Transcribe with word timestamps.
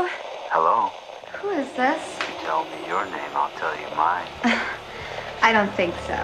Hello? 0.00 0.08
Hello. 0.48 0.88
Who 1.40 1.50
is 1.50 1.70
this? 1.76 2.00
Tell 2.40 2.64
me 2.64 2.88
your 2.88 3.04
name, 3.04 3.32
I'll 3.36 3.52
tell 3.60 3.76
you 3.76 3.84
mine. 3.92 4.24
I 5.42 5.52
don't 5.52 5.70
think 5.76 5.92
so. 6.08 6.16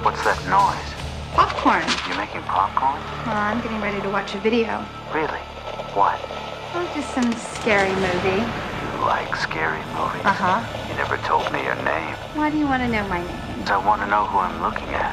What's 0.00 0.24
that 0.24 0.40
noise? 0.48 0.88
Popcorn. 1.36 1.84
You're 2.08 2.16
making 2.16 2.40
popcorn? 2.48 2.96
Well, 3.28 3.36
I'm 3.36 3.60
getting 3.60 3.82
ready 3.82 4.00
to 4.00 4.08
watch 4.08 4.34
a 4.34 4.38
video. 4.38 4.80
Really? 5.12 5.44
What? 5.92 6.16
Oh, 6.72 6.90
just 6.96 7.12
some 7.12 7.28
scary 7.60 7.92
movie. 8.00 8.40
You 8.40 9.04
like 9.04 9.36
scary 9.36 9.84
movies? 9.92 10.24
Uh 10.24 10.32
huh. 10.32 10.88
You 10.88 10.96
never 10.96 11.18
told 11.18 11.52
me 11.52 11.60
your 11.68 11.76
name. 11.84 12.16
Why 12.32 12.48
do 12.48 12.56
you 12.56 12.64
want 12.64 12.82
to 12.82 12.88
know 12.88 13.06
my 13.08 13.20
name? 13.20 13.68
I 13.68 13.76
want 13.76 14.00
to 14.00 14.08
know 14.08 14.24
who 14.24 14.38
I'm 14.40 14.56
looking 14.64 14.88
at. 14.96 15.12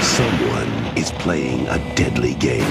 Someone 0.00 0.96
is 0.96 1.12
playing 1.20 1.68
a 1.68 1.76
deadly 1.94 2.32
game. 2.40 2.64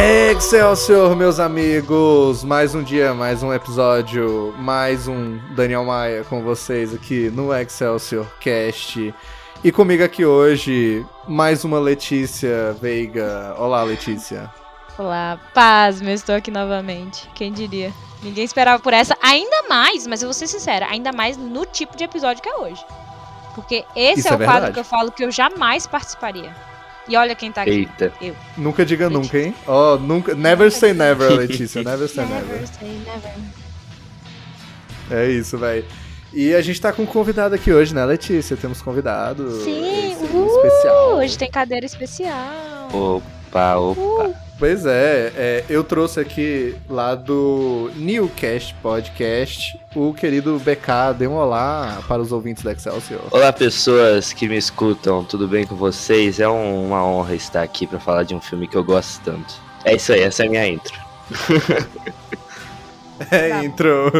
Excelsior, 0.00 1.16
meus 1.16 1.40
amigos! 1.40 2.44
Mais 2.44 2.72
um 2.72 2.84
dia, 2.84 3.12
mais 3.12 3.42
um 3.42 3.52
episódio, 3.52 4.54
mais 4.56 5.08
um 5.08 5.36
Daniel 5.56 5.84
Maia 5.84 6.22
com 6.22 6.40
vocês 6.40 6.94
aqui 6.94 7.28
no 7.30 7.52
Excelsior 7.52 8.24
Cast. 8.38 9.12
E 9.64 9.72
comigo 9.72 10.04
aqui 10.04 10.24
hoje, 10.24 11.04
mais 11.26 11.64
uma 11.64 11.80
Letícia 11.80 12.76
Veiga. 12.80 13.56
Olá, 13.58 13.82
Letícia. 13.82 14.48
Olá, 14.96 15.40
paz, 15.52 16.00
eu 16.00 16.08
estou 16.10 16.36
aqui 16.36 16.52
novamente. 16.52 17.28
Quem 17.34 17.52
diria? 17.52 17.92
Ninguém 18.22 18.44
esperava 18.44 18.80
por 18.80 18.92
essa, 18.92 19.18
ainda 19.20 19.64
mais, 19.68 20.06
mas 20.06 20.22
eu 20.22 20.28
vou 20.28 20.34
ser 20.34 20.46
sincera, 20.46 20.86
ainda 20.86 21.10
mais 21.10 21.36
no 21.36 21.66
tipo 21.66 21.96
de 21.96 22.04
episódio 22.04 22.40
que 22.40 22.48
é 22.48 22.56
hoje. 22.56 22.84
Porque 23.52 23.84
esse 23.96 24.20
Isso 24.20 24.28
é, 24.28 24.32
é 24.32 24.36
o 24.36 24.38
quadro 24.38 24.72
que 24.72 24.78
eu 24.78 24.84
falo 24.84 25.10
que 25.10 25.24
eu 25.24 25.32
jamais 25.32 25.88
participaria. 25.88 26.67
E 27.08 27.16
olha 27.16 27.34
quem 27.34 27.50
tá 27.50 27.62
aqui. 27.62 27.70
Eita. 27.70 28.12
Eu. 28.20 28.36
Nunca 28.56 28.84
diga 28.84 29.08
Letícia. 29.08 29.22
nunca, 29.22 29.38
hein? 29.38 29.54
Ó, 29.66 29.96
nunca. 29.96 30.34
Never 30.34 30.70
say 30.70 30.92
never, 30.92 31.30
Letícia. 31.36 31.82
Never 31.82 32.08
say 32.08 32.24
never. 32.24 32.44
Never 32.46 32.66
say 32.66 33.00
never. 33.06 33.32
É 35.10 35.30
isso, 35.30 35.56
velho. 35.56 35.84
E 36.32 36.54
a 36.54 36.60
gente 36.60 36.78
tá 36.80 36.92
com 36.92 37.02
um 37.02 37.06
convidado 37.06 37.54
aqui 37.54 37.72
hoje, 37.72 37.94
né, 37.94 38.04
Letícia? 38.04 38.54
Temos 38.56 38.82
convidado. 38.82 39.50
Sim, 39.62 40.14
uhul, 40.30 40.46
especial. 40.56 41.16
hoje 41.16 41.38
tem 41.38 41.50
cadeira 41.50 41.86
especial. 41.86 42.88
Opa, 42.92 43.76
opa. 43.76 44.47
Pois 44.58 44.84
é, 44.86 45.32
é, 45.36 45.64
eu 45.68 45.84
trouxe 45.84 46.18
aqui 46.18 46.74
lá 46.90 47.14
do 47.14 47.92
Newcast 47.94 48.74
Podcast 48.82 49.78
o 49.94 50.12
querido 50.12 50.58
BK. 50.58 51.14
Dê 51.16 51.28
um 51.28 51.34
olá 51.34 52.02
para 52.08 52.20
os 52.20 52.32
ouvintes 52.32 52.64
da 52.64 52.72
Excelsior. 52.72 53.20
Olá, 53.30 53.52
pessoas 53.52 54.32
que 54.32 54.48
me 54.48 54.56
escutam, 54.56 55.22
tudo 55.22 55.46
bem 55.46 55.64
com 55.64 55.76
vocês? 55.76 56.40
É 56.40 56.48
um- 56.48 56.86
uma 56.88 57.04
honra 57.06 57.36
estar 57.36 57.62
aqui 57.62 57.86
pra 57.86 58.00
falar 58.00 58.24
de 58.24 58.34
um 58.34 58.40
filme 58.40 58.66
que 58.66 58.76
eu 58.76 58.82
gosto 58.82 59.20
tanto. 59.22 59.54
É 59.84 59.94
isso 59.94 60.12
aí, 60.12 60.22
essa 60.22 60.42
é 60.42 60.46
a 60.46 60.50
minha 60.50 60.66
intro. 60.66 60.94
É, 63.32 63.48
Bravo. 63.48 63.64
intro. 63.64 64.12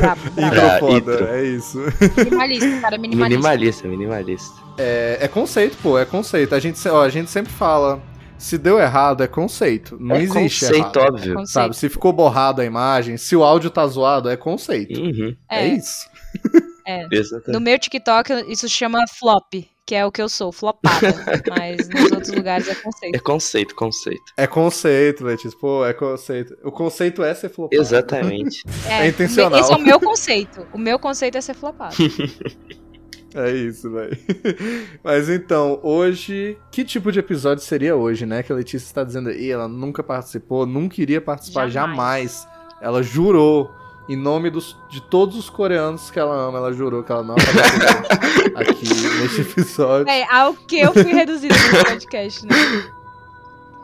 Brabo, 0.00 0.20
brabo. 0.30 0.56
Intro 0.56 0.78
foda, 0.80 1.12
intro. 1.12 1.26
é 1.26 1.44
isso. 1.44 1.78
Minimalista, 2.16 2.80
cara, 2.80 2.96
minimalista. 2.96 3.28
Minimalista, 3.38 3.88
minimalista. 3.88 4.54
É, 4.78 5.18
é 5.20 5.28
conceito, 5.28 5.76
pô, 5.82 5.98
é 5.98 6.06
conceito. 6.06 6.54
A 6.54 6.58
gente, 6.58 6.88
ó, 6.88 7.02
a 7.02 7.10
gente 7.10 7.30
sempre 7.30 7.52
fala, 7.52 8.00
se 8.40 8.58
deu 8.58 8.78
errado, 8.80 9.22
é 9.22 9.26
conceito. 9.28 9.96
Não 10.00 10.16
é 10.16 10.22
existe 10.22 10.64
conceito, 10.66 10.98
errado. 10.98 11.14
óbvio. 11.14 11.34
Conceito. 11.34 11.52
Sabe, 11.52 11.76
se 11.76 11.88
ficou 11.88 12.12
borrado 12.12 12.60
a 12.60 12.64
imagem, 12.64 13.16
se 13.16 13.36
o 13.36 13.44
áudio 13.44 13.70
tá 13.70 13.86
zoado, 13.86 14.28
é 14.28 14.36
conceito. 14.36 15.00
Uhum, 15.00 15.36
É, 15.50 15.64
É, 15.64 15.68
isso. 15.68 16.08
exatamente. 17.12 17.52
no 17.52 17.60
meu 17.60 17.78
TikTok 17.78 18.32
isso 18.48 18.68
chama 18.68 18.98
flop, 19.08 19.52
que 19.86 19.94
é 19.94 20.04
o 20.06 20.10
que 20.10 20.22
eu 20.22 20.28
sou, 20.28 20.50
flopada. 20.50 20.98
mas 21.50 21.88
nos 21.88 22.10
outros 22.12 22.30
lugares 22.32 22.66
é 22.68 22.72
É 22.72 22.74
conceito. 22.74 23.22
conceito, 23.22 23.74
conceito. 23.74 24.22
É 24.36 24.46
conceito, 24.46 25.24
Letícia. 25.24 25.58
Pô, 25.60 25.84
é 25.84 25.92
conceito. 25.92 26.56
O 26.64 26.72
conceito 26.72 27.22
é 27.22 27.34
ser 27.34 27.48
flopado. 27.48 27.80
Exatamente. 27.80 28.62
É 28.88 29.06
intencional. 29.08 29.60
Esse 29.60 29.72
é 29.72 29.76
o 29.76 29.80
meu 29.80 30.00
conceito. 30.00 30.66
O 30.72 30.78
meu 30.78 30.98
conceito 30.98 31.36
é 31.38 31.40
ser 31.40 31.54
flopado. 31.54 31.94
É 33.34 33.50
isso, 33.52 33.90
velho. 33.90 34.16
Mas 35.04 35.28
então, 35.28 35.78
hoje, 35.82 36.56
que 36.70 36.84
tipo 36.84 37.12
de 37.12 37.20
episódio 37.20 37.62
seria 37.62 37.94
hoje, 37.94 38.26
né? 38.26 38.42
Que 38.42 38.52
a 38.52 38.56
Letícia 38.56 38.86
está 38.86 39.04
dizendo 39.04 39.28
aí, 39.28 39.50
ela 39.50 39.68
nunca 39.68 40.02
participou, 40.02 40.66
nunca 40.66 41.00
iria 41.00 41.20
participar 41.20 41.68
jamais. 41.68 42.44
Jamais. 42.44 42.48
Ela 42.80 43.02
jurou, 43.02 43.70
em 44.08 44.16
nome 44.16 44.50
dos, 44.50 44.76
de 44.88 45.00
todos 45.02 45.36
os 45.36 45.48
coreanos 45.48 46.10
que 46.10 46.18
ela 46.18 46.34
ama, 46.34 46.58
ela 46.58 46.72
jurou 46.72 47.02
que 47.04 47.12
ela 47.12 47.22
não 47.22 47.36
aqui 48.56 48.88
neste 49.20 49.42
episódio. 49.42 50.08
É, 50.08 50.24
ao 50.32 50.54
que 50.54 50.80
eu 50.80 50.92
fui 50.92 51.12
reduzida 51.12 51.54
nesse 51.54 51.84
podcast, 51.84 52.46
né? 52.46 52.56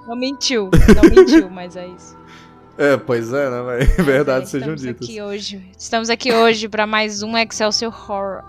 Não 0.09 0.17
mentiu, 0.17 0.71
não 0.95 1.11
mentiu, 1.11 1.51
mas 1.51 1.77
é 1.77 1.87
isso. 1.87 2.17
É, 2.79 2.97
pois 2.97 3.33
é, 3.33 3.51
né, 3.51 3.62
velho? 3.62 3.95
Verdade 4.05 4.45
É, 4.45 4.47
sejam 4.47 4.75
estamos 4.75 4.81
ditas. 4.83 5.09
aqui 5.09 5.23
hoje. 5.23 5.71
Estamos 5.79 6.11
aqui 6.11 6.33
hoje 6.33 6.69
pra 6.69 6.87
mais 6.87 7.23
um 7.23 7.37
Excelsior 7.37 7.93
Horror. 7.93 8.43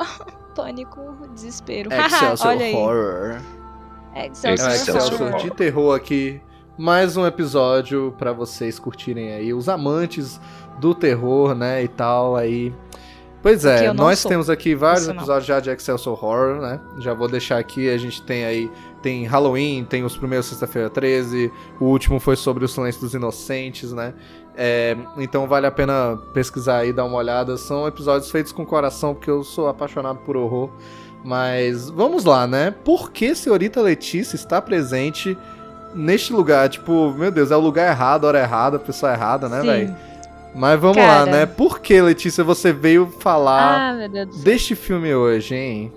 Pânico, 0.58 1.00
desespero. 1.36 1.94
Excelsior 1.94 2.50
Olha 2.50 2.66
aí. 2.66 2.74
Horror. 2.74 3.42
Excelsior, 4.16 4.16
É, 4.16 4.26
Excelsior 4.26 4.98
Excelsior 4.98 5.22
Horror. 5.30 5.42
de 5.44 5.52
terror 5.52 5.96
aqui. 5.96 6.42
Mais 6.76 7.16
um 7.16 7.28
episódio 7.28 8.14
pra 8.18 8.34
vocês 8.34 8.80
curtirem 8.80 9.34
aí. 9.34 9.54
Os 9.54 9.70
amantes 9.70 10.42
do 10.80 10.96
terror, 10.96 11.54
né, 11.54 11.84
e 11.84 11.88
tal, 11.88 12.36
aí. 12.36 12.74
Pois 13.42 13.66
é, 13.66 13.94
nós 13.94 14.18
sou. 14.20 14.30
temos 14.30 14.50
aqui 14.50 14.74
vários 14.74 15.08
episódios 15.08 15.46
já 15.46 15.60
de 15.60 15.70
Excelsior 15.70 16.22
Horror, 16.24 16.60
né? 16.60 16.82
Já 16.98 17.14
vou 17.14 17.28
deixar 17.28 17.60
aqui, 17.60 17.88
a 17.90 17.98
gente 17.98 18.22
tem 18.24 18.44
aí, 18.44 18.70
tem 19.02 19.26
Halloween, 19.26 19.86
tem 19.86 20.04
os 20.04 20.18
primeiros 20.18 20.48
Sexta-feira 20.48 20.90
13, 20.90 21.52
o 21.80 21.86
último 21.86 22.20
foi 22.20 22.36
sobre 22.36 22.66
o 22.66 22.68
Silêncio 22.68 23.00
dos 23.02 23.14
Inocentes, 23.14 23.94
né? 23.94 24.14
É, 24.60 24.98
então 25.18 25.48
vale 25.48 25.68
a 25.68 25.72
pena 25.72 26.18
pesquisar 26.34 26.78
aí, 26.78 26.92
dar 26.92 27.06
uma 27.06 27.18
olhada. 27.18 27.56
São 27.58 27.88
episódios 27.88 28.32
feitos 28.32 28.52
com 28.52 28.66
coração, 28.66 29.14
porque 29.14 29.30
eu 29.30 29.44
sou 29.44 29.68
apaixonado 29.68 30.18
por 30.26 30.36
horror. 30.36 30.70
Mas 31.24 31.90
vamos 31.90 32.26
lá, 32.26 32.48
né? 32.48 32.72
Por 32.72 33.12
que 33.12 33.36
senhorita 33.36 33.82
Letícia 33.82 34.36
está 34.36 34.60
presente 34.62 35.38
neste 35.94 36.34
lugar? 36.34 36.70
Tipo, 36.70 37.14
meu 37.14 37.30
Deus, 37.32 37.52
é 37.52 37.56
o 37.56 37.60
lugar 37.60 37.92
errado, 37.92 38.26
a 38.26 38.28
hora 38.30 38.40
errada, 38.40 38.78
a 38.78 38.80
pessoa 38.80 39.12
errada, 39.14 39.48
né, 39.48 39.62
velho? 39.62 39.96
Mas 40.56 40.80
vamos 40.80 40.98
Cara. 40.98 41.26
lá, 41.26 41.26
né? 41.26 41.46
Por 41.46 41.80
que, 41.80 42.02
Letícia, 42.02 42.44
você 42.44 42.74
veio 42.74 43.08
falar 43.20 43.92
Ah, 43.92 44.08
deste 44.44 44.74
filme 44.74 45.14
hoje, 45.14 45.54
hein? 45.56 45.94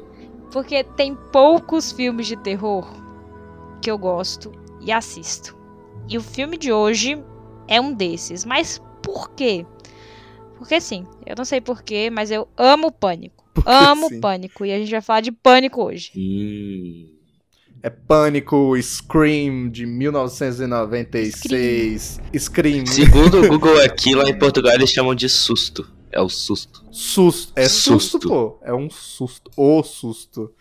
Porque 0.53 0.85
tem 0.85 1.15
poucos 1.33 1.93
filmes 1.93 2.27
de 2.27 2.37
terror 2.37 2.87
que 3.81 3.91
eu 3.91 3.97
gosto 3.97 4.53
e 4.81 4.93
assisto. 4.93 5.57
E 6.09 6.19
o 6.19 6.21
filme 6.21 6.59
de 6.59 6.73
hoje 6.73 7.23
é 7.71 7.81
um 7.81 7.95
desses. 7.95 8.45
Mas 8.45 8.83
por 9.03 9.31
quê? 9.31 9.65
Porque 10.59 10.79
sim, 10.81 11.07
eu 11.25 11.35
não 11.39 11.47
sei 11.47 11.63
porquê, 11.63 12.11
mas 12.11 12.31
eu 12.31 12.47
amo 12.59 12.93
pânico. 12.93 13.43
Porque 13.55 13.71
amo 13.71 14.09
sim. 14.09 14.21
pânico. 14.21 14.67
E 14.67 14.73
a 14.73 14.79
gente 14.79 14.91
vai 14.91 15.01
falar 15.01 15.23
de 15.23 15.33
pânico 15.33 15.83
hoje. 15.83 16.13
Hum. 16.15 17.17
É 17.83 17.89
Pânico, 17.89 18.75
Scream 18.83 19.71
de 19.71 19.87
1996. 19.87 22.21
Scream. 22.39 22.85
Segundo 22.85 23.41
o 23.41 23.49
Google 23.49 23.83
aqui, 23.83 24.15
lá 24.15 24.29
em 24.29 24.39
Portugal, 24.39 24.75
eles 24.75 24.91
chamam 24.91 25.15
de 25.15 25.31
susto. 25.31 25.91
É 26.13 26.21
o 26.21 26.29
susto. 26.29 26.85
Susto. 26.91 27.53
É 27.57 27.67
susto, 27.69 28.01
Susto. 28.01 28.29
pô. 28.29 28.59
É 28.63 28.75
um 28.75 28.91
susto. 28.91 29.51
O 29.57 29.83
susto. 29.83 30.53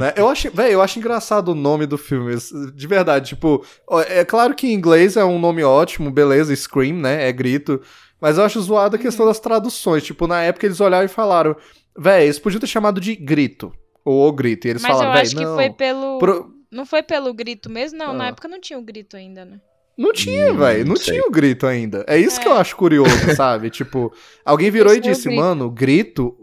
Né? 0.00 0.12
Eu 0.16 0.28
acho, 0.28 0.50
velho, 0.50 0.72
eu 0.72 0.82
acho 0.82 0.98
engraçado 0.98 1.48
o 1.48 1.54
nome 1.54 1.86
do 1.86 1.96
filme, 1.98 2.34
de 2.74 2.86
verdade, 2.86 3.30
tipo, 3.30 3.64
é 4.08 4.24
claro 4.24 4.54
que 4.54 4.66
em 4.66 4.72
inglês 4.74 5.16
é 5.16 5.24
um 5.24 5.38
nome 5.38 5.62
ótimo, 5.62 6.10
beleza, 6.10 6.54
Scream, 6.54 6.94
né, 6.96 7.28
é 7.28 7.32
grito, 7.32 7.80
mas 8.20 8.38
eu 8.38 8.44
acho 8.44 8.60
zoado 8.60 8.96
a 8.96 8.98
questão 8.98 9.26
das 9.26 9.40
traduções, 9.40 10.02
tipo, 10.04 10.26
na 10.26 10.42
época 10.42 10.66
eles 10.66 10.80
olharam 10.80 11.04
e 11.04 11.08
falaram, 11.08 11.56
velho, 11.98 12.24
eles 12.24 12.38
podiam 12.38 12.60
ter 12.60 12.66
chamado 12.66 13.00
de 13.00 13.14
grito, 13.16 13.72
ou 14.04 14.28
o 14.28 14.32
grito, 14.32 14.66
e 14.66 14.70
eles 14.70 14.82
mas 14.82 14.90
eu 14.90 14.96
falaram, 14.98 15.12
velho, 15.12 15.26
acho 15.26 15.36
que 15.36 15.44
não, 15.44 15.54
foi 15.54 15.70
pelo. 15.70 16.18
pro- 16.18 16.50
Não 16.70 16.86
foi 16.86 17.02
pelo 17.02 17.32
grito 17.34 17.68
mesmo? 17.70 17.98
Não, 17.98 18.12
na 18.14 18.24
Ah. 18.24 18.28
época 18.28 18.48
não 18.48 18.60
tinha 18.60 18.78
o 18.78 18.82
grito 18.82 19.16
ainda, 19.16 19.44
né? 19.44 19.60
Não 19.96 20.10
tinha, 20.12 20.52
Hum, 20.52 20.56
velho. 20.56 20.86
Não 20.86 20.96
sei. 20.96 21.12
tinha 21.14 21.28
o 21.28 21.30
grito 21.30 21.66
ainda. 21.66 22.02
É 22.08 22.16
isso 22.16 22.40
que 22.40 22.48
É. 22.48 22.50
eu 22.50 22.56
acho 22.56 22.74
curioso, 22.74 23.10
sabe? 23.36 23.68
Tipo, 23.70 24.10
alguém 24.42 24.70
virou 24.70 24.90
e 24.94 24.98
Esse 24.98 25.06
é 25.08 25.12
disse, 25.12 25.28
grito. 25.28 25.38
mano, 25.40 25.70
grito. 25.70 26.34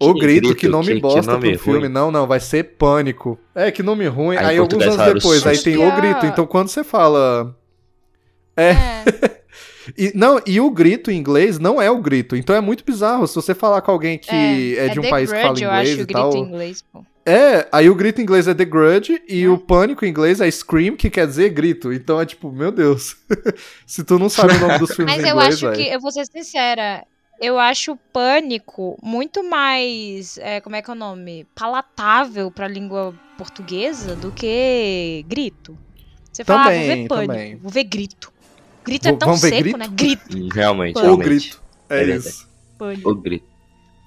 O 0.00 0.14
Que 0.14 0.20
grito, 0.20 0.40
grito, 0.48 0.54
que 0.56 0.68
nome 0.68 0.86
que- 0.86 0.94
que 0.94 1.00
bosta 1.00 1.32
nome 1.32 1.50
pro 1.52 1.58
filme. 1.58 1.78
ruim. 1.80 1.88
Não, 1.88 2.10
não, 2.10 2.26
vai 2.26 2.38
ser 2.38 2.62
Pânico. 2.76 3.38
É, 3.54 3.70
que 3.72 3.82
nome 3.82 4.06
ruim. 4.06 4.36
Aí, 4.36 4.46
Aí, 4.46 4.58
alguns 4.58 4.82
anos 4.84 5.14
depois, 5.14 5.46
aí 5.46 5.58
tem 5.58 5.76
o 5.76 5.96
grito. 5.96 6.24
Então 6.26 6.46
quando 6.46 6.68
você 6.68 6.84
fala. 6.84 7.56
É. 8.56 8.72
E, 9.96 10.12
não, 10.14 10.38
e 10.46 10.60
o 10.60 10.70
grito 10.70 11.10
em 11.10 11.16
inglês 11.16 11.58
não 11.58 11.80
é 11.80 11.90
o 11.90 11.96
grito. 11.98 12.36
Então 12.36 12.54
é 12.54 12.60
muito 12.60 12.84
bizarro. 12.84 13.26
Se 13.26 13.34
você 13.34 13.54
falar 13.54 13.80
com 13.80 13.90
alguém 13.90 14.18
que 14.18 14.76
é, 14.76 14.88
de 14.90 14.98
um 15.00 15.02
The 15.02 15.08
país 15.08 15.32
que 15.32 15.38
Grudge, 15.38 15.64
fala 15.64 15.72
eu 15.74 15.80
inglês 15.80 15.88
acho, 15.88 15.98
e 15.98 16.02
o 16.02 16.06
grito 16.06 16.12
tal. 16.20 16.34
em 16.36 16.40
inglês, 16.42 16.84
pô. 16.92 17.04
É, 17.24 17.66
aí 17.72 17.88
o 17.88 17.94
grito 17.94 18.20
em 18.20 18.24
inglês 18.24 18.46
é 18.46 18.52
The 18.52 18.66
Grudge 18.66 19.22
e 19.26 19.48
o 19.48 19.56
pânico 19.56 20.04
em 20.04 20.10
inglês 20.10 20.42
é 20.42 20.50
Scream, 20.50 20.94
que 20.94 21.08
quer 21.08 21.26
dizer 21.26 21.48
grito. 21.48 21.90
Então 21.90 22.20
é 22.20 22.26
tipo, 22.26 22.52
meu 22.52 22.70
Deus. 22.70 23.16
Se 23.86 24.04
tu 24.04 24.18
não 24.18 24.28
sabe 24.28 24.52
o 24.56 24.60
nome 24.60 24.78
dos 24.78 24.90
filmes 24.94 25.14
Mas 25.16 25.24
em 25.24 25.28
eu 25.28 25.34
inglês, 25.36 25.54
acho 25.54 25.70
velho. 25.70 25.76
que, 25.82 25.88
eu 25.94 26.00
vou 26.00 26.12
ser 26.12 26.26
sincera, 26.26 27.02
eu 27.40 27.58
acho 27.58 27.96
Pânico 28.12 28.98
muito 29.02 29.42
mais, 29.48 30.38
é, 30.38 30.60
como 30.60 30.76
é 30.76 30.82
que 30.82 30.90
é 30.90 30.92
o 30.92 30.96
nome? 30.96 31.46
Palatável 31.54 32.50
pra 32.50 32.66
língua 32.68 33.14
portuguesa 33.36 34.16
do 34.16 34.30
que 34.32 35.24
Grito. 35.28 35.76
Você 36.32 36.44
fala, 36.44 36.60
ah, 36.60 36.64
vou 36.64 36.72
Também, 36.72 36.88
ver 37.02 37.08
Pânico, 37.08 37.32
também. 37.32 37.56
vou 37.56 37.70
ver 37.70 37.84
Grito. 37.84 38.32
Grito 38.84 39.04
Vou- 39.08 39.16
é 39.16 39.18
tão 39.18 39.36
seco, 39.36 39.56
Grito? 39.62 39.78
né? 39.78 39.88
Grito, 39.90 40.48
Realmente, 40.54 40.96
O 40.96 41.00
O 41.00 41.02
realmente. 41.02 41.28
grito. 41.28 41.62
É, 41.90 42.00
É 42.02 42.16
isso. 42.16 42.48
Pânico. 42.76 43.10
O 43.10 43.14
grito. 43.14 43.46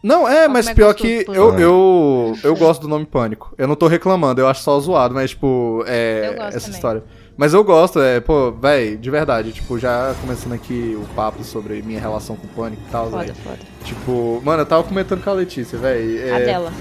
Não, 0.04 0.28
é, 0.28 0.48
mas 0.48 0.68
é 0.68 0.74
pior 0.74 0.96
que 0.96 1.26
eu, 1.28 1.60
eu, 1.60 2.38
eu 2.44 2.56
gosto 2.56 2.82
do 2.82 2.88
nome 2.88 3.06
Pânico. 3.06 3.54
Eu 3.56 3.68
não 3.68 3.76
tô 3.76 3.88
reclamando, 3.88 4.42
eu 4.42 4.48
acho 4.48 4.64
só 4.64 4.80
zoado, 4.80 5.14
mas, 5.14 5.30
tipo, 5.32 5.84
é. 5.86 6.30
Eu 6.30 6.34
gosto 6.38 6.48
essa 6.48 6.60
também. 6.62 6.76
história. 6.76 7.04
Mas 7.38 7.54
eu 7.54 7.64
gosto, 7.64 8.00
é, 8.00 8.20
pô, 8.20 8.52
véi, 8.52 8.98
de 8.98 9.10
verdade, 9.10 9.52
tipo, 9.52 9.80
já 9.80 10.14
começando 10.22 10.54
aqui 10.54 10.98
o 11.02 11.06
papo 11.16 11.44
sobre 11.44 11.82
minha 11.82 12.00
relação 12.00 12.36
com 12.36 12.46
o 12.46 12.50
Pânico 12.50 12.82
e 12.88 12.92
tal, 12.92 13.10
Foda, 13.10 13.24
véi. 13.26 13.34
foda. 13.44 13.60
Tipo, 13.84 14.42
mano, 14.44 14.62
eu 14.62 14.66
tava 14.66 14.84
comentando 14.84 15.24
com 15.24 15.30
a 15.30 15.34
Letícia, 15.34 15.78
véi. 15.78 16.18
é, 16.20 16.36
A 16.36 16.40
dela. 16.40 16.74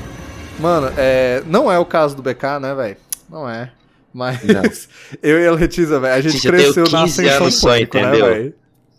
Mano, 0.58 0.92
é, 0.96 1.42
não 1.46 1.72
é 1.72 1.78
o 1.78 1.84
caso 1.86 2.14
do 2.14 2.22
BK, 2.22 2.58
né, 2.60 2.74
véi? 2.74 2.96
Não 3.28 3.48
é. 3.48 3.70
Mas 4.12 4.42
Não. 4.42 4.62
eu 5.22 5.40
e 5.40 5.46
a 5.46 5.52
Letícia, 5.52 5.98
velho, 6.00 6.14
a 6.14 6.20
gente 6.20 6.40
cresceu 6.46 6.84
na 6.90 7.02
15 7.04 7.20
ascensão 7.28 7.42
anos 7.42 7.54
só, 7.54 7.68
Pânico, 7.68 7.96
né, 7.96 8.02
entendeu? 8.02 8.52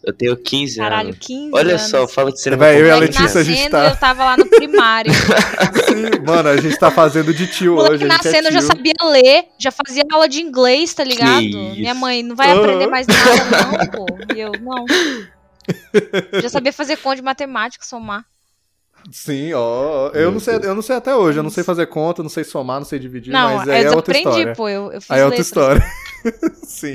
Eu 0.04 0.14
tenho 0.14 0.36
15 0.36 0.78
Caralho, 0.78 1.10
anos. 1.10 1.20
15 1.20 1.52
Olha 1.54 1.70
anos. 1.76 1.82
só, 1.84 2.08
fala 2.08 2.32
de 2.32 2.42
cinema. 2.42 2.66
Véi, 2.66 2.82
eu 2.82 2.88
e 2.88 2.92
a 2.92 2.96
Letícia, 2.96 3.40
a 3.42 3.44
gente 3.44 3.56
nascendo, 3.58 3.72
tá- 3.72 3.90
eu 3.90 3.96
tava 3.98 4.26
lá 4.26 4.38
no 4.38 4.48
primário. 4.48 5.12
Sim, 5.86 6.24
mano, 6.26 6.50
a 6.50 6.58
gente 6.58 6.78
tá 6.80 6.90
fazendo 6.90 7.32
de 7.34 7.46
tio 7.46 7.76
Moleque 7.76 7.94
hoje, 7.94 8.04
a 8.06 8.08
gente 8.08 8.14
é 8.22 8.26
nascendo, 8.32 8.48
eu 8.48 8.52
já 8.52 8.62
sabia 8.62 8.94
ler, 9.04 9.46
já 9.60 9.72
fazia 9.72 10.04
aula 10.12 10.28
de 10.28 10.42
inglês, 10.42 10.94
tá 10.94 11.04
ligado? 11.04 11.42
Minha 11.44 11.94
mãe, 11.94 12.24
não 12.24 12.36
vai 12.36 12.52
aprender 12.52 12.88
mais 12.88 13.06
nada, 13.06 13.68
não, 13.78 13.88
pô. 13.88 14.06
E 14.36 14.40
eu, 14.40 14.52
não. 14.60 14.86
Já 16.42 16.50
sabia 16.50 16.74
fazer 16.74 16.98
conta 16.98 17.18
de 17.18 17.22
matemática, 17.22 17.86
somar. 17.86 18.26
Sim, 19.12 19.54
ó. 19.54 20.10
Eu 20.10 20.32
não, 20.32 20.40
sei, 20.40 20.56
eu 20.56 20.76
não 20.76 20.82
sei 20.82 20.96
até 20.96 21.16
hoje. 21.16 21.40
Eu 21.40 21.44
não 21.44 21.50
sei 21.50 21.64
fazer 21.64 21.88
conta, 21.88 22.22
não 22.22 22.30
sei 22.30 22.44
somar, 22.44 22.80
não 22.80 22.86
sei 22.86 23.00
dividir, 23.00 23.32
Não, 23.32 23.58
mas 23.58 23.70
aí 23.70 23.84
eu 23.84 23.94
é 23.94 23.96
outra 23.96 24.12
aprendi, 24.18 24.30
história. 24.38 24.56
pô. 24.56 24.70
Eu, 24.70 24.92
eu 24.92 25.02
fiz 25.02 25.12
Aí 25.12 25.20
é 25.20 25.26
outra 25.26 25.40
letras. 25.40 25.48
história. 25.48 25.84
Sim. 26.64 26.94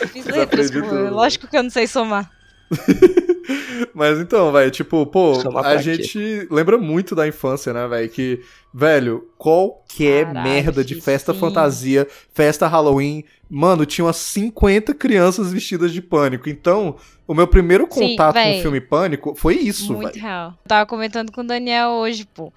Eu 0.00 0.08
fiz 0.08 0.26
letras, 0.26 0.70
pô. 0.70 0.80
tudo. 0.80 1.10
Lógico 1.10 1.46
que 1.48 1.56
eu 1.56 1.62
não 1.62 1.70
sei 1.70 1.86
somar. 1.86 2.30
Mas 3.94 4.18
então, 4.18 4.52
velho, 4.52 4.70
tipo, 4.70 5.06
pô, 5.06 5.40
a 5.58 5.62
pra 5.62 5.76
quê? 5.76 5.82
gente 5.82 6.46
lembra 6.50 6.78
muito 6.78 7.14
da 7.14 7.26
infância, 7.26 7.72
né, 7.72 7.86
velho? 7.88 8.08
Que, 8.08 8.40
velho, 8.72 9.28
qualquer 9.36 10.26
Caralho, 10.26 10.48
merda 10.48 10.84
de 10.84 11.00
festa 11.00 11.32
sim. 11.32 11.40
fantasia, 11.40 12.06
festa 12.32 12.66
Halloween, 12.66 13.24
mano, 13.48 13.86
tinha 13.86 14.04
umas 14.04 14.16
50 14.16 14.94
crianças 14.94 15.52
vestidas 15.52 15.92
de 15.92 16.02
pânico. 16.02 16.48
Então, 16.48 16.96
o 17.26 17.34
meu 17.34 17.46
primeiro 17.46 17.86
Sim, 17.90 18.10
contato 18.10 18.34
com 18.34 18.58
o 18.58 18.62
filme 18.62 18.80
Pânico 18.80 19.34
foi 19.34 19.54
isso, 19.56 19.94
Muito 19.94 20.12
velho. 20.14 20.22
real. 20.22 20.50
Eu 20.50 20.68
tava 20.68 20.86
comentando 20.86 21.32
com 21.32 21.40
o 21.40 21.46
Daniel 21.46 21.90
hoje, 21.90 22.26
pô. 22.26 22.52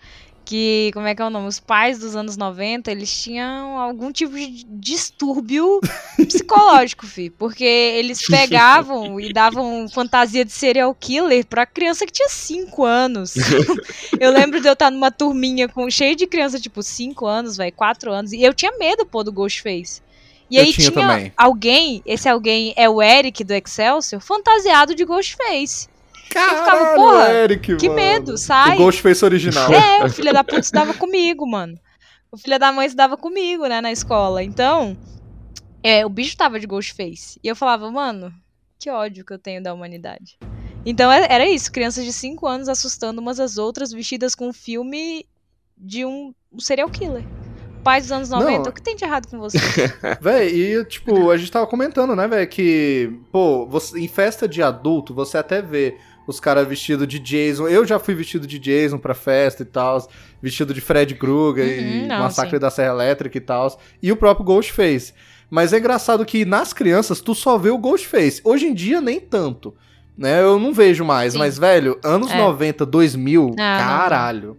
Que, 0.51 0.92
como 0.94 1.07
é 1.07 1.15
que 1.15 1.21
é 1.21 1.25
o 1.25 1.30
nome? 1.30 1.48
Os 1.48 1.62
pais 1.62 1.98
dos 1.98 2.13
anos 2.13 2.36
90, 2.36 2.92
eles 2.92 3.09
tinham 3.24 3.77
algum 3.77 4.12
tipo 4.12 4.36
de 4.36 4.65
distúrbio 4.68 5.80
psicológico, 6.27 7.07
fi. 7.07 7.30
Porque 7.30 7.63
eles 7.63 8.27
pegavam 8.27 9.18
e 9.18 9.31
davam 9.31 9.88
fantasia 9.88 10.44
de 10.44 10.51
serial 10.51 10.94
killer 10.94 11.45
pra 11.45 11.65
criança 11.65 12.06
que 12.06 12.12
tinha 12.12 12.27
5 12.27 12.83
anos. 12.83 13.36
eu 14.19 14.30
lembro 14.30 14.59
de 14.59 14.68
eu 14.68 14.74
estar 14.74 14.92
numa 14.92 15.09
turminha 15.09 15.69
com, 15.69 15.89
cheia 15.89 16.18
de 16.18 16.27
criança, 16.27 16.59
tipo, 16.59 16.83
5 16.83 17.25
anos, 17.25 17.56
velho, 17.56 17.71
4 17.71 18.12
anos. 18.12 18.33
E 18.33 18.44
eu 18.44 18.53
tinha 18.53 18.77
medo, 18.77 19.06
pô, 19.06 19.24
do 19.24 19.31
Ghostface. 19.31 20.01
E 20.50 20.57
Eu 20.57 20.63
aí 20.63 20.74
tinha 20.74 20.92
tinha 20.92 21.33
alguém, 21.38 22.01
esse 22.06 22.27
alguém 22.27 22.74
é 22.75 22.89
o 22.89 23.01
Eric 23.01 23.42
do 23.42 23.53
Excelsior, 23.53 24.21
fantasiado 24.21 24.94
de 24.94 25.06
Ghostface. 25.06 25.88
Ficava, 26.39 26.66
Caralho, 26.66 26.95
porra, 26.95 27.30
Eric, 27.33 27.75
Que 27.78 27.88
mano. 27.89 27.95
medo, 28.01 28.38
sai. 28.38 28.75
O 28.75 28.78
Ghostface 28.78 29.24
original. 29.25 29.72
É, 29.72 30.04
o 30.06 30.10
filho 30.10 30.33
da 30.33 30.44
puta 30.44 30.60
estudava 30.60 30.94
comigo, 30.94 31.45
mano. 31.50 31.78
O 32.31 32.38
filho 32.38 32.57
da 32.57 32.72
mãe 32.72 32.86
estudava 32.86 33.18
comigo, 33.18 33.66
né, 33.68 33.81
na 33.81 33.92
escola. 33.92 34.42
Então, 34.44 34.95
é, 35.83 36.06
o 36.06 36.10
bicho 36.10 36.38
tava 36.38 36.60
de 36.60 36.68
Ghostface. 36.68 37.39
E 37.44 37.48
eu 37.48 37.56
falava, 37.56 37.92
mano, 37.92 38.31
que 38.80 38.89
ódio 38.89 39.25
que 39.25 39.33
eu 39.33 39.39
tenho 39.39 39.62
da 39.62 39.74
humanidade. 39.74 40.38
Então 40.86 41.12
é- 41.12 41.28
era 41.30 41.45
isso, 41.48 41.72
crianças 41.72 42.04
de 42.06 42.12
5 42.13 42.48
anos 42.48 42.68
assustando 42.68 43.22
umas 43.22 43.39
às 43.39 43.57
outras, 43.57 43.92
vestidas 43.92 44.34
com 44.34 44.48
um 44.50 44.54
filme 44.54 45.25
de 45.77 46.04
um, 46.06 46.34
um 46.51 46.60
serial 46.60 46.89
killer. 46.89 47.24
Pais 47.84 48.04
dos 48.06 48.12
anos 48.12 48.30
90, 48.30 48.60
Não. 48.60 48.69
o 48.69 48.72
que 48.72 48.81
tem 48.81 48.95
de 48.95 49.04
errado 49.04 49.27
com 49.27 49.39
você? 49.39 49.57
Véi, 50.22 50.50
e 50.54 50.86
tipo, 50.86 51.31
a 51.31 51.38
gente 51.38 51.51
tava 51.51 51.66
comentando, 51.68 52.16
né, 52.16 52.27
velho, 52.27 52.48
que, 52.48 53.12
pô, 53.31 53.66
você, 53.68 54.00
em 54.00 54.07
festa 54.07 54.48
de 54.48 54.62
adulto, 54.62 55.13
você 55.16 55.38
até 55.39 55.62
vê 55.63 55.98
os 56.28 56.40
caras 56.40 56.68
vestidos 56.68 57.08
de 57.08 57.20
Jason. 57.20 57.68
Eu 57.68 57.86
já 57.86 57.98
fui 58.00 58.14
vestido 58.16 58.46
de 58.48 58.58
Jason 58.60 58.98
pra 58.98 59.14
festa 59.14 59.64
e 59.64 59.66
tal, 59.66 60.08
vestido 60.42 60.74
de 60.74 60.82
Fred 60.82 61.16
Krueger 61.16 61.66
e 61.68 62.02
Uhum, 62.02 62.08
não, 62.08 62.20
Massacre 62.20 62.56
sim. 62.58 62.60
da 62.60 62.70
Serra 62.70 62.94
Elétrica 62.94 63.38
e 63.38 63.42
tal, 63.42 63.80
e 64.02 64.12
o 64.12 64.16
próprio 64.16 64.46
Ghostface. 64.46 65.14
Mas 65.50 65.74
é 65.74 65.80
engraçado 65.80 66.26
que 66.26 66.46
nas 66.46 66.72
crianças 66.72 67.20
tu 67.20 67.36
só 67.36 67.58
vê 67.58 67.70
o 67.70 67.78
Ghostface. 67.78 68.40
Hoje 68.44 68.68
em 68.68 68.74
dia 68.74 69.02
nem 69.02 69.20
tanto, 69.20 69.76
né? 70.18 70.42
Eu 70.42 70.58
não 70.58 70.74
vejo 70.74 71.04
mais, 71.04 71.34
Sim. 71.34 71.40
mas 71.40 71.58
velho, 71.58 72.00
anos 72.04 72.32
É. 72.32 72.38
90, 72.38 72.86
2000, 72.86 73.48
não. 73.50 73.56
caralho. 73.56 74.58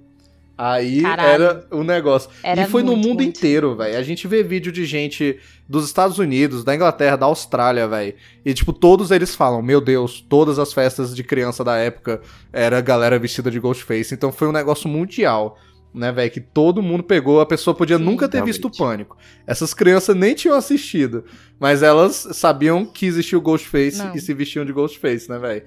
Aí 0.64 1.02
Caralho. 1.02 1.42
era 1.42 1.66
o 1.72 1.82
negócio. 1.82 2.30
Era 2.40 2.62
e 2.62 2.66
foi 2.66 2.84
no 2.84 2.92
muito, 2.92 3.08
mundo 3.08 3.22
muito. 3.24 3.36
inteiro, 3.36 3.74
velho. 3.74 3.98
A 3.98 4.02
gente 4.04 4.28
vê 4.28 4.44
vídeo 4.44 4.70
de 4.70 4.84
gente 4.84 5.36
dos 5.68 5.84
Estados 5.84 6.20
Unidos, 6.20 6.62
da 6.62 6.72
Inglaterra, 6.72 7.16
da 7.16 7.26
Austrália, 7.26 7.88
velho. 7.88 8.14
E, 8.44 8.54
tipo, 8.54 8.72
todos 8.72 9.10
eles 9.10 9.34
falam: 9.34 9.60
Meu 9.60 9.80
Deus, 9.80 10.20
todas 10.20 10.60
as 10.60 10.72
festas 10.72 11.16
de 11.16 11.24
criança 11.24 11.64
da 11.64 11.76
época 11.78 12.20
era 12.52 12.80
galera 12.80 13.18
vestida 13.18 13.50
de 13.50 13.58
Ghostface. 13.58 14.14
Então 14.14 14.30
foi 14.30 14.46
um 14.46 14.52
negócio 14.52 14.88
mundial, 14.88 15.58
né, 15.92 16.12
velho? 16.12 16.30
Que 16.30 16.40
todo 16.40 16.80
mundo 16.80 17.02
pegou. 17.02 17.40
A 17.40 17.46
pessoa 17.46 17.74
podia 17.74 17.98
Sim, 17.98 18.04
nunca 18.04 18.28
ter 18.28 18.36
realmente. 18.36 18.54
visto 18.54 18.70
Pânico. 18.70 19.16
Essas 19.44 19.74
crianças 19.74 20.14
nem 20.14 20.32
tinham 20.32 20.56
assistido. 20.56 21.24
Mas 21.58 21.82
elas 21.82 22.28
sabiam 22.34 22.86
que 22.86 23.06
existia 23.06 23.36
o 23.36 23.40
Ghostface 23.42 23.98
Não. 23.98 24.14
e 24.14 24.20
se 24.20 24.32
vestiam 24.32 24.64
de 24.64 24.72
Ghostface, 24.72 25.28
né, 25.28 25.40
velho? 25.40 25.64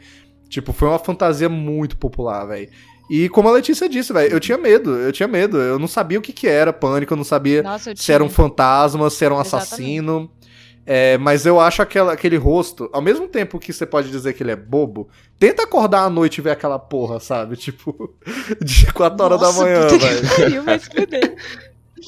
Tipo, 0.48 0.72
foi 0.72 0.88
uma 0.88 1.00
fantasia 1.00 1.50
muito 1.50 1.98
popular, 1.98 2.46
velho. 2.46 2.70
E 3.10 3.30
como 3.30 3.48
a 3.50 3.52
Letícia 3.52 3.88
disse, 3.88 4.12
velho, 4.12 4.32
eu 4.34 4.40
tinha 4.40 4.58
medo, 4.58 4.96
eu 4.96 5.12
tinha 5.12 5.28
medo. 5.28 5.58
Eu 5.58 5.78
não 5.78 5.88
sabia 5.88 6.18
o 6.18 6.22
que, 6.22 6.34
que 6.34 6.48
era 6.48 6.74
pânico, 6.74 7.14
eu 7.14 7.18
não 7.18 7.24
sabia 7.24 7.62
Nossa, 7.62 7.92
eu 7.92 7.98
se 7.98 8.12
era 8.12 8.24
um 8.24 8.30
fantasma, 8.30 9.10
se 9.10 9.24
era 9.24 9.34
um 9.34 9.40
assassino. 9.40 10.30
É, 10.88 11.18
mas 11.18 11.48
eu 11.48 11.60
acho 11.60 11.82
aquela, 11.82 12.14
aquele 12.14 12.38
rosto, 12.38 12.88
ao 12.94 13.02
mesmo 13.02 13.28
tempo 13.28 13.58
que 13.58 13.74
você 13.74 13.88
pode 13.88 14.12
dizer 14.12 14.34
que 14.34 14.44
ele 14.44 14.52
é 14.52 14.56
bobo, 14.56 15.10
tenta 15.40 15.64
acordar 15.64 16.04
à 16.04 16.10
noite 16.12 16.38
e 16.38 16.42
ver 16.42 16.52
aquela 16.52 16.78
porra, 16.78 17.20
sabe? 17.20 17.56
Tipo, 17.58 18.14
de 18.64 18.94
4 18.94 19.24
horas 19.26 19.40
da 19.42 19.52
manhã, 19.54 19.88
velho. 19.88 21.36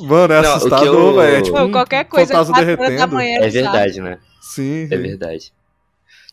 Mano, 0.02 0.34
é 0.34 0.42
Não, 0.44 0.54
assustador, 0.54 0.94
eu- 0.94 1.16
velho. 1.16 1.36
É 1.38 1.42
tipo 1.42 1.58
Pô, 1.58 1.70
qualquer 1.72 2.06
coisa, 2.06 2.34
fantasma 2.34 2.54
4 2.56 2.66
horas 2.66 2.78
da 2.78 2.86
derretendo. 2.86 3.16
manhã. 3.16 3.38
É 3.42 3.50
verdade, 3.50 4.02
né? 4.02 4.20
Sim, 4.42 4.84
É 4.92 4.98
verdade. 4.98 5.52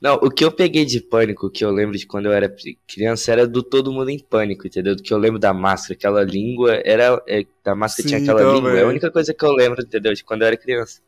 Não, 0.04 0.16
o 0.16 0.30
que 0.30 0.44
eu 0.44 0.52
peguei 0.52 0.84
de 0.84 1.00
pânico, 1.00 1.48
que 1.48 1.64
eu 1.64 1.70
lembro 1.70 1.96
de 1.96 2.06
quando 2.06 2.26
eu 2.26 2.32
era 2.32 2.54
criança, 2.86 3.32
era 3.32 3.46
do 3.46 3.62
Todo 3.62 3.90
Mundo 3.90 4.10
em 4.10 4.18
Pânico, 4.18 4.66
entendeu? 4.66 4.94
Do 4.94 5.02
que 5.02 5.10
eu 5.14 5.16
lembro 5.16 5.38
da 5.38 5.54
máscara, 5.54 5.94
aquela 5.94 6.22
língua, 6.22 6.74
era. 6.84 7.22
é, 7.26 7.46
da 7.64 7.74
máscara 7.74 8.06
tinha 8.06 8.18
Sim, 8.18 8.24
aquela 8.24 8.40
então, 8.40 8.52
língua, 8.54 8.70
é 8.72 8.74
velho. 8.74 8.84
a 8.84 8.88
única 8.90 9.10
coisa 9.10 9.32
que 9.32 9.42
eu 9.42 9.52
lembro, 9.52 9.80
entendeu? 9.82 10.12
De 10.12 10.22
quando 10.22 10.42
eu 10.42 10.48
era 10.48 10.58
criança. 10.58 11.00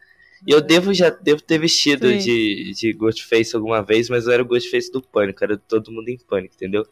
E 0.47 0.51
eu 0.51 0.63
devo 0.63 0.95
já 0.95 1.11
devo 1.11 1.43
ter 1.43 1.59
vestido 1.59 2.09
Sim. 2.09 2.17
de, 2.17 2.73
de 2.73 2.93
Ghostface 2.95 3.55
alguma 3.55 3.83
vez, 3.83 4.09
mas 4.09 4.27
eu 4.27 4.33
era 4.33 4.43
o 4.43 4.47
Ghostface 4.47 4.91
do 4.91 5.03
Pânico, 5.03 5.45
era 5.45 5.57
do 5.57 5.63
Todo 5.69 5.93
Mundo 5.93 6.09
em 6.09 6.17
Pânico, 6.17 6.55
entendeu? 6.55 6.87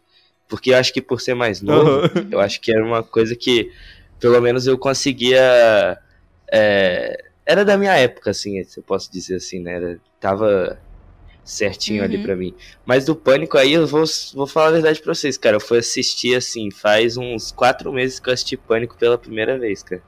Porque 0.47 0.73
eu 0.73 0.77
acho 0.77 0.93
que 0.93 1.01
por 1.01 1.23
ser 1.23 1.33
mais 1.33 1.63
novo, 1.63 1.89
Aham. 1.89 2.27
eu 2.31 2.39
acho 2.39 2.61
que 2.61 2.71
era 2.71 2.85
uma 2.85 3.03
coisa 3.03 3.35
que, 3.35 3.73
pelo 4.21 4.39
menos, 4.43 4.67
eu 4.67 4.77
conseguia. 4.77 5.99
é, 6.53 7.17
era 7.47 7.65
da 7.65 7.79
minha 7.79 7.97
época, 7.97 8.31
assim, 8.31 8.63
se 8.65 8.79
eu 8.79 8.83
posso 8.85 9.11
dizer 9.11 9.37
assim, 9.37 9.61
né? 9.61 9.73
Era, 9.77 10.01
tava 10.21 10.79
certinho 11.45 12.03
ali 12.03 12.17
Uhum. 12.17 12.23
pra 12.23 12.35
mim. 12.37 12.55
Mas 12.87 13.05
do 13.05 13.15
Pânico 13.15 13.59
aí, 13.59 13.73
eu 13.75 13.87
vou, 13.87 14.05
vou 14.35 14.47
falar 14.47 14.69
a 14.69 14.73
verdade 14.73 15.01
pra 15.01 15.15
vocês, 15.15 15.37
cara. 15.37 15.57
Eu 15.57 15.61
fui 15.61 15.79
assistir, 15.79 16.35
assim, 16.35 16.71
faz 16.71 17.17
uns 17.17 17.53
quatro 17.53 17.93
meses 17.93 18.19
que 18.19 18.29
eu 18.29 18.33
assisti 18.35 18.57
Pânico 18.57 18.97
pela 18.97 19.19
primeira 19.19 19.59
vez, 19.59 19.83
cara. 19.83 20.03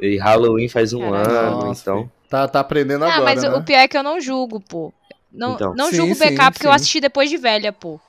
E 0.00 0.16
Halloween 0.16 0.68
faz 0.68 0.92
um 0.92 1.00
Caralho. 1.10 1.30
ano, 1.30 1.66
Nossa, 1.66 1.80
então. 1.82 2.10
Tá, 2.28 2.48
tá 2.48 2.60
aprendendo 2.60 3.04
Ah, 3.04 3.08
agora, 3.14 3.24
mas 3.24 3.42
né? 3.42 3.48
o 3.50 3.62
pior 3.62 3.78
é 3.78 3.86
que 3.88 3.96
eu 3.96 4.02
não 4.02 4.20
julgo, 4.20 4.58
pô. 4.60 4.92
Não, 5.32 5.54
Então. 5.54 5.74
não 5.76 5.90
Sim, 5.90 5.96
julgo 5.96 6.12
o 6.12 6.16
sim, 6.16 6.24
BK 6.34 6.50
porque 6.50 6.66
eu 6.66 6.70
sim. 6.70 6.76
assisti 6.76 7.00
depois 7.00 7.28
de 7.30 7.36
velha, 7.36 7.72
pô. 7.72 8.00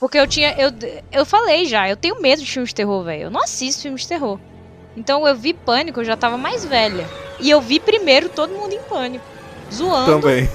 Porque 0.00 0.16
eu 0.18 0.26
tinha. 0.26 0.54
Eu, 0.58 0.70
eu 1.12 1.26
falei 1.26 1.64
já, 1.66 1.88
eu 1.88 1.96
tenho 1.96 2.20
medo 2.20 2.40
de 2.42 2.50
filmes 2.50 2.70
de 2.70 2.74
terror, 2.76 3.04
velho. 3.04 3.24
Eu 3.24 3.30
não 3.30 3.42
assisto 3.42 3.82
filmes 3.82 4.02
de 4.02 4.08
terror. 4.08 4.38
Então 4.96 5.26
eu 5.26 5.34
vi 5.36 5.52
Pânico, 5.52 6.00
eu 6.00 6.04
já 6.04 6.16
tava 6.16 6.36
mais 6.38 6.64
velha. 6.64 7.06
E 7.40 7.50
eu 7.50 7.60
vi 7.60 7.78
primeiro 7.78 8.28
todo 8.28 8.52
mundo 8.54 8.72
em 8.72 8.80
Pânico. 8.82 9.24
Zoando 9.72 10.20
Também. 10.20 10.48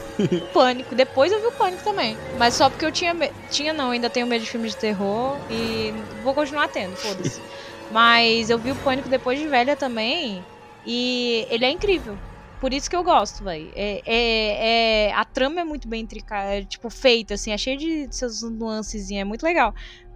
Pânico. 0.53 0.95
Depois 0.95 1.31
eu 1.31 1.39
vi 1.39 1.47
o 1.47 1.51
Pânico 1.51 1.83
também. 1.83 2.17
Mas 2.37 2.55
só 2.55 2.69
porque 2.69 2.85
eu 2.85 2.91
tinha. 2.91 3.13
me- 3.13 3.31
Tinha 3.49 3.73
não, 3.73 3.91
ainda 3.91 4.09
tenho 4.09 4.27
medo 4.27 4.43
de 4.43 4.49
filmes 4.49 4.71
de 4.71 4.77
terror. 4.77 5.37
E 5.49 5.91
vou 6.23 6.33
continuar 6.33 6.67
tendo, 6.69 6.95
foda-se. 6.95 7.39
Mas 7.91 8.49
eu 8.49 8.57
vi 8.57 8.71
o 8.71 8.75
Pânico 8.75 9.09
depois 9.09 9.39
de 9.39 9.47
velha 9.47 9.75
também. 9.75 10.43
E 10.85 11.45
ele 11.49 11.65
é 11.65 11.69
incrível. 11.71 12.17
Por 12.59 12.73
isso 12.73 12.89
que 12.89 12.95
eu 12.95 13.03
gosto, 13.03 13.43
velho. 13.43 13.69
É, 13.75 14.01
é, 14.05 15.07
é- 15.09 15.13
a 15.13 15.25
trama 15.25 15.59
é 15.61 15.63
muito 15.65 15.87
bem 15.87 16.01
intricada, 16.01 16.55
é, 16.55 16.63
tipo, 16.63 16.89
feita, 16.89 17.33
assim, 17.33 17.51
é 17.51 17.57
cheio 17.57 17.77
de 17.77 18.07
seus 18.09 18.41
nuancezinhos, 18.41 19.21
é 19.21 19.25
muito 19.25 19.43
legal. 19.43 19.73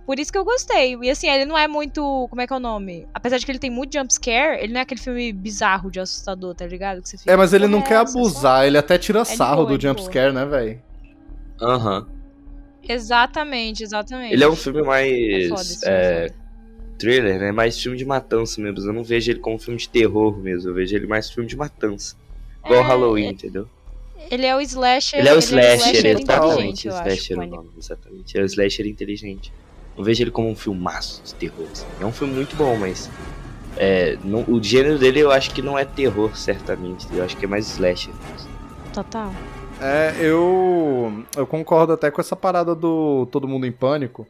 Por 0.07 0.17
isso 0.17 0.31
que 0.31 0.37
eu 0.37 0.45
gostei. 0.45 0.97
E 1.03 1.09
assim, 1.09 1.27
ele 1.29 1.43
não 1.45 1.57
é 1.57 1.67
muito. 1.67 2.01
Como 2.29 2.41
é 2.41 2.47
que 2.47 2.53
é 2.53 2.55
o 2.55 2.59
nome? 2.59 3.05
Apesar 3.13 3.37
de 3.37 3.45
que 3.45 3.51
ele 3.51 3.59
tem 3.59 3.69
muito 3.69 3.93
jumpscare, 3.93 4.57
ele 4.63 4.71
não 4.73 4.79
é 4.79 4.83
aquele 4.83 5.01
filme 5.01 5.31
bizarro 5.33 5.91
de 5.91 5.99
assustador, 5.99 6.55
tá 6.55 6.65
ligado? 6.65 7.01
Que 7.01 7.09
você 7.09 7.17
fica, 7.17 7.29
É, 7.31 7.35
mas 7.35 7.51
ele 7.53 7.65
"Porra, 7.65 7.71
não 7.77 7.83
é 7.85 7.87
quer 7.87 8.01
essa?" 8.01 8.13
Só- 8.13 8.19
abusar, 8.19 8.65
ele 8.65 8.77
até 8.77 8.97
tira 8.97 9.21
de 9.23 9.27
sarro 9.27 9.65
boa, 9.65 9.67
do 9.67 9.75
é 9.75 9.79
jumpscare, 9.89 10.33
né, 10.33 10.45
velho? 10.45 10.81
Aham. 11.61 12.07
Exatamente, 12.87 13.83
exatamente. 13.83 14.33
Ele 14.33 14.43
é 14.43 14.47
um 14.49 14.55
filme 14.55 14.79
É 14.79 14.83
mais. 14.83 15.11
esse 15.11 15.79
filme, 15.81 15.93
é, 15.97 16.25
é 16.27 16.31
thriller, 16.97 17.39
né? 17.39 17.51
Mais 17.51 17.77
filme 17.79 17.97
de 17.97 18.05
matança 18.05 18.61
mesmo. 18.61 18.79
Eu 18.79 18.93
não 18.93 19.03
vejo 19.03 19.29
ele 19.31 19.39
como 19.39 19.59
filme 19.59 19.77
de 19.77 19.89
terror 19.89 20.37
mesmo. 20.37 20.69
Eu 20.69 20.73
vejo 20.73 20.95
ele 20.95 21.05
mais 21.05 21.29
filme 21.29 21.49
de 21.49 21.57
matança. 21.57 22.15
Igual 22.65 22.79
É, 22.81 22.83
Halloween, 22.83 23.29
entendeu? 23.31 23.67
Ele 24.31 24.45
é 24.45 24.55
o 24.55 24.61
slasher. 24.61 25.19
Ele 25.19 25.29
é 25.29 25.33
o 25.33 25.39
slasher 25.39 25.75
slasher, 25.77 25.99
inteligente, 25.99 26.23
exatamente. 26.23 26.87
eu 26.87 26.95
acho. 26.95 27.07
Slasher 27.09 27.31
é 27.31 27.35
o 27.35 27.39
Pânico. 27.39 27.55
nome, 27.57 27.69
exatamente. 27.77 28.37
É 28.37 28.41
o 28.41 28.45
slasher 28.45 28.87
inteligente. 28.87 29.53
Não 29.97 30.03
vejo 30.03 30.23
ele 30.23 30.31
como 30.31 30.49
um 30.49 30.55
filmaço 30.55 31.21
de 31.25 31.33
terror. 31.35 31.65
assim. 31.71 31.85
É 31.99 32.05
um 32.05 32.11
filme 32.11 32.33
muito 32.33 32.55
bom, 32.55 32.75
mas. 32.77 33.09
é, 33.75 34.17
não- 34.23 34.43
o 34.47 34.61
gênero 34.63 34.97
dele 34.97 35.19
eu 35.19 35.31
acho 35.31 35.51
que 35.51 35.61
não 35.61 35.77
é 35.77 35.85
terror, 35.85 36.35
certamente. 36.35 37.07
Eu 37.13 37.23
acho 37.23 37.35
que 37.37 37.45
é 37.45 37.47
mais 37.47 37.67
slasher. 37.67 38.13
Total. 38.93 39.31
É, 39.79 40.15
eu 40.19 41.23
eu 41.35 41.45
concordo 41.45 41.93
até 41.93 42.09
com 42.09 42.19
essa 42.19 42.35
parada 42.35 42.73
do 42.73 43.27
Todo 43.31 43.47
Mundo 43.47 43.67
em 43.67 43.71
Pânico, 43.71 44.25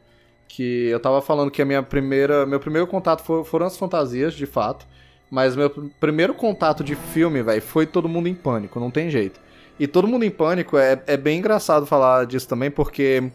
que 0.46 0.88
eu 0.88 1.00
tava 1.00 1.22
falando 1.22 1.50
que 1.50 1.62
a 1.62 1.64
minha 1.64 1.82
primeira, 1.82 2.44
meu 2.44 2.60
primeiro 2.60 2.86
contato 2.86 3.22
fo- 3.22 3.44
foram 3.44 3.64
as 3.66 3.76
fantasias, 3.76 4.34
de 4.34 4.44
fato, 4.44 4.86
mas 5.30 5.56
meu 5.56 5.70
pr- 5.70 5.86
primeiro 5.98 6.34
contato 6.34 6.84
de 6.84 6.94
filme, 6.94 7.42
velho, 7.42 7.62
foi 7.62 7.86
Todo 7.86 8.08
Mundo 8.08 8.28
em 8.28 8.34
Pânico, 8.34 8.78
não 8.78 8.90
tem 8.90 9.08
jeito. 9.10 9.40
E 9.80 9.86
Todo 9.86 10.06
Mundo 10.08 10.24
em 10.24 10.30
Pânico 10.30 10.76
é, 10.76 11.02
é 11.06 11.16
bem 11.16 11.38
engraçado 11.38 11.86
falar 11.86 12.26
disso 12.26 12.46
também, 12.48 12.70
porque 12.70 13.30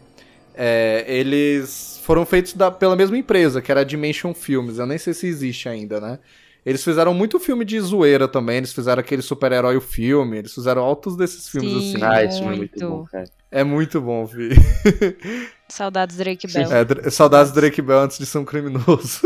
é, 0.54 1.04
eles 1.08 2.00
foram 2.04 2.24
feitos 2.24 2.54
da- 2.54 2.70
pela 2.70 2.96
mesma 2.96 3.16
empresa, 3.18 3.60
que 3.62 3.70
era 3.70 3.80
a 3.80 3.84
Dimension 3.84 4.34
Films, 4.34 4.78
eu 4.78 4.86
nem 4.86 4.98
sei 4.98 5.14
se 5.14 5.26
existe 5.26 5.68
ainda, 5.68 6.00
né? 6.00 6.18
Eles 6.64 6.82
fizeram 6.82 7.12
muito 7.12 7.38
filme 7.38 7.62
de 7.64 7.78
zoeira 7.78 8.26
também, 8.26 8.56
eles 8.56 8.72
fizeram 8.72 9.00
aquele 9.00 9.20
super-herói 9.20 9.76
o 9.76 9.80
filme, 9.82 10.38
eles 10.38 10.54
fizeram 10.54 10.82
altos 10.82 11.14
desses 11.16 11.46
filmes 11.48 11.70
Sim. 11.70 11.94
assim. 11.96 12.04
Ah, 12.04 12.24
esse 12.24 12.38
filme 12.38 12.54
é 12.54 12.56
muito 12.56 12.88
bom, 12.88 13.04
cara. 13.04 13.24
É 13.50 13.64
muito 13.64 14.00
bom, 14.00 14.24
Vi. 14.24 14.50
Saudades 15.68 16.16
Drake 16.16 16.46
Bell. 16.50 16.68
É, 16.72 17.10
saudades 17.10 17.52
do 17.52 17.60
Drake 17.60 17.82
Bell 17.82 18.00
antes 18.00 18.18
de 18.18 18.24
ser 18.26 18.38
um 18.38 18.44
criminoso. 18.44 19.20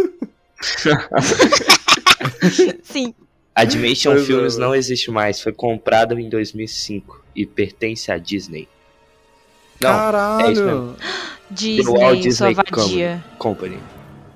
Sim. 2.82 3.14
A 3.54 3.64
Dimension 3.64 4.12
Pois 4.12 4.22
é, 4.22 4.26
Films 4.26 4.56
não 4.56 4.74
existe 4.74 5.10
mais. 5.10 5.40
Foi 5.40 5.52
comprada 5.52 6.18
em 6.20 6.28
2005 6.28 7.24
e 7.34 7.46
pertence 7.46 8.10
à 8.10 8.18
Disney. 8.18 8.68
Não, 9.80 9.90
é 9.90 9.92
isso 9.92 10.02
Caralho! 10.02 10.46
mesmo. 10.64 10.96
Disney, 11.50 11.84
Walt 11.98 12.00
sua 12.00 12.16
Disney 12.22 12.54
vadia. 12.54 13.24
Company. 13.38 13.78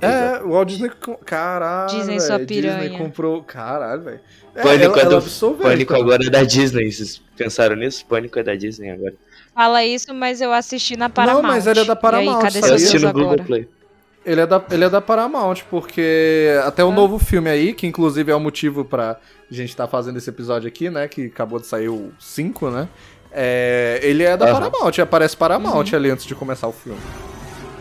É, 0.00 0.40
o 0.42 0.50
Walt 0.50 0.69
Disney. 0.69 0.90
com- 0.90 1.14
Caralho. 1.16 1.88
Disney, 1.90 2.07
velho, 2.16 2.21
sua 2.21 2.38
Disney 2.45 2.62
piranha. 2.62 2.99
comprou. 2.99 3.42
Caralho, 3.42 4.02
velho. 4.02 4.21
É, 4.54 4.62
Pânico 4.62 4.99
ela, 4.99 5.11
é 5.11 5.12
ela 5.14 5.21
do- 5.21 5.54
Pânico 5.57 5.92
cara. 5.92 6.02
agora 6.02 6.26
é 6.26 6.31
da 6.31 6.42
Disney. 6.42 6.90
Vocês 6.90 7.23
pensaram 7.37 7.76
nisso? 7.76 8.04
Pânico 8.07 8.38
é 8.38 8.42
da 8.42 8.54
Disney 8.54 8.90
agora. 8.90 9.14
Fala 9.54 9.85
isso, 9.85 10.12
mas 10.12 10.40
eu 10.40 10.52
assisti 10.52 10.97
na 10.97 11.09
Paramount. 11.09 11.42
mas 11.42 11.66
ele 11.66 11.81
é 11.81 11.85
da 11.85 11.95
Paramount, 11.95 12.42
E 12.42 12.47
aí, 12.47 12.52
cadê? 12.52 12.59
Eu 12.71 12.75
assisti 12.75 12.99
no 12.99 13.12
Google 13.12 13.23
agora? 13.33 13.45
Play. 13.45 13.69
Ele 14.25 14.40
é, 14.40 14.47
da, 14.47 14.62
ele 14.71 14.85
é 14.85 14.88
da 14.88 15.00
Paramount, 15.00 15.57
porque 15.69 16.49
até 16.64 16.85
o 16.85 16.90
Ah. 16.90 16.95
novo 16.95 17.19
filme 17.19 17.50
aí, 17.50 17.73
que 17.75 17.87
inclusive 17.88 18.31
é 18.31 18.35
o 18.35 18.38
motivo 18.40 18.85
pra 18.85 19.19
gente 19.50 19.71
estar 19.71 19.88
fazendo 19.88 20.16
esse 20.16 20.31
episódio 20.31 20.69
aqui, 20.69 20.88
né? 20.88 21.09
Que 21.09 21.26
acabou 21.26 21.59
de 21.59 21.66
sair 21.66 21.88
o 21.88 22.12
5, 22.21 22.71
né? 22.71 22.88
É, 23.35 23.99
ele 24.03 24.23
é 24.25 24.37
da 24.37 24.47
Aham. 24.47 24.71
Paramount, 24.71 24.99
aparece 25.01 25.37
Paramount 25.37 25.87
Uhum. 25.91 25.97
ali 25.97 26.11
antes 26.11 26.25
de 26.27 26.35
começar 26.35 26.69
o 26.69 26.73
filme. 26.73 26.99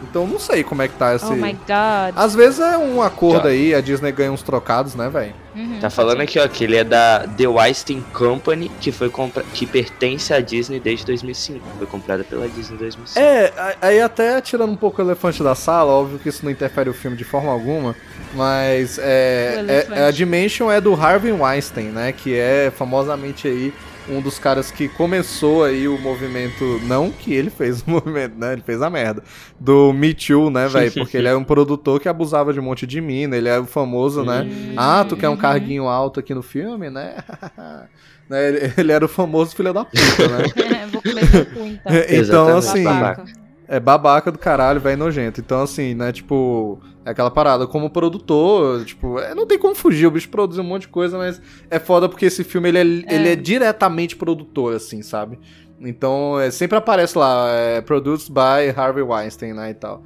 Então 0.10 0.28
não 0.28 0.40
sei 0.40 0.62
como 0.64 0.82
é 0.82 0.88
que 0.90 0.96
tá 0.96 1.16
esse. 1.16 1.24
Oh 1.26 1.32
my 1.36 1.54
god. 1.54 2.14
Às 2.18 2.36
vezes 2.36 2.60
é 2.60 2.78
um 2.78 3.02
acordo 3.02 3.48
aí, 3.48 3.74
a 3.74 3.80
Disney 3.80 4.12
ganha 4.12 4.32
uns 4.32 4.42
trocados, 4.42 4.94
né, 4.94 5.08
velho? 5.10 5.34
Uhum, 5.56 5.80
Tá 5.80 5.90
falando 5.90 6.20
aqui, 6.22 6.38
ó, 6.40 6.48
que 6.50 6.64
ele 6.66 6.76
é 6.76 6.84
da 6.84 7.26
The 7.38 7.48
Weinstein 7.48 8.02
Company, 8.12 8.70
que 8.82 8.92
foi 8.92 9.10
compra... 9.10 9.44
que 9.54 9.66
pertence 9.66 10.34
à 10.34 10.42
Disney 10.42 10.80
desde 10.82 11.06
2005. 11.06 11.60
Foi 11.78 11.88
comprada 11.88 12.24
pela 12.26 12.48
Disney 12.50 12.76
em 12.76 12.80
2005. 12.80 13.20
É, 13.20 13.54
aí 13.82 14.02
até 14.02 14.42
tirando 14.42 14.72
um 14.72 14.76
pouco 14.76 15.02
o 15.02 15.06
elefante 15.06 15.42
da 15.44 15.56
sala, 15.56 15.92
óbvio 15.94 16.20
que 16.20 16.28
isso 16.30 16.44
não 16.44 16.52
interfere 16.52 16.90
o 16.90 16.94
filme 16.94 17.16
de 17.16 17.24
forma 17.24 17.52
alguma, 17.52 17.96
mas 18.34 19.00
é, 19.02 19.56
elefante. 19.60 20.00
é- 20.00 20.08
a 20.08 20.12
Dimension 20.12 20.70
é 20.72 20.82
do 20.82 20.94
Harvey 20.94 21.32
Weinstein, 21.32 21.86
né, 21.90 22.12
que 22.12 22.36
é 22.38 22.72
famosamente 22.76 23.48
aí 23.48 23.74
um 24.10 24.22
dos 24.22 24.40
caras 24.40 24.72
que 24.72 24.88
começou 24.88 25.64
aí 25.64 25.88
o 25.88 25.98
movimento, 25.98 26.80
não 26.84 27.12
que 27.12 27.34
ele 27.34 27.50
fez 27.50 27.82
o 27.82 27.90
movimento, 27.92 28.38
né, 28.38 28.54
ele 28.54 28.62
fez 28.62 28.82
a 28.82 28.90
merda, 28.90 29.24
do 29.60 29.94
Me 29.94 30.14
Too, 30.14 30.50
né, 30.50 30.68
velho, 30.68 30.92
porque 30.94 31.18
ele 31.18 31.28
é 31.28 31.36
um 31.36 31.44
produtor 31.44 32.00
que 32.00 32.10
abusava 32.10 32.54
de 32.54 32.60
um 32.60 32.64
monte 32.64 32.86
de 32.88 33.00
mina, 33.02 33.36
ele 33.36 33.50
é 33.50 33.60
o 33.60 33.66
famoso, 33.66 34.24
né, 34.24 34.48
ah, 34.78 35.06
tu 35.08 35.16
quer 35.16 35.30
um 35.30 35.38
carguinho 35.38 35.88
alto 35.88 36.20
aqui 36.20 36.34
no 36.34 36.42
filme, 36.42 36.90
né, 36.90 37.16
Né, 38.32 38.48
ele, 38.48 38.74
ele 38.78 38.92
era 38.94 39.04
o 39.04 39.10
famoso 39.10 39.54
filho 39.54 39.74
da 39.74 39.84
puta, 39.84 40.28
né. 40.30 40.88
Vou 40.90 41.02
comer 41.02 41.46
cu, 41.54 41.60
então. 41.60 41.94
então, 41.94 42.06
Exatamente. 42.08 42.58
assim, 42.58 42.84
Babaca. 42.86 43.26
É 43.72 43.80
babaca 43.80 44.30
do 44.30 44.38
caralho, 44.38 44.82
velho 44.82 44.98
nojento. 44.98 45.40
Então, 45.40 45.62
assim, 45.62 45.94
né, 45.94 46.12
tipo, 46.12 46.78
é 47.06 47.12
aquela 47.12 47.32
parada. 47.32 47.66
Como 47.66 47.90
produtor, 47.90 48.84
tipo, 48.84 49.18
é, 49.18 49.34
não 49.34 49.48
tem 49.48 49.58
como 49.58 49.74
fugir, 49.74 50.08
o 50.08 50.12
bicho 50.12 50.28
produz 50.28 50.60
um 50.60 50.64
monte 50.64 50.82
de 50.82 50.88
coisa, 50.90 51.18
mas 51.18 51.42
é 51.70 51.80
foda 51.80 52.10
porque 52.10 52.26
esse 52.26 52.44
filme, 52.44 52.68
ele 52.68 52.78
é, 52.78 53.16
ele 53.16 53.30
é 53.30 53.36
diretamente 53.38 54.18
produtor, 54.18 54.76
assim, 54.76 55.02
sabe? 55.02 55.40
Então, 55.80 56.38
é, 56.38 56.52
sempre 56.52 56.78
aparece 56.78 57.18
lá, 57.18 57.50
é, 57.50 57.80
produced 57.80 58.30
by 58.30 58.78
Harvey 58.78 59.04
Weinstein, 59.04 59.54
né, 59.54 59.70
e 59.70 59.74
tal. 59.74 60.04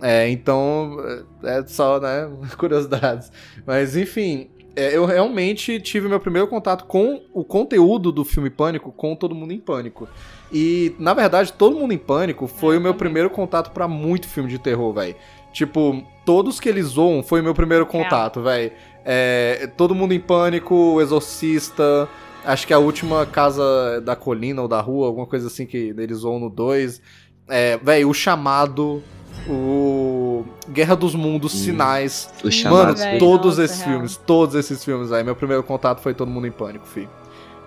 É, 0.00 0.30
então, 0.30 0.96
é 1.42 1.58
é 1.58 1.66
só, 1.66 1.98
né, 1.98 2.30
curiosidades. 2.56 3.32
Mas, 3.66 3.96
enfim, 3.96 4.48
é, 4.78 4.96
eu 4.96 5.04
realmente 5.04 5.80
tive 5.80 6.08
meu 6.08 6.20
primeiro 6.20 6.46
contato 6.48 6.84
com 6.84 7.22
o 7.32 7.42
conteúdo 7.44 8.12
do 8.12 8.24
filme 8.24 8.48
Pânico 8.50 8.92
com 8.92 9.16
Todo 9.16 9.34
Mundo 9.34 9.52
em 9.52 9.58
Pânico. 9.58 10.08
E, 10.52 10.94
na 10.98 11.12
verdade, 11.14 11.52
Todo 11.52 11.76
Mundo 11.76 11.92
em 11.92 11.98
Pânico 11.98 12.46
foi 12.46 12.76
É, 12.76 12.78
o 12.78 12.80
meu 12.80 12.92
também. 12.92 12.98
primeiro 12.98 13.30
contato 13.30 13.70
pra 13.72 13.88
muito 13.88 14.28
filme 14.28 14.48
de 14.48 14.58
terror, 14.58 14.92
velho. 14.92 15.16
Tipo, 15.52 16.02
todos 16.24 16.60
que 16.60 16.68
eles 16.68 16.86
zoam 16.86 17.22
foi 17.22 17.40
o 17.40 17.44
meu 17.44 17.54
primeiro 17.54 17.84
contato, 17.86 18.40
velho. 18.42 18.70
É, 19.04 19.68
Todo 19.76 19.94
Mundo 19.94 20.12
em 20.14 20.20
Pânico, 20.20 20.74
O 20.74 21.00
Exorcista, 21.00 22.08
acho 22.44 22.66
que 22.66 22.72
a 22.72 22.78
última 22.78 23.26
Casa 23.26 24.00
da 24.02 24.14
Colina 24.14 24.62
ou 24.62 24.68
da 24.68 24.80
Rua, 24.80 25.06
alguma 25.06 25.26
coisa 25.26 25.48
assim 25.48 25.66
que 25.66 25.94
eles 25.96 26.18
zoam 26.18 26.38
no 26.38 26.50
2. 26.50 27.00
É, 27.48 27.76
velho, 27.78 28.08
O 28.10 28.14
Chamado, 28.14 29.02
o 29.46 30.44
Guerra 30.70 30.94
dos 30.96 31.14
Mundos, 31.14 31.54
Hum. 31.54 31.58
Sinais. 31.58 32.30
O 32.42 32.70
Mano, 32.70 32.94
todos 33.18 33.58
nossa, 33.58 33.64
esses 33.64 33.78
real. 33.80 33.90
filmes, 33.90 34.16
todos 34.16 34.54
esses 34.54 34.84
filmes, 34.84 35.10
velho. 35.10 35.24
Meu 35.24 35.36
primeiro 35.36 35.62
contato 35.62 36.00
foi 36.00 36.14
Todo 36.14 36.30
Mundo 36.30 36.46
em 36.46 36.50
Pânico, 36.52 36.86
fi. 36.86 37.08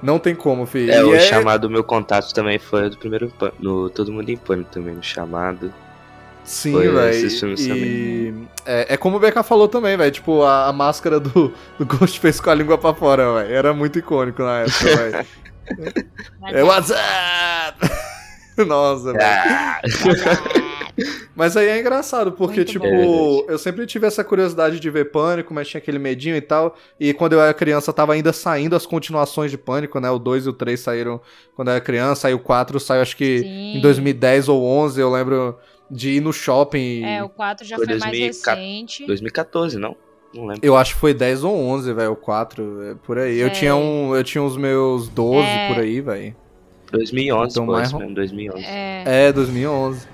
Não 0.01 0.17
tem 0.17 0.33
como, 0.33 0.65
fi. 0.65 0.89
É, 0.89 0.99
E 0.99 1.03
o 1.03 1.19
chamado, 1.19 1.69
meu 1.69 1.83
contato 1.83 2.33
também 2.33 2.57
foi 2.57 2.89
do 2.89 2.97
primeiro 2.97 3.31
no 3.59 3.89
Todo 3.89 4.11
Mundo 4.11 4.29
em 4.29 4.37
Pânico 4.37 4.71
também, 4.71 4.95
no 4.95 5.03
chamado. 5.03 5.71
Sim, 6.43 6.73
velho. 6.75 7.55
E 7.59 8.33
é, 8.65 8.95
é 8.95 8.97
como 8.97 9.17
o 9.17 9.19
BK 9.19 9.43
falou 9.43 9.67
também, 9.67 9.95
velho. 9.95 10.11
Tipo, 10.11 10.41
a, 10.41 10.67
a 10.67 10.73
máscara 10.73 11.19
do, 11.19 11.53
do 11.77 11.85
Ghostface 11.85 12.41
com 12.41 12.49
a 12.49 12.55
língua 12.55 12.77
pra 12.79 12.93
fora, 12.95 13.35
velho. 13.35 13.53
Era 13.53 13.73
muito 13.73 13.99
icônico 13.99 14.41
na 14.41 14.61
época, 14.61 14.85
velho. 14.85 15.25
é 16.51 16.63
WhatsApp! 16.63 17.77
Nossa, 18.67 19.13
velho. 19.13 20.70
Mas 21.35 21.55
aí 21.57 21.67
é 21.67 21.79
engraçado, 21.79 22.31
porque, 22.33 22.57
Muito 22.57 22.71
tipo, 22.71 22.85
bom. 22.85 23.45
eu 23.47 23.57
sempre 23.57 23.85
tive 23.85 24.05
essa 24.07 24.23
curiosidade 24.23 24.79
de 24.79 24.89
ver 24.89 25.11
Pânico, 25.11 25.53
mas 25.53 25.67
tinha 25.67 25.79
aquele 25.79 25.97
medinho 25.99 26.35
e 26.35 26.41
tal. 26.41 26.75
E 26.99 27.13
quando 27.13 27.33
eu 27.33 27.41
era 27.41 27.53
criança, 27.53 27.91
tava 27.93 28.13
ainda 28.13 28.33
saindo 28.33 28.75
as 28.75 28.85
continuações 28.85 29.49
de 29.51 29.57
Pânico, 29.57 29.99
né? 29.99 30.09
O 30.11 30.19
2 30.19 30.45
e 30.45 30.49
o 30.49 30.53
3 30.53 30.79
saíram 30.79 31.19
quando 31.55 31.69
eu 31.69 31.73
era 31.75 31.81
criança, 31.81 32.27
aí 32.27 32.33
o 32.33 32.39
4 32.39 32.79
saiu 32.79 33.01
acho 33.01 33.15
que 33.17 33.39
Sim. 33.39 33.77
em 33.77 33.81
2010 33.81 34.49
ou 34.49 34.63
11, 34.63 34.99
eu 34.99 35.09
lembro 35.11 35.57
de 35.89 36.11
ir 36.11 36.21
no 36.21 36.31
shopping. 36.31 37.03
É, 37.03 37.23
o 37.23 37.29
4 37.29 37.65
já 37.65 37.75
Foi 37.77 37.85
foi, 37.85 37.97
mais 37.97 38.11
2004. 38.11 38.61
recente. 38.63 39.05
2014, 39.05 39.77
não? 39.77 39.95
Não 40.33 40.45
lembro. 40.45 40.61
Eu 40.65 40.77
acho 40.77 40.93
que 40.93 40.99
foi 41.01 41.13
10 41.13 41.43
ou 41.43 41.53
11, 41.53 41.91
velho, 41.93 42.11
o 42.13 42.15
4, 42.15 42.81
é, 42.83 42.95
por 43.05 43.17
aí. 43.17 43.37
Eu 43.37 43.49
Sei. 43.49 43.59
tinha 43.59 43.75
um, 43.75 44.15
eu 44.15 44.23
tinha 44.23 44.41
os 44.43 44.55
meus 44.55 45.09
12 45.09 45.45
É. 45.47 45.67
por 45.73 45.81
aí, 45.81 45.99
velho. 45.99 46.35
2011, 46.91 47.51
Então, 47.53 47.65
mais 47.65 47.91
mesmo, 47.93 48.13
2011. 48.13 48.65
É, 48.65 49.03
É, 49.27 49.31
2011. 49.33 50.07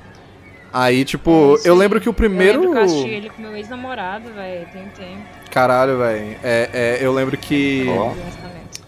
Aí, 0.72 1.06
tipo, 1.06 1.58
É, 1.64 1.68
eu 1.70 1.74
aí. 1.74 1.80
lembro 1.80 2.00
que 2.02 2.10
o 2.10 2.12
Eu 2.12 2.14
primeiro. 2.14 2.60
lembro 2.62 2.74
que 2.74 2.80
eu 2.80 2.84
assisti 2.84 3.10
ele 3.10 3.30
com 3.30 3.42
meu 3.42 3.56
ex-namorado, 3.56 4.32
velho, 4.34 4.68
tem 4.72 4.84
tempo. 4.90 5.24
Caralho, 5.52 5.98
velho. 5.98 6.38
É, 6.44 6.70
é, 6.74 6.98
eu 7.02 7.14
lembro 7.14 7.38
que. 7.38 7.86
Ó. 7.90 8.12
Honestamente. 8.12 8.82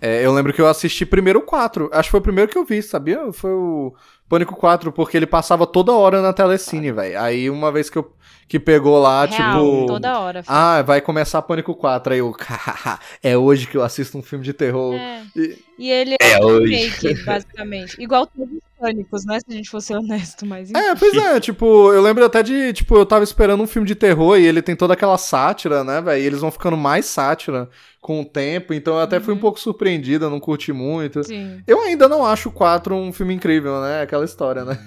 É, 0.00 0.24
eu 0.24 0.32
lembro 0.32 0.52
que 0.52 0.60
eu 0.60 0.66
assisti 0.68 1.04
primeiro 1.04 1.40
o 1.40 1.42
4. 1.42 1.90
Acho 1.92 2.04
que 2.08 2.10
foi 2.12 2.20
o 2.20 2.22
primeiro 2.22 2.50
que 2.50 2.56
eu 2.56 2.64
vi, 2.64 2.80
sabia? 2.82 3.32
Foi 3.32 3.50
o 3.50 3.92
Pânico 4.28 4.54
4, 4.54 4.92
porque 4.92 5.16
ele 5.16 5.26
passava 5.26 5.66
toda 5.66 5.92
hora 5.92 6.22
na 6.22 6.32
telecine, 6.32 6.92
velho. 6.92 7.20
Aí 7.20 7.50
uma 7.50 7.72
vez 7.72 7.90
que 7.90 7.98
eu 7.98 8.12
que 8.46 8.58
pegou 8.58 8.98
lá, 8.98 9.26
Real, 9.26 9.62
tipo. 9.62 9.86
toda 9.86 10.18
hora. 10.20 10.42
filho. 10.42 10.54
Ah, 10.56 10.80
vai 10.82 11.00
começar 11.02 11.42
Pânico 11.42 11.74
4. 11.74 12.14
Aí 12.14 12.20
eu, 12.20 12.32
é 13.22 13.36
hoje 13.36 13.66
que 13.66 13.76
eu 13.76 13.82
assisto 13.82 14.16
um 14.16 14.22
filme 14.22 14.42
de 14.44 14.52
terror. 14.54 14.94
É. 14.94 15.22
E- 15.36 15.58
E 15.78 15.90
ele 15.90 16.14
É 16.20 16.32
é 16.32 16.38
um 16.38 16.44
hoje. 16.46 16.74
remake, 16.74 17.24
basicamente. 17.24 18.00
Igual 18.02 18.26
todos 18.26 18.50
os 18.54 18.60
pânicos, 18.80 19.24
né? 19.24 19.38
Se 19.40 19.46
a 19.48 19.52
gente 19.54 19.68
fosse 19.70 19.92
honesto, 19.94 20.46
mas. 20.46 20.72
É, 20.72 20.94
pois 20.94 21.14
é, 21.16 21.40
tipo, 21.40 21.92
eu 21.92 22.00
lembro 22.02 22.24
até 22.24 22.42
de, 22.42 22.72
tipo, 22.72 22.96
eu 22.96 23.04
tava 23.06 23.24
esperando 23.24 23.62
um 23.62 23.66
filme 23.66 23.86
de 23.86 23.94
terror 23.94 24.38
e 24.38 24.46
ele 24.46 24.62
tem 24.62 24.76
toda 24.76 24.94
aquela 24.94 25.18
sátira, 25.18 25.82
né, 25.84 26.00
velho? 26.00 26.22
E 26.22 26.26
eles 26.26 26.40
vão 26.40 26.50
ficando 26.50 26.76
mais 26.76 27.06
sátira 27.06 27.68
com 28.00 28.20
o 28.20 28.24
tempo, 28.24 28.72
então 28.72 28.94
eu 28.94 29.00
até 29.00 29.18
fui 29.20 29.32
um 29.32 29.36
Uhum. 29.36 29.40
pouco 29.42 29.58
surpreendida, 29.60 30.30
não 30.30 30.38
curti 30.40 30.72
muito. 30.72 31.22
Sim. 31.24 31.60
Eu 31.66 31.80
ainda 31.82 32.08
não 32.08 32.24
acho 32.24 32.48
o 32.48 32.52
4 32.52 32.94
um 32.94 33.12
filme 33.12 33.34
incrível, 33.34 33.80
né? 33.80 34.02
Aquela 34.02 34.24
história, 34.24 34.64
né? 34.64 34.78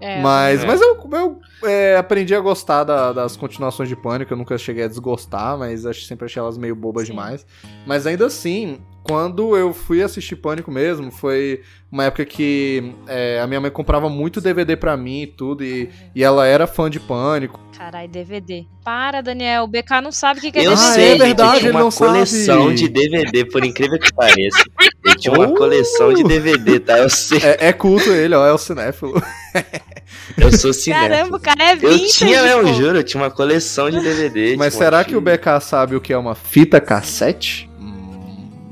É, 0.00 0.22
mas 0.22 0.62
É. 0.62 0.66
mas 0.66 0.80
eu, 0.80 0.96
eu 1.12 1.40
é, 1.64 1.96
aprendi 1.96 2.32
a 2.32 2.38
gostar 2.40 2.84
da- 2.84 3.12
das 3.12 3.36
continuações 3.36 3.88
de 3.88 3.96
Pânico, 3.96 4.32
eu 4.32 4.36
nunca 4.36 4.56
cheguei 4.56 4.84
a 4.84 4.88
desgostar, 4.88 5.58
mas 5.58 5.84
acho, 5.84 6.02
sempre 6.02 6.24
achei 6.26 6.40
elas 6.40 6.56
meio 6.56 6.76
bobas 6.76 7.04
Sim. 7.06 7.12
demais. 7.14 7.44
Mas 7.84 8.06
ainda 8.06 8.26
assim, 8.26 8.78
quando 9.02 9.56
eu 9.56 9.72
fui 9.72 10.02
assistir 10.02 10.36
Pânico 10.36 10.70
mesmo, 10.70 11.10
foi 11.10 11.62
uma 11.90 12.04
época 12.04 12.24
que 12.26 12.92
é, 13.06 13.40
a 13.40 13.46
minha 13.46 13.60
mãe 13.60 13.70
comprava 13.70 14.08
muito 14.10 14.40
DVD 14.40 14.76
pra 14.76 14.96
mim 14.98 15.22
e 15.22 15.26
tudo, 15.26 15.64
e, 15.64 15.88
e 16.14 16.22
ela 16.22 16.46
era 16.46 16.66
fã 16.66 16.90
de 16.90 17.00
Pânico. 17.00 17.58
Caralho, 17.76 18.08
DVD. 18.08 18.66
Para, 18.84 19.22
Daniel. 19.22 19.64
O 19.64 19.66
BK 19.68 20.00
não 20.02 20.12
sabe 20.12 20.40
o 20.40 20.42
que 20.42 20.52
que 20.52 20.58
é 20.58 20.66
Eu 20.66 20.72
Ah, 20.72 20.74
DVD. 20.74 20.92
sei, 20.94 21.12
é 21.12 21.16
verdade, 21.18 21.54
eu 21.54 21.60
tinha 21.60 21.70
uma 21.72 21.80
não 21.80 21.90
sabe. 21.90 22.12
coleção 22.12 22.74
de 22.74 22.88
DVD, 22.88 23.44
por 23.46 23.64
incrível 23.64 23.98
que 23.98 24.12
pareça. 24.12 24.62
Eu 25.04 25.16
tinha 25.16 25.32
uma 25.34 25.46
Oh! 25.48 25.54
coleção 25.54 26.12
de 26.12 26.22
DVD, 26.24 26.80
tá? 26.80 26.98
Eu 26.98 27.08
sei, 27.08 27.38
É, 27.42 27.68
é 27.68 27.72
culto 27.72 28.10
ele, 28.10 28.34
ó, 28.34 28.44
é 28.46 28.52
o 28.52 28.58
cinéfilo. 28.58 29.22
eu 30.36 30.52
sou 30.52 30.72
cinéfilo. 30.74 31.08
Caramba, 31.08 31.36
o 31.36 31.40
cara 31.40 31.64
é 31.64 31.72
Eu 31.72 31.76
vintage, 31.76 32.08
tinha 32.18 32.42
mesmo, 32.42 32.62
pô. 32.62 32.72
juro, 32.74 32.98
eu 32.98 33.04
tinha 33.04 33.22
uma 33.22 33.30
coleção 33.30 33.88
de 33.90 34.00
DVD. 34.02 34.56
Mas 34.56 34.74
tinha 34.74 34.80
um 34.82 34.84
será 34.84 35.04
que 35.04 35.16
o 35.16 35.20
BK 35.20 35.60
sabe 35.62 35.96
o 35.96 36.00
que 36.00 36.12
é 36.12 36.18
uma 36.18 36.34
fita 36.34 36.80
cassete? 36.80 37.67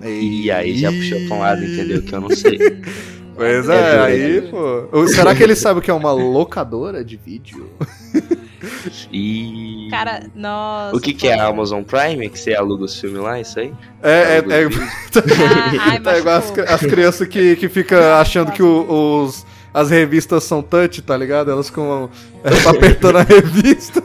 Hum, 0.07 0.21
E 0.45 0.51
aí 0.51 0.79
já 0.79 0.91
puxou 0.91 1.19
pra 1.27 1.37
um 1.37 1.41
lado, 1.41 1.65
entendeu? 1.65 2.03
Que 2.03 2.13
eu 2.15 2.21
não 2.21 2.31
sei. 2.31 2.59
Pois 3.39 3.69
É 3.69 3.75
é, 3.77 3.91
duro, 3.91 4.03
aí, 4.05 4.39
é 4.39 4.41
pô. 4.41 4.89
Ou 4.93 5.07
Será 5.09 5.35
que 5.35 5.43
ele 5.43 5.55
sabe 5.55 5.79
o 5.81 5.83
que 5.83 5.91
é 5.91 5.95
uma 5.95 6.11
locadora 6.11 7.05
de 7.05 7.19
vídeo? 7.19 7.69
E. 9.13 9.89
Cara, 9.91 10.23
nossa. 10.35 10.97
O 10.97 11.01
que, 11.01 11.13
que 11.13 11.29
é 11.29 11.39
a. 11.39 11.47
Amazon 11.49 11.83
Prime? 11.83 12.31
Que 12.31 12.39
você 12.39 12.55
aluga 12.55 12.85
os 12.85 12.99
filmes 12.99 13.21
lá, 13.21 13.39
isso 13.39 13.61
aí? 13.61 13.75
É, 14.03 14.37
é, 14.39 14.39
é, 14.39 14.69
vídeos? 14.69 14.89
Ah, 15.17 15.91
ai, 15.91 16.01
tá 16.01 16.19
igual 16.19 16.37
as, 16.37 16.51
machucou. 16.51 16.65
as 16.75 16.81
crianças 16.81 17.29
que, 17.29 17.57
que 17.57 17.69
ficam 17.69 17.99
achando 18.19 18.53
que 18.53 18.63
o- 18.63 19.25
os, 19.27 19.45
as 19.75 19.91
revistas 19.91 20.43
são 20.45 20.63
touch, 20.63 21.03
tá 21.03 21.15
ligado? 21.15 21.51
Elas 21.51 21.67
ficam 21.69 22.09
é, 22.43 22.69
apertando 22.71 23.17
a 23.19 23.23
revista. 23.23 24.03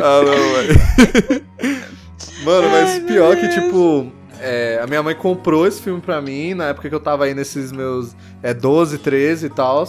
ah, 0.00 0.22
não, 0.24 0.54
velho. 0.54 1.44
Mano, 2.44 2.68
mas 2.70 2.90
Ai, 2.90 3.00
pior 3.00 3.36
que, 3.36 3.48
tipo, 3.48 4.12
é, 4.40 4.80
a 4.82 4.86
minha 4.86 5.02
mãe 5.02 5.14
comprou 5.14 5.66
esse 5.66 5.80
filme 5.80 6.00
pra 6.00 6.20
mim 6.20 6.54
na 6.54 6.68
época 6.68 6.88
que 6.88 6.94
eu 6.94 7.00
tava 7.00 7.24
aí 7.24 7.34
nesses 7.34 7.72
meus 7.72 8.16
é, 8.42 8.54
12, 8.54 8.98
13 8.98 9.46
e 9.46 9.50
tal. 9.50 9.86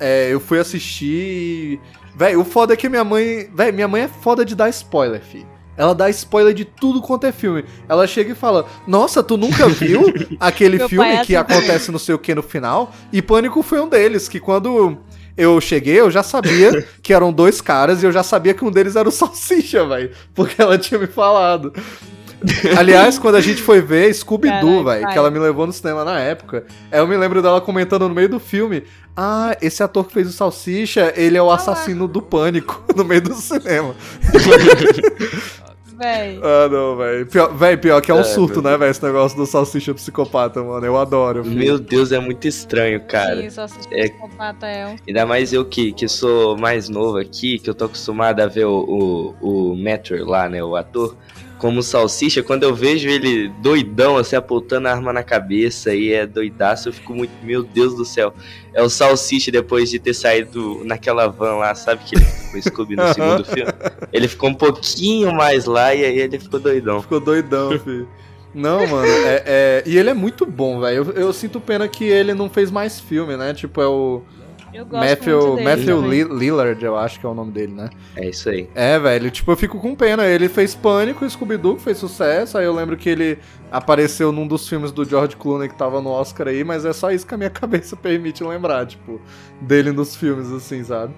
É, 0.00 0.32
eu 0.32 0.40
fui 0.40 0.58
assistir 0.58 1.06
e. 1.06 1.80
Véi, 2.16 2.36
o 2.36 2.44
foda 2.44 2.74
é 2.74 2.76
que 2.76 2.88
minha 2.88 3.04
mãe. 3.04 3.48
Véi, 3.54 3.72
minha 3.72 3.88
mãe 3.88 4.02
é 4.02 4.08
foda 4.08 4.44
de 4.44 4.54
dar 4.54 4.68
spoiler, 4.68 5.20
fi. 5.20 5.46
Ela 5.76 5.94
dá 5.94 6.08
spoiler 6.10 6.54
de 6.54 6.64
tudo 6.64 7.02
quanto 7.02 7.26
é 7.26 7.32
filme. 7.32 7.64
Ela 7.88 8.06
chega 8.06 8.32
e 8.32 8.34
fala: 8.34 8.66
Nossa, 8.86 9.22
tu 9.22 9.36
nunca 9.36 9.68
viu 9.68 10.02
aquele 10.38 10.88
filme 10.88 11.08
é 11.08 11.24
que 11.24 11.34
assim 11.34 11.54
acontece 11.54 11.90
não 11.90 11.98
sei 11.98 12.14
o 12.14 12.18
que 12.18 12.34
no 12.34 12.42
final? 12.42 12.92
E 13.12 13.20
Pânico 13.20 13.62
foi 13.62 13.80
um 13.80 13.88
deles, 13.88 14.28
que 14.28 14.38
quando 14.38 14.98
eu 15.36 15.60
cheguei, 15.60 16.00
eu 16.00 16.10
já 16.10 16.22
sabia 16.22 16.86
que 17.02 17.12
eram 17.12 17.32
dois 17.32 17.60
caras 17.60 18.02
e 18.02 18.06
eu 18.06 18.12
já 18.12 18.22
sabia 18.22 18.54
que 18.54 18.64
um 18.64 18.70
deles 18.70 18.96
era 18.96 19.08
o 19.08 19.12
Salsicha, 19.12 19.86
velho. 19.86 20.10
Porque 20.34 20.60
ela 20.60 20.78
tinha 20.78 20.98
me 20.98 21.06
falado. 21.06 21.72
Aliás, 22.76 23.18
quando 23.18 23.36
a 23.36 23.40
gente 23.40 23.62
foi 23.62 23.80
ver 23.80 24.12
Scooby-Doo, 24.12 24.84
velho, 24.84 25.08
que 25.08 25.16
ela 25.16 25.30
me 25.30 25.38
levou 25.38 25.66
no 25.66 25.72
cinema 25.72 26.04
na 26.04 26.20
época, 26.20 26.64
aí 26.92 26.98
eu 26.98 27.06
me 27.06 27.16
lembro 27.16 27.40
dela 27.40 27.60
comentando 27.60 28.06
no 28.08 28.14
meio 28.14 28.28
do 28.28 28.38
filme: 28.38 28.84
Ah, 29.16 29.56
esse 29.62 29.82
ator 29.82 30.06
que 30.06 30.12
fez 30.12 30.28
o 30.28 30.32
Salsicha, 30.32 31.12
ele 31.16 31.38
é 31.38 31.42
o 31.42 31.50
assassino 31.50 32.06
do 32.06 32.20
pânico 32.20 32.82
no 32.94 33.04
meio 33.04 33.22
do 33.22 33.34
cinema. 33.34 33.94
Véi. 35.98 36.40
Ah, 36.42 36.68
não, 36.68 36.96
velho. 36.96 37.26
Pior, 37.26 37.54
véi, 37.54 37.76
pior 37.76 38.00
que 38.00 38.10
é 38.10 38.14
um 38.14 38.20
É, 38.20 38.24
surto, 38.24 38.60
né, 38.60 38.76
velho, 38.76 38.90
esse 38.90 39.02
negócio 39.02 39.36
do 39.36 39.46
Salsicha 39.46 39.94
psicopata, 39.94 40.62
mano. 40.62 40.84
Eu 40.84 40.96
adoro. 40.98 41.44
filho. 41.44 41.56
Meu 41.56 41.78
Deus, 41.78 42.10
é 42.12 42.18
muito 42.18 42.46
estranho, 42.48 43.00
cara. 43.06 43.36
Sim, 43.42 43.50
se 43.50 43.60
é- 43.92 44.08
psicopata 44.08 44.66
é 44.66 44.86
um. 44.86 44.96
Ainda 45.06 45.26
mais 45.26 45.52
eu 45.52 45.64
que, 45.64 45.92
que 45.92 46.08
sou 46.08 46.56
mais 46.58 46.88
novo 46.88 47.18
aqui, 47.18 47.58
que 47.58 47.68
eu 47.70 47.74
tô 47.74 47.84
acostumado 47.84 48.40
a 48.40 48.46
ver 48.46 48.64
o, 48.66 49.34
o, 49.40 49.70
o 49.72 49.76
Matter 49.76 50.24
lá, 50.26 50.48
né, 50.48 50.62
o 50.62 50.74
ator, 50.76 51.16
como 51.58 51.82
salsicha, 51.82 52.42
quando 52.42 52.64
eu 52.64 52.74
vejo 52.74 53.08
ele 53.08 53.48
doidão, 53.62 54.16
assim, 54.18 54.36
apontando 54.36 54.88
a 54.88 54.92
arma 54.92 55.12
na 55.12 55.22
cabeça 55.22 55.94
e 55.94 56.12
é 56.12 56.26
doidaço, 56.26 56.88
eu 56.88 56.92
fico 56.92 57.14
muito, 57.14 57.32
meu 57.42 57.62
Deus 57.62 57.94
do 57.94 58.04
céu. 58.04 58.34
É 58.74 58.82
o 58.82 58.88
salsicha 58.90 59.50
depois 59.50 59.88
de 59.88 59.98
ter 59.98 60.12
saído 60.14 60.82
naquela 60.84 61.28
van 61.28 61.54
lá, 61.56 61.74
sabe 61.74 62.02
que 62.04 62.16
ele 62.16 62.24
ficou 62.62 62.84
Scooby 62.84 62.96
no 62.96 63.12
segundo 63.14 63.44
filme? 63.44 63.72
Ele 64.12 64.28
ficou 64.28 64.50
um 64.50 64.54
pouquinho 64.54 65.32
mais 65.34 65.64
lá 65.64 65.94
e 65.94 66.04
aí 66.04 66.18
ele 66.18 66.38
ficou 66.38 66.60
doidão. 66.60 67.00
Ficou 67.02 67.20
doidão, 67.20 67.78
filho. 67.78 68.08
Não, 68.54 68.86
mano, 68.86 69.06
é, 69.26 69.42
é- 69.46 69.82
E 69.84 69.98
ele 69.98 70.10
é 70.10 70.14
muito 70.14 70.46
bom, 70.46 70.80
velho. 70.80 70.96
Eu, 71.08 71.12
eu 71.26 71.32
sinto 71.32 71.60
pena 71.60 71.88
que 71.88 72.04
ele 72.04 72.34
não 72.34 72.48
fez 72.48 72.70
mais 72.70 73.00
filme, 73.00 73.36
né? 73.36 73.52
Tipo, 73.52 73.80
é 73.80 73.86
o 73.88 74.22
Eu 74.72 74.84
gosto 74.86 75.04
Matthew, 75.08 75.40
muito 75.40 75.56
dele 75.56 75.68
Matthew 75.68 76.02
também. 76.02 76.38
Lillard, 76.38 76.84
eu 76.84 76.96
acho 76.96 77.18
que 77.18 77.26
é 77.26 77.28
o 77.28 77.34
nome 77.34 77.50
dele, 77.50 77.72
né? 77.72 77.90
É 78.14 78.28
isso 78.28 78.48
aí. 78.48 78.68
É, 78.72 78.96
velho, 78.96 79.28
tipo, 79.32 79.50
eu 79.50 79.56
fico 79.56 79.80
com 79.80 79.92
pena. 79.96 80.24
Ele 80.26 80.48
fez 80.48 80.72
Pânico, 80.72 81.28
Scooby-Doo, 81.28 81.74
que 81.76 81.82
fez 81.82 81.98
sucesso. 81.98 82.56
Aí 82.56 82.64
eu 82.64 82.72
lembro 82.72 82.96
que 82.96 83.08
ele 83.08 83.38
apareceu 83.72 84.30
num 84.30 84.46
dos 84.46 84.68
filmes 84.68 84.92
do 84.92 85.04
George 85.04 85.34
Clooney 85.34 85.68
que 85.68 85.74
tava 85.76 86.00
no 86.00 86.10
Oscar 86.10 86.46
aí, 86.46 86.62
mas 86.62 86.84
é 86.84 86.92
só 86.92 87.10
isso 87.10 87.26
que 87.26 87.34
a 87.34 87.36
minha 87.36 87.50
cabeça 87.50 87.96
permite 87.96 88.44
lembrar, 88.44 88.86
tipo, 88.86 89.20
dele 89.60 89.90
nos 89.90 90.14
filmes, 90.14 90.52
assim, 90.52 90.84
sabe? 90.84 91.12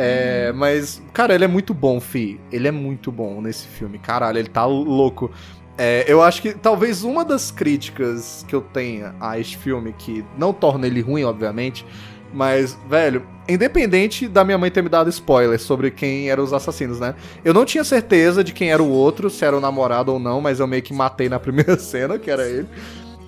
É, 0.00 0.52
mas, 0.54 1.02
cara, 1.12 1.34
ele 1.34 1.44
é 1.44 1.48
muito 1.48 1.74
bom, 1.74 2.00
fi. 2.00 2.40
Ele 2.52 2.68
é 2.68 2.70
muito 2.70 3.10
bom 3.10 3.42
nesse 3.42 3.66
filme. 3.66 3.98
Caralho, 3.98 4.38
ele 4.38 4.48
tá 4.48 4.64
louco. 4.64 5.30
É, 5.76 6.04
eu 6.06 6.22
acho 6.22 6.40
que 6.40 6.52
talvez 6.52 7.02
uma 7.02 7.24
das 7.24 7.50
críticas 7.50 8.44
que 8.48 8.54
eu 8.54 8.60
tenha 8.60 9.14
a 9.20 9.38
este 9.38 9.58
filme, 9.58 9.92
que 9.96 10.24
não 10.36 10.52
torna 10.52 10.86
ele 10.86 11.00
ruim, 11.00 11.24
obviamente, 11.24 11.84
mas, 12.32 12.78
velho, 12.88 13.26
independente 13.48 14.28
da 14.28 14.44
minha 14.44 14.58
mãe 14.58 14.70
ter 14.70 14.82
me 14.82 14.88
dado 14.88 15.08
spoiler 15.08 15.58
sobre 15.58 15.90
quem 15.90 16.30
eram 16.30 16.44
os 16.44 16.52
assassinos, 16.52 17.00
né? 17.00 17.14
Eu 17.44 17.54
não 17.54 17.64
tinha 17.64 17.82
certeza 17.84 18.44
de 18.44 18.52
quem 18.52 18.70
era 18.70 18.82
o 18.82 18.90
outro, 18.90 19.30
se 19.30 19.44
era 19.44 19.56
o 19.56 19.60
namorado 19.60 20.12
ou 20.12 20.18
não, 20.18 20.40
mas 20.40 20.60
eu 20.60 20.66
meio 20.66 20.82
que 20.82 20.92
matei 20.92 21.28
na 21.28 21.38
primeira 21.40 21.78
cena, 21.78 22.18
que 22.18 22.30
era 22.30 22.46
ele. 22.46 22.68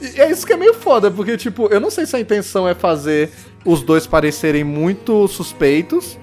E 0.00 0.20
é 0.20 0.30
isso 0.30 0.46
que 0.46 0.52
é 0.52 0.56
meio 0.56 0.74
foda, 0.74 1.10
porque, 1.10 1.36
tipo, 1.36 1.66
eu 1.68 1.80
não 1.80 1.90
sei 1.90 2.06
se 2.06 2.16
a 2.16 2.20
intenção 2.20 2.68
é 2.68 2.74
fazer 2.74 3.30
os 3.64 3.82
dois 3.82 4.06
parecerem 4.06 4.64
muito 4.64 5.28
suspeitos. 5.28 6.18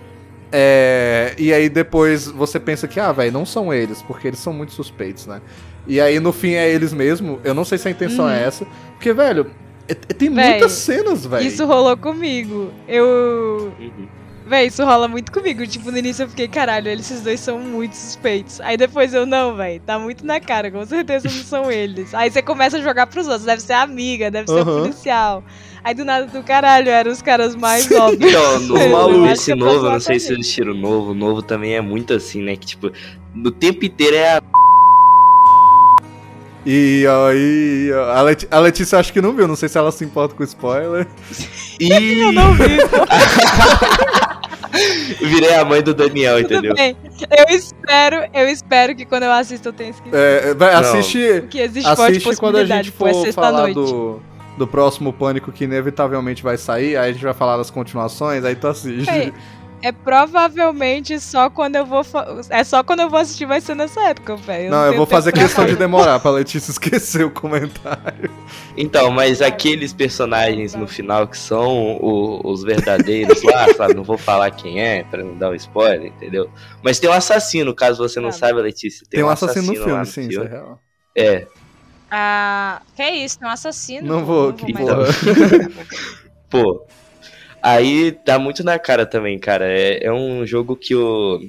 É, 0.52 1.34
e 1.38 1.54
aí 1.54 1.68
depois 1.70 2.28
você 2.28 2.60
pensa 2.60 2.88
que, 2.88 3.00
ah, 3.00 3.12
velho, 3.12 3.32
não 3.32 3.46
são 3.46 3.74
eles, 3.74 4.02
porque 4.02 4.28
eles 4.28 4.40
são 4.40 4.54
muito 4.54 4.72
suspeitos, 4.74 5.26
né? 5.26 5.42
E 5.86 6.00
aí 6.00 6.20
no 6.20 6.32
fim 6.34 6.54
é 6.54 6.70
eles 6.70 6.94
mesmo. 6.94 7.40
Eu 7.44 7.54
não 7.54 7.66
sei 7.66 7.78
se 7.78 7.88
a 7.88 7.92
intenção 7.92 8.30
é 8.30 8.44
essa. 8.44 8.66
Porque, 8.94 9.14
velho, 9.14 9.52
é- 9.88 9.94
é- 9.94 9.96
tem 9.96 10.30
Véi, 10.30 10.52
muitas 10.52 10.72
cenas, 10.74 11.26
velho. 11.26 11.46
Isso 11.46 11.66
rolou 11.66 11.96
comigo. 11.98 12.72
Eu. 12.88 13.74
Uhum. 13.80 14.08
Véi, 14.46 14.68
isso 14.68 14.84
rola 14.86 15.10
muito 15.10 15.30
comigo. 15.30 15.68
Tipo, 15.68 15.92
no 15.92 15.98
início 15.98 16.24
eu 16.24 16.30
fiquei, 16.30 16.48
caralho, 16.48 16.88
esses 16.90 17.20
dois 17.20 17.38
são 17.42 17.60
muito 17.60 17.94
suspeitos. 17.94 18.62
Aí 18.62 18.78
depois 18.78 19.14
eu, 19.14 19.26
não, 19.26 19.58
véi, 19.58 19.80
tá 19.80 20.00
muito 20.00 20.26
na 20.26 20.40
cara, 20.40 20.72
com 20.72 20.86
certeza 20.86 21.28
não 21.28 21.44
são 21.44 21.70
eles. 21.70 22.14
Aí 22.14 22.32
você 22.32 22.42
começa 22.42 22.78
a 22.78 22.82
jogar 22.82 23.08
pros 23.08 23.28
outros, 23.28 23.44
deve 23.44 23.62
ser 23.62 23.74
a 23.74 23.82
amiga, 23.82 24.32
deve 24.32 24.50
ser 24.50 24.64
policial. 24.64 25.44
Aí 25.84 25.94
do 25.94 26.04
nada 26.04 26.26
do 26.26 26.44
caralho, 26.44 26.90
eram 26.90 27.12
os 27.12 27.22
caras 27.22 27.56
mais 27.56 27.90
óbvios. 27.92 28.32
Então, 28.32 28.60
no, 28.62 28.74
maluco, 28.92 29.26
esse 29.28 29.52
é 29.52 29.56
novo, 29.56 29.86
eu 29.86 29.92
não 29.92 30.00
sei 30.00 30.20
se 30.20 30.34
eles 30.34 30.52
tiram 30.52 30.74
o 30.74 30.76
novo. 30.76 31.12
O 31.12 31.16
novo 31.16 31.42
também 31.42 31.76
é 31.76 31.82
muito 31.82 32.14
assim, 32.14 32.42
né? 32.42 32.56
Que 32.56 32.66
tipo, 32.66 32.92
no 33.34 33.52
tempo 33.52 33.86
inteiro 33.86 34.16
é 34.16 34.38
a. 34.38 34.42
E 36.66 37.06
aí, 37.08 37.92
a, 38.14 38.22
Leti- 38.24 38.48
a 38.52 38.60
Letícia 38.60 39.00
acho 39.00 39.14
que 39.14 39.22
não 39.22 39.34
viu, 39.34 39.48
não 39.48 39.56
sei 39.56 39.70
se 39.70 39.78
ela 39.78 39.90
se 39.92 40.04
importa 40.04 40.36
com 40.36 40.44
spoiler. 40.44 41.08
Ih, 41.80 41.90
Eu 42.20 42.32
não 42.34 42.54
vi. 42.54 42.76
virei 45.26 45.56
a 45.56 45.64
mãe 45.64 45.82
do 45.82 45.94
Daniel, 45.94 46.42
Tudo 46.42 46.54
entendeu? 46.54 46.76
bem. 46.76 46.96
Eu 47.48 47.56
espero, 47.56 48.30
eu 48.34 48.50
espero 48.50 48.96
que 48.96 49.06
quando 49.06 49.24
eu 49.24 49.32
assisto 49.32 49.70
eu 49.70 49.74
tenha 49.74 49.92
esquecido 49.92 50.16
É, 50.16 50.54
vai, 50.54 50.74
Não. 50.74 50.80
assiste, 50.82 51.46
que 51.50 51.60
existe 51.60 51.96
forte 51.96 52.18
assiste 52.18 52.36
quando 52.38 52.58
a 52.58 52.60
possibilidade, 52.60 52.90
gente 52.90 52.94
é 52.94 52.98
for 52.98 53.34
falar 53.34 53.66
sexta-noite. 53.68 53.74
do, 53.76 54.22
do 54.58 54.68
próximo 54.68 55.14
Pânico 55.14 55.52
que 55.52 55.64
inevitavelmente 55.66 56.42
vai 56.44 56.58
sair, 56.58 56.98
aí 56.98 57.10
a 57.10 57.14
gente 57.14 57.24
vai 57.24 57.34
falar 57.34 57.58
das 57.58 57.70
continuações, 57.70 58.44
aí 58.44 58.56
tu 58.56 58.68
assiste. 58.68 59.10
Ei, 59.10 59.34
É 59.84 59.92
provavelmente 59.92 61.20
só 61.20 61.50
quando 61.52 61.76
eu 61.76 61.86
vou. 61.86 62.02
É 62.50 62.64
só 62.64 62.84
quando 62.84 63.02
eu 63.02 63.10
vou 63.12 63.20
assistir, 63.20 63.46
vai 63.46 63.62
ser 63.62 63.76
nessa 63.76 64.02
época, 64.10 64.36
velho. 64.36 64.72
Não, 64.72 64.80
eu 64.80 64.86
tenho 64.90 64.98
vou 64.98 65.06
fazer 65.06 65.32
questão 65.32 65.66
de 65.68 65.76
demorar 65.76 66.20
pra 66.20 66.32
Letícia 66.32 66.72
esquecer 66.72 67.24
o 67.26 67.30
comentário. 67.30 68.30
Então, 68.76 69.12
mas 69.12 69.40
aqueles 69.42 69.94
personagens 69.94 70.74
no 70.74 70.88
final 70.88 71.28
que 71.28 71.38
são 71.38 71.96
o- 71.98 72.42
os 72.44 72.64
verdadeiros 72.64 73.44
lá, 73.44 73.68
sabe? 73.78 73.94
Não 73.94 74.04
vou 74.04 74.18
falar 74.18 74.50
quem 74.50 74.82
é 74.82 75.04
pra 75.04 75.24
não 75.24 75.36
dar 75.38 75.52
um 75.52 75.56
spoiler, 75.56 76.08
entendeu? 76.08 76.50
Mas 76.84 76.98
tem 77.00 77.08
um 77.10 77.14
assassino, 77.14 77.74
caso 77.76 78.00
você 78.02 78.20
não 78.20 78.30
Tá. 78.30 78.36
saiba, 78.38 78.62
Letícia. 78.62 79.06
Tem, 79.10 79.20
Tem 79.20 79.24
um 79.24 79.30
assassino 79.30 79.74
no 79.74 79.80
lá 79.80 79.86
filme, 79.86 80.06
sim, 80.08 80.22
isso 80.30 80.42
é 80.42 80.44
filme. 80.44 80.50
real. 80.50 80.82
É, 81.16 81.48
Ah, 82.10 82.82
que 82.96 83.04
isso, 83.10 83.40
tem 83.40 83.48
um 83.48 83.52
assassino. 83.52 84.08
Não 84.08 84.20
pô, 84.22 84.26
vou, 84.26 84.54
que 84.54 84.74
porra. 84.74 84.98
pô. 86.50 86.86
Aí 87.62 88.12
tá 88.12 88.40
muito 88.40 88.64
na 88.64 88.80
cara 88.80 89.06
também, 89.06 89.38
cara. 89.40 89.66
É, 89.68 90.06
é 90.06 90.14
um 90.14 90.46
jogo 90.46 90.76
que 90.76 90.96
o. 90.96 91.42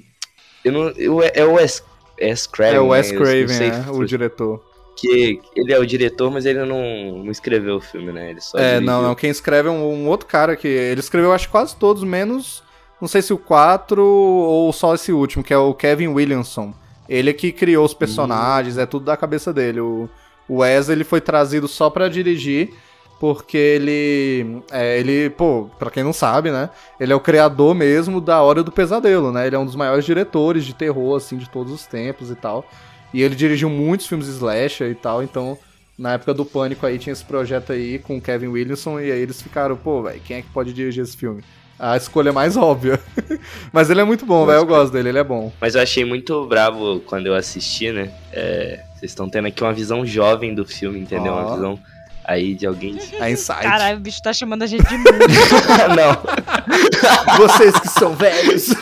Eu 0.64 0.72
não, 0.72 0.88
eu, 0.96 1.22
é 1.22 1.44
o 1.44 1.52
Wes, 1.54 1.82
Wes 2.20 2.46
Craven. 2.46 2.76
É 2.76 2.80
o 2.80 2.88
Wes 2.88 3.12
né? 3.12 3.18
Não 3.18 3.24
Craven, 3.24 3.48
sei 3.48 3.68
é, 3.70 3.84
o 3.90 4.04
diretor. 4.04 4.64
que 4.96 5.40
ele 5.54 5.72
é 5.72 5.78
o 5.78 5.86
diretor, 5.86 6.30
mas 6.30 6.44
ele 6.44 6.64
não, 6.64 7.22
não 7.24 7.30
escreveu 7.30 7.76
o 7.76 7.80
filme, 7.80 8.10
né? 8.12 8.30
Ele 8.30 8.40
só 8.40 8.58
É, 8.58 8.80
dirigiu. 8.80 8.86
não, 8.86 9.02
não. 9.02 9.14
Quem 9.14 9.30
escreve 9.30 9.68
é 9.68 9.72
um, 9.72 9.84
um 10.04 10.08
outro 10.08 10.26
cara 10.26 10.56
que. 10.56 10.66
Ele 10.66 11.00
escreveu, 11.00 11.32
acho 11.32 11.46
que 11.46 11.52
quase 11.52 11.76
todos, 11.76 12.02
menos. 12.02 12.64
Não 13.00 13.06
sei 13.06 13.22
se 13.22 13.32
o 13.32 13.38
4 13.38 14.04
ou 14.04 14.72
só 14.72 14.94
esse 14.94 15.12
último, 15.12 15.44
que 15.44 15.54
é 15.54 15.58
o 15.58 15.72
Kevin 15.72 16.08
Williamson. 16.08 16.74
Ele 17.08 17.30
é 17.30 17.32
que 17.32 17.52
criou 17.52 17.84
os 17.86 17.94
personagens, 17.94 18.76
é 18.76 18.84
tudo 18.84 19.04
da 19.04 19.16
cabeça 19.16 19.52
dele. 19.52 19.80
O, 19.80 20.10
o 20.48 20.58
Wes, 20.58 20.88
ele 20.88 21.04
foi 21.04 21.20
trazido 21.20 21.68
só 21.68 21.90
pra 21.90 22.08
dirigir, 22.08 22.74
porque 23.20 23.56
ele. 23.56 24.62
É, 24.70 24.98
ele, 24.98 25.30
pô, 25.30 25.68
pra 25.78 25.90
quem 25.90 26.02
não 26.02 26.12
sabe, 26.12 26.50
né? 26.50 26.70
Ele 26.98 27.12
é 27.12 27.16
o 27.16 27.20
criador 27.20 27.74
mesmo 27.74 28.20
da 28.20 28.40
Hora 28.40 28.62
do 28.62 28.72
Pesadelo, 28.72 29.32
né? 29.32 29.46
Ele 29.46 29.56
é 29.56 29.58
um 29.58 29.66
dos 29.66 29.76
maiores 29.76 30.04
diretores 30.04 30.64
de 30.64 30.74
terror, 30.74 31.16
assim, 31.16 31.36
de 31.36 31.48
todos 31.50 31.72
os 31.72 31.86
tempos 31.86 32.30
e 32.30 32.34
tal. 32.34 32.64
E 33.12 33.22
ele 33.22 33.34
dirigiu 33.34 33.68
muitos 33.70 34.06
filmes 34.06 34.28
slasher 34.28 34.90
e 34.90 34.94
tal, 34.94 35.22
então 35.22 35.58
na 35.98 36.12
época 36.12 36.32
do 36.32 36.44
Pânico 36.44 36.86
aí 36.86 36.98
tinha 36.98 37.12
esse 37.12 37.24
projeto 37.24 37.72
aí 37.72 37.98
com 37.98 38.18
o 38.18 38.20
Kevin 38.20 38.48
Williamson 38.48 39.00
e 39.00 39.10
aí 39.10 39.20
eles 39.20 39.42
ficaram, 39.42 39.76
pô, 39.76 40.02
velho, 40.02 40.20
quem 40.20 40.36
é 40.36 40.42
que 40.42 40.48
pode 40.50 40.72
dirigir 40.72 41.02
esse 41.02 41.16
filme? 41.16 41.42
A 41.78 41.96
escolha 41.96 42.32
mais 42.32 42.56
óbvia. 42.56 42.98
Mas 43.72 43.88
ele 43.88 44.00
é 44.00 44.04
muito 44.04 44.26
bom, 44.26 44.44
velho, 44.44 44.58
eu 44.58 44.66
gosto 44.66 44.92
dele, 44.92 45.10
ele 45.10 45.18
é 45.18 45.24
bom. 45.24 45.52
Mas 45.60 45.74
eu 45.74 45.80
achei 45.80 46.04
muito 46.04 46.44
bravo 46.46 47.00
quando 47.06 47.26
eu 47.26 47.34
assisti, 47.34 47.92
né? 47.92 48.10
É, 48.32 48.80
vocês 48.96 49.12
estão 49.12 49.28
tendo 49.28 49.46
aqui 49.46 49.62
uma 49.62 49.72
visão 49.72 50.04
jovem 50.04 50.54
do 50.54 50.64
filme, 50.64 50.98
entendeu? 50.98 51.32
Ó. 51.32 51.40
Uma 51.40 51.54
visão 51.54 51.78
aí 52.24 52.54
de 52.54 52.66
alguém. 52.66 52.98
A 53.20 53.30
Insight. 53.30 53.62
Caralho, 53.62 53.96
o 53.96 54.00
bicho 54.00 54.20
tá 54.20 54.32
chamando 54.32 54.64
a 54.64 54.66
gente 54.66 54.86
de 54.86 54.96
mundo. 54.98 55.08
não. 55.96 57.38
Vocês 57.38 57.78
que 57.78 57.88
são 57.88 58.14
velhos. 58.14 58.74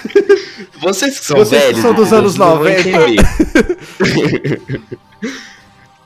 Vocês 0.80 1.20
que 1.20 1.26
são 1.26 1.36
Vocês 1.36 1.60
que 1.60 1.66
velhos. 1.68 1.82
são 1.82 1.94
dos 1.94 2.08
vocês 2.08 2.18
anos 2.18 2.36
não 2.36 2.58
vão 2.58 2.64
90. 2.64 3.22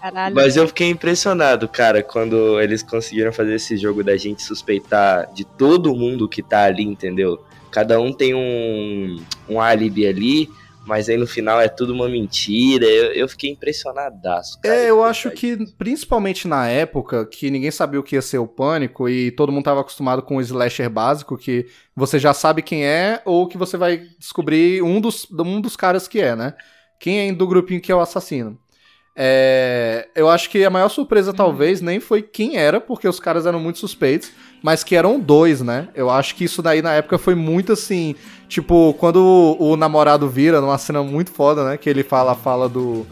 Caralho. 0.00 0.34
Mas 0.34 0.56
eu 0.56 0.66
fiquei 0.66 0.88
impressionado, 0.88 1.68
cara, 1.68 2.02
quando 2.02 2.58
eles 2.60 2.82
conseguiram 2.82 3.32
fazer 3.32 3.54
esse 3.54 3.76
jogo 3.76 4.02
da 4.02 4.16
gente 4.16 4.42
suspeitar 4.42 5.30
de 5.34 5.44
todo 5.44 5.94
mundo 5.94 6.28
que 6.28 6.42
tá 6.42 6.64
ali, 6.64 6.84
entendeu? 6.84 7.44
Cada 7.70 8.00
um 8.00 8.12
tem 8.12 8.34
um, 8.34 9.22
um 9.48 9.60
álibi 9.60 10.06
ali, 10.06 10.50
mas 10.86 11.08
aí 11.08 11.16
no 11.18 11.26
final 11.26 11.60
é 11.60 11.68
tudo 11.68 11.92
uma 11.92 12.08
mentira. 12.08 12.86
Eu, 12.86 13.12
eu 13.12 13.28
fiquei 13.28 13.50
impressionadaço, 13.50 14.58
cara. 14.60 14.74
É, 14.74 14.90
eu 14.90 15.04
acho 15.04 15.30
que, 15.30 15.56
principalmente 15.76 16.48
na 16.48 16.66
época, 16.66 17.26
que 17.26 17.50
ninguém 17.50 17.70
sabia 17.70 18.00
o 18.00 18.02
que 18.02 18.16
ia 18.16 18.22
ser 18.22 18.38
o 18.38 18.46
pânico 18.46 19.06
e 19.06 19.30
todo 19.30 19.52
mundo 19.52 19.64
tava 19.64 19.82
acostumado 19.82 20.22
com 20.22 20.36
o 20.36 20.40
slasher 20.40 20.88
básico, 20.88 21.36
que 21.36 21.66
você 21.94 22.18
já 22.18 22.32
sabe 22.32 22.62
quem 22.62 22.86
é, 22.86 23.20
ou 23.26 23.46
que 23.46 23.58
você 23.58 23.76
vai 23.76 23.98
descobrir 24.18 24.82
um 24.82 24.98
dos, 24.98 25.28
um 25.30 25.60
dos 25.60 25.76
caras 25.76 26.08
que 26.08 26.20
é, 26.20 26.34
né? 26.34 26.54
Quem 26.98 27.28
é 27.28 27.32
do 27.32 27.46
grupinho 27.46 27.80
que 27.80 27.92
é 27.92 27.94
o 27.94 28.00
assassino. 28.00 28.58
É, 29.22 30.08
eu 30.16 30.30
acho 30.30 30.48
que 30.48 30.64
a 30.64 30.70
maior 30.70 30.88
surpresa, 30.88 31.30
talvez, 31.30 31.82
nem 31.82 32.00
foi 32.00 32.22
quem 32.22 32.56
era, 32.56 32.80
porque 32.80 33.06
os 33.06 33.20
caras 33.20 33.44
eram 33.44 33.60
muito 33.60 33.78
suspeitos, 33.78 34.30
mas 34.62 34.82
que 34.82 34.96
eram 34.96 35.20
dois, 35.20 35.60
né? 35.60 35.88
Eu 35.94 36.08
acho 36.08 36.34
que 36.34 36.44
isso 36.44 36.62
daí 36.62 36.80
na 36.80 36.94
época 36.94 37.18
foi 37.18 37.34
muito 37.34 37.70
assim. 37.74 38.14
Tipo, 38.48 38.94
quando 38.94 39.18
o, 39.18 39.72
o 39.72 39.76
namorado 39.76 40.26
vira, 40.26 40.58
numa 40.58 40.78
cena 40.78 41.02
muito 41.02 41.30
foda, 41.32 41.68
né? 41.68 41.76
Que 41.76 41.90
ele 41.90 42.02
fala 42.02 42.32
a 42.32 42.34
fala 42.34 42.66
do, 42.66 43.06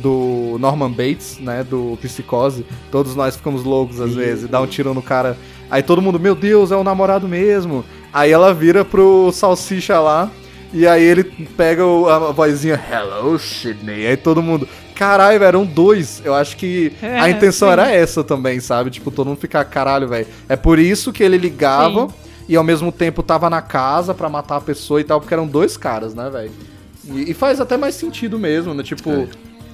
do 0.00 0.56
Norman 0.58 0.90
Bates, 0.90 1.38
né? 1.38 1.62
Do 1.62 1.96
Psicose. 2.02 2.66
Todos 2.90 3.14
nós 3.14 3.36
ficamos 3.36 3.62
loucos 3.62 4.00
às 4.00 4.12
vezes, 4.12 4.50
dá 4.50 4.60
um 4.60 4.66
tiro 4.66 4.92
no 4.92 5.02
cara. 5.02 5.38
Aí 5.70 5.84
todo 5.84 6.02
mundo, 6.02 6.18
meu 6.18 6.34
Deus, 6.34 6.72
é 6.72 6.76
o 6.76 6.82
namorado 6.82 7.28
mesmo. 7.28 7.84
Aí 8.12 8.32
ela 8.32 8.52
vira 8.52 8.84
pro 8.84 9.30
Salsicha 9.30 10.00
lá. 10.00 10.28
E 10.72 10.88
aí 10.88 11.04
ele 11.04 11.22
pega 11.56 11.84
a 11.84 12.32
vozinha 12.32 12.82
Hello, 12.90 13.38
Sidney. 13.38 14.08
Aí 14.08 14.16
todo 14.16 14.42
mundo. 14.42 14.68
Caralho, 14.94 15.38
velho, 15.38 15.48
eram 15.48 15.64
dois. 15.66 16.22
Eu 16.24 16.34
acho 16.34 16.56
que 16.56 16.92
a 17.02 17.28
É, 17.28 17.30
intenção 17.30 17.68
sim. 17.68 17.72
era 17.72 17.90
essa 17.90 18.22
também, 18.22 18.60
sabe? 18.60 18.90
Tipo, 18.90 19.10
todo 19.10 19.26
mundo 19.28 19.38
ficar, 19.40 19.64
caralho, 19.64 20.08
velho. 20.08 20.26
É 20.48 20.56
por 20.56 20.78
isso 20.78 21.12
que 21.12 21.22
ele 21.22 21.36
ligava 21.36 22.08
e 22.48 22.56
ao 22.56 22.62
mesmo 22.64 22.92
tempo 22.92 23.22
tava 23.22 23.48
na 23.50 23.60
casa 23.62 24.14
pra 24.14 24.28
matar 24.28 24.56
a 24.56 24.60
pessoa 24.60 25.00
e 25.00 25.04
tal, 25.04 25.20
porque 25.20 25.34
eram 25.34 25.46
dois 25.46 25.76
caras, 25.76 26.14
né, 26.14 26.30
velho? 26.30 26.52
E, 27.06 27.30
e 27.30 27.34
faz 27.34 27.60
até 27.60 27.76
mais 27.76 27.94
sentido 27.94 28.38
mesmo, 28.38 28.72
né? 28.74 28.82
Tipo, 28.82 29.26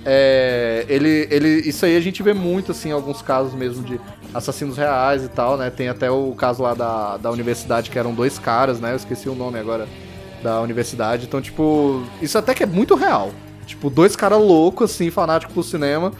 é, 0.04 0.86
ele, 0.88 1.28
ele, 1.30 1.48
isso 1.68 1.84
aí 1.84 1.96
a 1.96 2.00
gente 2.00 2.22
vê 2.22 2.32
muito, 2.32 2.72
assim, 2.72 2.88
em 2.88 2.92
alguns 2.92 3.20
casos 3.20 3.52
mesmo 3.54 3.82
de 3.84 4.00
assassinos 4.32 4.76
reais 4.76 5.24
e 5.24 5.28
tal, 5.28 5.56
né? 5.56 5.68
Tem 5.70 5.88
até 5.88 6.10
o 6.10 6.32
caso 6.36 6.62
lá 6.62 6.72
da, 6.74 7.16
da 7.18 7.30
universidade 7.30 7.90
que 7.90 7.98
eram 7.98 8.14
dois 8.14 8.38
caras, 8.38 8.80
né? 8.80 8.92
Eu 8.92 8.96
esqueci 8.96 9.28
o 9.28 9.34
nome 9.34 9.58
agora 9.58 9.86
da 10.42 10.60
universidade. 10.62 11.26
Então, 11.26 11.40
tipo, 11.40 12.02
isso 12.22 12.38
até 12.38 12.54
que 12.54 12.62
é 12.62 12.66
muito 12.66 12.94
real. 12.94 13.30
Tipo, 13.70 13.88
dois 13.88 14.16
caras 14.16 14.40
loucos, 14.40 14.90
assim, 14.90 15.10
fanáticos 15.10 15.54
pro 15.54 15.62
cinema. 15.62 16.12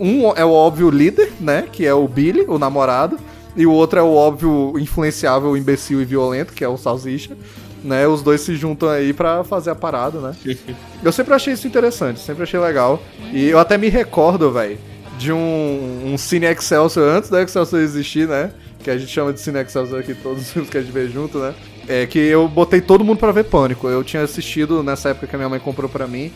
Um 0.00 0.32
é 0.36 0.44
o 0.44 0.52
óbvio 0.52 0.88
líder, 0.88 1.32
né? 1.40 1.64
Que 1.70 1.84
é 1.84 1.92
o 1.92 2.06
Billy, 2.06 2.44
o 2.46 2.58
namorado. 2.58 3.18
E 3.56 3.66
o 3.66 3.72
outro 3.72 3.98
é 3.98 4.02
o 4.02 4.14
óbvio 4.14 4.74
influenciável, 4.78 5.56
imbecil 5.56 6.00
e 6.00 6.04
violento, 6.04 6.52
que 6.52 6.62
é 6.62 6.68
o 6.68 6.76
Salsicha. 6.76 7.36
Né? 7.82 8.06
Os 8.06 8.22
dois 8.22 8.40
se 8.40 8.54
juntam 8.54 8.88
aí 8.88 9.12
pra 9.12 9.42
fazer 9.42 9.70
a 9.70 9.74
parada, 9.74 10.20
né? 10.20 10.36
Eu 11.02 11.10
sempre 11.10 11.34
achei 11.34 11.52
isso 11.54 11.66
interessante, 11.66 12.20
sempre 12.20 12.44
achei 12.44 12.60
legal. 12.60 13.02
E 13.32 13.48
eu 13.48 13.58
até 13.58 13.76
me 13.76 13.88
recordo, 13.88 14.52
velho, 14.52 14.78
de 15.18 15.32
um, 15.32 16.12
um 16.12 16.16
Cine 16.16 16.46
Excelsior 16.46 17.16
antes 17.16 17.28
da 17.28 17.42
Excelsior 17.42 17.82
existir, 17.82 18.28
né? 18.28 18.52
Que 18.78 18.90
a 18.90 18.96
gente 18.96 19.10
chama 19.10 19.32
de 19.32 19.40
Cine 19.40 19.58
Excelsior 19.58 19.98
aqui, 19.98 20.14
todos 20.14 20.42
os 20.42 20.50
filmes 20.52 20.70
que 20.70 20.78
a 20.78 20.80
gente 20.80 20.92
vê 20.92 21.08
junto, 21.08 21.38
né? 21.38 21.52
É 21.88 22.06
que 22.06 22.20
eu 22.20 22.46
botei 22.46 22.80
todo 22.80 23.04
mundo 23.04 23.18
pra 23.18 23.32
ver 23.32 23.44
Pânico. 23.44 23.88
Eu 23.88 24.04
tinha 24.04 24.22
assistido 24.22 24.84
nessa 24.84 25.08
época 25.08 25.26
que 25.26 25.34
a 25.34 25.38
minha 25.38 25.48
mãe 25.48 25.58
comprou 25.58 25.88
pra 25.88 26.06
mim. 26.06 26.32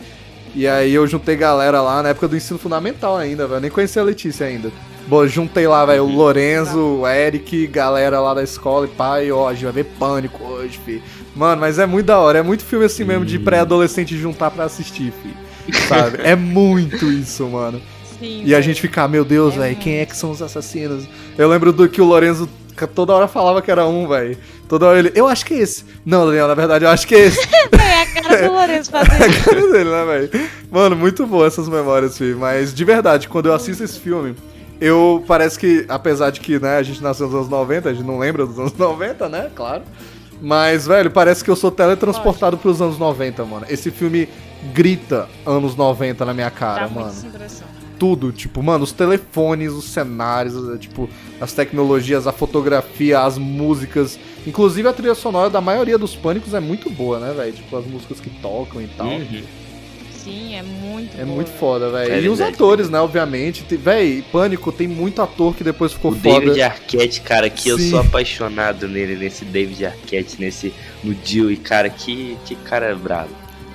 E 0.55 0.67
aí 0.67 0.93
eu 0.93 1.05
juntei 1.07 1.35
galera 1.35 1.81
lá 1.81 2.01
na 2.01 2.09
época 2.09 2.27
do 2.27 2.35
ensino 2.35 2.59
fundamental 2.59 3.17
ainda, 3.17 3.47
velho. 3.47 3.61
Nem 3.61 3.71
conhecia 3.71 4.01
a 4.01 4.05
Letícia 4.05 4.47
ainda. 4.47 4.71
Bom, 5.07 5.25
juntei 5.25 5.65
lá, 5.67 5.85
velho, 5.85 6.03
o 6.03 6.11
Lorenzo, 6.11 6.79
o 6.79 7.07
Eric, 7.07 7.67
galera 7.67 8.19
lá 8.19 8.33
da 8.33 8.43
escola 8.43 8.85
e 8.85 8.89
pai, 8.89 9.31
ó, 9.31 9.47
a 9.47 9.53
gente 9.53 9.63
vai 9.63 9.71
ver 9.73 9.85
Pânico 9.97 10.43
hoje, 10.43 10.79
fi. 10.83 11.01
Mano, 11.33 11.61
mas 11.61 11.79
é 11.79 11.85
muito 11.85 12.07
da 12.07 12.19
hora, 12.19 12.39
é 12.39 12.41
muito 12.41 12.65
filme 12.65 12.85
assim 12.85 13.05
mesmo 13.05 13.23
de 13.23 13.39
pré-adolescente 13.39 14.17
juntar 14.17 14.51
pra 14.51 14.65
assistir, 14.65 15.13
fi. 15.23 15.77
Sabe? 15.87 16.19
é 16.23 16.35
muito 16.35 17.05
isso, 17.05 17.47
mano. 17.47 17.81
Sim, 18.19 18.41
E 18.45 18.53
a 18.53 18.59
gente 18.59 18.81
ficar, 18.81 19.07
meu 19.07 19.23
Deus, 19.23 19.53
É 19.55 19.59
velho, 19.59 19.75
quem 19.77 19.97
é 19.97 20.05
que 20.05 20.15
são 20.15 20.31
os 20.31 20.41
assassinos? 20.41 21.07
Eu 21.37 21.47
lembro 21.47 21.71
do 21.71 21.87
que 21.87 22.01
o 22.01 22.05
Lorenzo 22.05 22.49
toda 22.85 23.13
hora 23.13 23.27
falava 23.27 23.61
que 23.61 23.71
era 23.71 23.87
um, 23.87 24.07
velho. 24.07 24.37
Toda 24.67 24.85
hora 24.85 24.99
ele, 24.99 25.11
eu 25.15 25.27
acho 25.27 25.45
que 25.45 25.53
é 25.53 25.59
esse. 25.59 25.85
Não, 26.05 26.25
Daniel, 26.25 26.47
na 26.47 26.53
verdade, 26.53 26.83
eu 26.85 26.89
acho 26.89 27.07
que 27.07 27.15
é 27.15 27.19
esse. 27.19 27.39
É 27.87 28.01
a 28.01 28.21
cara 28.21 28.47
do 28.47 28.53
Lourenço 28.53 28.91
fazendo 28.91 29.25
isso. 29.25 29.45
cara 29.45 29.71
dele, 29.71 29.89
né, 29.89 30.05
velho? 30.05 30.49
Mano, 30.69 30.95
muito 30.95 31.25
boa 31.25 31.47
essas 31.47 31.67
memórias, 31.69 32.17
filho. 32.17 32.37
Mas, 32.37 32.73
de 32.73 32.83
verdade, 32.83 33.27
quando 33.29 33.47
eu 33.47 33.53
assisto 33.53 33.83
esse 33.83 33.99
filme, 33.99 34.35
eu 34.79 35.23
parece 35.25 35.57
que, 35.57 35.85
apesar 35.87 36.29
de 36.29 36.39
que, 36.41 36.59
né, 36.59 36.77
a 36.77 36.83
gente 36.83 37.01
nasceu 37.01 37.27
nos 37.27 37.35
anos 37.35 37.49
90, 37.49 37.89
a 37.89 37.93
gente 37.93 38.05
não 38.05 38.19
lembra 38.19 38.45
dos 38.45 38.59
anos 38.59 38.73
90, 38.77 39.29
né? 39.29 39.49
Claro. 39.55 39.83
Mas, 40.41 40.85
velho, 40.85 41.09
parece 41.09 41.43
que 41.43 41.49
eu 41.49 41.55
sou 41.55 41.71
teletransportado 41.71 42.57
pros 42.57 42.81
anos 42.81 42.99
90, 42.99 43.43
mano. 43.45 43.65
Esse 43.69 43.89
filme 43.89 44.29
grita 44.73 45.27
anos 45.45 45.75
90 45.75 46.25
na 46.25 46.33
minha 46.33 46.51
cara, 46.51 46.87
Dá 46.87 46.93
mano 46.93 47.07
essa 47.07 47.25
impressão. 47.25 47.67
Tudo, 47.97 48.31
tipo, 48.31 48.61
mano, 48.63 48.83
os 48.83 48.91
telefones, 48.91 49.71
os 49.71 49.85
cenários, 49.85 50.55
eh, 50.73 50.77
tipo, 50.77 51.09
as 51.41 51.53
tecnologias, 51.53 52.27
a 52.27 52.31
fotografia, 52.31 53.21
as 53.21 53.37
músicas, 53.37 54.19
inclusive 54.45 54.87
a 54.87 54.93
trilha 54.93 55.15
sonora 55.15 55.49
da 55.49 55.61
maioria 55.61 55.97
dos 55.97 56.15
pânicos 56.15 56.53
é 56.53 56.59
muito 56.59 56.89
boa, 56.89 57.19
né, 57.19 57.33
velho? 57.33 57.53
Tipo, 57.53 57.77
as 57.77 57.85
músicas 57.85 58.19
que 58.19 58.29
tocam 58.29 58.81
e 58.81 58.87
tal. 58.87 59.07
Uhum. 59.07 59.43
Sim, 60.23 60.55
é 60.55 60.61
muito 60.61 61.15
É 61.17 61.23
boa, 61.23 61.35
muito 61.35 61.49
foda, 61.51 61.89
velho. 61.89 62.11
É 62.11 62.21
e 62.21 62.27
os 62.27 62.39
verdade. 62.39 62.55
atores, 62.55 62.89
né, 62.89 62.99
obviamente. 62.99 63.63
Tem- 63.63 63.77
Véi, 63.77 64.25
Pânico 64.29 64.73
tem 64.73 64.85
muito 64.87 65.21
ator 65.21 65.55
que 65.55 65.63
depois 65.63 65.93
ficou 65.93 66.11
O 66.11 66.15
foda. 66.15 66.41
David 66.41 66.61
Arquette, 66.61 67.21
cara, 67.21 67.49
que 67.49 67.69
eu 67.69 67.77
Sim. 67.77 67.91
sou 67.91 67.99
apaixonado 68.01 68.89
nele, 68.89 69.15
nesse 69.15 69.45
David 69.45 69.85
Arquette, 69.85 70.35
nesse 70.39 70.73
no 71.01 71.15
e 71.49 71.55
cara, 71.55 71.89
que, 71.89 72.37
que 72.45 72.55
cara 72.55 72.93
bravo. 72.93 73.29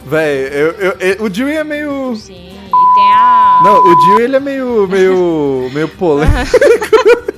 Véi, 0.05 0.49
eu, 0.53 0.73
eu- 0.73 0.97
eu- 1.01 1.25
o 1.25 1.31
Dewey 1.31 1.57
é 1.57 1.65
meio. 1.65 2.15
Sim, 2.17 2.53
tem 2.95 3.13
a... 3.13 3.61
Não, 3.65 3.77
o 3.77 3.97
Dewey 4.07 4.25
ele 4.25 4.37
é 4.37 4.41
meio. 4.41 4.89
meio. 4.89 5.71
meio 5.73 5.89
polêmico. 5.89 6.37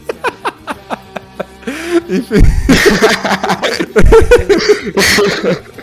Enfim. 2.09 2.43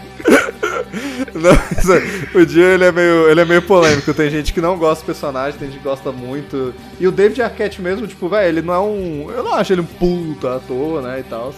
Não, 1.34 1.51
é, 1.51 2.38
o 2.38 2.47
Jill 2.47 2.63
ele 2.63 2.84
é, 2.84 2.91
meio, 2.91 3.29
ele 3.29 3.41
é 3.41 3.45
meio 3.45 3.62
polêmico. 3.62 4.13
Tem 4.13 4.29
gente 4.29 4.53
que 4.53 4.62
não 4.62 4.77
gosta 4.77 5.03
do 5.03 5.07
personagem, 5.07 5.57
tem 5.57 5.69
gente 5.69 5.79
que 5.79 5.84
gosta 5.84 6.12
muito. 6.12 6.73
E 6.99 7.07
o 7.07 7.12
David 7.12 7.41
Arquette 7.41 7.81
mesmo, 7.81 8.07
tipo, 8.07 8.29
velho, 8.29 8.47
ele 8.47 8.62
não 8.62 8.73
é 8.73 8.79
um. 8.79 9.31
Eu 9.31 9.43
não 9.43 9.53
acho 9.53 9.73
ele 9.73 9.81
um 9.81 9.86
puta 9.86 10.57
ator, 10.57 11.01
né? 11.01 11.19
E 11.19 11.23
tal. 11.23 11.53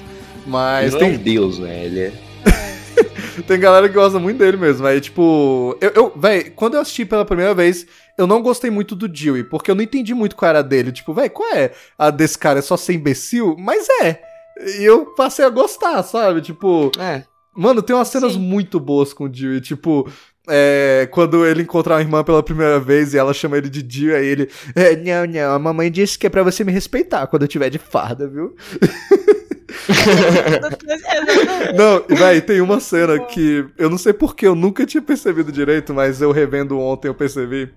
Mas 0.46 0.94
Ele 0.94 1.00
tem, 1.00 1.14
é 1.14 1.16
um 1.16 1.18
deus, 1.18 1.60
né? 1.60 1.86
Ele 1.86 2.00
é... 2.02 2.14
tem 3.48 3.60
galera 3.60 3.88
que 3.88 3.96
gosta 3.96 4.20
muito 4.20 4.38
dele 4.38 4.58
mesmo. 4.58 4.86
Aí, 4.86 5.02
tipo, 5.02 5.78
eu, 5.82 5.92
eu 5.96 6.14
véi, 6.16 6.52
quando 6.56 6.76
eu 6.76 6.82
assisti 6.82 7.06
pela 7.06 7.26
primeira 7.26 7.54
vez, 7.54 7.86
eu 8.18 8.28
não 8.28 8.42
gostei 8.42 8.70
muito 8.70 8.96
do 8.96 9.08
Dewey, 9.08 9.44
porque 9.44 9.70
eu 9.72 9.76
não 9.76 9.84
entendi 9.84 10.14
muito 10.14 10.36
qual 10.36 10.50
era 10.50 10.60
a 10.60 10.64
dele. 10.64 10.92
Tipo, 10.92 11.14
véi, 11.14 11.30
qual 11.30 11.50
é 11.56 11.72
a 11.98 12.10
desse 12.10 12.38
cara? 12.38 12.60
É 12.60 12.62
só 12.62 12.78
ser 12.78 12.94
imbecil? 12.94 13.56
Mas 13.58 13.88
é. 14.02 14.22
E 14.80 14.84
eu 14.84 15.08
passei 15.16 15.44
a 15.44 15.50
gostar, 15.50 16.02
sabe? 16.04 16.42
Tipo, 16.42 16.92
É. 17.00 17.24
mano, 17.56 17.82
tem 17.82 17.96
umas 17.96 18.08
cenas 18.10 18.34
Sim. 18.34 18.40
muito 18.40 18.80
boas 18.80 19.14
com 19.14 19.24
o 19.26 19.30
Dewey. 19.30 19.60
Tipo, 19.62 20.08
é, 20.48 21.08
quando 21.12 21.46
ele 21.46 21.64
encontra 21.64 21.96
a 21.96 22.02
irmã 22.02 22.24
pela 22.24 22.44
primeira 22.44 22.80
vez 22.80 23.14
e 23.14 23.18
ela 23.18 23.34
chama 23.34 23.58
ele 23.58 23.70
de 23.70 23.82
Dewey, 23.82 24.16
aí 24.16 24.26
ele. 24.28 24.50
É, 24.76 24.96
não, 24.96 25.26
não, 25.26 25.56
a 25.56 25.58
mamãe 25.60 25.90
disse 25.90 26.20
que 26.20 26.28
é 26.28 26.30
pra 26.30 26.44
você 26.44 26.64
me 26.64 26.72
respeitar 26.72 27.26
quando 27.28 27.44
eu 27.44 27.48
tiver 27.48 27.70
de 27.70 27.80
farda, 27.80 28.28
viu? 28.28 28.56
Não, 31.76 32.04
véi, 32.16 32.42
tem 32.42 32.62
uma 32.62 32.80
cena 32.80 33.20
que 33.20 33.66
eu 33.78 33.90
não 33.90 33.98
sei 33.98 34.14
porque 34.14 34.46
eu 34.46 34.56
nunca 34.56 34.86
tinha 34.86 35.02
percebido 35.02 35.52
direito, 35.52 35.94
mas 35.94 36.22
eu 36.22 36.32
revendo 36.32 36.80
ontem 36.80 37.08
eu 37.08 37.16
percebi 37.16 37.74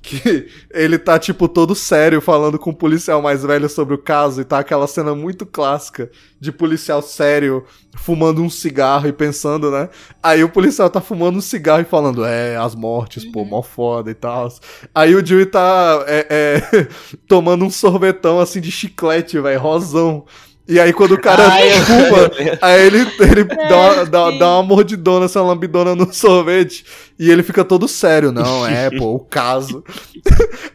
que 0.00 0.48
ele 0.70 0.98
tá, 0.98 1.18
tipo, 1.18 1.48
todo 1.48 1.74
sério 1.74 2.20
falando 2.20 2.58
com 2.58 2.70
o 2.70 2.74
policial 2.74 3.20
mais 3.20 3.42
velho 3.42 3.68
sobre 3.68 3.94
o 3.94 3.98
caso 3.98 4.40
e 4.40 4.44
tá 4.44 4.58
aquela 4.58 4.86
cena 4.86 5.14
muito 5.14 5.44
clássica 5.44 6.10
de 6.40 6.52
policial 6.52 7.02
sério 7.02 7.64
fumando 7.96 8.42
um 8.42 8.48
cigarro 8.48 9.08
e 9.08 9.12
pensando, 9.12 9.70
né? 9.70 9.88
Aí 10.22 10.44
o 10.44 10.48
policial 10.48 10.88
tá 10.88 11.00
fumando 11.00 11.38
um 11.38 11.40
cigarro 11.40 11.82
e 11.82 11.84
falando, 11.84 12.24
é, 12.24 12.56
as 12.56 12.74
mortes, 12.74 13.24
pô, 13.24 13.44
mó 13.44 13.62
foda 13.62 14.10
e 14.10 14.14
tal. 14.14 14.48
Aí 14.94 15.14
o 15.14 15.22
Dewey 15.22 15.46
tá 15.46 16.04
é, 16.06 16.26
é, 16.30 16.88
tomando 17.26 17.64
um 17.64 17.70
sorvetão 17.70 18.38
assim 18.38 18.60
de 18.60 18.70
chiclete, 18.70 19.38
velho, 19.40 19.60
rosão. 19.60 20.24
E 20.68 20.78
aí 20.78 20.92
quando 20.92 21.12
o 21.12 21.18
cara 21.20 21.48
Ai, 21.50 21.72
eu- 21.72 21.80
fuma, 21.80 22.30
aí 22.60 22.86
ele, 22.86 22.98
ele 23.20 23.40
É, 23.40 23.68
dá, 23.68 23.76
uma- 23.78 24.04
dá, 24.04 24.30
dá 24.32 24.50
uma 24.56 24.62
mordidona, 24.62 25.24
essa 25.24 25.40
lambidona 25.42 25.94
no 25.94 26.12
sorvete, 26.12 26.84
e 27.18 27.30
ele 27.30 27.42
fica 27.42 27.64
todo 27.64 27.88
sério. 27.88 28.30
Não, 28.30 28.66
é, 28.66 28.90
pô, 28.90 29.14
o 29.14 29.18
caso. 29.18 29.82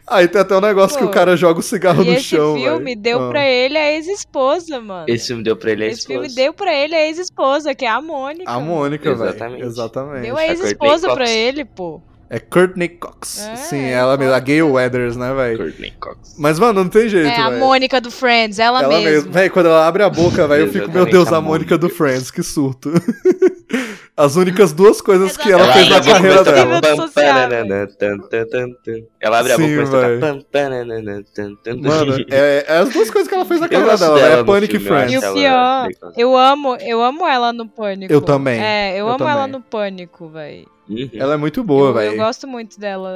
aí 0.06 0.26
tem 0.26 0.40
até 0.40 0.56
um 0.56 0.60
negócio 0.60 0.98
que 0.98 1.04
Pô, 1.04 1.10
o 1.10 1.12
cara 1.12 1.36
joga 1.36 1.60
o 1.60 1.62
cigarro 1.62 2.02
E 2.02 2.06
no 2.06 2.12
esse 2.14 2.24
chão. 2.24 2.54
filme 2.56 2.84
véi. 2.86 2.96
deu 2.96 3.22
Ah. 3.22 3.28
pra 3.28 3.46
ele 3.48 3.78
a 3.78 3.92
ex-esposa, 3.92 4.80
mano. 4.80 5.04
Esse 5.08 5.28
filme 5.28 5.44
deu 5.44 5.56
pra 5.56 5.70
ele 5.70 5.84
a 5.84 5.86
Esse 5.88 6.06
filme 6.06 6.28
deu 6.28 6.52
pra 6.52 6.74
ele 6.74 6.94
a 6.94 7.06
ex-esposa, 7.06 7.74
que 7.74 7.84
é 7.84 7.88
a 7.88 8.00
Mônica. 8.02 8.50
A 8.50 8.58
Mônica, 8.58 9.14
velho. 9.14 9.30
Exatamente. 9.30 9.62
Exatamente. 9.64 10.22
Deu 10.22 10.36
a 10.36 10.46
ex-esposa 10.46 11.14
pra 11.14 11.30
ele, 11.30 11.64
pô. 11.64 12.00
É 12.30 12.38
Courtney 12.38 12.88
Cox. 12.88 13.46
É, 13.46 13.56
Sim, 13.56 13.80
é 13.84 13.92
ela 13.92 14.16
mesmo, 14.16 14.34
a. 14.34 14.38
Gayle 14.40 14.62
Weathers, 14.62 15.16
né, 15.16 15.32
velho? 15.34 15.58
Courtney 15.58 15.92
Cox. 16.00 16.34
Mas, 16.38 16.58
mano, 16.58 16.82
não 16.84 16.88
tem 16.90 17.08
jeito, 17.08 17.28
É 17.28 17.36
a. 17.36 17.50
Mônica 17.50 18.00
do 18.00 18.10
Friends, 18.10 18.58
ela, 18.58 18.82
Ela 18.82 18.88
mesmo. 18.88 19.04
mesma. 19.04 19.30
Véi, 19.30 19.50
quando 19.50 19.66
ela 19.66 19.86
abre 19.86 20.02
a 20.02 20.10
boca, 20.10 20.46
velho, 20.48 20.64
eu 20.66 20.68
fico, 20.72 20.90
meu 20.90 21.06
Deus, 21.06 21.32
a 21.32 21.36
a 21.36 21.40
Mônica 21.40 21.76
do 21.76 21.88
Friends, 21.88 22.30
que 22.30 22.42
surto. 22.42 22.90
As 24.16 24.36
únicas 24.36 24.72
duas 24.72 25.00
coisas 25.00 25.36
que 25.36 25.50
ela 25.50 25.64
Ela 25.64 25.72
fez 25.72 25.88
na 25.88 26.00
carreira 26.00 26.44
dela. 26.44 26.80
Ela 29.20 29.38
abre 29.40 29.52
a 29.52 29.58
boca 29.58 29.72
e 29.72 29.84
tocar. 29.86 31.76
Mano, 31.82 32.24
é, 32.30 32.64
é 32.68 32.78
as 32.78 32.90
duas 32.90 33.10
coisas 33.10 33.28
que 33.28 33.34
ela 33.34 33.44
fez 33.44 33.58
na 33.60 33.66
Eu 33.66 33.70
carreira 33.70 33.96
dela, 33.98 34.14
dela 34.14 34.28
velho. 34.28 34.34
É 34.34 34.36
no 34.36 34.44
Panic 34.46 34.76
e 34.76 34.78
Friends. 34.78 35.12
E 35.12 35.18
o 35.18 35.24
ela 35.24 35.34
pior, 35.34 35.86
legal. 35.88 36.12
eu 36.16 36.36
amo, 36.36 36.76
eu 36.76 37.02
amo 37.02 37.26
ela 37.26 37.52
no 37.52 37.66
Pânico. 37.66 38.12
Eu 38.12 38.20
também, 38.20 38.60
É, 38.62 38.92
eu, 38.92 38.98
eu 38.98 39.08
amo 39.08 39.24
ela 39.28 39.42
também. 39.42 39.52
no 39.52 39.60
Pânico, 39.60 40.28
velho. 40.28 40.73
Uhum. 40.88 41.08
Ela 41.14 41.34
é 41.34 41.36
muito 41.36 41.62
boa, 41.64 41.84
eu, 41.84 41.88
eu 41.88 41.94
velho. 41.94 42.16
gosto 42.16 42.46
muito 42.46 42.78
dela, 42.78 43.10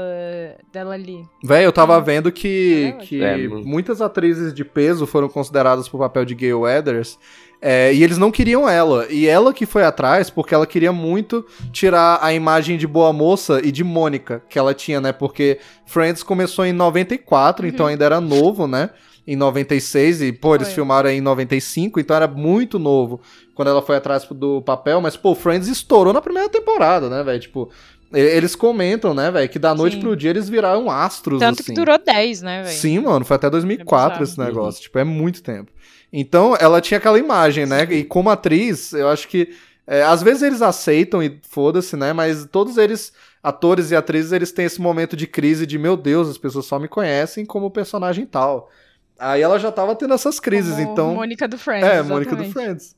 dela 0.72 0.94
ali. 0.94 1.24
Véi, 1.44 1.66
eu 1.66 1.72
tava 1.72 2.00
vendo 2.00 2.32
que, 2.32 2.94
É, 2.98 3.04
que 3.04 3.22
é, 3.22 3.36
muitas 3.48 4.00
atrizes 4.00 4.54
de 4.54 4.64
peso 4.64 5.06
foram 5.06 5.28
consideradas 5.28 5.88
pro 5.88 5.98
papel 5.98 6.24
de 6.24 6.34
Gayle 6.34 6.54
Weathers. 6.54 7.18
é, 7.60 7.92
e 7.92 8.02
eles 8.04 8.16
não 8.18 8.30
queriam 8.30 8.68
ela. 8.68 9.06
E 9.10 9.26
ela 9.26 9.52
que 9.52 9.66
foi 9.66 9.82
atrás, 9.84 10.30
porque 10.30 10.54
ela 10.54 10.66
queria 10.66 10.92
muito 10.92 11.44
tirar 11.72 12.18
a 12.22 12.32
imagem 12.32 12.78
de 12.78 12.86
boa 12.86 13.12
moça 13.12 13.60
e 13.62 13.72
de 13.72 13.82
Mônica 13.82 14.42
que 14.48 14.58
ela 14.58 14.72
tinha, 14.72 15.00
né? 15.00 15.12
Porque 15.12 15.58
Friends 15.84 16.22
começou 16.22 16.64
em 16.64 16.72
94, 16.72 17.66
então 17.66 17.86
ainda 17.86 18.04
era 18.04 18.20
novo, 18.20 18.66
né? 18.66 18.90
Em 19.30 19.36
96, 19.36 20.22
e 20.22 20.32
pô, 20.32 20.54
eles 20.54 20.68
Foi. 20.68 20.76
filmaram 20.76 21.10
em 21.10 21.20
95, 21.20 22.00
então 22.00 22.16
era 22.16 22.26
muito 22.26 22.78
novo 22.78 23.20
quando 23.54 23.68
ela 23.68 23.82
foi 23.82 23.96
atrás 23.96 24.24
do 24.24 24.62
papel. 24.62 25.02
Mas, 25.02 25.18
pô, 25.18 25.34
Friends 25.34 25.68
estourou 25.68 26.14
na 26.14 26.22
primeira 26.22 26.48
temporada, 26.48 27.10
né, 27.10 27.22
velho? 27.22 27.38
Tipo, 27.38 27.70
eles 28.10 28.56
comentam, 28.56 29.12
né, 29.12 29.30
velho, 29.30 29.46
que 29.46 29.58
da 29.58 29.74
noite 29.74 29.96
Sim. 29.96 30.00
pro 30.00 30.16
dia 30.16 30.30
eles 30.30 30.48
viraram 30.48 30.90
astros, 30.90 31.40
Tanto 31.40 31.60
assim. 31.60 31.74
que 31.74 31.78
durou 31.78 31.98
10, 31.98 32.40
né, 32.40 32.62
velho? 32.62 32.74
Sim, 32.74 33.00
mano, 33.00 33.22
foi 33.22 33.36
até 33.36 33.50
2004 33.50 34.20
É 34.20 34.22
esse 34.22 34.38
negócio. 34.38 34.80
Tipo, 34.80 34.98
é 34.98 35.04
muito 35.04 35.42
tempo. 35.42 35.70
Então, 36.10 36.56
ela 36.58 36.80
tinha 36.80 36.96
aquela 36.96 37.18
imagem, 37.18 37.66
né? 37.66 37.86
E 37.90 38.04
como 38.04 38.30
atriz, 38.30 38.94
eu 38.94 39.08
acho 39.08 39.28
que. 39.28 39.50
é, 39.86 40.04
às 40.04 40.22
vezes 40.22 40.42
eles 40.42 40.62
aceitam 40.62 41.22
e 41.22 41.38
foda-se, 41.50 41.96
né? 41.96 42.14
Mas 42.14 42.46
todos 42.50 42.78
eles, 42.78 43.12
atores 43.42 43.90
e 43.90 43.96
atrizes, 43.96 44.32
eles 44.32 44.52
têm 44.52 44.64
esse 44.64 44.80
momento 44.80 45.14
de 45.14 45.26
crise 45.26 45.66
de, 45.66 45.78
meu 45.78 45.98
Deus, 45.98 46.30
as 46.30 46.38
pessoas 46.38 46.64
só 46.64 46.78
me 46.78 46.88
conhecem 46.88 47.44
como 47.44 47.70
personagem 47.70 48.24
tal. 48.24 48.70
Aí 49.18 49.42
ela 49.42 49.58
já 49.58 49.72
tava 49.72 49.94
tendo 49.96 50.14
essas 50.14 50.38
crises, 50.38 50.76
Como 50.76 50.92
então. 50.92 51.14
Mônica 51.14 51.48
do 51.48 51.58
Friends. 51.58 51.88
É, 51.88 52.02
Mônica 52.02 52.36
do. 52.36 52.44
Friends. 52.44 52.96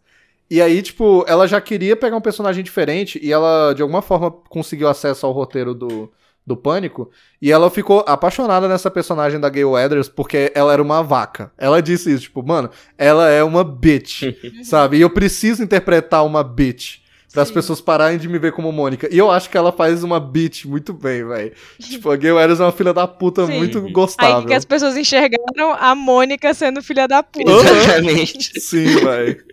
E 0.51 0.61
aí, 0.61 0.83
tipo, 0.83 1.25
ela 1.29 1.47
já 1.47 1.61
queria 1.61 1.95
pegar 1.95 2.17
um 2.17 2.21
personagem 2.21 2.65
diferente 2.65 3.21
e 3.23 3.33
ela, 3.33 3.73
de 3.73 3.83
alguma 3.83 4.03
forma, 4.03 4.31
conseguiu 4.31 4.89
acesso 4.89 5.25
ao 5.25 5.33
roteiro 5.33 5.73
do, 5.73 6.11
do 6.45 6.57
Pânico. 6.57 7.09
E 7.41 7.53
ela 7.53 7.71
ficou 7.71 8.05
apaixonada 8.07 8.67
nessa 8.67 8.91
personagem 8.91 9.39
da 9.39 9.49
Gayle 9.49 9.67
Weathers 9.67 10.09
porque 10.09 10.51
ela 10.53 10.73
era 10.73 10.83
uma 10.83 11.03
vaca. 11.03 11.53
Ela 11.57 11.81
disse 11.81 12.13
isso, 12.13 12.25
tipo, 12.25 12.43
mano, 12.43 12.69
ela 12.99 13.29
é 13.29 13.45
uma 13.45 13.63
bitch, 13.63 14.23
sabe? 14.65 14.97
E 14.97 15.01
eu 15.01 15.11
preciso 15.11 15.63
interpretar 15.63 16.27
uma 16.27 16.43
bitch. 16.43 16.99
Para 17.33 17.43
as 17.43 17.51
pessoas 17.51 17.81
pararem 17.81 18.19
de 18.19 18.29
me 18.29 18.39
ver 18.39 18.51
como 18.53 18.73
Mônica. 18.73 19.09
E 19.13 19.17
eu 19.17 19.31
acho 19.31 19.49
que 19.49 19.57
ela 19.57 19.71
faz 19.71 20.03
uma 20.03 20.19
bitch 20.19 20.65
muito 20.65 20.93
bem, 20.93 21.25
velho. 21.27 21.53
tipo, 21.79 22.11
a 22.11 22.17
Gayle 22.17 22.37
Weathers 22.37 22.59
é 22.61 22.65
uma 22.65 22.73
filha 22.73 22.93
da 22.93 23.07
puta 23.07 23.47
Sim. 23.47 23.57
muito 23.59 23.79
Aí 23.79 23.93
gostável. 23.93 24.47
que 24.47 24.55
as 24.55 24.65
pessoas 24.65 24.97
enxergaram 24.97 25.73
a 25.79 25.95
Mônica 25.95 26.53
sendo 26.55 26.83
filha 26.83 27.07
da 27.07 27.23
puta. 27.23 27.51
Exatamente. 27.51 28.59
Sim, 28.61 28.85
velho. 28.85 29.45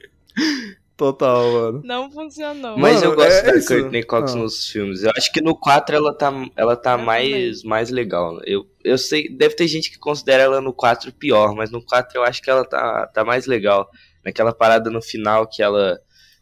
Total, 0.96 1.52
mano. 1.52 1.82
Não 1.84 2.10
funcionou. 2.10 2.76
Mas 2.76 2.96
Mano, 2.96 3.06
eu 3.06 3.16
gosto 3.16 3.32
é 3.32 3.42
da 3.44 3.58
isso. 3.58 3.68
Courtney 3.68 4.04
Cox 4.04 4.34
Ah. 4.34 4.36
nos 4.38 4.68
filmes. 4.68 5.04
Eu 5.04 5.12
acho 5.16 5.32
que 5.32 5.42
no 5.42 5.56
4 5.56 5.96
ela 5.96 6.12
tá, 6.12 6.34
ela 6.56 6.76
tá 6.76 6.94
Eu 6.94 6.98
mais, 7.06 7.62
mais 7.64 7.92
legal. 7.92 8.40
Eu, 8.44 8.66
eu 8.84 8.98
sei, 8.98 9.30
deve 9.30 9.56
ter 9.56 9.68
gente 9.68 9.92
que 9.92 10.00
considera 10.00 10.42
ela 10.42 10.60
no 10.60 10.74
4 10.74 11.14
pior, 11.14 11.54
mas 11.54 11.70
no 11.70 11.84
4 11.86 12.18
eu 12.18 12.24
acho 12.24 12.42
que 12.42 12.50
ela 12.50 12.66
tá, 12.66 13.06
tá 13.14 13.24
mais 13.24 13.46
legal. 13.46 13.88
Naquela 14.26 14.52
parada 14.52 14.90
no 14.90 15.00
final 15.02 15.46
que 15.46 15.62
ela. 15.62 16.00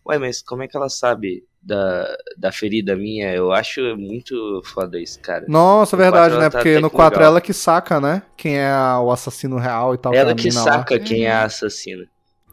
Ué, 0.07 0.17
mas 0.19 0.41
como 0.41 0.63
é 0.63 0.67
que 0.67 0.77
ela 0.77 0.89
sabe 0.89 1.43
da, 1.61 2.15
da 2.37 2.51
ferida 2.51 2.95
minha? 2.95 3.33
Eu 3.33 3.51
acho 3.51 3.81
muito 3.97 4.61
foda 4.65 4.99
isso, 4.99 5.19
cara. 5.21 5.47
Nossa, 5.47 5.95
No 5.95 6.01
verdade, 6.03 6.37
né? 6.37 6.45
ela 6.45 6.49
tá 6.49 6.59
Porque 6.59 6.79
no 6.79 6.89
que 6.89 6.95
4 6.95 7.19
legal. 7.19 7.29
ela 7.33 7.41
que 7.41 7.53
saca, 7.53 7.99
né? 8.01 8.23
Quem 8.35 8.57
é 8.57 8.67
a- 8.67 8.99
o 8.99 9.11
assassino 9.11 9.57
real 9.57 9.93
e 9.93 9.97
tal. 9.97 10.13
ela 10.13 10.29
é 10.31 10.33
a 10.33 10.35
que 10.35 10.43
mina 10.43 10.63
lá. 10.65 10.77
saca 10.79 10.99
quem 10.99 11.25
é 11.25 11.31
Uhum. 11.31 11.35
a 11.35 11.43
assassina. 11.45 12.07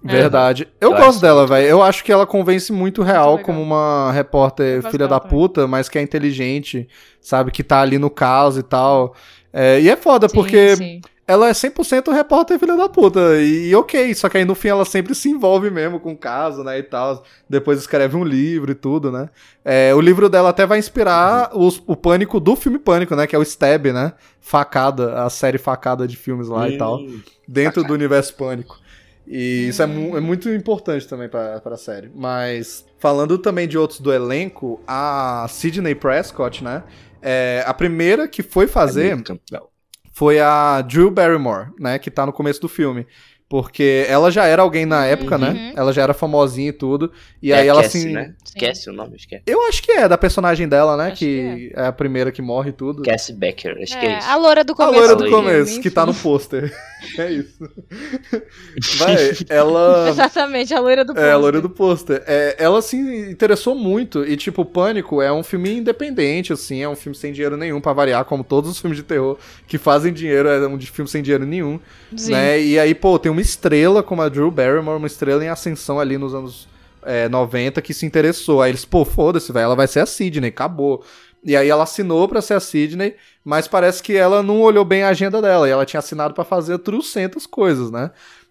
Verdade. 0.04 0.68
Eu, 0.80 0.90
Eu 0.90 0.96
gosto 0.96 1.20
dela, 1.20 1.46
velho. 1.46 1.66
Eu 1.68 1.82
acho 1.82 2.02
que 2.02 2.10
ela 2.12 2.26
convence 2.26 2.72
muito 2.72 3.02
real 3.02 3.36
legal. 3.36 3.44
como 3.44 3.62
uma 3.62 4.10
repórter 4.12 4.82
filha 4.90 5.06
da 5.06 5.20
puta, 5.20 5.66
mas 5.68 5.88
que 5.88 5.96
é 5.98 6.02
inteligente, 6.02 6.88
sabe? 7.20 7.52
Que 7.52 7.62
tá 7.62 7.80
ali 7.80 7.98
no 7.98 8.10
caso 8.10 8.60
e 8.60 8.62
tal. 8.64 9.14
É, 9.52 9.80
e 9.80 9.88
é 9.88 9.96
foda, 9.96 10.28
Sim, 10.28 10.34
porque 10.34 10.74
sim. 10.76 11.00
Ela 11.26 11.48
é 11.48 11.54
100% 11.54 12.10
repórter 12.12 12.58
filha 12.58 12.76
da 12.76 12.88
puta. 12.88 13.20
E, 13.40 13.68
e 13.68 13.74
ok, 13.74 14.14
só 14.14 14.28
que 14.28 14.38
aí 14.38 14.44
no 14.44 14.54
fim 14.54 14.68
ela 14.68 14.84
sempre 14.84 15.14
se 15.14 15.28
envolve 15.30 15.70
mesmo 15.70 16.00
com 16.00 16.12
o 16.12 16.16
caso, 16.16 16.62
né, 16.64 16.78
e 16.78 16.82
tal. 16.82 17.24
Depois 17.48 17.78
escreve 17.78 18.16
um 18.16 18.24
livro 18.24 18.72
e 18.72 18.74
tudo, 18.74 19.10
né. 19.12 19.28
É, 19.64 19.94
o 19.94 20.00
livro 20.00 20.28
dela 20.28 20.48
até 20.50 20.66
vai 20.66 20.78
inspirar 20.78 21.50
os- 21.56 21.82
o 21.86 21.94
Pânico 21.96 22.40
do 22.40 22.56
filme 22.56 22.78
Pânico, 22.78 23.14
né, 23.16 23.26
que 23.26 23.36
é 23.36 23.38
o 23.38 23.42
Stab, 23.42 23.86
né. 23.92 24.12
Facada, 24.40 25.22
a 25.22 25.30
série 25.30 25.58
Facada 25.58 26.06
de 26.08 26.16
filmes 26.16 26.48
lá 26.48 26.68
e 26.68 26.72
tal. 26.78 26.98
Hum, 26.98 27.20
Dentro 27.46 27.82
do 27.84 27.92
universo 27.94 28.34
Pânico. 28.34 28.78
E 29.26 29.68
isso 29.68 29.82
é, 29.82 29.86
mu- 29.86 30.16
é 30.16 30.20
muito 30.20 30.48
importante 30.50 31.06
também 31.06 31.28
pra, 31.28 31.60
pra 31.60 31.76
série. 31.76 32.10
Mas, 32.14 32.84
falando 32.98 33.38
também 33.38 33.68
de 33.68 33.78
outros 33.78 34.00
do 34.00 34.12
elenco, 34.12 34.80
a 34.86 35.46
Sidney 35.48 35.94
Prescott, 35.94 36.62
né, 36.64 36.82
é, 37.20 37.62
a 37.66 37.72
primeira 37.72 38.26
que 38.26 38.42
foi 38.42 38.66
fazer 38.66 39.12
é. 39.52 39.62
Foi 40.12 40.38
a 40.38 40.82
Drew 40.82 41.10
Barrymore, 41.10 41.70
né, 41.78 41.98
que 41.98 42.10
tá 42.10 42.26
no 42.26 42.32
começo 42.32 42.60
do 42.60 42.68
filme. 42.68 43.06
Porque 43.52 44.06
ela 44.08 44.30
já 44.30 44.46
era 44.46 44.62
alguém 44.62 44.86
na 44.86 45.04
época, 45.04 45.34
Uhum. 45.34 45.40
né? 45.42 45.74
Ela 45.76 45.92
já 45.92 46.00
era 46.02 46.14
famosinha 46.14 46.70
e 46.70 46.72
tudo. 46.72 47.12
E 47.42 47.52
É 47.52 47.56
aí 47.56 47.68
ela 47.68 47.82
Cassie, 47.82 48.00
assim. 48.04 48.12
né? 48.14 48.32
Sim. 48.42 48.58
Cassie 48.58 48.88
o 48.90 48.94
nome? 48.94 49.14
Acho 49.14 49.28
que 49.28 49.34
é. 49.34 49.42
Eu 49.46 49.68
acho 49.68 49.82
que 49.82 49.92
é 49.92 50.08
da 50.08 50.16
personagem 50.16 50.66
dela, 50.66 50.96
né? 50.96 51.08
Acho 51.08 51.16
Que, 51.16 51.70
é. 51.76 51.82
a 51.86 51.92
primeira 51.92 52.32
que 52.32 52.40
morre 52.40 52.70
e 52.70 52.72
tudo. 52.72 53.02
Cassie 53.02 53.34
Becker, 53.34 53.76
acho 53.82 54.00
que 54.00 54.06
é 54.06 54.12
É, 54.14 54.18
isso. 54.20 54.26
a 54.30 54.36
loura 54.36 54.64
do 54.64 54.72
A 54.72 54.76
começo. 54.76 54.98
loira 54.98 55.14
do 55.16 55.24
do 55.24 55.30
começo, 55.30 55.80
que 55.82 55.90
tá 55.90 56.06
no 56.06 56.14
pôster. 56.16 56.72
É 57.18 57.32
isso. 57.32 57.58
Vai, 58.98 59.16
ela. 59.48 60.08
Exatamente, 60.08 60.72
a 60.72 60.78
loira 60.80 61.04
do 61.04 61.12
É, 61.12 61.14
a 61.14 61.16
pôster. 61.16 61.38
loira 61.40 61.60
do 61.60 61.68
pôster. 61.68 62.22
É, 62.26 62.54
ela 62.58 62.80
se 62.80 62.96
interessou 62.96 63.74
muito. 63.74 64.24
E, 64.24 64.36
tipo, 64.36 64.64
Pânico 64.64 65.20
é 65.20 65.32
um 65.32 65.42
filme 65.42 65.76
independente, 65.78 66.52
assim. 66.52 66.80
É 66.80 66.88
um 66.88 66.94
filme 66.96 67.16
sem 67.16 67.32
dinheiro 67.32 67.56
nenhum, 67.56 67.80
pra 67.80 67.92
variar, 67.92 68.24
como 68.24 68.44
todos 68.44 68.70
os 68.70 68.78
filmes 68.78 68.96
de 68.96 69.02
terror 69.02 69.36
que 69.66 69.78
fazem 69.78 70.12
dinheiro. 70.12 70.48
É 70.48 70.66
um 70.66 70.78
de 70.78 70.86
filme 70.90 71.10
sem 71.10 71.22
dinheiro 71.22 71.44
nenhum. 71.44 71.80
Sim. 72.16 72.30
Né? 72.32 72.60
E 72.62 72.78
aí, 72.78 72.94
pô, 72.94 73.18
tem 73.18 73.32
uma 73.32 73.40
estrela 73.42 74.02
como 74.02 74.22
a 74.22 74.28
Drew 74.28 74.50
Barrymore, 74.50 74.96
uma 74.98 75.06
estrela 75.06 75.44
em 75.44 75.48
ascensão 75.48 76.00
ali 76.00 76.16
nos 76.16 76.34
anos 76.34 76.66
é, 77.02 77.28
90 77.28 77.82
que 77.82 77.92
se 77.92 78.06
interessou. 78.06 78.62
Aí 78.62 78.70
eles, 78.70 78.84
pô, 78.84 79.04
foda-se, 79.04 79.52
velho, 79.52 79.64
ela 79.64 79.76
vai 79.76 79.86
ser 79.86 80.00
a 80.00 80.06
Sidney, 80.06 80.48
acabou. 80.48 81.04
E 81.44 81.56
aí 81.56 81.68
ela 81.68 81.82
assinou 81.82 82.28
pra 82.28 82.40
ser 82.40 82.54
a 82.54 82.60
Sidney, 82.60 83.16
mas 83.44 83.66
parece 83.68 84.02
que 84.02 84.16
ela 84.16 84.42
não 84.42 84.60
olhou 84.62 84.84
bem 84.84 85.02
a 85.02 85.08
agenda 85.08 85.42
dela. 85.42 85.68
E 85.68 85.72
ela 85.72 85.84
tinha 85.84 85.98
assinado 85.98 86.32
pra 86.34 86.44
fazer 86.44 86.78
trocentas 86.78 87.46
coisas, 87.46 87.90
né? 87.90 88.10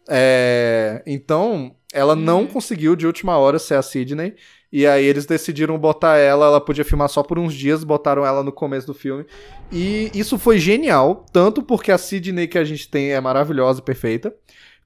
É, 0.10 1.02
então, 1.06 1.74
ela 1.94 2.16
não 2.16 2.42
Uhum. 2.42 2.48
conseguiu 2.48 2.96
de 2.96 3.08
última 3.08 3.38
hora 3.38 3.58
ser 3.60 3.76
a 3.76 3.82
Sidney. 3.82 4.36
E 4.74 4.88
aí 4.88 5.06
eles 5.06 5.26
decidiram 5.26 5.78
botar 5.78 6.18
ela, 6.18 6.46
ela 6.46 6.62
podia 6.62 6.86
filmar 6.86 7.10
só 7.10 7.22
por 7.22 7.38
uns 7.38 7.54
dias, 7.54 7.84
botaram 7.84 8.26
ela 8.26 8.42
no 8.42 8.52
começo 8.54 8.88
do 8.88 8.94
filme. 8.94 9.26
E 9.72 10.10
isso 10.14 10.38
foi 10.38 10.60
genial, 10.60 11.26
tanto 11.34 11.62
porque 11.62 11.92
a 11.92 11.98
Sidney 11.98 12.48
que 12.48 12.58
a 12.58 12.64
gente 12.64 12.90
tem 12.90 13.12
é 13.12 13.20
maravilhosa 13.20 13.80
e 13.80 13.84
perfeita, 13.84 14.34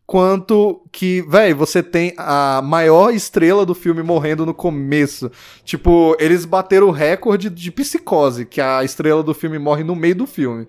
quanto 0.06 0.82
que, 0.92 1.22
véi, 1.28 1.54
você 1.54 1.82
tem 1.82 2.14
a 2.18 2.62
maior 2.64 3.14
estrela 3.14 3.66
do 3.66 3.74
filme 3.74 4.04
morrendo 4.04 4.46
no 4.46 4.54
começo. 4.54 5.32
Tipo, 5.64 6.16
eles 6.20 6.46
bateram 6.46 6.88
o 6.88 6.92
recorde 6.92 7.50
de 7.50 7.72
psicose, 7.72 8.46
que 8.46 8.62
a 8.62 8.84
estrela 8.84 9.24
do 9.24 9.34
filme 9.34 9.58
morre 9.58 9.84
no 9.84 9.96
meio 9.96 10.16
do 10.16 10.28
filme. 10.28 10.68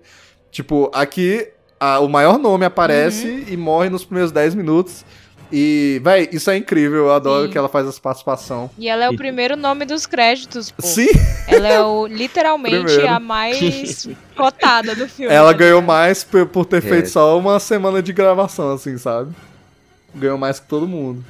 Tipo, 0.51 0.89
aqui 0.93 1.47
a- 1.79 1.99
o 1.99 2.07
maior 2.09 2.39
nome 2.39 2.65
aparece 2.65 3.45
e 3.47 3.55
morre 3.55 3.89
nos 3.89 4.03
primeiros 4.03 4.31
10 4.31 4.55
minutos. 4.55 5.05
E, 5.51 6.01
véi, 6.03 6.27
isso 6.31 6.49
é 6.51 6.57
incrível, 6.57 7.05
eu 7.05 7.11
adoro 7.13 7.45
Sim. 7.45 7.51
que 7.51 7.57
ela 7.57 7.69
faz 7.69 7.87
essa 7.87 8.01
participação. 8.01 8.69
E 8.77 8.89
ela 8.89 9.05
é 9.05 9.09
o 9.09 9.15
primeiro 9.15 9.55
nome 9.55 9.85
dos 9.85 10.05
créditos, 10.05 10.71
pô. 10.71 10.81
Sim, 10.85 11.07
Ela 11.47 11.67
é 11.67 11.81
o, 11.81 12.05
literalmente 12.05 12.75
Primeiro. 12.83 13.07
a 13.09 13.19
mais 13.19 14.07
cotada 14.35 14.93
do 14.93 15.07
filme. 15.07 15.33
ela 15.33 15.53
tá 15.53 15.57
ganhou 15.59 15.81
mais 15.81 16.23
por, 16.23 16.45
por 16.47 16.65
ter 16.65 16.77
É. 16.77 16.81
feito 16.81 17.09
só 17.09 17.37
uma 17.39 17.59
semana 17.59 18.01
de 18.01 18.11
gravação, 18.11 18.73
assim, 18.73 18.97
sabe? 18.97 19.33
Ganhou 20.13 20.37
mais 20.37 20.59
que 20.59 20.67
todo 20.67 20.87
mundo. 20.87 21.23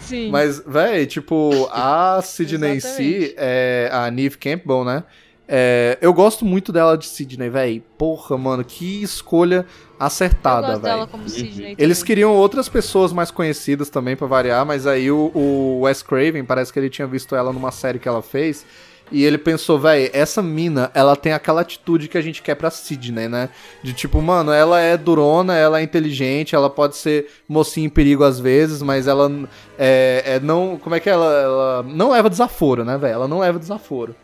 Sim. 0.00 0.30
Mas, 0.30 0.60
véi, 0.66 1.06
tipo, 1.06 1.68
a 1.72 2.20
Sidney 2.24 2.76
em 2.76 2.80
si, 2.80 3.32
é, 3.36 3.88
a 3.92 4.10
Neve 4.10 4.36
Campbell, 4.38 4.84
né? 4.84 5.04
É, 5.48 5.98
eu 6.00 6.14
gosto 6.14 6.44
muito 6.44 6.72
dela 6.72 6.96
de 6.96 7.06
Sidney, 7.06 7.50
véi. 7.50 7.82
Porra, 7.98 8.38
mano, 8.38 8.64
que 8.64 9.02
escolha 9.02 9.66
Eu 9.98 10.06
acertada, 10.06 10.68
gosto 10.68 10.82
dela 10.82 11.04
véi. 11.04 11.06
como 11.10 11.28
Sidney 11.28 11.74
Eles 11.78 12.02
queriam 12.02 12.32
outras 12.32 12.68
pessoas 12.68 13.12
mais 13.12 13.30
conhecidas 13.30 13.90
também 13.90 14.16
pra 14.16 14.26
variar, 14.26 14.64
mas 14.64 14.86
aí 14.86 15.10
o, 15.10 15.30
o 15.34 15.80
Wes 15.82 16.02
Craven, 16.02 16.44
parece 16.44 16.72
que 16.72 16.78
ele 16.78 16.88
tinha 16.88 17.06
visto 17.06 17.34
ela 17.34 17.52
numa 17.52 17.70
série 17.70 17.98
que 17.98 18.08
ela 18.08 18.22
fez, 18.22 18.64
e 19.12 19.24
ele 19.24 19.36
pensou, 19.36 19.78
véi, 19.78 20.10
essa 20.14 20.40
mina, 20.40 20.90
ela 20.94 21.14
tem 21.14 21.34
aquela 21.34 21.60
atitude 21.60 22.08
que 22.08 22.16
a 22.16 22.22
gente 22.22 22.40
quer 22.40 22.54
pra 22.54 22.70
Sidney, 22.70 23.28
né? 23.28 23.50
De 23.82 23.92
tipo, 23.92 24.22
mano, 24.22 24.50
ela 24.50 24.80
é 24.80 24.96
durona, 24.96 25.54
ela 25.54 25.80
é 25.80 25.82
inteligente, 25.82 26.54
ela 26.54 26.70
pode 26.70 26.96
ser 26.96 27.26
mocinha 27.46 27.86
em 27.86 27.90
perigo 27.90 28.24
às 28.24 28.40
vezes, 28.40 28.80
mas 28.80 29.06
ela 29.06 29.30
é, 29.78 30.22
é 30.24 30.40
não. 30.40 30.78
Como 30.82 30.94
é 30.94 31.00
que 31.00 31.10
ela, 31.10 31.30
ela. 31.30 31.82
Não 31.82 32.10
leva 32.10 32.30
desaforo, 32.30 32.86
né, 32.86 32.96
velho? 32.96 33.12
Ela 33.12 33.28
não 33.28 33.40
leva 33.40 33.58
desaforo. 33.58 34.16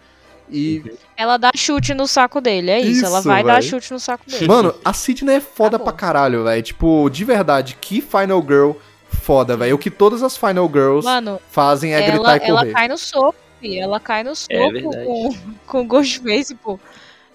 E, 0.50 0.82
Ela 1.16 1.36
dá 1.36 1.50
chute 1.54 1.92
no 1.94 2.06
saco 2.06 2.40
dele, 2.40 2.70
é 2.70 2.80
isso. 2.80 3.04
ela 3.04 3.18
Isso, 3.18 3.28
vai 3.28 3.42
dar 3.44 3.60
véi. 3.60 3.62
chute 3.70 3.92
no 3.92 3.98
saco 4.00 4.24
dele. 4.30 4.46
Mano, 4.48 4.74
a 4.84 4.92
Sidney 4.92 5.36
é 5.36 5.40
foda 5.40 5.76
Acabou. 5.76 5.86
pra 5.86 5.92
caralho, 5.92 6.44
velho. 6.44 6.62
Tipo, 6.62 7.08
de 7.10 7.24
verdade, 7.24 7.76
que 7.80 8.00
Final 8.00 8.40
Girl 8.42 8.72
foda, 9.10 9.56
velho. 9.56 9.74
O 9.74 9.78
que 9.78 9.90
todas 9.90 10.22
as 10.22 10.36
Final 10.36 10.66
Girls 10.68 11.04
Mano, 11.04 11.40
fazem 11.50 11.94
é 11.94 12.00
ela, 12.02 12.12
gritar 12.12 12.36
e 12.46 12.48
ela 12.50 12.60
correr. 12.60 12.72
cai 12.72 12.88
no 12.88 12.96
soco, 12.98 13.38
fi. 13.60 13.78
Ela 13.78 14.00
cai 14.00 14.22
no 14.24 14.34
soco 14.34 14.72
verdade. 14.72 15.04
com, 15.06 15.34
com 15.66 15.86
Ghostface, 15.86 16.54
pô. 16.54 16.78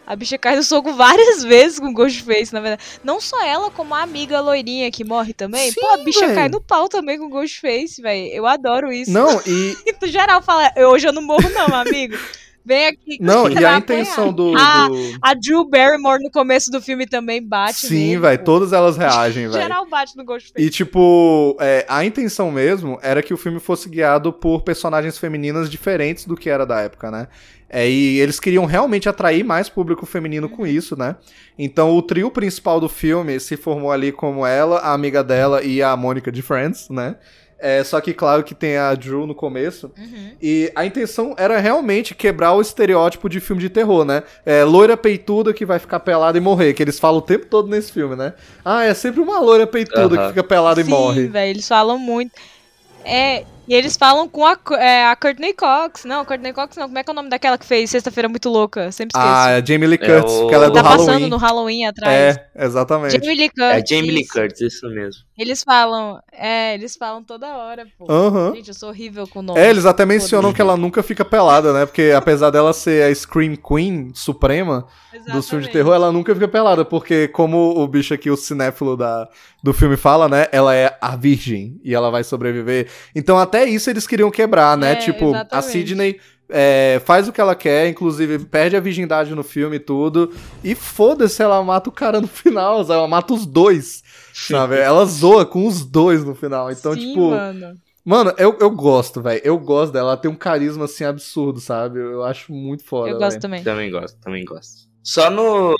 A 0.05 0.17
bicha 0.17 0.37
cai 0.37 0.57
no 0.57 0.63
soco 0.63 0.91
várias 0.93 1.43
vezes 1.45 1.79
com 1.79 1.93
Ghostface, 1.93 2.51
na 2.51 2.59
verdade. 2.59 2.83
Não 3.05 3.21
só 3.21 3.41
ela, 3.45 3.71
como 3.71 3.95
a 3.95 4.01
amiga 4.01 4.41
loirinha 4.41 4.91
que 4.91 5.01
morre 5.05 5.31
também. 5.33 5.71
Sim, 5.71 5.79
pô, 5.79 5.87
a 5.93 5.97
bicha 6.03 6.25
véi. 6.27 6.35
cai 6.35 6.49
no 6.49 6.59
pau 6.59 6.89
também 6.89 7.17
com 7.17 7.29
Ghostface, 7.29 8.01
velho. 8.01 8.27
Eu 8.33 8.45
adoro 8.45 8.91
isso. 8.91 9.11
Não, 9.11 9.39
e. 9.47 9.77
E 9.87 9.95
no 10.01 10.07
geral 10.11 10.41
fala, 10.41 10.69
"Eu- 10.75 10.89
hoje 10.89 11.07
eu 11.07 11.13
não 11.13 11.21
morro 11.21 11.49
não, 11.51 11.67
amigo. 11.73 12.17
Vem 12.65 12.87
aqui. 12.87 13.17
Não, 13.19 13.47
e 13.49 13.57
a 13.65 13.77
apanhar." 13.77 13.77
intenção 13.79 14.31
do. 14.31 14.53
Ah, 14.57 14.87
do- 14.87 15.17
A 15.21 15.33
Drew 15.33 15.67
Barrymore 15.69 16.23
no 16.23 16.31
começo 16.31 16.71
do 16.71 16.81
filme 16.81 17.05
também 17.05 17.41
bate 17.45 17.87
Sim, 17.87 18.19
velho. 18.19 18.43
Todas 18.43 18.71
elas 18.73 18.95
reagem, 18.97 19.47
velho. 19.49 19.61
Geral 19.61 19.85
bate 19.87 20.15
no 20.15 20.23
Ghostface. 20.23 20.53
E, 20.65 20.69
tipo, 20.69 21.57
é, 21.59 21.85
a 21.89 22.05
intenção 22.05 22.51
mesmo 22.51 22.97
era 23.01 23.21
que 23.21 23.33
o 23.33 23.37
filme 23.37 23.59
fosse 23.59 23.89
guiado 23.89 24.31
por 24.31 24.61
personagens 24.63 25.17
femininas 25.17 25.69
diferentes 25.69 26.25
do 26.25 26.35
que 26.35 26.49
era 26.49 26.65
da 26.65 26.79
época, 26.79 27.11
né? 27.11 27.27
É, 27.69 27.89
e 27.89 28.19
eles 28.19 28.39
queriam 28.39 28.65
realmente 28.65 29.09
atrair 29.09 29.43
mais 29.43 29.67
público 29.67 30.05
feminino 30.05 30.47
com 30.47 30.65
isso, 30.67 30.95
né? 30.95 31.15
Então 31.57 31.95
o 31.97 32.01
trio 32.03 32.29
principal 32.29 32.79
do 32.79 32.87
filme 32.87 33.39
se 33.39 33.57
formou 33.57 33.91
ali 33.91 34.11
como 34.11 34.45
ela, 34.45 34.77
a 34.77 34.93
amiga 34.93 35.23
dela 35.23 35.63
e 35.63 35.81
a 35.81 35.97
Mônica 35.97 36.31
de 36.31 36.43
Friends, 36.43 36.87
né? 36.89 37.15
É, 37.63 37.81
só 37.81 38.01
que, 38.01 38.13
claro, 38.13 38.43
que 38.43 38.53
tem 38.53 38.75
a 38.75 38.93
Drew 38.93 39.25
no 39.25 39.33
começo. 39.33 39.89
Uhum. 39.97 40.31
E 40.41 40.69
a 40.75 40.85
intenção 40.85 41.33
era 41.37 41.59
realmente 41.59 42.13
quebrar 42.13 42.51
o 42.51 42.59
estereótipo 42.59 43.29
de 43.29 43.39
filme 43.39 43.61
de 43.61 43.69
terror, 43.69 44.03
né? 44.03 44.21
É, 44.45 44.65
loira 44.65 44.97
peituda 44.97 45.53
que 45.53 45.65
vai 45.65 45.79
ficar 45.79 46.01
pelada 46.01 46.37
e 46.37 46.41
morrer, 46.41 46.73
que 46.73 46.83
eles 46.83 46.99
falam 46.99 47.19
o 47.19 47.21
tempo 47.21 47.45
todo 47.45 47.69
nesse 47.69 47.93
filme, 47.93 48.17
né? 48.17 48.33
Ah, 48.65 48.83
é 48.83 48.93
sempre 48.93 49.21
uma 49.21 49.39
loira 49.39 49.65
peituda 49.65 50.09
que 50.09 50.17
Aham. 50.17 50.29
fica 50.29 50.43
pelada 50.43 50.81
e 50.81 50.83
Sim, 50.83 50.89
morre. 50.89 51.27
velho, 51.27 51.51
eles 51.51 51.65
falam 51.65 51.97
muito. 51.97 52.33
É, 53.05 53.45
e 53.67 53.73
eles 53.73 53.95
falam 53.95 54.27
com 54.27 54.45
a, 54.45 54.57
é, 54.77 55.05
a 55.07 55.15
Courtney 55.15 55.53
Cox. 55.53 56.05
Não, 56.05 56.25
Courtney 56.25 56.51
Cox 56.53 56.75
não. 56.77 56.85
Como 56.87 56.97
é 56.97 57.03
que 57.03 57.09
é 57.09 57.13
o 57.13 57.15
nome 57.15 57.29
daquela 57.29 57.57
que 57.57 57.65
fez 57.65 57.89
Sexta-feira 57.89 58.27
Muito 58.27 58.49
Louca? 58.49 58.91
Sempre 58.91 59.17
esqueço. 59.17 59.35
Ah, 59.37 59.49
é 59.51 59.65
Jamie 59.65 59.87
Lee 59.87 59.99
É 60.01 60.05
Curtis, 60.05 60.33
o- 60.33 60.39
porque 60.41 60.55
ela 60.55 60.65
é 60.65 60.67
do 60.69 60.73
tá 60.73 60.83
passando 60.83 61.05
Halloween. 61.07 61.29
no 61.29 61.37
Halloween 61.37 61.85
atrás. 61.85 62.37
É, 62.37 62.65
exatamente. 62.65 63.11
Jamie 63.13 63.35
Lee 63.35 63.49
Curtis. 63.49 63.91
É 63.91 63.95
Jamie 63.95 64.11
Lee 64.11 64.21
isso. 64.23 64.33
Curtis, 64.33 64.61
isso 64.61 64.87
mesmo. 64.89 65.23
Eles 65.37 65.63
falam, 65.63 66.19
é, 66.31 66.75
eles 66.75 66.95
falam 66.95 67.23
toda 67.23 67.47
hora, 67.57 67.87
pô. 67.97 68.05
Aham. 68.11 68.53
Gente, 68.55 68.67
eu 68.67 68.73
sou 68.73 68.89
horrível 68.89 69.27
com 69.27 69.39
o 69.39 69.41
nome. 69.41 69.59
É, 69.59 69.69
eles 69.69 69.85
até 69.85 70.05
mencionam 70.05 70.53
que 70.53 70.61
ela 70.61 70.77
nunca 70.77 71.01
fica 71.01 71.25
pelada, 71.25 71.73
né? 71.73 71.85
Porque 71.85 72.13
apesar 72.15 72.49
dela 72.51 72.71
ser 72.73 73.09
a 73.09 73.15
Scream 73.15 73.55
Queen 73.55 74.11
suprema 74.13 74.85
dos 75.11 75.21
filmes 75.21 75.31
de 75.31 75.37
Exatamente. 75.37 75.71
terror, 75.71 75.93
ela 75.95 76.11
nunca 76.11 76.33
fica 76.35 76.47
pelada. 76.47 76.85
Porque, 76.85 77.27
como 77.29 77.79
o 77.79 77.87
bicho 77.87 78.13
aqui, 78.13 78.29
o 78.29 78.37
cinéfilo 78.37 78.95
da, 78.95 79.27
do 79.63 79.73
filme 79.73 79.97
fala, 79.97 80.27
né? 80.29 80.47
Ela 80.51 80.75
é 80.75 80.95
a 81.01 81.15
virgem 81.15 81.79
e 81.83 81.95
ela 81.95 82.11
vai 82.11 82.23
sobreviver. 82.23 82.87
Então, 83.15 83.37
até 83.39 83.52
isso 83.65 83.89
eles 83.89 84.07
queriam 84.07 84.31
quebrar, 84.31 84.77
né? 84.77 84.93
É, 84.93 84.95
tipo, 84.95 85.25
a 85.27 85.29
exatamente. 85.29 85.71
Sidney. 85.71 86.19
é, 86.49 87.01
faz 87.05 87.27
o 87.27 87.31
que 87.33 87.41
ela 87.41 87.55
quer, 87.55 87.87
inclusive 87.87 88.39
perde 88.45 88.75
a 88.75 88.79
virgindade 88.79 89.33
no 89.33 89.43
filme 89.43 89.77
e 89.77 89.79
tudo. 89.79 90.31
E 90.63 90.75
foda-se, 90.75 91.41
ela 91.41 91.63
mata 91.63 91.89
o 91.89 91.93
cara 91.93 92.19
no 92.21 92.27
final, 92.27 92.83
sabe? 92.83 92.99
ela 92.99 93.07
mata 93.07 93.33
os 93.33 93.45
dois, 93.45 94.03
sabe? 94.33 94.77
Ela 94.81 95.05
zoa 95.05 95.45
com 95.45 95.65
os 95.67 95.85
dois 95.85 96.23
no 96.23 96.35
final. 96.35 96.71
Então, 96.71 96.93
Sim, 96.93 97.09
tipo, 97.09 97.29
mano. 97.29 97.77
Mano, 98.05 98.33
eu, 98.37 98.57
eu 98.59 98.69
gosto, 98.69 99.21
velho. 99.21 99.41
Eu 99.45 99.57
gosto 99.57 99.93
dela. 99.93 100.09
Ela 100.09 100.17
tem 100.17 100.29
um 100.29 100.35
carisma, 100.35 100.85
assim, 100.85 101.05
absurdo, 101.05 101.61
sabe? 101.61 101.99
Eu, 101.99 102.11
eu 102.11 102.23
acho 102.23 102.51
muito 102.51 102.83
foda, 102.83 103.09
Eu 103.09 103.17
gosto 103.17 103.33
véi. 103.33 103.39
também. 103.39 103.63
Também 103.63 103.89
gosto, 103.91 104.19
também 104.19 104.43
gosto. 104.43 104.91
Só 105.01 105.29
no, 105.29 105.75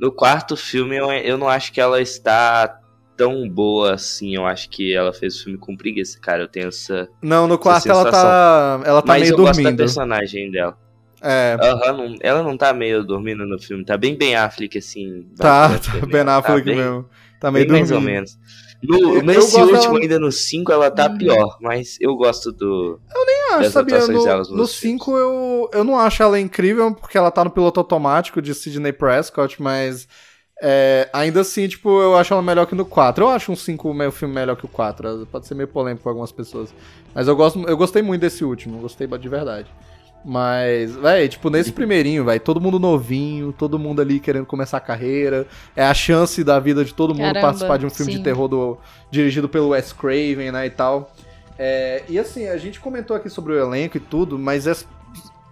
no 0.00 0.12
quarto 0.12 0.56
filme 0.56 0.96
eu, 0.96 1.10
eu 1.10 1.38
não 1.38 1.48
acho 1.48 1.72
que 1.72 1.80
ela 1.80 2.00
está 2.00 2.78
tão 3.18 3.46
boa 3.48 3.92
assim. 3.94 4.34
Eu 4.34 4.46
acho 4.46 4.70
que 4.70 4.94
ela 4.94 5.12
fez 5.12 5.36
o 5.36 5.44
filme 5.44 5.58
com 5.58 5.76
preguiça, 5.76 6.18
cara. 6.20 6.44
Eu 6.44 6.48
tenho 6.48 6.68
essa. 6.68 7.06
Não, 7.20 7.46
no 7.46 7.58
quarto 7.58 7.90
ela 7.90 8.10
tá... 8.10 8.80
Ela 8.86 9.02
tá 9.02 9.08
Mas 9.08 9.22
meio 9.22 9.32
eu 9.32 9.36
gosto 9.36 9.56
da 9.56 9.62
dormindo. 9.64 9.76
personagem 9.78 10.50
dela. 10.50 10.78
É, 11.20 11.56
não- 11.92 12.14
ela 12.20 12.42
não 12.44 12.56
tá 12.56 12.72
meio 12.72 13.02
dormindo 13.04 13.44
no 13.44 13.58
filme. 13.60 13.84
Tá 13.84 13.96
bem 13.96 14.16
Ben 14.16 14.36
Affleck, 14.36 14.78
assim. 14.78 15.26
tá, 15.36 15.68
tá 15.78 16.06
Ben 16.06 16.20
Affleck 16.22 16.64
bem- 16.64 16.76
mesmo. 16.76 17.06
Tá 17.40 17.50
meio 17.50 17.66
bem 17.66 17.78
mais 17.78 17.88
dormindo. 17.90 18.08
ou 18.08 18.14
menos. 18.14 18.38
No, 18.80 19.16
Eu- 19.16 19.22
nesse 19.24 19.56
eu 19.56 19.62
último, 19.62 19.80
dela- 19.82 19.98
ainda 20.00 20.18
no 20.20 20.30
5, 20.30 20.70
ela 20.70 20.88
tá 20.88 21.08
Uhum. 21.10 21.18
pior. 21.18 21.58
Mas 21.60 21.96
eu 22.00 22.14
gosto 22.14 22.52
do. 22.52 23.00
Ah, 23.50 23.58
das 23.58 23.72
sabia, 23.72 23.96
atuações 23.96 24.48
no, 24.48 24.54
no 24.54 24.56
nos 24.62 24.70
5 24.72 25.16
eu, 25.16 25.70
eu 25.72 25.82
não 25.82 25.98
acho 25.98 26.22
ela 26.22 26.38
incrível, 26.38 26.94
porque 26.94 27.18
ela 27.18 27.30
tá 27.32 27.42
no 27.42 27.50
piloto 27.50 27.80
automático 27.80 28.40
de 28.42 28.54
Sidney 28.54 28.92
Prescott, 28.92 29.60
mas 29.60 30.06
é, 30.62 31.08
ainda 31.12 31.40
assim, 31.40 31.68
tipo, 31.68 31.88
eu 32.00 32.16
acho 32.16 32.32
ela 32.32 32.42
melhor 32.42 32.66
que 32.66 32.74
no 32.74 32.84
4. 32.84 33.24
Eu 33.24 33.28
acho 33.28 33.52
um 33.52 33.56
5 33.56 33.92
meio 33.94 34.10
filme 34.10 34.34
melhor 34.34 34.56
que 34.56 34.64
o 34.64 34.68
4. 34.68 35.26
Pode 35.30 35.46
ser 35.46 35.54
meio 35.54 35.68
polêmico 35.68 36.02
pra 36.02 36.10
algumas 36.12 36.32
pessoas. 36.32 36.74
Mas 37.14 37.28
eu, 37.28 37.36
gosto, 37.36 37.60
eu 37.68 37.76
gostei 37.76 38.02
muito 38.02 38.20
desse 38.20 38.44
último, 38.44 38.78
gostei 38.80 39.06
de 39.06 39.28
verdade. 39.28 39.68
Mas, 40.24 40.96
véi, 40.96 41.28
tipo, 41.28 41.48
nesse 41.48 41.72
primeirinho, 41.72 42.24
vai 42.24 42.40
todo 42.40 42.60
mundo 42.60 42.78
novinho, 42.78 43.52
todo 43.52 43.78
mundo 43.78 44.02
ali 44.02 44.18
querendo 44.18 44.46
começar 44.46 44.78
a 44.78 44.80
carreira. 44.80 45.46
É 45.76 45.84
a 45.84 45.94
chance 45.94 46.42
da 46.42 46.58
vida 46.58 46.84
de 46.84 46.92
todo 46.92 47.10
mundo 47.14 47.20
Caramba, 47.20 47.40
participar 47.40 47.78
de 47.78 47.86
um 47.86 47.90
filme 47.90 48.12
sim. 48.12 48.18
de 48.18 48.24
terror 48.24 48.48
do- 48.48 48.78
dirigido 49.10 49.48
pelo 49.48 49.68
Wes 49.68 49.92
Craven, 49.92 50.50
né, 50.52 50.66
e 50.66 50.70
tal. 50.70 51.12
É, 51.56 52.02
e 52.08 52.18
assim, 52.18 52.46
a 52.48 52.56
gente 52.56 52.78
comentou 52.80 53.16
aqui 53.16 53.30
sobre 53.30 53.52
o 53.52 53.58
elenco 53.58 53.96
e 53.96 54.00
tudo, 54.00 54.38
mas 54.38 54.66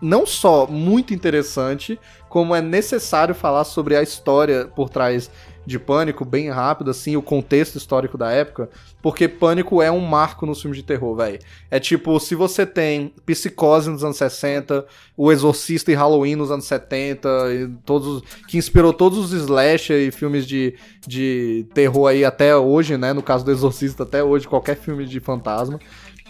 não 0.01 0.27
só 0.27 0.67
muito 0.67 1.15
interessante, 1.15 1.99
como 2.29 2.55
é 2.55 2.61
necessário 2.61 3.35
falar 3.35 3.65
sobre 3.65 3.97
a 3.97 4.03
história 4.03 4.67
por 4.67 4.91
trás 4.91 5.31
de 5.65 5.81
Pânico, 5.81 6.25
bem 6.25 6.49
rápido, 6.49 6.93
assim, 6.93 7.17
o 7.17 7.23
contexto 7.23 7.75
histórico 7.77 8.17
da 8.17 8.31
época, 8.31 8.71
porque 9.03 9.27
Pânico 9.27 9.83
é 9.83 9.91
um 9.91 9.99
marco 9.99 10.47
nos 10.47 10.61
filmes 10.63 10.79
de 10.79 10.85
terror, 10.85 11.17
velho. 11.17 11.41
É 11.69 11.81
tipo, 11.81 12.21
se 12.21 12.37
você 12.37 12.65
tem 12.65 13.13
Psicose 13.25 13.91
nos 13.91 14.05
anos 14.05 14.17
60, 14.17 14.87
O 15.17 15.33
Exorcista 15.33 15.91
e 15.91 15.95
Halloween 15.95 16.37
nos 16.37 16.53
anos 16.53 16.67
70, 16.67 17.29
e 17.53 17.69
todos, 17.85 18.07
os- 18.07 18.23
que 18.47 18.57
inspirou 18.59 18.93
todos 18.93 19.19
os 19.19 19.33
slasher 19.33 19.97
e 20.07 20.13
filmes 20.13 20.47
de, 20.47 20.75
de 21.05 21.67
terror 21.75 22.07
aí 22.09 22.25
até 22.25 22.55
hoje, 22.57 22.97
né? 22.97 23.13
No 23.13 23.23
caso 23.23 23.45
do 23.45 23.51
Exorcista, 23.51 24.05
até 24.05 24.23
hoje, 24.23 24.47
qualquer 24.47 24.77
filme 24.77 25.05
de 25.05 25.19
fantasma. 25.19 25.81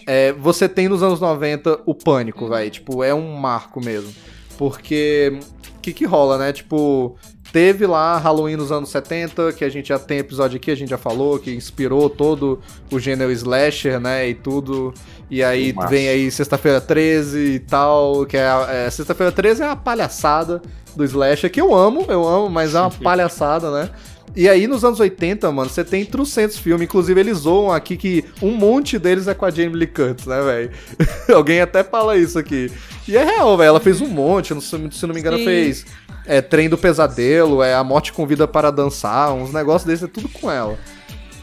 É, 0.06 0.32
você 0.32 0.68
tem 0.68 0.88
nos 0.88 1.02
anos 1.02 1.20
90 1.20 1.80
o 1.84 1.94
Pânico, 1.94 2.48
velho. 2.48 2.70
Tipo, 2.70 3.02
é 3.02 3.12
um 3.12 3.34
marco 3.34 3.84
mesmo. 3.84 4.12
Porque, 4.56 5.38
o 5.76 5.80
que 5.80 5.92
que 5.92 6.04
rola, 6.06 6.38
né? 6.38 6.52
Tipo, 6.52 7.16
teve 7.52 7.86
lá 7.86 8.16
Halloween 8.18 8.56
nos 8.56 8.70
anos 8.70 8.88
70, 8.90 9.52
que 9.52 9.64
a 9.64 9.68
gente 9.68 9.88
já 9.88 9.98
tem 9.98 10.18
episódio 10.18 10.56
aqui, 10.56 10.70
a 10.70 10.74
gente 10.74 10.90
já 10.90 10.98
falou, 10.98 11.38
que 11.38 11.50
inspirou 11.52 12.08
todo 12.08 12.60
o 12.92 12.98
gênero 12.98 13.32
slasher, 13.32 14.00
né? 14.00 14.28
E 14.28 14.34
tudo. 14.34 14.94
E 15.28 15.42
aí 15.42 15.72
Massa. 15.72 15.88
vem 15.88 16.08
aí 16.08 16.30
Sexta-feira 16.30 16.80
13 16.80 17.38
e 17.38 17.58
tal, 17.58 18.24
que 18.26 18.36
é, 18.36 18.86
é 18.86 18.90
Sexta-feira 18.90 19.32
13 19.32 19.62
é 19.62 19.66
a 19.66 19.76
palhaçada 19.76 20.62
do 20.94 21.04
slasher, 21.04 21.50
que 21.50 21.60
eu 21.60 21.74
amo, 21.74 22.06
eu 22.08 22.26
amo, 22.26 22.48
mas 22.48 22.74
é 22.74 22.80
uma 22.80 22.90
palhaçada, 23.02 23.70
né? 23.70 23.90
E 24.36 24.50
aí, 24.50 24.66
nos 24.66 24.84
anos 24.84 25.00
80, 25.00 25.50
mano, 25.50 25.70
você 25.70 25.82
tem 25.82 26.04
trocentos 26.04 26.58
filmes. 26.58 26.86
Inclusive, 26.86 27.18
eles 27.18 27.38
zoam 27.38 27.72
aqui 27.72 27.96
que 27.96 28.22
um 28.42 28.52
monte 28.52 28.98
deles 28.98 29.26
é 29.26 29.32
com 29.32 29.46
a 29.46 29.50
Jamie 29.50 29.74
Lee 29.74 29.86
Curtis, 29.86 30.26
né, 30.26 30.42
velho? 30.42 30.70
Alguém 31.34 31.62
até 31.62 31.82
fala 31.82 32.18
isso 32.18 32.38
aqui. 32.38 32.70
E 33.08 33.16
é 33.16 33.24
real, 33.24 33.56
velho. 33.56 33.68
Ela 33.68 33.80
fez 33.80 34.02
um 34.02 34.08
monte, 34.08 34.54
se 34.60 35.06
não 35.06 35.14
me 35.14 35.20
engano, 35.20 35.38
Sim. 35.38 35.44
fez 35.44 35.86
é, 36.26 36.42
Trem 36.42 36.68
do 36.68 36.76
Pesadelo, 36.76 37.62
é 37.62 37.74
A 37.74 37.82
Morte 37.82 38.12
Convida 38.12 38.46
para 38.46 38.70
Dançar, 38.70 39.32
uns 39.32 39.54
negócios 39.54 39.84
desses, 39.84 40.04
é 40.04 40.06
tudo 40.08 40.28
com 40.28 40.50
ela. 40.50 40.78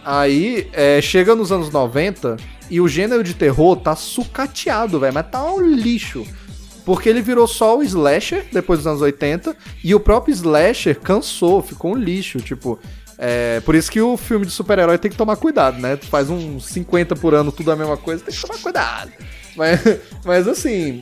Aí, 0.06 0.70
é, 0.72 1.02
chega 1.02 1.34
nos 1.34 1.52
anos 1.52 1.72
90 1.72 2.38
e 2.70 2.80
o 2.80 2.88
gênero 2.88 3.24
de 3.24 3.34
terror 3.34 3.76
tá 3.78 3.96
sucateado, 3.96 5.00
velho, 5.00 5.14
mas 5.14 5.28
tá 5.32 5.44
um 5.44 5.62
lixo. 5.62 6.28
Porque 6.86 7.08
ele 7.08 7.22
virou 7.22 7.48
só 7.48 7.78
o 7.78 7.84
slasher 7.84 8.46
depois 8.52 8.80
dos 8.80 8.88
anos 8.88 9.02
80 9.02 9.56
e 9.84 9.96
o 9.96 10.00
próprio 10.00 10.34
slasher 10.34 11.00
cansou, 11.00 11.62
ficou 11.62 11.94
um 11.94 11.98
lixo, 11.98 12.40
tipo. 12.40 12.80
É, 13.18 13.62
por 13.62 13.76
isso 13.76 13.92
que 13.92 14.02
o 14.02 14.18
filme 14.18 14.46
de 14.46 14.52
super-herói 14.52 14.98
tem 14.98 15.10
que 15.10 15.16
tomar 15.16 15.38
cuidado, 15.38 15.80
né? 15.80 15.96
Tu 15.96 16.08
faz 16.08 16.30
uns 16.30 16.66
50 16.66 17.16
por 17.16 17.34
ano, 17.34 17.52
tudo 17.52 17.72
a 17.72 17.76
mesma 17.76 17.96
coisa, 17.96 18.24
tem 18.24 18.34
que 18.34 18.42
tomar 18.42 18.60
cuidado. 18.60 19.12
Mas, 19.56 19.80
mas 20.26 20.48
assim. 20.48 21.02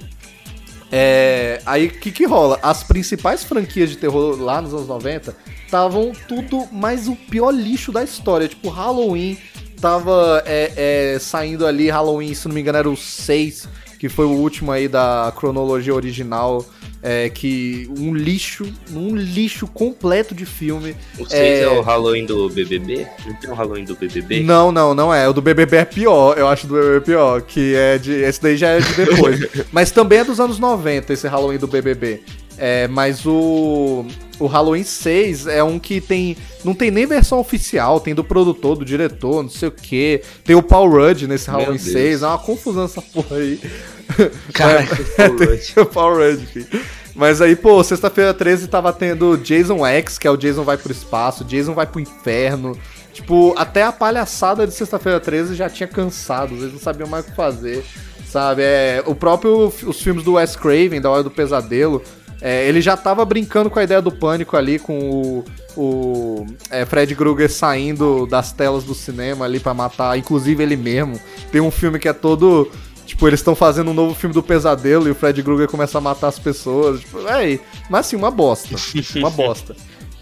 É, 0.93 1.61
aí 1.65 1.87
o 1.87 1.91
que, 1.91 2.11
que 2.11 2.25
rola? 2.25 2.59
As 2.61 2.83
principais 2.83 3.43
franquias 3.43 3.89
de 3.89 3.95
terror 3.95 4.39
lá 4.39 4.61
nos 4.61 4.73
anos 4.73 4.87
90 4.87 5.33
estavam 5.65 6.11
tudo 6.27 6.67
mais 6.69 7.07
o 7.07 7.15
pior 7.15 7.51
lixo 7.51 7.93
da 7.93 8.03
história. 8.03 8.47
Tipo, 8.47 8.67
Halloween 8.67 9.37
tava 9.79 10.43
é, 10.45 11.13
é, 11.15 11.19
saindo 11.19 11.65
ali, 11.65 11.89
Halloween, 11.89 12.33
se 12.33 12.47
não 12.47 12.53
me 12.53 12.61
engano, 12.61 12.77
era 12.77 12.89
o 12.89 12.97
6, 12.97 13.69
que 14.01 14.09
foi 14.09 14.25
o 14.25 14.31
último 14.31 14.71
aí 14.71 14.87
da 14.87 15.31
cronologia 15.37 15.93
original. 15.93 16.65
É, 17.03 17.29
que 17.29 17.87
um 17.99 18.15
lixo, 18.15 18.65
um 18.91 19.15
lixo 19.15 19.67
completo 19.67 20.33
de 20.33 20.43
filme. 20.43 20.95
O 21.19 21.25
6 21.25 21.31
é... 21.33 21.61
É. 21.61 21.67
o 21.67 21.81
Halloween 21.81 22.25
do 22.25 22.49
BBB? 22.49 23.07
Não 23.25 23.33
tem 23.35 23.49
o 23.51 23.53
Halloween 23.53 23.85
do 23.85 23.95
BBB? 23.95 24.41
Não, 24.41 24.71
não, 24.71 24.95
não 24.95 25.13
é. 25.13 25.29
O 25.29 25.33
do 25.33 25.41
BBB 25.41 25.77
é 25.77 25.85
pior. 25.85 26.35
Eu 26.35 26.47
acho 26.47 26.65
do 26.65 26.73
BBB 26.73 27.01
pior. 27.01 27.41
Que 27.41 27.75
é 27.75 27.99
de. 27.99 28.11
Esse 28.11 28.41
daí 28.41 28.57
já 28.57 28.69
é 28.69 28.79
de 28.79 28.93
depois. 28.93 29.39
mas 29.71 29.91
também 29.91 30.19
é 30.19 30.23
dos 30.23 30.39
anos 30.39 30.57
90, 30.57 31.13
esse 31.13 31.27
Halloween 31.27 31.59
do 31.59 31.67
BBB. 31.67 32.23
É, 32.57 32.87
mas 32.87 33.23
o. 33.25 34.05
O 34.41 34.47
Halloween 34.47 34.83
6 34.83 35.45
é 35.45 35.63
um 35.63 35.77
que 35.77 36.01
tem. 36.01 36.35
Não 36.63 36.73
tem 36.73 36.89
nem 36.89 37.05
versão 37.05 37.39
oficial, 37.39 37.99
tem 37.99 38.15
do 38.15 38.23
produtor, 38.23 38.75
do 38.75 38.83
diretor, 38.83 39.43
não 39.43 39.49
sei 39.49 39.69
o 39.69 39.71
que. 39.71 40.21
Tem 40.43 40.55
o 40.55 40.63
Paul 40.63 40.89
Rudd 40.89 41.27
nesse 41.27 41.49
Meu 41.49 41.59
Halloween 41.59 41.77
Deus. 41.77 41.91
6. 41.91 42.23
É 42.23 42.27
uma 42.27 42.39
confusão 42.39 42.85
essa 42.85 43.01
porra 43.01 43.37
aí. 43.37 43.59
Caraca, 44.51 44.97
Paul 45.15 45.37
Rudd. 45.37 45.61
tem 45.73 45.83
o 45.83 45.85
Paul 45.85 46.15
Rudd, 46.15 46.45
filho. 46.47 46.81
Mas 47.13 47.39
aí, 47.39 47.55
pô, 47.55 47.83
sexta-feira 47.83 48.33
13 48.33 48.67
tava 48.67 48.91
tendo 48.91 49.37
Jason 49.37 49.85
X, 49.85 50.17
que 50.17 50.27
é 50.27 50.31
o 50.31 50.37
Jason 50.37 50.63
vai 50.63 50.77
pro 50.77 50.91
espaço, 50.91 51.43
Jason 51.43 51.73
vai 51.73 51.85
pro 51.85 51.99
inferno. 51.99 52.75
Tipo, 53.13 53.53
até 53.57 53.83
a 53.83 53.91
palhaçada 53.91 54.65
de 54.65 54.73
sexta-feira 54.73 55.19
13 55.19 55.53
já 55.53 55.69
tinha 55.69 55.87
cansado, 55.87 56.55
eles 56.55 56.71
não 56.71 56.79
sabiam 56.79 57.07
mais 57.07 57.25
o 57.25 57.29
que 57.29 57.35
fazer, 57.35 57.83
sabe? 58.25 58.63
É, 58.63 59.03
o 59.05 59.13
próprio, 59.13 59.67
os 59.67 60.01
filmes 60.01 60.23
do 60.23 60.33
Wes 60.33 60.55
Craven, 60.55 61.01
da 61.01 61.11
Hora 61.11 61.21
do 61.21 61.29
Pesadelo, 61.29 62.01
é, 62.41 62.67
ele 62.67 62.81
já 62.81 62.97
tava 62.97 63.23
brincando 63.23 63.69
com 63.69 63.77
a 63.77 63.83
ideia 63.83 64.01
do 64.01 64.11
pânico 64.11 64.57
ali, 64.57 64.79
com 64.79 64.97
o, 64.97 65.45
o 65.77 66.45
é, 66.69 66.85
Fred 66.85 67.15
Krueger 67.15 67.51
saindo 67.51 68.25
das 68.25 68.51
telas 68.51 68.83
do 68.83 68.95
cinema 68.95 69.45
ali 69.45 69.59
pra 69.59 69.73
matar, 69.73 70.17
inclusive 70.17 70.63
ele 70.63 70.75
mesmo. 70.75 71.19
Tem 71.51 71.61
um 71.61 71.71
filme 71.71 71.99
que 71.99 72.07
é 72.07 72.13
todo 72.13 72.69
Tipo, 73.11 73.27
eles 73.27 73.41
estão 73.41 73.53
fazendo 73.53 73.91
um 73.91 73.93
novo 73.93 74.15
filme 74.15 74.33
do 74.33 74.41
pesadelo 74.41 75.05
e 75.05 75.11
o 75.11 75.15
Fred 75.15 75.43
Krueger 75.43 75.67
começa 75.67 75.97
a 75.97 76.01
matar 76.01 76.29
as 76.29 76.39
pessoas. 76.39 77.01
Tipo, 77.01 77.19
véi, 77.19 77.59
mas 77.89 78.05
assim, 78.05 78.15
uma 78.15 78.31
bosta. 78.31 78.75
Uma 79.17 79.29
bosta. 79.29 79.75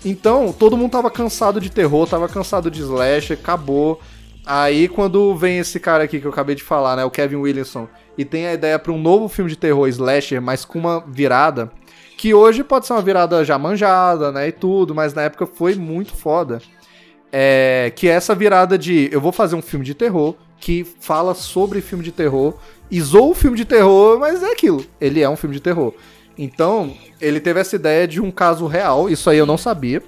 Então, 0.03 0.51
todo 0.51 0.75
mundo 0.75 0.91
tava 0.91 1.11
cansado 1.11 1.61
de 1.61 1.69
terror, 1.69 2.07
tava 2.07 2.27
cansado 2.27 2.71
de 2.71 2.81
slash, 2.81 3.33
acabou. 3.33 4.01
Aí, 4.43 4.87
quando 4.87 5.35
vem 5.35 5.59
esse 5.59 5.79
cara 5.79 6.05
aqui 6.05 6.19
que 6.19 6.25
eu 6.25 6.31
acabei 6.31 6.55
de 6.55 6.63
falar, 6.63 6.95
né, 6.95 7.05
o 7.05 7.11
Kevin 7.11 7.35
Williamson, 7.35 7.87
e 8.17 8.25
tem 8.25 8.47
a 8.47 8.53
ideia 8.53 8.79
pra 8.79 8.91
um 8.91 8.99
novo 8.99 9.27
filme 9.27 9.51
de 9.51 9.55
terror 9.55 9.87
slasher, 9.87 10.41
mas 10.41 10.65
com 10.65 10.79
uma 10.79 10.99
virada, 11.07 11.71
que 12.19 12.33
hoje 12.33 12.65
pode 12.65 12.85
ser 12.85 12.91
uma 12.91 13.01
virada 13.01 13.45
já 13.45 13.57
manjada, 13.57 14.29
né, 14.29 14.49
e 14.49 14.51
tudo, 14.51 14.93
mas 14.93 15.13
na 15.13 15.21
época 15.21 15.45
foi 15.45 15.75
muito 15.75 16.13
foda. 16.13 16.61
É, 17.31 17.93
que 17.95 18.09
é 18.09 18.11
essa 18.11 18.35
virada 18.35 18.77
de 18.77 19.07
eu 19.09 19.21
vou 19.21 19.31
fazer 19.31 19.55
um 19.55 19.61
filme 19.61 19.85
de 19.85 19.93
terror 19.93 20.35
que 20.59 20.85
fala 20.99 21.33
sobre 21.33 21.79
filme 21.79 22.03
de 22.03 22.11
terror, 22.11 22.55
zoa 22.93 23.27
o 23.27 23.33
filme 23.33 23.55
de 23.55 23.63
terror, 23.63 24.19
mas 24.19 24.43
é 24.43 24.51
aquilo, 24.51 24.85
ele 24.99 25.21
é 25.21 25.29
um 25.29 25.37
filme 25.37 25.55
de 25.55 25.61
terror. 25.61 25.93
Então, 26.37 26.93
ele 27.21 27.39
teve 27.39 27.61
essa 27.61 27.77
ideia 27.77 28.05
de 28.05 28.19
um 28.19 28.31
caso 28.31 28.67
real, 28.67 29.09
isso 29.09 29.29
aí 29.29 29.37
eu 29.37 29.45
não 29.45 29.57
sabia, 29.57 30.03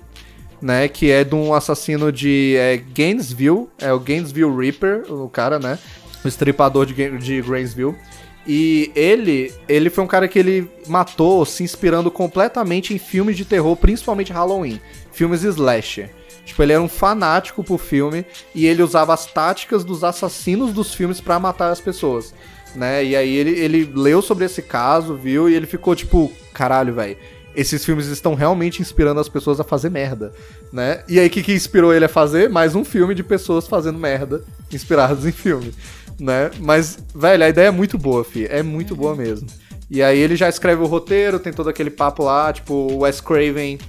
né, 0.61 0.89
que 0.89 1.09
é 1.09 1.23
de 1.23 1.33
um 1.33 1.53
assassino 1.53 2.11
de 2.11 2.57
é, 2.57 2.75
Gainesville, 2.75 3.69
é 3.79 3.93
o 3.93 3.99
Gainesville 4.01 4.53
Reaper, 4.53 5.05
o 5.09 5.29
cara, 5.29 5.59
né, 5.59 5.79
o 6.25 6.27
estripador 6.27 6.85
de, 6.85 6.93
de 7.19 7.41
Gainesville. 7.41 7.95
E 8.45 8.91
ele, 8.95 9.53
ele 9.69 9.89
foi 9.89 10.03
um 10.03 10.07
cara 10.07 10.27
que 10.27 10.39
ele 10.39 10.69
matou 10.87 11.45
se 11.45 11.63
inspirando 11.63 12.09
completamente 12.09 12.93
em 12.93 12.97
filmes 12.97 13.37
de 13.37 13.45
terror, 13.45 13.75
principalmente 13.75 14.33
Halloween, 14.33 14.79
filmes 15.11 15.43
slasher. 15.43 16.09
Tipo, 16.43 16.63
ele 16.63 16.73
era 16.73 16.81
um 16.81 16.89
fanático 16.89 17.63
por 17.63 17.79
filme 17.79 18.25
e 18.53 18.65
ele 18.65 18.81
usava 18.81 19.13
as 19.13 19.25
táticas 19.25 19.83
dos 19.83 20.03
assassinos 20.03 20.73
dos 20.73 20.93
filmes 20.93 21.21
pra 21.21 21.39
matar 21.39 21.71
as 21.71 21.79
pessoas, 21.79 22.33
né? 22.75 23.05
E 23.05 23.15
aí 23.15 23.35
ele, 23.35 23.51
ele 23.51 23.91
leu 23.93 24.21
sobre 24.21 24.45
esse 24.45 24.61
caso, 24.61 25.15
viu, 25.15 25.47
e 25.47 25.53
ele 25.53 25.67
ficou 25.67 25.95
tipo, 25.95 26.31
caralho, 26.53 26.93
velho. 26.95 27.17
Esses 27.55 27.83
filmes 27.83 28.07
estão 28.07 28.33
realmente 28.33 28.81
inspirando 28.81 29.19
as 29.19 29.29
pessoas 29.29 29.59
a 29.59 29.63
fazer 29.63 29.89
merda, 29.89 30.31
né? 30.71 31.03
E 31.07 31.19
aí 31.19 31.27
o 31.27 31.29
que, 31.29 31.43
que 31.43 31.53
inspirou 31.53 31.93
ele 31.93 32.05
a 32.05 32.09
fazer? 32.09 32.49
Mais 32.49 32.75
um 32.75 32.83
filme 32.83 33.13
de 33.13 33.23
pessoas 33.23 33.67
fazendo 33.67 33.99
merda, 33.99 34.41
inspirados 34.71 35.25
em 35.25 35.33
filme, 35.33 35.73
né? 36.21 36.51
Mas, 36.59 36.99
velho, 37.15 37.43
a 37.43 37.49
ideia 37.49 37.67
é 37.67 37.71
muito 37.71 37.97
boa, 37.97 38.23
fi. 38.23 38.45
É 38.45 38.61
muito 38.61 38.95
boa 38.95 39.15
mesmo. 39.15 39.47
E 39.89 40.01
aí 40.03 40.19
ele 40.19 40.35
já 40.35 40.47
escreve 40.47 40.81
o 40.81 40.85
roteiro, 40.85 41.39
tem 41.39 41.51
todo 41.51 41.69
aquele 41.69 41.89
papo 41.89 42.23
lá, 42.23 42.53
tipo, 42.53 42.73
o 42.73 42.99
Wes 42.99 43.19
Craven 43.19 43.79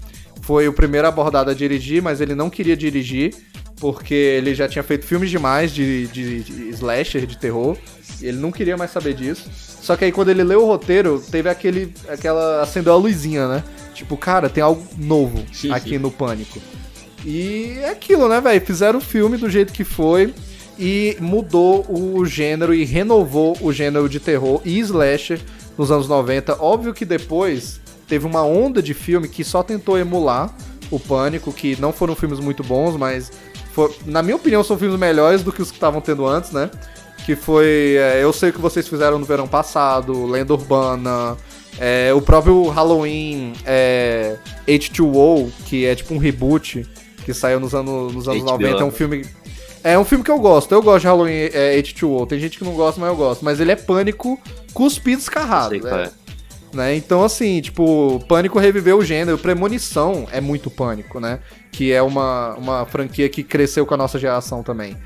foi 0.41 0.67
o 0.67 0.73
primeiro 0.73 1.07
abordado 1.07 1.51
a 1.51 1.55
dirigir, 1.55 2.03
mas 2.03 2.21
ele 2.21 2.35
não 2.35 2.51
queria 2.51 2.77
dirigir, 2.77 3.35
porque 3.77 4.15
ele 4.15 4.55
já 4.55 4.67
tinha 4.67 4.83
feito 4.83 5.07
filmes 5.07 5.31
demais 5.31 5.71
de, 5.71 6.09
de, 6.09 6.43
de 6.43 6.69
slasher, 6.71 7.27
de 7.27 7.39
terror, 7.39 7.77
e 8.21 8.27
ele 8.27 8.39
não 8.39 8.51
queria 8.51 8.77
mais 8.77 8.91
saber 8.91 9.15
disso. 9.15 9.49
Só 9.55 9.95
que 9.95 10.05
aí 10.05 10.11
quando 10.11 10.31
ele 10.31 10.43
leu 10.43 10.63
o 10.63 10.67
roteiro, 10.67 11.23
teve 11.31 11.49
aquele. 11.49 11.93
aquela. 12.09 12.63
acendeu 12.63 12.93
a 12.93 12.97
luzinha, 12.97 13.47
né? 13.47 13.65
Tipo, 13.95 14.17
cara, 14.17 14.49
tem 14.49 14.63
algo 14.63 14.83
novo 14.97 15.45
aqui 15.71 15.99
no 15.99 16.11
Pânico. 16.11 16.61
E 17.25 17.79
é 17.81 17.91
aquilo, 17.91 18.29
né, 18.29 18.41
velho? 18.41 18.61
Fizeram 18.65 18.99
o 18.99 19.03
filme 19.03 19.37
do 19.37 19.51
jeito 19.51 19.73
que 19.73 19.85
foi 19.85 20.35
e 20.79 21.17
mudou 21.21 21.85
o 21.89 22.25
gênero 22.25 22.75
e 22.75 22.85
renovou 22.85 23.57
o 23.61 23.73
gênero 23.73 24.09
de 24.09 24.19
terror 24.21 24.61
e 24.65 24.79
slasher 24.81 25.41
nos 25.77 25.91
anos 25.91 26.09
90. 26.09 26.57
Óbvio 26.63 26.93
que 26.95 27.05
depois 27.05 27.81
teve 28.09 28.27
uma 28.27 28.43
onda 28.45 28.83
de 28.83 28.95
filme 28.95 29.29
que 29.29 29.43
só 29.45 29.63
tentou 29.63 29.99
emular 29.99 30.55
o 30.91 30.99
Pânico, 31.01 31.53
que 31.53 31.81
não 31.81 31.93
foram 31.93 32.15
filmes 32.15 32.39
muito 32.41 32.63
bons, 32.63 32.97
mas 32.97 33.31
for- 33.73 33.95
na 34.05 34.23
minha 34.23 34.37
opinião 34.37 34.63
são 34.63 34.77
filmes 34.79 34.99
melhores 34.99 35.43
do 35.43 35.51
que 35.53 35.63
os 35.63 35.71
que 35.71 35.77
estavam 35.77 36.01
tendo 36.01 36.27
antes, 36.27 36.51
né? 36.51 36.71
Que 37.25 37.35
foi 37.37 37.95
é, 37.99 38.23
Eu 38.23 38.33
Sei 38.33 38.51
O 38.51 38.53
Que 38.53 38.61
Vocês 38.61 38.87
Fizeram 38.89 39.19
no 39.19 39.25
Verão 39.25 39.47
Passado, 39.49 40.27
Lenda 40.27 40.53
Urbana, 40.53 41.37
É, 41.81 42.13
o 42.13 42.21
próprio 42.21 42.69
Halloween 42.69 43.55
é, 43.65 44.37
H2O, 44.69 45.49
que 45.65 45.87
é 45.87 45.95
tipo 45.95 46.13
um 46.13 46.19
reboot 46.19 46.87
que 47.25 47.33
saiu 47.33 47.59
nos 47.59 47.75
anos, 47.75 48.13
nos 48.13 48.29
anos 48.29 48.43
HBO. 48.43 48.51
90, 48.53 48.83
é 48.83 48.85
um 48.85 48.91
filme. 48.91 49.25
É 49.85 49.99
um 49.99 50.05
filme 50.05 50.25
que 50.25 50.31
eu 50.31 50.39
gosto. 50.39 50.73
Eu 50.73 50.83
gosto 50.83 51.01
de 51.01 51.07
Halloween 51.07 51.51
é, 51.53 51.77
H2O. 51.81 52.27
Tem 52.27 52.39
gente 52.39 52.59
que 52.59 52.65
não 52.65 52.75
gosta, 52.75 53.01
mas 53.01 53.11
eu 53.11 53.17
gosto. 53.17 53.45
Mas 53.45 53.61
ele 53.61 53.73
é 53.73 53.77
pânico 53.77 54.41
cuspido 54.73 55.21
escarrado. 55.21 55.71
Sei 55.71 55.81
né? 55.81 56.11
é. 56.73 56.77
né? 56.77 56.97
Então, 56.97 57.25
assim, 57.25 57.61
tipo, 57.61 58.23
Pânico 58.29 58.59
reviveu 58.59 58.99
o 58.99 59.05
gênero. 59.05 59.37
Premonição 59.39 60.27
é 60.31 60.41
muito 60.41 60.71
Pânico, 60.71 61.19
né? 61.19 61.41
Que 61.73 61.93
é 61.93 62.01
uma, 62.01 62.55
uma 62.55 62.87
franquia 62.87 63.29
que 63.29 63.43
cresceu 63.43 63.85
com 63.85 63.95
a 63.95 63.97
nossa 63.97 64.19
geração 64.19 64.63
também. 64.63 64.97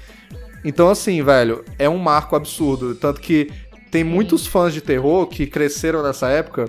Então, 0.64 0.90
assim, 0.90 1.22
velho, 1.22 1.64
é 1.78 1.88
um 1.88 1.98
marco 1.98 2.36
absurdo. 2.36 2.94
Tanto 2.94 3.20
que 3.20 3.50
tem 3.90 4.04
muitos 4.04 4.46
fãs 4.46 4.74
de 4.74 4.80
terror 4.80 5.26
que 5.26 5.46
cresceram 5.46 6.02
nessa 6.02 6.28
época 6.28 6.66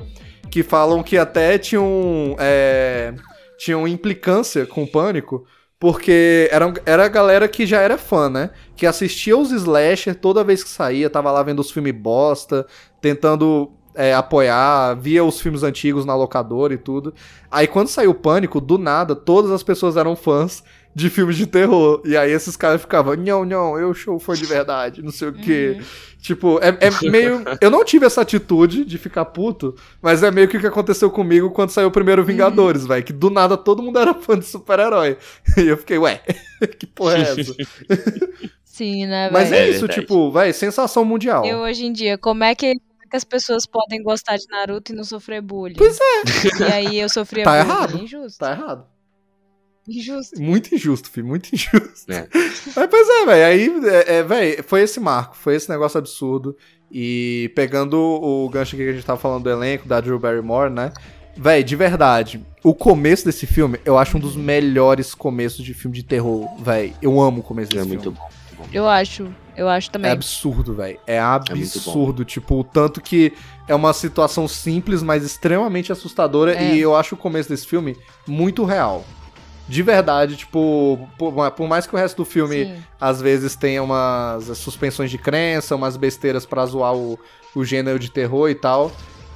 que 0.50 0.64
falam 0.64 1.04
que 1.04 1.18
até 1.18 1.58
tinham, 1.58 2.36
é, 2.40 3.14
tinham 3.58 3.88
implicância 3.88 4.66
com 4.66 4.84
o 4.84 4.88
Pânico. 4.88 5.46
Porque 5.80 6.50
era, 6.52 6.74
era 6.86 7.06
a 7.06 7.08
galera 7.08 7.48
que 7.48 7.66
já 7.66 7.82
era 7.82 7.98
fã, 7.98 8.30
né? 8.30 8.50
Que 8.76 8.86
assistia 8.86 9.38
os 9.38 9.52
slasher 9.52 10.16
toda 10.16 10.44
vez 10.44 10.64
que 10.64 10.70
saía, 10.70 11.10
tava 11.10 11.32
lá 11.32 11.44
vendo 11.44 11.60
os 11.60 11.70
filmes 11.70 11.94
bosta, 11.94 12.66
tentando 13.00 13.72
é, 13.94 14.14
apoiar, 14.14 14.96
via 14.96 15.24
os 15.24 15.42
filmes 15.42 15.64
antigos 15.64 16.06
na 16.06 16.16
locadora 16.16 16.74
e 16.74 16.78
tudo. 16.78 17.14
Aí 17.50 17.68
quando 17.68 17.88
saiu 17.88 18.12
o 18.12 18.16
Pânico, 18.16 18.62
do 18.62 18.78
nada, 18.78 19.16
todas 19.16 19.52
as 19.52 19.64
pessoas 19.64 19.98
eram 19.98 20.16
fãs 20.16 20.64
de 20.98 21.12
filmes 21.12 21.38
de 21.38 21.46
terror. 21.46 22.02
E 22.04 22.18
aí 22.18 22.32
esses 22.32 22.58
caras 22.58 22.82
ficavam, 22.82 23.16
não, 23.16 23.46
não, 23.46 23.78
eu 23.78 23.94
sou 23.94 24.18
fã 24.20 24.34
de 24.34 24.48
verdade, 24.48 25.04
não 25.04 25.12
sei 25.12 25.28
o 25.28 25.34
quê. 25.34 25.80
Tipo, 26.20 26.58
é, 26.60 26.70
é 26.70 27.10
meio. 27.12 27.44
Eu 27.62 27.70
não 27.70 27.86
tive 27.86 28.08
essa 28.08 28.22
atitude 28.22 28.84
de 28.84 28.98
ficar 28.98 29.24
puto, 29.26 29.76
mas 30.02 30.24
é 30.24 30.32
meio 30.32 30.48
que 30.48 30.58
o 30.58 30.60
que 30.60 30.66
aconteceu 30.66 31.12
comigo 31.12 31.52
quando 31.52 31.70
saiu 31.70 31.90
o 31.90 31.92
primeiro 31.92 32.24
Vingadores, 32.26 32.84
velho. 32.88 33.04
Que 33.04 33.14
do 33.14 33.30
nada 33.30 33.56
todo 33.56 33.84
mundo 33.84 34.00
era 34.00 34.16
fã 34.16 34.40
de 34.40 34.46
super-herói. 34.46 35.18
E 35.56 35.68
eu 35.68 35.78
fiquei, 35.78 36.00
ué, 36.00 36.20
que 36.80 36.88
porra 36.88 37.18
é 37.20 37.22
essa? 37.22 37.54
Sim, 38.66 39.06
né, 39.06 39.30
mas 39.32 39.50
velho? 39.50 39.62
é, 39.62 39.68
É 39.68 39.70
isso, 39.70 39.80
verdade. 39.82 40.02
tipo, 40.02 40.32
velho, 40.32 40.54
sensação 40.54 41.06
mundial. 41.06 41.46
Eu 41.46 41.60
hoje 41.60 41.86
em 41.86 41.94
dia, 41.94 42.18
como 42.18 42.44
é 42.44 42.56
que, 42.56 42.66
é 42.66 42.74
que 42.74 43.16
as 43.16 43.24
pessoas 43.24 43.68
podem 43.68 44.02
gostar 44.02 44.38
de 44.38 44.48
Naruto 44.50 44.92
e 44.92 44.96
não 44.96 45.04
sofrer 45.04 45.42
bullying? 45.42 45.76
Pois 45.78 45.98
é. 46.00 46.64
E 46.70 46.72
aí 46.74 47.00
eu 47.00 47.08
sofria 47.10 47.44
Tá 47.44 47.52
bullying. 47.64 47.70
errado. 47.72 47.98
Injusto. 48.04 48.40
Tá 48.40 48.52
errado. 48.52 48.86
Injusto. 49.88 50.42
Muito 50.42 50.74
injusto, 50.76 51.10
filho, 51.10 51.28
muito 51.28 51.50
injusto. 51.54 52.12
É. 52.12 52.28
Mas, 52.76 52.88
pois 52.90 53.08
é, 53.10 53.26
velho. 53.26 53.46
Aí, 53.46 53.86
é, 53.90 54.16
é, 54.18 54.24
velho, 54.24 54.64
foi 54.64 54.82
esse 54.82 55.00
marco, 55.00 55.36
foi 55.38 55.56
esse 55.56 55.70
negócio 55.70 55.98
absurdo. 55.98 56.56
E 56.92 57.52
pegando 57.56 57.98
o 57.98 58.50
gancho 58.50 58.76
aqui 58.76 58.84
que 58.86 58.90
a 58.92 58.94
gente 58.94 59.06
tava 59.06 59.20
falando 59.20 59.44
do 59.44 59.50
elenco, 59.50 59.88
da 59.88 60.00
Drew 60.02 60.20
Barrymore, 60.20 60.70
né? 60.72 60.92
Véi, 61.36 61.64
de 61.64 61.76
verdade, 61.76 62.44
o 62.64 62.74
começo 62.74 63.24
desse 63.26 63.46
filme 63.46 63.80
eu 63.86 63.98
acho 63.98 64.18
um 64.18 64.20
dos 64.20 64.36
melhores 64.36 65.14
começos 65.14 65.64
de 65.64 65.74
filme 65.74 65.96
de 65.96 66.04
terror, 66.04 66.48
véi. 66.62 66.94
Eu 67.02 67.20
amo 67.22 67.42
o 67.42 67.44
começo 67.44 67.70
desse 67.72 67.82
É 67.82 67.88
filme. 67.88 68.04
muito 68.04 68.12
bom. 68.12 68.28
Eu 68.74 68.88
acho. 68.88 69.28
Eu 69.56 69.68
acho 69.70 69.90
É 69.90 69.92
também. 69.92 70.12
absurdo, 70.12 70.74
velho. 70.74 71.00
É 71.06 71.20
bom. 71.20 71.26
absurdo. 71.52 72.26
tipo, 72.26 72.60
o 72.60 72.64
tanto 72.64 73.00
que 73.02 73.34
é 73.68 73.76
uma 73.76 73.94
situação 73.94 74.48
simples, 74.48 75.04
mas 75.04 75.24
extremamente 75.24 75.92
assustadora. 75.92 76.56
É. 76.56 76.76
E 76.76 76.80
eu 76.80 76.96
acho 76.96 77.16
o 77.16 77.18
começo 77.18 77.50
desse 77.50 77.68
filme 77.68 77.96
muito 78.28 78.64
real. 78.66 79.06
De 79.68 79.84
verdade, 79.84 80.38
tipo, 80.38 81.10
por, 81.18 81.52
por 81.52 81.68
mais 81.68 81.86
que 81.86 81.94
o 81.94 81.98
resto 81.98 82.18
do 82.18 82.26
filme 82.26 82.66
Sim. 82.66 82.84
às 83.00 83.22
vezes 83.22 83.56
tenha 83.56 83.84
umas 83.84 84.46
suspensões 84.58 85.12
de 85.12 85.18
crença, 85.18 85.76
umas 85.76 85.98
besteiras 85.98 86.46
pra 86.46 86.66
zoar 86.66 86.96
o, 86.96 87.20
o 87.54 87.66
gênero 87.66 88.00
de 88.00 88.10
terror 88.10 88.50
e 88.50 88.56
tal. 88.56 88.92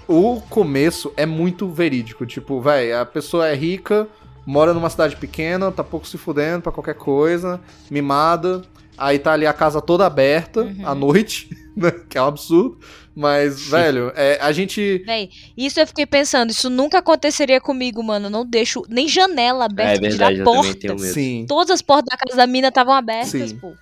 O 0.08 0.42
começo 0.50 1.12
é 1.18 1.26
muito 1.26 1.68
verídico. 1.68 2.26
Tipo, 2.26 2.62
véi, 2.62 2.94
a 2.94 3.06
pessoa 3.06 3.48
é 3.48 3.56
rica, 3.56 4.08
mora 4.46 4.74
numa 4.74 4.90
cidade 4.90 5.18
pequena, 5.18 5.72
tá 5.72 5.84
pouco 5.84 6.08
se 6.08 6.18
fudendo 6.18 6.64
pra 6.64 6.72
qualquer 6.72 6.96
coisa, 6.96 7.60
mimada. 7.90 8.62
Aí 9.02 9.18
tá 9.20 9.34
ali 9.34 9.48
a 9.48 9.54
casa 9.54 9.82
toda 9.82 10.06
aberta 10.06 10.62
Uhum. 10.62 10.88
à 10.88 10.94
noite, 10.94 11.50
né? 11.76 11.92
Que 12.10 12.18
é 12.18 12.22
um 12.22 12.28
absurdo. 12.28 12.80
Mas, 13.16 13.62
velho, 13.68 14.12
é, 14.16 14.38
a 14.42 14.52
gente. 14.52 15.04
Véi, 15.06 15.30
isso 15.58 15.80
eu 15.80 15.88
fiquei 15.88 16.06
pensando, 16.06 16.52
isso 16.52 16.70
nunca 16.70 17.00
aconteceria 17.00 17.60
comigo, 17.60 18.02
mano. 18.04 18.28
Eu 18.28 18.30
não 18.30 18.46
deixo 18.46 18.84
nem 18.88 19.08
janela 19.08 19.66
É 19.66 19.66
aberta, 19.66 20.02
verdade, 20.02 20.36
tirar 20.36 20.44
porta. 20.46 20.98
Sim. 21.00 21.46
Todas 21.48 21.72
as 21.72 21.82
portas 21.82 22.06
da 22.12 22.18
casa 22.18 22.38
da 22.38 22.48
mina 22.48 22.68
estavam 22.70 22.94
abertas, 22.94 23.50
Sim. 23.50 23.58
pô. 23.58 23.74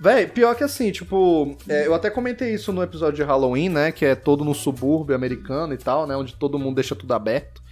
Véi, 0.00 0.26
pior 0.26 0.56
que 0.56 0.64
assim, 0.64 0.90
tipo, 0.90 1.56
é, 1.68 1.86
eu 1.86 1.94
até 1.94 2.10
comentei 2.10 2.52
isso 2.54 2.72
no 2.72 2.82
episódio 2.82 3.14
de 3.16 3.22
Halloween, 3.22 3.68
né? 3.68 3.92
Que 3.92 4.04
é 4.04 4.14
todo 4.16 4.44
no 4.44 4.52
subúrbio 4.54 5.14
americano 5.14 5.74
e 5.74 5.76
tal, 5.76 6.06
né? 6.06 6.16
Onde 6.16 6.34
todo 6.34 6.58
mundo 6.58 6.74
deixa 6.76 6.96
tudo 6.96 7.12
aberto. 7.14 7.62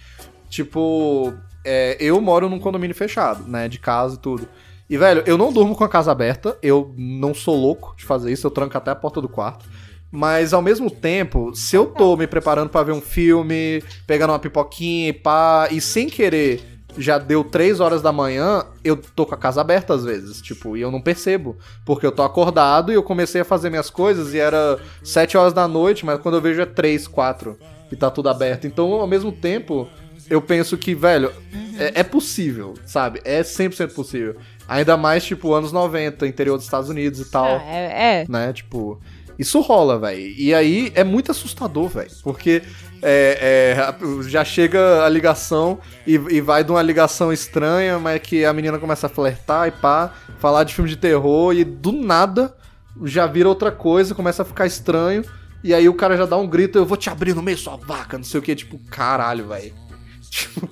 Tipo, 0.49 1.33
é, 1.65 1.97
eu 1.99 2.19
moro 2.21 2.47
num 2.49 2.59
condomínio 2.59 2.95
fechado, 2.95 3.45
né? 3.47 3.67
De 3.67 3.79
casa 3.79 4.15
e 4.15 4.17
tudo. 4.19 4.47
E, 4.91 4.97
velho, 4.97 5.23
eu 5.25 5.37
não 5.37 5.53
durmo 5.53 5.73
com 5.73 5.85
a 5.85 5.87
casa 5.87 6.11
aberta, 6.11 6.57
eu 6.61 6.93
não 6.97 7.33
sou 7.33 7.55
louco 7.55 7.95
de 7.95 8.03
fazer 8.03 8.29
isso, 8.29 8.45
eu 8.45 8.51
tranco 8.51 8.77
até 8.77 8.91
a 8.91 8.95
porta 8.95 9.21
do 9.21 9.29
quarto. 9.29 9.63
Mas 10.11 10.53
ao 10.53 10.61
mesmo 10.61 10.91
tempo, 10.91 11.55
se 11.55 11.77
eu 11.77 11.85
tô 11.85 12.17
me 12.17 12.27
preparando 12.27 12.67
pra 12.69 12.83
ver 12.83 12.91
um 12.91 12.99
filme, 12.99 13.81
pegando 14.05 14.31
uma 14.31 14.39
pipoquinha 14.39 15.07
e 15.07 15.13
pá, 15.13 15.69
e 15.71 15.79
sem 15.79 16.09
querer 16.09 16.61
já 16.97 17.17
deu 17.17 17.41
3 17.41 17.79
horas 17.79 18.01
da 18.01 18.11
manhã, 18.11 18.65
eu 18.83 18.97
tô 18.97 19.25
com 19.25 19.33
a 19.33 19.37
casa 19.37 19.61
aberta 19.61 19.93
às 19.93 20.03
vezes, 20.03 20.41
tipo, 20.41 20.75
e 20.75 20.81
eu 20.81 20.91
não 20.91 20.99
percebo. 20.99 21.55
Porque 21.85 22.05
eu 22.05 22.11
tô 22.11 22.21
acordado 22.21 22.91
e 22.91 22.95
eu 22.95 23.01
comecei 23.01 23.39
a 23.39 23.45
fazer 23.45 23.69
minhas 23.69 23.89
coisas 23.89 24.33
e 24.33 24.39
era 24.39 24.77
7 25.01 25.37
horas 25.37 25.53
da 25.53 25.69
noite, 25.69 26.05
mas 26.05 26.19
quando 26.19 26.35
eu 26.35 26.41
vejo 26.41 26.59
é 26.59 26.65
3, 26.65 27.07
4 27.07 27.57
e 27.89 27.95
tá 27.95 28.11
tudo 28.11 28.27
aberto. 28.27 28.67
Então, 28.67 28.91
ao 28.91 29.07
mesmo 29.07 29.31
tempo, 29.31 29.87
eu 30.29 30.41
penso 30.41 30.77
que, 30.77 30.93
velho, 30.93 31.31
é, 31.77 32.01
é 32.01 32.03
possível, 32.03 32.73
sabe? 32.85 33.21
É 33.23 33.41
100% 33.41 33.93
possível. 33.93 34.35
Ainda 34.71 34.95
mais, 34.95 35.25
tipo, 35.25 35.53
anos 35.53 35.73
90, 35.73 36.25
interior 36.25 36.55
dos 36.55 36.65
Estados 36.65 36.89
Unidos 36.89 37.19
e 37.19 37.25
tal 37.29 37.57
Ah, 37.57 37.61
é, 37.65 38.21
é. 38.21 38.25
né? 38.29 38.53
Tipo, 38.53 39.01
isso 39.37 39.59
rola, 39.59 39.99
velho. 39.99 40.19
E 40.37 40.53
aí 40.53 40.93
é 40.95 41.03
muito 41.03 41.29
assustador, 41.29 41.89
velho. 41.89 42.09
Porque 42.23 42.61
é, 43.01 43.75
é, 43.99 44.29
já 44.29 44.45
chega 44.45 45.03
a 45.03 45.09
ligação 45.09 45.77
e, 46.07 46.13
e 46.13 46.39
vai 46.39 46.63
de 46.63 46.71
uma 46.71 46.81
ligação 46.81 47.33
estranha, 47.33 47.99
mas 47.99 48.21
que 48.21 48.45
a 48.45 48.53
menina 48.53 48.79
começa 48.79 49.07
a 49.07 49.09
flertar 49.09 49.67
e 49.67 49.71
pá, 49.71 50.13
falar 50.39 50.63
de 50.63 50.73
filme 50.73 50.89
de 50.89 50.95
terror 50.95 51.53
e 51.53 51.65
do 51.65 51.91
nada 51.91 52.55
já 53.03 53.27
vira 53.27 53.49
outra 53.49 53.71
coisa, 53.73 54.15
começa 54.15 54.41
a 54.43 54.45
ficar 54.45 54.65
estranho. 54.65 55.25
E 55.61 55.73
aí 55.73 55.89
o 55.89 55.93
cara 55.93 56.15
já 56.15 56.25
dá 56.25 56.37
um 56.37 56.47
grito, 56.47 56.77
eu 56.77 56.85
vou 56.85 56.95
te 56.95 57.09
abrir 57.09 57.35
no 57.35 57.41
meio, 57.41 57.57
sua 57.57 57.75
vaca, 57.75 58.17
não 58.17 58.23
sei 58.23 58.39
o 58.39 58.43
que, 58.43 58.55
tipo, 58.55 58.79
caralho, 58.89 59.47
velho. 59.49 59.73
Tipo, 60.31 60.69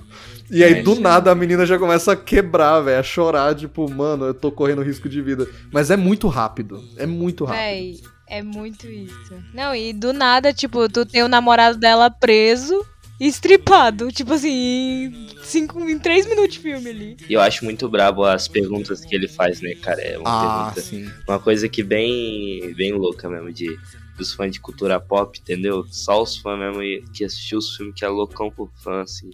e 0.50 0.64
aí, 0.64 0.82
do 0.82 0.98
nada, 1.00 1.30
a 1.30 1.34
menina 1.34 1.64
já 1.64 1.78
começa 1.78 2.12
a 2.12 2.16
quebrar, 2.16 2.80
velho, 2.80 2.98
a 2.98 3.02
chorar, 3.02 3.54
tipo, 3.54 3.88
mano, 3.90 4.26
eu 4.26 4.34
tô 4.34 4.50
correndo 4.50 4.82
risco 4.82 5.08
de 5.08 5.20
vida. 5.22 5.46
Mas 5.72 5.90
é 5.90 5.96
muito 5.96 6.28
rápido, 6.28 6.82
é 6.96 7.06
muito 7.06 7.44
rápido. 7.44 7.60
Véi, 7.62 8.00
é 8.26 8.42
muito 8.42 8.86
isso. 8.88 9.34
Não, 9.54 9.74
e 9.74 9.92
do 9.92 10.12
nada, 10.12 10.52
tipo, 10.52 10.88
tu 10.88 11.04
tem 11.06 11.22
o 11.22 11.28
namorado 11.28 11.78
dela 11.78 12.10
preso 12.10 12.84
e 13.20 13.26
estripado. 13.26 14.10
Tipo 14.10 14.32
assim, 14.34 14.48
em, 14.50 15.28
cinco, 15.42 15.80
em 15.88 15.98
três 15.98 16.26
minutos 16.26 16.54
de 16.54 16.60
filme 16.60 16.88
ali. 16.90 17.16
E 17.28 17.32
eu 17.32 17.40
acho 17.40 17.64
muito 17.64 17.88
brabo 17.88 18.24
as 18.24 18.48
perguntas 18.48 19.04
que 19.04 19.14
ele 19.14 19.28
faz, 19.28 19.60
né, 19.60 19.74
cara? 19.82 20.00
É 20.00 20.18
uma 20.18 20.28
Ah, 20.28 20.72
pergunta. 20.72 20.80
sim. 20.80 21.10
Uma 21.28 21.38
coisa 21.38 21.68
que 21.68 21.82
bem, 21.82 22.72
bem 22.74 22.92
louca 22.92 23.28
mesmo, 23.28 23.52
de, 23.52 23.76
dos 24.16 24.32
fãs 24.32 24.52
de 24.52 24.60
cultura 24.60 24.98
pop, 25.00 25.38
entendeu? 25.38 25.84
Só 25.90 26.22
os 26.22 26.36
fãs 26.36 26.58
mesmo 26.58 26.80
que 27.12 27.24
assistiu 27.24 27.58
os 27.58 27.76
filmes 27.76 27.94
que 27.94 28.04
é 28.04 28.08
loucão 28.08 28.50
por 28.50 28.70
fã, 28.82 29.02
assim. 29.02 29.30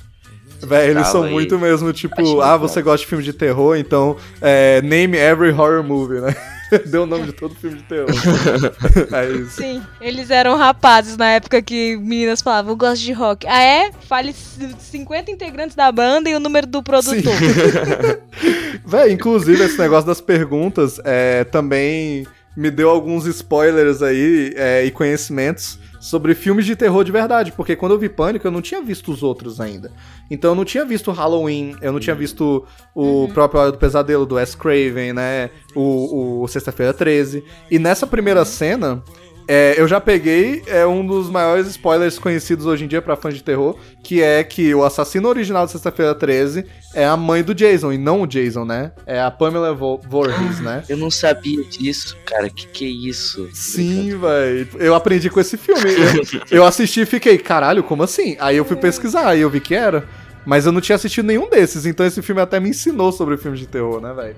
Véi, 0.62 0.90
eles 0.90 1.08
são 1.08 1.22
aí. 1.24 1.32
muito 1.32 1.58
mesmo, 1.58 1.92
tipo, 1.92 2.20
muito 2.20 2.40
ah, 2.42 2.56
você 2.56 2.82
gosta 2.82 2.98
de 2.98 3.06
filme 3.06 3.22
de 3.24 3.32
terror, 3.32 3.76
então 3.76 4.16
é, 4.40 4.80
name 4.82 5.16
every 5.16 5.52
horror 5.52 5.82
movie, 5.82 6.20
né? 6.20 6.34
Deu 6.86 7.04
o 7.04 7.06
nome 7.06 7.26
de 7.26 7.32
todo 7.32 7.54
filme 7.54 7.76
de 7.76 7.82
terror. 7.84 8.08
é 9.12 9.30
isso. 9.30 9.52
Sim, 9.62 9.80
eles 10.00 10.30
eram 10.30 10.56
rapazes 10.56 11.16
na 11.16 11.30
época 11.30 11.62
que 11.62 11.96
meninas 11.96 12.42
falavam, 12.42 12.72
eu 12.72 12.76
gosto 12.76 13.02
de 13.02 13.12
rock. 13.12 13.46
Ah, 13.46 13.62
é? 13.62 13.90
Fale 14.08 14.32
c- 14.32 14.74
50 14.78 15.30
integrantes 15.30 15.76
da 15.76 15.90
banda 15.92 16.28
e 16.28 16.34
o 16.34 16.40
número 16.40 16.66
do 16.66 16.82
produtor. 16.82 17.32
Véi, 18.84 19.12
inclusive, 19.12 19.62
esse 19.64 19.78
negócio 19.78 20.06
das 20.06 20.20
perguntas 20.20 21.00
é, 21.04 21.44
também 21.44 22.26
me 22.56 22.70
deu 22.70 22.88
alguns 22.88 23.26
spoilers 23.26 24.02
aí 24.02 24.52
é, 24.56 24.84
e 24.84 24.90
conhecimentos 24.90 25.78
sobre 26.06 26.36
filmes 26.36 26.64
de 26.64 26.76
terror 26.76 27.02
de 27.02 27.10
verdade, 27.10 27.50
porque 27.50 27.74
quando 27.74 27.90
eu 27.90 27.98
vi 27.98 28.08
Pânico 28.08 28.46
eu 28.46 28.50
não 28.52 28.62
tinha 28.62 28.80
visto 28.80 29.10
os 29.10 29.24
outros 29.24 29.60
ainda. 29.60 29.90
Então 30.30 30.52
eu 30.52 30.54
não 30.54 30.64
tinha 30.64 30.84
visto 30.84 31.10
Halloween, 31.10 31.74
eu 31.82 31.92
não 31.92 31.98
tinha 31.98 32.14
visto 32.14 32.64
o 32.94 33.28
próprio 33.34 33.60
Hora 33.60 33.72
do 33.72 33.78
Pesadelo 33.78 34.24
do 34.24 34.36
Wes 34.36 34.54
Craven, 34.54 35.12
né? 35.12 35.50
O, 35.74 36.42
o 36.42 36.48
Sexta-feira 36.48 36.94
13. 36.94 37.42
E 37.68 37.80
nessa 37.80 38.06
primeira 38.06 38.44
cena, 38.44 39.02
é, 39.48 39.74
eu 39.78 39.86
já 39.86 40.00
peguei 40.00 40.62
é 40.66 40.84
um 40.86 41.06
dos 41.06 41.30
maiores 41.30 41.66
spoilers 41.68 42.18
conhecidos 42.18 42.66
hoje 42.66 42.84
em 42.84 42.88
dia 42.88 43.00
pra 43.00 43.14
fãs 43.16 43.34
de 43.34 43.42
terror, 43.42 43.76
que 44.02 44.22
é 44.22 44.42
que 44.42 44.74
o 44.74 44.84
assassino 44.84 45.28
original 45.28 45.66
de 45.66 45.72
Sexta-feira 45.72 46.14
13 46.14 46.64
é 46.94 47.04
a 47.06 47.16
mãe 47.16 47.42
do 47.42 47.54
Jason, 47.54 47.92
e 47.92 47.98
não 47.98 48.22
o 48.22 48.26
Jason, 48.26 48.64
né? 48.64 48.92
É 49.06 49.20
a 49.20 49.30
Pamela 49.30 49.72
Vo- 49.74 50.00
Voorhees, 50.08 50.60
né? 50.60 50.82
Eu 50.88 50.96
não 50.96 51.10
sabia 51.10 51.62
disso, 51.64 52.16
cara. 52.24 52.48
Que 52.50 52.66
que 52.66 52.84
é 52.84 52.88
isso? 53.10 53.48
Sim, 53.52 54.18
velho. 54.18 54.68
Eu 54.78 54.94
aprendi 54.94 55.28
com 55.30 55.38
esse 55.40 55.56
filme. 55.56 55.82
Eu, 56.50 56.58
eu 56.58 56.64
assisti 56.64 57.02
e 57.02 57.06
fiquei, 57.06 57.38
caralho, 57.38 57.82
como 57.82 58.02
assim? 58.02 58.36
Aí 58.40 58.56
eu 58.56 58.64
fui 58.64 58.76
pesquisar 58.76 59.36
e 59.36 59.40
eu 59.42 59.50
vi 59.50 59.60
que 59.60 59.74
era. 59.74 60.04
Mas 60.44 60.64
eu 60.64 60.70
não 60.72 60.80
tinha 60.80 60.94
assistido 60.96 61.26
nenhum 61.26 61.50
desses, 61.50 61.86
então 61.86 62.06
esse 62.06 62.22
filme 62.22 62.40
até 62.40 62.60
me 62.60 62.68
ensinou 62.70 63.10
sobre 63.10 63.36
filmes 63.36 63.58
de 63.58 63.66
terror, 63.66 64.00
né, 64.00 64.12
velho? 64.14 64.36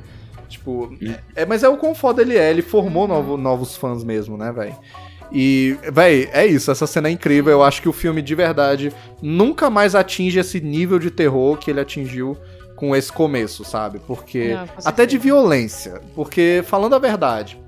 Tipo, 0.49 0.93
é, 1.37 1.45
mas 1.47 1.63
é 1.63 1.69
o 1.69 1.77
quão 1.77 1.95
foda 1.95 2.23
ele 2.23 2.37
é, 2.37 2.51
ele 2.51 2.63
formou 2.63 3.07
novo- 3.07 3.37
novos 3.37 3.77
fãs 3.77 4.03
mesmo, 4.03 4.37
né, 4.37 4.51
velho? 4.53 4.75
E, 5.31 5.77
véi, 5.93 6.29
é 6.33 6.47
isso, 6.47 6.71
essa 6.71 6.87
cena 6.87 7.09
é 7.09 7.11
incrível. 7.11 7.53
Eu 7.53 7.63
acho 7.63 7.83
que 7.83 7.89
o 7.89 7.93
filme, 7.93 8.23
de 8.23 8.35
verdade, 8.35 8.93
nunca 9.21 9.69
mais 9.69 9.95
atinge 9.95 10.39
esse 10.39 10.59
nível 10.61 10.99
de 10.99 11.11
terror 11.11 11.59
que 11.59 11.71
ele 11.71 11.81
atingiu 11.81 12.37
com 12.75 12.97
esse 12.97 13.13
começo, 13.13 13.63
sabe? 13.65 13.99
Porque. 14.07 14.55
Não, 14.55 14.65
até 14.85 15.05
de 15.05 15.19
violência. 15.19 16.01
Porque, 16.15 16.63
falando 16.65 16.95
a 16.95 16.99
verdade, 16.99 17.61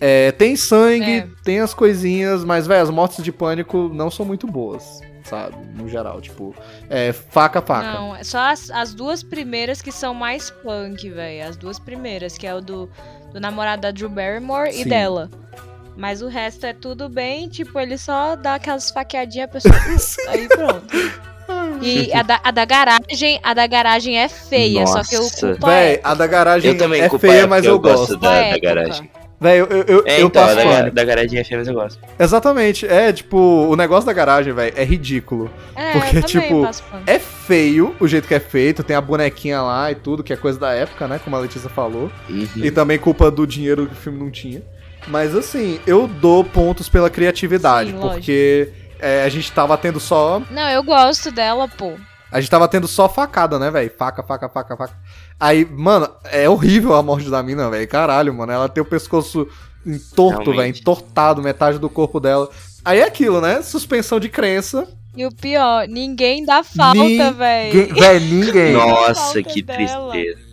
é, 0.00 0.32
tem 0.32 0.56
sangue, 0.56 1.10
É. 1.18 1.28
tem 1.44 1.60
as 1.60 1.74
coisinhas, 1.74 2.42
mas, 2.44 2.66
véi, 2.66 2.78
as 2.80 2.88
mortes 2.88 3.22
de 3.22 3.30
pânico 3.32 3.90
não 3.92 4.10
são 4.10 4.24
muito 4.24 4.46
boas, 4.46 5.00
sabe? 5.24 5.56
No 5.74 5.88
geral, 5.88 6.20
tipo, 6.20 6.54
é 6.88 7.12
faca, 7.12 7.60
faca. 7.60 7.92
Não, 7.92 8.14
é 8.14 8.22
só 8.22 8.38
as, 8.38 8.70
as 8.70 8.94
duas 8.94 9.22
primeiras 9.22 9.82
que 9.82 9.90
são 9.90 10.14
mais 10.14 10.50
punk, 10.50 11.08
velho. 11.10 11.48
As 11.48 11.56
duas 11.56 11.78
primeiras, 11.78 12.38
que 12.38 12.46
é 12.46 12.54
o 12.54 12.60
do, 12.60 12.88
do 13.32 13.40
namorado 13.40 13.82
da 13.82 13.90
Drew 13.90 14.08
Barrymore 14.08 14.72
Sim. 14.72 14.82
e 14.82 14.84
dela. 14.84 15.30
Mas 15.96 16.22
o 16.22 16.28
resto 16.28 16.66
é 16.66 16.72
tudo 16.72 17.08
bem, 17.08 17.48
tipo, 17.48 17.78
ele 17.78 17.96
só 17.96 18.34
dá 18.36 18.56
aquelas 18.56 18.90
faqueadinhas, 18.90 19.48
a 19.48 19.48
pessoa. 19.48 19.76
aí 20.28 20.48
pronto. 20.48 20.96
E 21.82 22.12
a 22.12 22.22
da, 22.22 22.40
a 22.42 22.50
da 22.50 22.64
garagem, 22.64 23.38
a 23.42 23.52
da 23.54 23.66
garagem 23.66 24.18
é 24.18 24.28
feia, 24.28 24.86
só 24.86 25.02
que 25.04 25.14
eu 25.14 25.22
Nossa. 25.22 25.48
culpo 25.48 25.66
a 25.66 25.68
Véi, 25.70 25.92
época. 25.94 26.08
a 26.08 26.14
da 26.14 26.26
garagem 26.26 26.70
Eu 26.72 26.78
também 26.78 27.02
é 27.02 27.08
feia, 27.18 27.46
mas 27.46 27.64
eu 27.64 27.72
eu, 27.72 27.78
gosto 27.78 28.16
da- 28.16 28.30
A 28.30 28.36
época. 28.36 28.60
garagem. 28.74 29.10
Véi, 29.40 29.60
eu, 29.60 29.66
eu, 29.66 29.84
eu, 29.86 30.02
É, 30.06 30.22
eu 30.22 30.26
então, 30.26 30.42
passo 30.42 30.56
da, 30.56 30.62
pânico. 30.62 30.94
da 30.94 31.04
garagem 31.04 31.38
é 31.38 31.44
feia, 31.44 31.58
mas 31.58 31.68
eu 31.68 31.74
gosto. 31.74 31.98
Exatamente, 32.18 32.86
é 32.86 33.12
tipo, 33.12 33.36
o 33.36 33.76
negócio 33.76 34.06
da 34.06 34.12
garagem, 34.12 34.52
velho, 34.52 34.72
é 34.76 34.84
ridículo. 34.84 35.50
É, 35.74 35.92
porque, 35.92 36.22
tipo. 36.22 36.68
É 37.06 37.18
feio 37.18 37.94
o 38.00 38.06
jeito 38.08 38.26
que 38.26 38.34
é 38.34 38.40
feito, 38.40 38.82
tem 38.82 38.96
a 38.96 39.00
bonequinha 39.00 39.60
lá 39.60 39.90
e 39.90 39.94
tudo, 39.94 40.22
que 40.22 40.32
é 40.32 40.36
coisa 40.36 40.58
da 40.58 40.72
época, 40.72 41.06
né? 41.06 41.20
Como 41.22 41.36
a 41.36 41.40
Letícia 41.40 41.68
falou. 41.68 42.10
Uhum. 42.28 42.48
E 42.56 42.70
também 42.70 42.98
culpa 42.98 43.30
do 43.30 43.46
dinheiro 43.46 43.86
que 43.86 43.92
o 43.92 43.96
filme 43.96 44.18
não 44.18 44.30
tinha. 44.30 44.62
Mas 45.06 45.34
assim, 45.34 45.78
eu 45.86 46.06
dou 46.06 46.42
pontos 46.44 46.88
pela 46.88 47.10
criatividade, 47.10 47.90
Sim, 47.90 47.98
porque 47.98 48.70
é, 48.98 49.22
a 49.22 49.28
gente 49.28 49.52
tava 49.52 49.76
tendo 49.76 50.00
só. 50.00 50.40
Não, 50.50 50.68
eu 50.70 50.82
gosto 50.82 51.30
dela, 51.30 51.68
pô. 51.68 51.92
A 52.34 52.40
gente 52.40 52.50
tava 52.50 52.66
tendo 52.66 52.88
só 52.88 53.08
facada, 53.08 53.60
né, 53.60 53.70
velho? 53.70 53.92
Faca, 53.96 54.20
faca, 54.20 54.48
faca, 54.48 54.76
faca. 54.76 54.94
Aí, 55.38 55.64
mano, 55.64 56.08
é 56.24 56.48
horrível 56.48 56.92
a 56.94 57.00
morte 57.00 57.30
da 57.30 57.40
mina, 57.44 57.70
velho. 57.70 57.86
Caralho, 57.86 58.34
mano. 58.34 58.50
Ela 58.50 58.68
tem 58.68 58.82
o 58.82 58.84
pescoço 58.84 59.46
entorto, 59.86 60.50
velho. 60.50 60.76
Entortado, 60.76 61.40
metade 61.40 61.78
do 61.78 61.88
corpo 61.88 62.18
dela. 62.18 62.48
Aí 62.84 62.98
é 62.98 63.04
aquilo, 63.04 63.40
né? 63.40 63.62
Suspensão 63.62 64.18
de 64.18 64.28
crença. 64.28 64.84
E 65.16 65.24
o 65.24 65.30
pior, 65.30 65.86
ninguém 65.86 66.44
dá 66.44 66.64
falta, 66.64 66.98
Ninguém- 66.98 67.32
velho. 67.34 67.94
Véi, 67.94 68.18
ninguém. 68.18 68.72
Nossa, 68.72 69.14
falta 69.14 69.42
que 69.44 69.62
dela. 69.62 70.10
tristeza. 70.10 70.43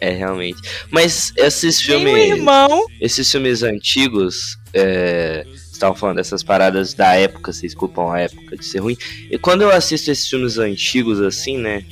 É, 0.00 0.10
realmente. 0.10 0.60
Mas 0.90 1.32
esses 1.36 1.80
filmes. 1.80 2.30
irmão. 2.30 2.86
Esses 3.00 3.30
filmes 3.30 3.62
antigos. 3.62 4.58
É, 4.72 5.44
estavam 5.72 5.96
falando 5.96 6.16
dessas 6.16 6.42
paradas 6.42 6.92
da 6.92 7.14
época, 7.14 7.52
vocês 7.52 7.74
culpam 7.74 8.12
a 8.12 8.20
época 8.20 8.56
de 8.56 8.64
ser 8.64 8.80
ruim. 8.80 8.96
E 9.30 9.38
quando 9.38 9.62
eu 9.62 9.70
assisto 9.70 10.10
esses 10.10 10.28
filmes 10.28 10.58
antigos 10.58 11.20
assim, 11.20 11.56
né? 11.56 11.84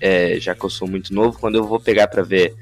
é, 0.00 0.38
já 0.38 0.54
que 0.54 0.64
eu 0.64 0.70
sou 0.70 0.88
muito 0.88 1.14
novo, 1.14 1.38
quando 1.38 1.56
eu 1.56 1.64
vou 1.64 1.80
pegar 1.80 2.08
pra 2.08 2.22
ver. 2.22 2.54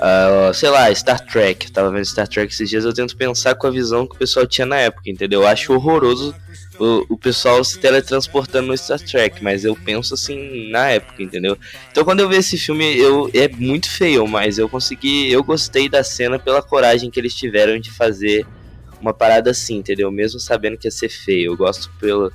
ah, 0.00 0.50
sei 0.54 0.70
lá, 0.70 0.94
Star 0.94 1.20
Trek, 1.24 1.66
eu 1.66 1.72
tava 1.72 1.90
vendo 1.90 2.04
Star 2.04 2.28
Trek 2.28 2.52
esses 2.52 2.68
dias, 2.68 2.84
eu 2.84 2.94
tento 2.94 3.16
pensar 3.16 3.54
com 3.54 3.66
a 3.66 3.70
visão 3.70 4.06
que 4.06 4.14
o 4.14 4.18
pessoal 4.18 4.46
tinha 4.46 4.66
na 4.66 4.76
época, 4.76 5.10
entendeu? 5.10 5.42
Eu 5.42 5.48
acho 5.48 5.72
horroroso 5.72 6.34
o, 6.78 7.04
o 7.08 7.16
pessoal 7.18 7.62
se 7.64 7.78
teletransportando 7.78 8.68
no 8.68 8.76
Star 8.78 9.00
Trek, 9.00 9.42
mas 9.42 9.64
eu 9.64 9.76
penso 9.76 10.14
assim 10.14 10.70
na 10.70 10.90
época, 10.90 11.22
entendeu? 11.22 11.56
Então 11.90 12.04
quando 12.04 12.20
eu 12.20 12.28
vi 12.28 12.36
esse 12.36 12.56
filme, 12.56 12.96
eu 12.98 13.30
é 13.34 13.48
muito 13.48 13.90
feio, 13.90 14.26
mas 14.26 14.58
eu 14.58 14.68
consegui, 14.68 15.30
eu 15.30 15.42
gostei 15.42 15.88
da 15.88 16.02
cena 16.04 16.38
pela 16.38 16.62
coragem 16.62 17.10
que 17.10 17.18
eles 17.18 17.34
tiveram 17.34 17.78
de 17.78 17.90
fazer 17.90 18.46
uma 19.00 19.12
parada 19.14 19.50
assim, 19.50 19.76
entendeu? 19.76 20.10
Mesmo 20.10 20.40
sabendo 20.40 20.76
que 20.76 20.86
ia 20.86 20.90
ser 20.90 21.08
feio, 21.08 21.52
eu 21.52 21.56
gosto 21.56 21.90
pelo 22.00 22.32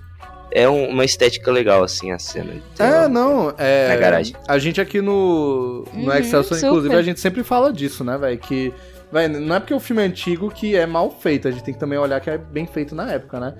é 0.55 0.69
um- 0.69 0.89
uma 0.89 1.03
estética 1.03 1.51
legal 1.51 1.83
assim 1.83 2.11
a 2.11 2.19
cena. 2.19 2.53
É, 2.77 3.07
não, 3.07 3.53
é. 3.57 3.87
Na 3.87 3.95
garagem. 3.95 4.35
A 4.47 4.59
gente 4.59 4.79
aqui 4.79 5.01
no, 5.01 5.83
no 5.93 5.99
Uhum, 6.11 6.13
Excelsior, 6.13 6.59
inclusive, 6.59 6.95
a 6.95 7.01
gente 7.01 7.19
sempre 7.19 7.43
fala 7.43 7.73
disso, 7.73 8.03
né, 8.03 8.15
velho? 8.19 8.37
Que, 8.37 8.71
velho, 9.11 9.39
não 9.39 9.55
é 9.55 9.59
porque 9.59 9.73
o 9.73 9.79
filme 9.79 10.03
é 10.03 10.05
antigo 10.05 10.51
que 10.51 10.75
é 10.75 10.85
mal 10.85 11.09
feito, 11.09 11.47
a 11.47 11.51
gente 11.51 11.63
tem 11.63 11.73
que 11.73 11.79
também 11.79 11.97
olhar 11.97 12.21
que 12.21 12.29
é 12.29 12.37
bem 12.37 12.67
feito 12.67 12.93
na 12.93 13.11
época, 13.11 13.39
né? 13.39 13.55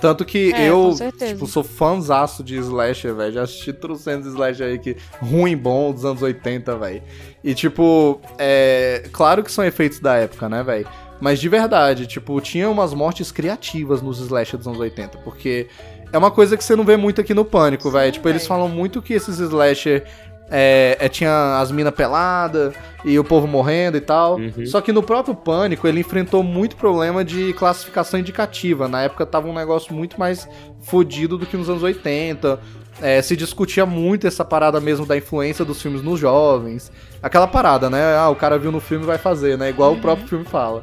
Tanto 0.00 0.24
que 0.24 0.52
É, 0.52 0.68
eu, 0.68 0.94
tipo, 1.18 1.46
sou 1.46 1.64
fãzaço 1.64 2.42
de 2.42 2.56
slasher, 2.56 3.14
velho. 3.14 3.32
Já 3.32 3.42
assisti 3.42 3.72
trocentos 3.72 4.28
slasher 4.28 4.66
aí 4.66 4.78
que 4.78 4.96
ruim 5.20 5.56
bom 5.56 5.92
dos 5.92 6.04
anos 6.04 6.22
80, 6.22 6.76
velho. 6.76 7.02
E, 7.42 7.54
tipo, 7.54 8.20
é. 8.38 9.08
Claro 9.12 9.42
que 9.42 9.50
são 9.50 9.64
efeitos 9.64 10.00
da 10.00 10.14
época, 10.14 10.48
né, 10.48 10.62
velho? 10.62 10.86
Mas 11.20 11.40
de 11.40 11.48
verdade, 11.48 12.06
tipo, 12.06 12.40
tinha 12.40 12.70
umas 12.70 12.94
mortes 12.94 13.32
criativas 13.32 14.00
nos 14.00 14.20
slasher 14.20 14.56
dos 14.56 14.68
anos 14.68 14.78
80, 14.78 15.18
porque 15.18 15.66
é 16.12 16.16
uma 16.16 16.30
coisa 16.30 16.56
que 16.56 16.62
você 16.62 16.76
não 16.76 16.84
vê 16.84 16.96
muito 16.96 17.20
aqui 17.20 17.34
no 17.34 17.44
Pânico, 17.44 17.90
velho. 17.90 18.12
Tipo, 18.12 18.28
eles 18.28 18.42
véi. 18.42 18.48
falam 18.48 18.68
muito 18.68 19.02
que 19.02 19.14
esses 19.14 19.38
slasher 19.38 20.04
é, 20.50 20.96
é, 20.98 21.08
tinha 21.08 21.58
as 21.60 21.70
minas 21.70 21.94
peladas 21.94 22.74
e 23.04 23.18
o 23.18 23.24
povo 23.24 23.46
morrendo 23.46 23.96
e 23.96 24.00
tal. 24.00 24.36
Uhum. 24.36 24.66
Só 24.66 24.80
que 24.80 24.92
no 24.92 25.02
próprio 25.02 25.34
Pânico 25.34 25.86
ele 25.86 26.00
enfrentou 26.00 26.42
muito 26.42 26.76
problema 26.76 27.24
de 27.24 27.52
classificação 27.52 28.18
indicativa. 28.18 28.88
Na 28.88 29.02
época 29.02 29.26
tava 29.26 29.48
um 29.48 29.54
negócio 29.54 29.94
muito 29.94 30.18
mais 30.18 30.48
fodido 30.80 31.36
do 31.36 31.46
que 31.46 31.56
nos 31.56 31.68
anos 31.68 31.82
80. 31.82 32.58
É, 33.00 33.22
se 33.22 33.36
discutia 33.36 33.86
muito 33.86 34.26
essa 34.26 34.44
parada 34.44 34.80
mesmo 34.80 35.06
da 35.06 35.16
influência 35.16 35.64
dos 35.64 35.80
filmes 35.80 36.02
nos 36.02 36.18
jovens. 36.18 36.90
Aquela 37.22 37.46
parada, 37.46 37.88
né? 37.88 38.16
Ah, 38.16 38.28
o 38.28 38.34
cara 38.34 38.58
viu 38.58 38.72
no 38.72 38.80
filme 38.80 39.04
e 39.04 39.06
vai 39.06 39.18
fazer, 39.18 39.56
né? 39.56 39.68
Igual 39.68 39.94
o 39.94 40.00
próprio 40.00 40.26
filme 40.26 40.44
fala. 40.44 40.82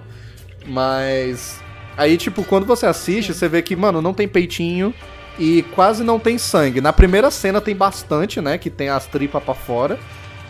Mas. 0.66 1.60
Aí, 1.98 2.18
tipo, 2.18 2.44
quando 2.44 2.66
você 2.66 2.86
assiste, 2.86 3.34
você 3.34 3.48
vê 3.48 3.62
que, 3.62 3.76
mano, 3.76 4.02
não 4.02 4.14
tem 4.14 4.28
peitinho 4.28 4.94
e 5.40 5.64
quase 5.74 6.04
não 6.04 6.20
tem 6.20 6.38
sangue. 6.38 6.82
Na 6.82 6.94
primeira 6.94 7.30
cena 7.32 7.60
tem 7.62 7.76
bastante, 7.76 8.40
né? 8.42 8.58
Que 8.58 8.70
tem 8.70 8.90
as 8.90 9.06
tripas 9.08 9.44
pra 9.44 9.54
fora 9.54 10.00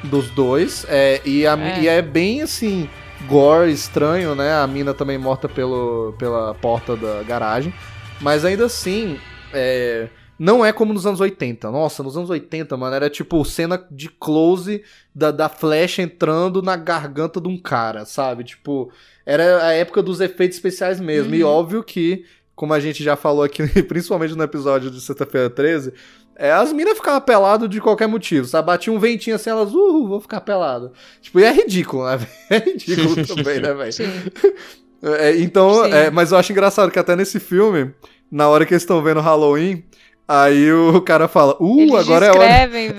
dos 0.03 0.29
dois. 0.29 0.85
É, 0.89 1.21
e, 1.25 1.45
a, 1.47 1.57
É. 1.57 1.79
e 1.81 1.87
é 1.87 2.01
bem 2.01 2.41
assim, 2.41 2.87
gore, 3.27 3.71
estranho, 3.71 4.35
né? 4.35 4.53
A 4.53 4.67
mina 4.67 4.93
também 4.93 5.17
morta 5.17 5.47
pelo, 5.49 6.13
pela 6.19 6.53
porta 6.55 6.95
da 6.95 7.23
garagem. 7.23 7.73
Mas 8.21 8.45
ainda 8.45 8.65
assim, 8.65 9.17
é, 9.53 10.07
não 10.37 10.63
é 10.63 10.71
como 10.71 10.93
nos 10.93 11.05
anos 11.05 11.19
80. 11.19 11.69
Nossa, 11.71 12.03
nos 12.03 12.15
anos 12.15 12.29
80, 12.29 12.77
mano, 12.77 12.95
era 12.95 13.09
tipo 13.09 13.43
cena 13.43 13.83
de 13.91 14.09
close 14.09 14.83
da, 15.13 15.31
da 15.31 15.49
flecha 15.49 16.01
entrando 16.01 16.61
na 16.61 16.75
garganta 16.75 17.41
de 17.41 17.47
um 17.47 17.57
cara, 17.57 18.05
sabe? 18.05 18.43
Tipo, 18.43 18.91
era 19.25 19.65
a 19.65 19.71
época 19.73 20.01
dos 20.03 20.21
efeitos 20.21 20.57
especiais 20.57 20.99
mesmo. 20.99 21.33
E 21.35 21.43
Uhum. 21.43 21.49
óbvio 21.49 21.83
que, 21.83 22.23
como 22.55 22.73
a 22.73 22.79
gente 22.79 23.03
já 23.03 23.15
falou 23.15 23.43
aqui, 23.43 23.63
principalmente 23.83 24.35
no 24.35 24.43
episódio 24.43 24.89
de 24.89 25.01
sexta-feira 25.01 25.49
13, 25.49 25.93
é, 26.37 26.51
as 26.51 26.73
minas 26.73 26.97
ficavam 26.97 27.21
pelado 27.21 27.67
de 27.67 27.79
qualquer 27.79 28.07
motivo, 28.07 28.45
sabe? 28.45 28.67
Batia 28.67 28.91
um 28.91 28.99
ventinho 28.99 29.35
assim, 29.35 29.49
elas, 29.49 29.73
uh, 29.73 30.07
vou 30.07 30.19
ficar 30.19 30.41
pelado. 30.41 30.91
Tipo, 31.21 31.39
e 31.39 31.43
é 31.43 31.51
ridículo, 31.51 32.05
né? 32.05 32.19
É 32.49 32.57
ridículo 32.57 33.25
também, 33.25 33.59
né, 33.59 33.73
velho? 33.73 33.91
É, 35.19 35.37
então, 35.37 35.85
é, 35.85 36.09
mas 36.09 36.31
eu 36.31 36.37
acho 36.37 36.51
engraçado 36.51 36.89
que 36.89 36.97
até 36.97 37.15
nesse 37.15 37.39
filme, 37.39 37.93
na 38.31 38.47
hora 38.47 38.65
que 38.65 38.73
eles 38.73 38.81
estão 38.81 39.03
vendo 39.03 39.19
Halloween, 39.19 39.83
aí 40.27 40.71
o 40.73 40.99
cara 40.99 41.27
fala, 41.27 41.55
uh, 41.59 41.79
Eles 41.79 41.93
agora 41.93 42.25
é 42.25 42.31
hora. 42.31 42.67
velho. 42.67 42.95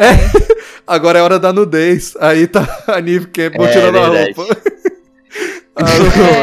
Agora 0.87 1.19
é 1.19 1.23
hora 1.23 1.39
da 1.39 1.53
nudez. 1.53 2.15
Aí 2.21 2.47
tá 2.47 2.85
a 2.87 3.01
Neve 3.01 3.27
Campbell 3.27 3.67
É, 3.67 3.73
tirando 3.73 3.99
a 3.99 4.07
roupa. 4.07 4.57
Ah, 5.77 5.83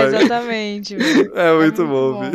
É, 0.03 0.05
exatamente, 0.07 0.95
é 1.35 1.53
muito 1.53 1.85
muito 1.85 1.87
bom, 1.87 2.13
bom. 2.13 2.31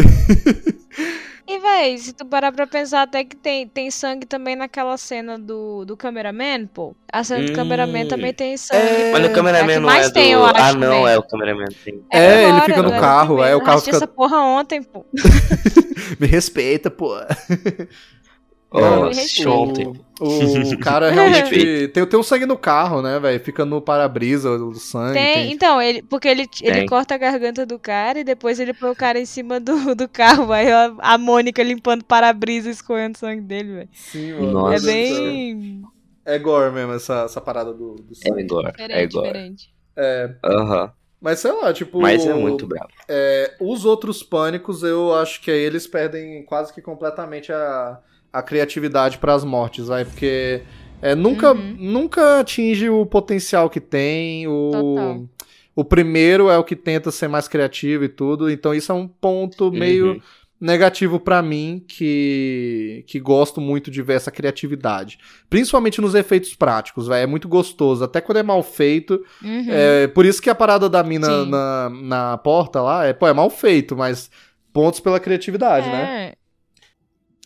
E, 1.47 1.59
véi, 1.61 1.97
se 1.97 2.13
tu 2.13 2.27
parar 2.27 2.53
pra 2.53 2.67
pensar, 2.67 3.03
até 3.03 3.25
que 3.25 3.35
tem, 3.35 3.67
tem 3.67 3.91
sangue 3.91 4.27
também 4.27 4.55
naquela 4.55 4.97
cena 4.99 5.39
do, 5.39 5.85
do 5.87 5.97
cameraman, 5.97 6.67
pô. 6.67 6.95
A 7.11 7.25
cena 7.25 7.43
do 7.45 7.51
Hum. 7.53 7.55
cameraman 7.55 8.05
também 8.07 8.35
tem 8.35 8.55
sangue. 8.57 8.83
É, 8.83 9.13
Mas 9.13 9.23
o 9.23 9.27
É 9.27 9.29
cameraman 9.31 9.75
que 9.75 9.81
não 9.81 9.91
é 9.91 10.09
do... 10.09 10.13
tem, 10.13 10.33
eu 10.33 10.45
acho, 10.45 10.57
ah, 10.63 10.73
não, 10.75 11.07
né? 11.07 11.15
é 11.15 11.19
o 11.19 11.23
cameraman, 11.23 11.67
sim. 11.83 12.03
É, 12.13 12.35
ele 12.43 12.43
agora, 12.49 12.65
fica 12.67 12.83
no 12.83 12.91
carro, 12.91 13.43
é, 13.43 13.49
o 13.57 13.61
Eu 13.61 13.61
carro 13.61 13.79
assisti 13.79 13.87
fica- 13.93 13.97
essa 13.97 14.07
porra 14.07 14.37
ontem, 14.41 14.83
pô. 14.83 15.07
Me 16.21 16.27
respeita, 16.27 16.91
pô. 16.91 17.15
Oh, 18.71 19.09
ontem. 19.49 19.93
O 20.21 20.79
cara 20.81 21.11
realmente. 21.11 21.89
tem, 21.89 22.07
tem 22.07 22.19
um 22.19 22.23
sangue 22.23 22.47
no 22.47 22.59
carro, 22.59 23.01
né, 23.03 23.19
velho? 23.21 23.41
Fica 23.45 23.65
no 23.65 23.81
para-brisa 23.81 24.51
o 24.51 24.75
sangue. 24.75 25.15
Tem, 25.15 25.35
tem- 25.35 25.53
então, 25.53 25.81
ele, 25.81 26.03
porque 26.03 26.29
ele, 26.29 26.49
ele 26.63 26.87
corta 26.89 27.15
a 27.15 27.19
garganta 27.19 27.65
do 27.65 27.79
cara 27.79 28.19
e 28.21 28.25
depois 28.25 28.59
ele 28.59 28.75
põe 28.75 28.91
o 28.91 28.97
cara 28.97 29.19
em 29.19 29.27
cima 29.27 29.61
do, 29.61 29.95
do 29.95 30.09
carro, 30.09 30.51
aí 30.53 30.71
a, 30.71 30.93
a 30.99 31.19
Mônica 31.19 31.63
limpando 31.63 32.03
o 32.03 32.05
para-brisa 32.05 32.69
escorrendo 32.71 33.17
sangue 33.19 33.43
dele, 33.43 33.73
velho. 33.75 33.89
Sim, 33.93 34.33
mano. 34.33 34.53
Nossa. 34.53 34.77
É 34.77 34.81
bem 34.81 35.83
É 36.25 36.39
gore 36.39 36.73
mesmo 36.73 36.93
essa, 36.95 37.23
essa 37.25 37.41
parada 37.41 37.73
do, 37.73 37.95
do 37.97 38.13
É 38.13 38.15
sangue. 38.15 38.43
é 38.43 38.45
diferente, 38.45 39.17
agora. 39.17 39.27
diferente. 39.33 39.75
É, 39.97 40.35
Aham. 40.45 40.93
mas 41.21 41.41
sei 41.41 41.53
lá, 41.53 41.73
tipo. 41.73 42.01
Mas 42.01 42.25
é 42.27 42.35
muito 42.35 42.67
brabo. 42.67 42.89
É, 43.09 43.57
os 43.61 43.85
outros 43.85 44.23
pânicos, 44.23 44.83
eu 44.83 45.15
acho 45.15 45.41
que 45.41 45.51
aí 45.51 45.59
eles 45.61 45.87
perdem 45.87 46.45
quase 46.45 46.73
que 46.73 46.81
completamente 46.83 47.53
a, 47.53 47.99
a 48.33 48.43
criatividade 48.43 49.19
para 49.19 49.35
as 49.35 49.45
mortes, 49.45 49.87
vai, 49.89 50.05
porque 50.05 50.63
é, 51.01 51.15
nunca, 51.15 51.53
Uhum. 51.53 51.77
nunca 51.79 52.41
atinge 52.41 52.89
o 52.91 53.07
potencial 53.07 53.71
que 53.71 53.81
tem. 53.81 54.47
O, 54.49 54.71
Total. 54.73 55.25
o 55.77 55.85
primeiro 55.85 56.51
é 56.51 56.59
o 56.59 56.65
que 56.65 56.75
tenta 56.77 57.11
ser 57.11 57.29
mais 57.29 57.47
criativo 57.49 58.05
e 58.05 58.09
tudo, 58.09 58.51
então 58.51 58.75
isso 58.75 58.91
é 58.93 58.95
um 58.95 59.07
ponto 59.09 59.71
meio 59.73 60.07
Uhum. 60.15 60.21
negativo 60.61 61.21
pra 61.21 61.41
mim, 61.41 61.83
que, 61.87 63.05
que 63.07 63.21
gosto 63.21 63.61
muito 63.61 63.91
de 63.93 64.03
ver 64.03 64.15
essa 64.15 64.31
criatividade. 64.31 65.19
Principalmente 65.49 66.01
nos 66.01 66.15
efeitos 66.17 66.55
práticos, 66.55 67.07
vai, 67.07 67.23
é 67.23 67.27
muito 67.27 67.47
gostoso, 67.49 68.03
até 68.05 68.21
quando 68.21 68.39
é 68.39 68.43
mal 68.43 68.63
feito. 68.63 69.25
Uhum. 69.43 69.67
É, 69.69 70.09
por 70.09 70.27
isso 70.27 70.43
que 70.43 70.51
a 70.51 70.55
parada 70.57 70.89
da 70.89 71.03
mina 71.05 71.27
Sim. 71.45 71.49
na, 71.51 71.91
na 71.91 72.39
porta 72.39 72.83
lá 72.83 73.05
é, 73.07 73.13
pô, 73.13 73.27
é 73.29 73.33
mal 73.33 73.49
feito, 73.51 73.97
mas 73.97 74.31
pontos 74.73 74.99
pela 75.01 75.21
criatividade, 75.21 75.89
né? 75.89 76.33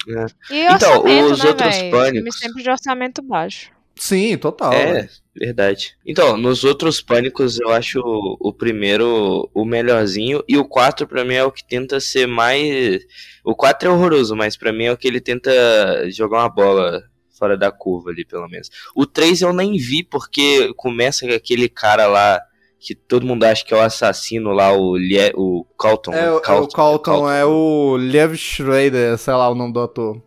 É. 0.09 0.27
E 0.55 0.65
Então, 0.75 0.99
orçamento, 0.99 1.33
os 1.33 1.39
né, 1.39 1.49
outros 1.49 1.77
véi? 1.77 1.91
pânicos- 1.91 2.13
Filme 2.17 2.33
sempre 2.33 2.63
de 2.63 2.71
orçamento 2.71 3.23
baixo. 3.23 3.71
Sim, 3.95 4.37
total. 4.39 4.73
É, 4.73 5.09
verdade. 5.37 5.95
Então, 6.05 6.37
nos 6.37 6.65
outros 6.65 7.01
pânicos 7.01 7.61
eu 7.61 7.69
acho 7.71 8.01
o, 8.01 8.37
o 8.41 8.53
primeiro 8.53 9.49
o 9.55 9.65
melhorzinho 9.65 10.43
e 10.49 10.57
o 10.57 10.65
4 10.65 11.07
pra 11.07 11.25
mim 11.25 11.35
é 11.35 11.45
o 11.45 11.53
que 11.53 11.63
tenta 11.65 12.01
ser 12.01 12.27
mais. 12.27 13.03
O 13.45 13.55
4 13.55 13.89
é 13.89 13.93
horroroso, 13.93 14.35
mas 14.35 14.57
pra 14.57 14.73
mim 14.73 14.85
é 14.85 14.93
o 14.93 14.97
que 14.97 15.07
ele 15.07 15.21
tenta 15.21 15.51
jogar 16.11 16.39
uma 16.41 16.49
bola 16.49 17.03
fora 17.39 17.57
da 17.57 17.71
curva 17.71 18.11
ali, 18.11 18.25
pelo 18.25 18.49
menos. 18.49 18.71
O 18.97 19.05
3 19.07 19.43
eu 19.43 19.53
nem 19.53 19.77
vi 19.77 20.03
porque 20.03 20.73
começa 20.75 21.27
com 21.27 21.35
aquele 21.35 21.69
cara 21.69 22.07
lá 22.07 22.41
que 22.85 22.95
todo 22.97 23.25
mundo 23.25 23.45
acha 23.45 23.65
que 23.65 23.73
é 23.73 23.77
o 23.77 23.81
assassino 23.81 24.51
lá, 24.51 24.73
o, 24.73 24.97
Lie, 24.97 25.33
o 25.37 25.65
Calton. 25.79 26.13
É, 26.13 26.31
o- 26.33 26.39
é 26.45 26.53
o 26.61 26.67
Calton, 26.69 27.31
é 27.31 27.45
o 27.45 27.97
Liev 27.97 28.35
Schrader, 28.37 29.17
sei 29.19 29.35
lá 29.35 29.49
o 29.49 29.55
nome 29.55 29.73
do 29.73 29.81
ator. 29.81 30.21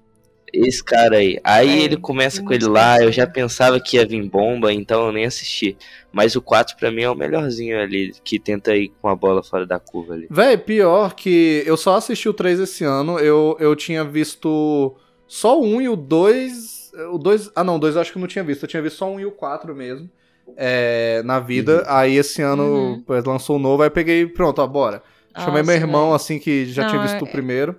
Esse 0.54 0.82
cara 0.82 1.18
aí. 1.18 1.38
Aí 1.44 1.82
É, 1.82 1.84
ele 1.84 1.98
começa 1.98 2.42
com 2.42 2.54
ele 2.54 2.66
lá, 2.66 3.02
eu 3.04 3.12
já 3.12 3.28
pensava 3.28 3.78
que 3.78 3.98
ia 3.98 4.08
vir 4.08 4.24
bomba, 4.30 4.72
então 4.72 5.08
eu 5.08 5.12
nem 5.12 5.26
assisti. 5.26 5.78
Mas 6.14 6.34
o 6.38 6.42
4 6.42 6.78
pra 6.78 6.90
mim 6.90 7.02
é 7.02 7.10
o 7.10 7.16
melhorzinho 7.16 7.78
ali, 7.78 8.14
que 8.24 8.40
tenta 8.40 8.74
ir 8.74 8.94
com 9.02 9.10
a 9.10 9.16
bola 9.16 9.44
fora 9.44 9.66
da 9.66 9.78
curva 9.80 10.14
ali. 10.14 10.28
Véi, 10.32 10.56
pior 10.58 11.14
que 11.14 11.62
eu 11.66 11.76
só 11.76 11.96
assisti 11.98 12.30
o 12.30 12.34
3 12.34 12.58
esse 12.62 12.86
ano, 12.86 13.20
eu, 13.20 13.58
eu 13.60 13.76
tinha 13.76 14.06
visto 14.06 14.96
só 15.28 15.60
o 15.60 15.66
1 15.66 15.82
e 15.82 15.90
o 15.90 15.96
2. 15.98 16.92
O 17.12 17.18
2. 17.18 17.52
Ah, 17.54 17.62
não, 17.66 17.76
o 17.76 17.80
2 17.80 17.96
eu 17.96 18.02
acho 18.02 18.14
que 18.14 18.18
eu 18.18 18.22
não 18.22 18.28
tinha 18.28 18.44
visto, 18.46 18.64
eu 18.64 18.70
tinha 18.70 18.82
visto 18.82 18.96
só 18.96 19.10
o 19.12 19.16
1 19.16 19.20
e 19.20 19.26
o 19.26 19.32
4 19.32 19.76
mesmo. 19.76 20.10
É, 20.58 21.22
na 21.24 21.40
vida. 21.40 21.84
Aí 21.88 22.16
esse 22.18 22.42
ano 22.42 22.64
Uhum. 22.64 23.22
lançou 23.26 23.56
o 23.58 23.60
novo, 23.60 23.84
aí 23.84 23.90
peguei, 23.90 24.26
pronto, 24.26 24.60
ó, 24.62 24.68
bora. 24.68 25.02
Chamei 25.38 25.64
meu 25.64 25.76
irmão, 25.76 26.14
assim, 26.14 26.40
que 26.40 26.66
já 26.66 26.84
Não, 26.84 26.90
tinha 26.90 27.02
visto 27.02 27.20
é- 27.20 27.24
o 27.24 27.28
primeiro. 27.28 27.76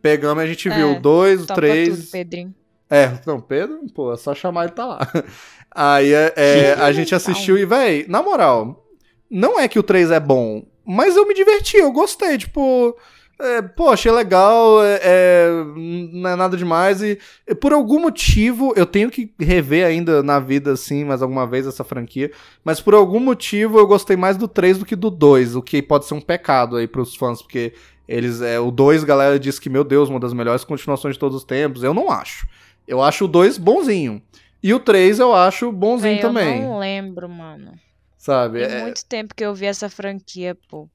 Pegamos 0.00 0.42
e 0.42 0.46
a 0.46 0.48
gente 0.48 0.68
É, 0.68 0.74
viu 0.74 0.92
o 0.92 1.00
2, 1.00 1.42
o 1.42 1.46
3. 1.46 1.88
tudo, 1.98 2.10
Pedrinho. 2.10 2.54
É, 2.90 3.12
não, 3.26 3.40
Pedro, 3.40 3.80
pô, 3.94 4.12
é 4.12 4.16
só 4.16 4.34
chamar 4.34 4.64
ele 4.64 4.72
tá 4.72 4.86
lá. 4.86 4.98
Aí 5.74 6.12
é, 6.12 6.32
é, 6.36 6.72
a 6.74 6.92
gente 6.92 7.14
assistiu 7.14 7.58
e, 7.58 7.64
véi, 7.64 8.04
na 8.08 8.22
moral, 8.22 8.86
não 9.30 9.58
é 9.58 9.66
que 9.66 9.78
o 9.78 9.82
3 9.82 10.10
é 10.10 10.20
bom, 10.20 10.64
mas 10.84 11.16
eu 11.16 11.26
me 11.26 11.34
diverti, 11.34 11.76
eu 11.78 11.90
gostei, 11.92 12.38
tipo. 12.38 12.96
É, 13.44 13.62
pô, 13.62 13.90
achei 13.90 14.10
legal, 14.10 14.82
é, 14.82 15.00
é, 15.02 15.48
não 15.76 16.30
é 16.30 16.36
nada 16.36 16.56
demais. 16.56 17.02
E 17.02 17.18
por 17.60 17.72
algum 17.72 18.00
motivo, 18.00 18.72
eu 18.76 18.86
tenho 18.86 19.10
que 19.10 19.32
rever 19.38 19.86
ainda 19.86 20.22
na 20.22 20.40
vida, 20.40 20.72
assim, 20.72 21.04
mais 21.04 21.22
alguma 21.22 21.46
vez 21.46 21.66
essa 21.66 21.84
franquia. 21.84 22.30
Mas 22.64 22.80
por 22.80 22.94
algum 22.94 23.20
motivo 23.20 23.78
eu 23.78 23.86
gostei 23.86 24.16
mais 24.16 24.36
do 24.36 24.48
3 24.48 24.78
do 24.78 24.86
que 24.86 24.96
do 24.96 25.10
2, 25.10 25.56
o 25.56 25.62
que 25.62 25.82
pode 25.82 26.06
ser 26.06 26.14
um 26.14 26.20
pecado 26.20 26.76
aí 26.76 26.86
pros 26.88 27.14
fãs, 27.14 27.40
porque 27.42 27.72
eles. 28.08 28.40
É, 28.40 28.58
o 28.58 28.70
2, 28.70 29.04
galera 29.04 29.38
diz 29.38 29.58
que, 29.58 29.70
meu 29.70 29.84
Deus, 29.84 30.08
uma 30.08 30.20
das 30.20 30.32
melhores 30.32 30.64
continuações 30.64 31.14
de 31.14 31.18
todos 31.20 31.36
os 31.38 31.44
tempos. 31.44 31.82
Eu 31.82 31.94
não 31.94 32.10
acho. 32.10 32.46
Eu 32.86 33.02
acho 33.02 33.24
o 33.24 33.28
2 33.28 33.58
bonzinho. 33.58 34.20
E 34.62 34.72
o 34.72 34.80
3 34.80 35.18
eu 35.18 35.34
acho 35.34 35.70
bonzinho 35.70 36.14
Véi, 36.14 36.22
também. 36.22 36.62
Eu 36.62 36.68
não 36.68 36.78
lembro, 36.78 37.28
mano. 37.28 37.72
Sabe? 38.16 38.66
Tem 38.66 38.76
É- 38.78 38.82
muito 38.82 39.04
tempo 39.04 39.34
que 39.34 39.44
eu 39.44 39.54
vi 39.54 39.66
essa 39.66 39.90
franquia, 39.90 40.56
pô. 40.70 40.88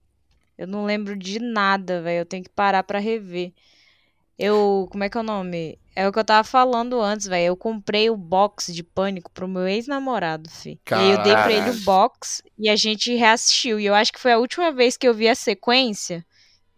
Eu 0.59 0.67
não 0.67 0.85
lembro 0.85 1.15
de 1.17 1.39
nada, 1.39 2.01
velho. 2.01 2.21
Eu 2.21 2.25
tenho 2.25 2.43
que 2.43 2.49
parar 2.49 2.83
pra 2.83 2.99
rever. 2.99 3.53
Eu. 4.37 4.87
Como 4.91 5.03
é 5.03 5.09
que 5.09 5.17
é 5.17 5.21
o 5.21 5.23
nome? 5.23 5.79
É 5.95 6.07
o 6.07 6.11
que 6.11 6.19
eu 6.19 6.23
tava 6.23 6.43
falando 6.43 7.01
antes, 7.01 7.27
velho. 7.27 7.45
Eu 7.47 7.57
comprei 7.57 8.09
o 8.09 8.17
box 8.17 8.73
de 8.73 8.83
Pânico 8.83 9.31
pro 9.31 9.47
meu 9.47 9.67
ex-namorado, 9.67 10.49
fi. 10.49 10.79
E 10.89 10.93
aí 10.93 11.11
eu 11.11 11.17
dei 11.23 11.33
pra 11.33 11.51
ele 11.51 11.69
o 11.69 11.73
box 11.85 12.41
e 12.57 12.69
a 12.69 12.75
gente 12.75 13.13
reassistiu. 13.15 13.79
E 13.79 13.85
eu 13.85 13.93
acho 13.95 14.11
que 14.13 14.19
foi 14.19 14.31
a 14.33 14.37
última 14.37 14.71
vez 14.71 14.97
que 14.97 15.07
eu 15.07 15.13
vi 15.13 15.27
a 15.27 15.35
sequência 15.35 16.25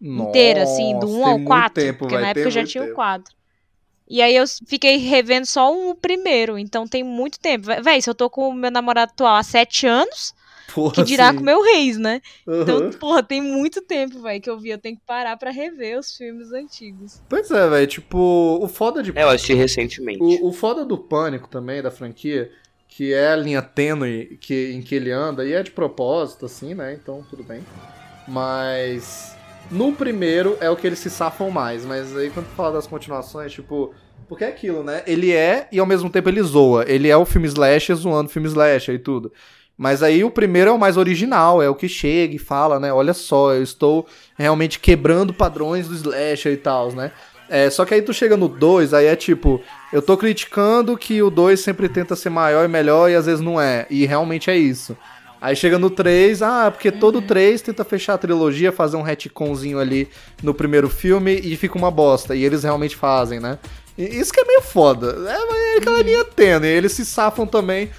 inteira, 0.00 0.62
assim, 0.62 0.98
do 0.98 1.06
Nossa, 1.06 1.18
1 1.18 1.24
tem 1.24 1.32
ao 1.32 1.38
muito 1.38 1.46
4. 1.46 1.74
tempo, 1.74 1.98
porque 2.00 2.18
na 2.18 2.28
época 2.30 2.50
já 2.50 2.60
muito 2.60 2.70
tinha 2.70 2.82
o 2.82 2.86
tempo. 2.86 2.96
4. 2.96 3.34
E 4.08 4.20
aí 4.20 4.36
eu 4.36 4.44
fiquei 4.68 4.96
revendo 4.98 5.46
só 5.46 5.72
o 5.72 5.94
primeiro, 5.94 6.58
então 6.58 6.86
tem 6.86 7.02
muito 7.02 7.38
tempo. 7.40 7.66
Vé- 7.66 7.80
Véi, 7.80 8.02
se 8.02 8.10
eu 8.10 8.14
tô 8.14 8.28
com 8.28 8.48
o 8.48 8.54
meu 8.54 8.70
namorado 8.70 9.12
atual 9.12 9.36
há 9.36 9.42
7 9.42 9.86
anos, 9.86 10.34
Porra, 10.74 10.94
que 10.94 11.02
dirá 11.02 11.30
sim. 11.30 11.36
com 11.36 11.42
o 11.42 11.44
meu 11.44 11.62
reis, 11.62 11.98
né? 11.98 12.20
Então, 12.46 12.78
Aham. 12.78 12.90
porra, 12.92 13.22
tem 13.22 13.40
muito 13.40 13.82
tempo, 13.82 14.20
velho, 14.20 14.40
que 14.40 14.48
eu 14.48 14.58
vi. 14.58 14.70
Eu 14.70 14.78
tenho 14.78 14.96
que 14.96 15.02
parar 15.06 15.36
pra 15.36 15.50
rever 15.50 15.98
os 15.98 16.16
filmes 16.16 16.52
antigos. 16.52 17.22
Pois 17.28 17.50
é, 17.50 17.68
velho. 17.68 17.86
Tipo, 17.86 18.58
o 18.60 18.68
foda 18.68 19.02
de. 19.02 19.12
É, 19.14 19.22
eu 19.22 19.28
assisti 19.28 19.54
recentemente. 19.54 20.22
O, 20.22 20.48
o 20.48 20.52
foda 20.52 20.84
do 20.84 20.96
pânico 20.96 21.48
também, 21.48 21.82
da 21.82 21.90
franquia, 21.90 22.50
que 22.88 23.12
é 23.12 23.28
a 23.28 23.36
linha 23.36 23.62
tênue 23.62 24.38
que, 24.40 24.72
em 24.72 24.82
que 24.82 24.94
ele 24.94 25.10
anda, 25.10 25.44
e 25.44 25.52
é 25.52 25.62
de 25.62 25.70
propósito, 25.70 26.46
assim, 26.46 26.74
né? 26.74 26.94
Então 26.94 27.24
tudo 27.28 27.42
bem. 27.42 27.62
Mas. 28.26 29.36
No 29.70 29.92
primeiro 29.92 30.56
é 30.60 30.68
o 30.68 30.76
que 30.76 30.86
eles 30.86 30.98
se 30.98 31.08
safam 31.08 31.50
mais, 31.50 31.84
mas 31.84 32.14
aí 32.16 32.28
quando 32.30 32.46
tu 32.46 32.54
fala 32.54 32.72
das 32.72 32.86
continuações, 32.86 33.52
tipo. 33.52 33.94
Porque 34.28 34.44
é 34.44 34.48
aquilo, 34.48 34.82
né? 34.82 35.02
Ele 35.06 35.32
é 35.32 35.68
e 35.70 35.78
ao 35.78 35.86
mesmo 35.86 36.08
tempo 36.08 36.28
ele 36.28 36.42
zoa. 36.42 36.84
Ele 36.88 37.08
é 37.08 37.16
o 37.16 37.24
filme 37.26 37.46
slasher 37.46 37.94
zoando 37.94 38.30
o 38.30 38.32
filme 38.32 38.48
slasher 38.48 38.94
e 38.94 38.98
tudo. 38.98 39.30
Mas 39.76 40.02
aí 40.02 40.22
o 40.22 40.30
primeiro 40.30 40.70
é 40.70 40.72
o 40.72 40.78
mais 40.78 40.96
original, 40.96 41.62
é 41.62 41.68
o 41.68 41.74
que 41.74 41.88
chega 41.88 42.34
e 42.34 42.38
fala, 42.38 42.78
né? 42.78 42.92
Olha 42.92 43.14
só, 43.14 43.52
eu 43.52 43.62
estou 43.62 44.06
realmente 44.36 44.78
quebrando 44.78 45.32
padrões 45.32 45.88
do 45.88 45.94
slasher 45.94 46.52
e 46.52 46.56
tal, 46.56 46.92
né? 46.92 47.10
É, 47.48 47.68
só 47.68 47.84
que 47.84 47.92
aí 47.92 48.00
tu 48.00 48.14
chega 48.14 48.36
no 48.36 48.48
2, 48.48 48.94
aí 48.94 49.06
é 49.06 49.16
tipo, 49.16 49.60
eu 49.92 50.00
tô 50.00 50.16
criticando 50.16 50.96
que 50.96 51.22
o 51.22 51.30
2 51.30 51.60
sempre 51.60 51.88
tenta 51.88 52.16
ser 52.16 52.30
maior 52.30 52.64
e 52.64 52.68
melhor 52.68 53.10
e 53.10 53.14
às 53.14 53.26
vezes 53.26 53.40
não 53.40 53.60
é. 53.60 53.86
E 53.90 54.06
realmente 54.06 54.50
é 54.50 54.56
isso. 54.56 54.96
Aí 55.40 55.56
chega 55.56 55.78
no 55.78 55.90
3, 55.90 56.40
ah, 56.40 56.70
porque 56.70 56.92
todo 56.92 57.20
3 57.20 57.60
tenta 57.60 57.84
fechar 57.84 58.14
a 58.14 58.18
trilogia, 58.18 58.70
fazer 58.70 58.96
um 58.96 59.02
retconzinho 59.02 59.80
ali 59.80 60.08
no 60.42 60.54
primeiro 60.54 60.88
filme 60.88 61.40
e 61.42 61.56
fica 61.56 61.76
uma 61.76 61.90
bosta. 61.90 62.36
E 62.36 62.44
eles 62.44 62.62
realmente 62.62 62.94
fazem, 62.94 63.40
né? 63.40 63.58
E 63.98 64.04
isso 64.04 64.32
que 64.32 64.40
é 64.40 64.44
meio 64.44 64.62
foda. 64.62 65.16
É, 65.28 65.74
é 65.74 65.78
aquela 65.78 66.00
linha 66.00 66.24
tênue. 66.24 66.68
Eles 66.68 66.92
se 66.92 67.04
safam 67.04 67.44
também 67.44 67.90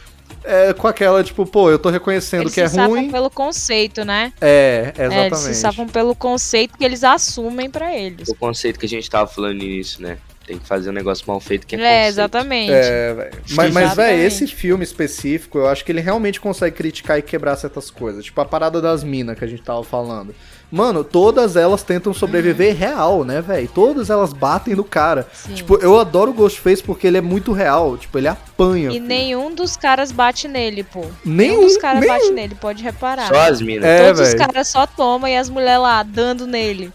é, 0.44 0.74
com 0.74 0.88
aquela, 0.88 1.24
tipo, 1.24 1.46
pô, 1.46 1.70
eu 1.72 1.80
tô 1.80 1.90
reconhecendo 1.90 2.42
Eles 2.44 2.54
que 2.54 2.62
é 2.62 2.68
se 2.68 2.76
safam 2.76 2.90
ruim. 2.92 3.12
pelo 3.12 3.30
conceito, 3.30 4.04
né? 4.06 4.34
É, 4.42 4.94
É, 4.98 5.06
eles 5.06 5.16
se 5.16 5.26
exatamente. 5.26 5.56
safam 5.58 5.88
pelo 5.88 6.16
conceito 6.16 6.78
que 6.78 6.84
eles 6.84 7.04
assumem 7.04 7.70
pra 7.70 7.96
eles. 7.96 8.28
O 8.30 8.36
conceito 8.36 8.80
que 8.80 8.86
a 8.86 8.90
gente 8.90 9.10
tava 9.10 9.28
falando 9.30 9.62
início, 9.64 10.02
né? 10.02 10.18
Tem 10.46 10.58
que 10.58 10.68
fazer 10.68 10.90
um 10.90 10.94
negócio 10.94 11.24
mal 11.26 11.40
feito 11.40 11.66
que 11.66 11.76
é, 11.76 11.80
É, 11.80 11.82
conceito. 11.82 12.08
exatamente. 12.10 12.72
É. 12.74 13.32
Mas, 13.52 13.56
mas 13.56 13.74
velho, 13.74 13.86
Exatamente. 13.86 14.26
esse 14.26 14.48
filme 14.48 14.84
específico, 14.84 15.58
eu 15.58 15.68
acho 15.70 15.86
que 15.86 15.92
ele 15.92 16.02
realmente 16.02 16.42
consegue 16.42 16.76
criticar 16.76 17.18
e 17.18 17.22
quebrar 17.22 17.56
certas 17.56 17.90
coisas. 17.90 18.26
Tipo 18.26 18.42
a 18.42 18.46
parada 18.46 18.82
das 18.82 19.04
minas 19.06 19.38
que 19.40 19.46
a 19.46 19.48
gente 19.48 19.62
tava 19.64 19.84
falando. 19.86 20.36
Mano, 20.74 21.04
todas 21.04 21.56
elas 21.56 21.84
tentam 21.84 22.16
sobreviver 22.16 22.76
real, 22.76 23.24
né, 23.24 23.44
velho? 23.44 23.68
Todas 23.68 24.10
elas 24.10 24.34
batem 24.34 24.76
no 24.76 24.84
cara. 24.84 25.28
Sim. 25.32 25.54
Tipo, 25.54 25.76
eu 25.76 26.00
adoro 26.00 26.32
o 26.32 26.34
Ghostface 26.34 26.82
porque 26.82 27.06
ele 27.06 27.20
é 27.20 27.22
muito 27.22 27.52
real. 27.52 27.96
Tipo, 27.96 28.18
ele 28.18 28.28
apanha. 28.28 28.90
E 28.90 28.94
filho. 28.94 29.06
nenhum 29.06 29.54
dos 29.54 29.78
caras 29.78 30.12
bate 30.12 30.48
nele, 30.48 30.84
pô. 30.84 31.06
Nenhum, 31.24 31.62
dos 31.62 31.78
caras 31.78 32.00
nenhum. 32.00 32.14
bate 32.14 32.32
nele, 32.32 32.56
pode 32.56 32.82
reparar. 32.82 33.28
Só 33.28 33.40
as 33.42 33.62
minas. 33.62 33.86
É, 33.86 34.08
Todos 34.08 34.22
os 34.22 34.28
velho. 34.30 34.40
caras 34.40 34.68
só 34.68 34.88
tomam 34.88 35.30
e 35.30 35.38
as 35.38 35.48
mulheres 35.48 35.80
lá 35.80 36.02
dando 36.02 36.48
nele. 36.48 36.92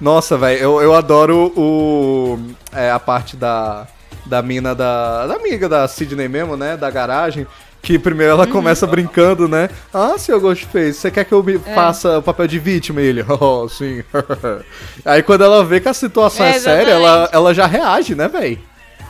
Nossa, 0.00 0.36
velho, 0.36 0.58
eu, 0.58 0.82
eu 0.82 0.92
adoro 0.92 1.52
o. 1.56 2.36
é, 2.72 2.90
a 2.90 2.98
parte 2.98 3.36
da. 3.36 3.86
Da 4.24 4.42
mina 4.42 4.74
da. 4.74 5.28
Da 5.28 5.34
amiga 5.36 5.68
da 5.68 5.86
Sidney 5.86 6.26
mesmo, 6.28 6.56
né? 6.56 6.76
Da 6.76 6.90
garagem. 6.90 7.46
Que 7.86 8.00
primeiro 8.00 8.32
ela 8.32 8.48
começa 8.48 8.84
brincando, 8.84 9.46
né? 9.46 9.70
Ah, 9.94 10.18
senhor 10.18 10.40
Ghostface, 10.40 10.94
você 10.94 11.08
quer 11.08 11.24
que 11.24 11.32
eu 11.32 11.40
me 11.40 11.56
faça 11.56 12.18
o 12.18 12.22
papel 12.22 12.48
de 12.48 12.58
vítima? 12.58 13.00
E 13.00 13.04
ele, 13.06 13.24
oh, 13.40 13.68
sim. 13.68 14.02
Aí 15.06 15.22
quando 15.22 15.44
ela 15.44 15.64
vê 15.64 15.78
que 15.78 15.88
a 15.88 15.94
situação 15.94 16.44
é, 16.44 16.56
É, 16.56 16.58
séria, 16.58 16.90
ela, 16.90 17.28
ela 17.32 17.54
já 17.54 17.64
reage, 17.64 18.16
né, 18.16 18.26
velho? 18.26 18.58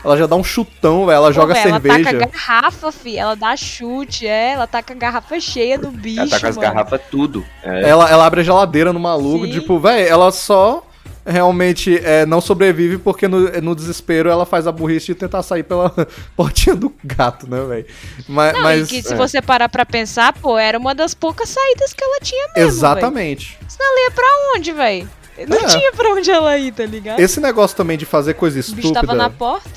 ela 0.04 0.14
já 0.14 0.26
dá 0.26 0.36
um 0.36 0.44
chutão, 0.44 1.06
velho. 1.06 1.16
Ela 1.16 1.28
Pô, 1.28 1.32
joga 1.32 1.54
véi, 1.54 1.62
Ela 1.62 1.72
cerveja. 1.72 2.04
taca 2.04 2.24
a 2.24 2.28
garrafa, 2.28 2.92
fi. 2.92 3.16
Ela 3.16 3.34
dá 3.34 3.56
chute, 3.56 4.26
é. 4.26 4.52
Ela 4.52 4.66
taca 4.66 4.92
a 4.92 4.96
garrafa 4.96 5.40
cheia 5.40 5.78
do 5.78 5.90
bicho. 5.90 6.20
Ela 6.20 6.28
tá 6.28 6.38
com 6.40 6.46
as 6.46 6.56
mano. 6.56 6.68
garrafas 6.68 7.00
tudo. 7.10 7.44
É. 7.64 7.88
Ela, 7.88 8.10
ela 8.10 8.26
abre 8.26 8.42
a 8.42 8.44
geladeira 8.44 8.92
no 8.92 9.00
maluco, 9.00 9.46
Sim. 9.46 9.52
tipo, 9.52 9.80
velho, 9.80 10.06
ela 10.06 10.30
só 10.30 10.86
realmente 11.26 11.98
é, 12.02 12.24
não 12.24 12.40
sobrevive 12.40 12.98
porque 12.98 13.26
no, 13.28 13.40
no 13.60 13.74
desespero 13.74 14.28
ela 14.30 14.46
faz 14.46 14.66
a 14.66 14.72
burrice 14.72 15.06
de 15.06 15.14
tentar 15.16 15.42
sair 15.42 15.62
pela 15.64 15.90
portinha 16.36 16.74
do 16.76 16.92
gato, 17.04 17.48
né, 17.50 17.60
velho? 17.64 17.86
Mas, 18.28 18.52
Não, 18.54 18.62
mas 18.62 18.88
que 18.88 19.02
se 19.02 19.12
é, 19.12 19.16
você 19.16 19.42
parar 19.42 19.68
pra 19.68 19.84
pensar, 19.84 20.32
pô, 20.34 20.56
era 20.56 20.78
uma 20.78 20.94
das 20.94 21.14
poucas 21.14 21.48
saídas 21.48 21.92
que 21.92 22.02
ela 22.04 22.20
tinha 22.20 22.48
mesmo. 22.56 22.68
exatamente. 22.70 23.56
véi. 23.58 23.68
Senão 23.68 23.90
ela 23.90 24.00
ia 24.04 24.10
pra 24.12 24.24
onde, 24.56 24.72
velho? 24.72 25.10
Não 25.48 25.58
É. 25.58 25.64
tinha 25.66 25.92
pra 25.92 26.08
onde 26.14 26.30
ela 26.30 26.56
ir, 26.56 26.72
tá 26.72 26.86
ligado? 26.86 27.20
Esse 27.20 27.40
negócio 27.40 27.76
também 27.76 27.98
de 27.98 28.06
fazer 28.06 28.34
coisa 28.34 28.58
O 28.58 28.62
bicho 28.62 28.72
estúpida. 28.88 29.00
tava 29.06 29.14
na 29.14 29.28
porta. 29.28 29.68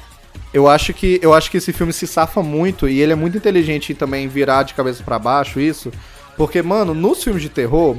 Eu 0.54 0.68
acho 0.68 0.94
que 0.94 1.20
eu 1.22 1.34
acho 1.34 1.52
que 1.52 1.58
esse 1.58 1.72
filme 1.74 1.92
se 1.94 2.08
safa 2.08 2.42
muito 2.42 2.88
e 2.88 3.02
ele 3.02 3.12
é 3.12 3.16
muito 3.16 3.38
inteligente 3.38 3.92
em 3.92 3.96
também 3.96 4.28
virar 4.28 4.64
de 4.64 4.74
cabeça 4.74 5.04
pra 5.04 5.20
baixo 5.20 5.60
isso, 5.60 5.92
porque 6.38 6.62
mano, 6.62 6.94
nos 6.96 7.24
filmes 7.24 7.42
de 7.44 7.50
terror 7.50 7.98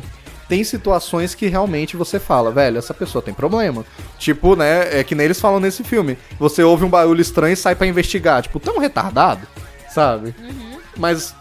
tem 0.51 0.65
situações 0.65 1.33
que 1.33 1.47
realmente 1.47 1.97
você 1.97 2.19
fala, 2.19 2.51
velho, 2.51 2.77
essa 2.77 2.93
pessoa 2.93 3.23
tem 3.23 3.33
problema. 3.33 3.85
Tipo, 4.19 4.57
né, 4.57 4.99
é 4.99 5.05
que 5.05 5.15
nem 5.15 5.27
eles 5.27 5.41
falam 5.41 5.61
nesse 5.61 5.85
filme. 5.85 6.19
Você 6.41 6.61
ouve 6.65 6.85
um 6.85 6.89
barulho 6.91 7.21
estranho 7.21 7.53
e 7.53 7.57
sai 7.57 7.77
pra 7.77 7.87
investigar, 7.87 8.43
tipo, 8.43 8.59
tão 8.59 8.79
retardado, 8.81 9.47
sabe? 9.95 10.35
Uhum. 10.41 10.81
Mas 10.97 11.33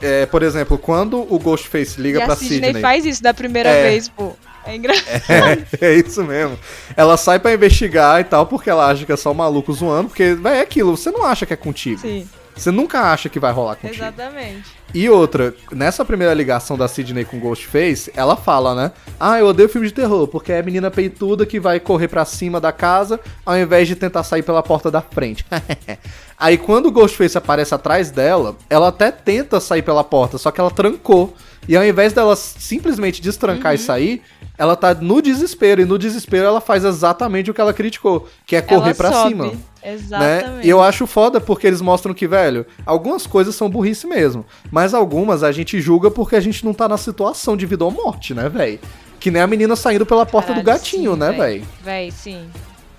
é, 0.00 0.26
por 0.26 0.44
exemplo, 0.44 0.78
quando 0.78 1.20
o 1.28 1.38
Ghostface 1.40 2.00
liga 2.00 2.20
e 2.20 2.24
pra 2.24 2.34
a 2.34 2.36
Sidney, 2.36 2.58
Sidney, 2.66 2.80
faz 2.82 3.04
isso 3.04 3.20
da 3.20 3.34
primeira 3.34 3.68
É. 3.68 3.90
vez, 3.90 4.08
pô. 4.08 4.32
É 4.64 4.76
engraçado. 4.76 5.04
É, 5.80 5.86
é 5.86 5.94
isso 5.94 6.22
mesmo. 6.22 6.56
Ela 6.96 7.16
sai 7.16 7.40
pra 7.40 7.52
investigar 7.52 8.20
e 8.20 8.24
tal, 8.24 8.46
porque 8.46 8.70
ela 8.70 8.86
acha 8.88 9.04
que 9.04 9.10
é 9.10 9.16
só 9.16 9.32
um 9.32 9.34
maluco 9.34 9.72
zoando, 9.72 10.08
porque, 10.10 10.34
véi, 10.34 10.58
é 10.58 10.60
aquilo, 10.60 10.96
você 10.96 11.10
não 11.10 11.24
acha 11.26 11.44
que 11.44 11.52
é 11.52 11.56
contigo. 11.56 12.00
Sim, 12.00 12.28
Você 12.54 12.70
nunca 12.70 13.00
acha 13.12 13.28
que 13.28 13.40
vai 13.40 13.50
rolar 13.52 13.74
contigo. 13.74 14.00
exatamente. 14.00 14.70
E 14.94 15.08
outra, 15.08 15.54
nessa 15.70 16.04
primeira 16.04 16.34
ligação 16.34 16.76
da 16.76 16.86
Sidney 16.86 17.24
com 17.24 17.40
Ghostface, 17.40 18.12
ela 18.14 18.36
fala, 18.36 18.74
né? 18.74 18.92
Ah, 19.18 19.38
eu 19.38 19.46
odeio 19.46 19.68
filme 19.68 19.86
de 19.86 19.94
terror, 19.94 20.28
porque 20.28 20.52
é 20.52 20.58
a 20.58 20.62
menina 20.62 20.90
peituda 20.90 21.46
que 21.46 21.58
vai 21.58 21.80
correr 21.80 22.08
pra 22.08 22.26
cima 22.26 22.60
da 22.60 22.72
casa 22.72 23.18
ao 23.44 23.56
invés 23.56 23.88
de 23.88 23.96
tentar 23.96 24.22
sair 24.22 24.42
pela 24.42 24.62
porta 24.62 24.90
da 24.90 25.00
frente. 25.00 25.46
Aí 26.38 26.58
quando 26.58 26.86
o 26.86 26.92
Ghostface 26.92 27.38
aparece 27.38 27.74
atrás 27.74 28.10
dela, 28.10 28.54
ela 28.68 28.88
até 28.88 29.10
tenta 29.10 29.60
sair 29.60 29.80
pela 29.80 30.04
porta, 30.04 30.36
só 30.36 30.50
que 30.50 30.60
ela 30.60 30.70
trancou. 30.70 31.34
E 31.68 31.76
ao 31.76 31.84
invés 31.84 32.12
dela 32.12 32.34
simplesmente 32.34 33.22
destrancar 33.22 33.74
e 33.74 33.78
sair, 33.78 34.22
ela 34.58 34.76
tá 34.76 34.94
no 34.94 35.22
desespero. 35.22 35.80
E 35.82 35.84
no 35.84 35.98
desespero 35.98 36.44
ela 36.44 36.60
faz 36.60 36.84
exatamente 36.84 37.50
o 37.50 37.54
que 37.54 37.60
ela 37.60 37.72
criticou, 37.72 38.28
que 38.46 38.56
é 38.56 38.62
correr 38.62 38.94
sobe. 38.94 39.28
cima 39.28 39.52
Exatamente. 39.84 40.56
né? 40.56 40.60
E 40.62 40.68
eu 40.68 40.80
acho 40.80 41.06
foda 41.06 41.40
porque 41.40 41.66
eles 41.66 41.80
mostram 41.80 42.14
que, 42.14 42.26
velho, 42.26 42.64
algumas 42.86 43.26
coisas 43.26 43.54
são 43.54 43.68
burrice 43.68 44.06
mesmo, 44.06 44.44
mas 44.70 44.94
algumas 44.94 45.42
a 45.42 45.50
gente 45.50 45.80
julga 45.80 46.10
porque 46.10 46.36
a 46.36 46.40
gente 46.40 46.64
não 46.64 46.72
tá 46.72 46.88
na 46.88 46.96
situação 46.96 47.56
de 47.56 47.66
vida 47.66 47.84
ou 47.84 47.90
morte, 47.90 48.32
né, 48.34 48.48
velho? 48.48 48.78
Que 49.18 49.30
nem 49.30 49.42
a 49.42 49.46
menina 49.46 49.76
saindo 49.76 50.06
pela 50.06 50.26
porta 50.26 50.52
do 50.52 50.62
Caralho, 50.62 50.80
gatinho, 50.80 51.12
sim, 51.12 51.18
né, 51.18 51.32
velho? 51.32 51.64
Véi, 51.82 52.10
sim. 52.10 52.48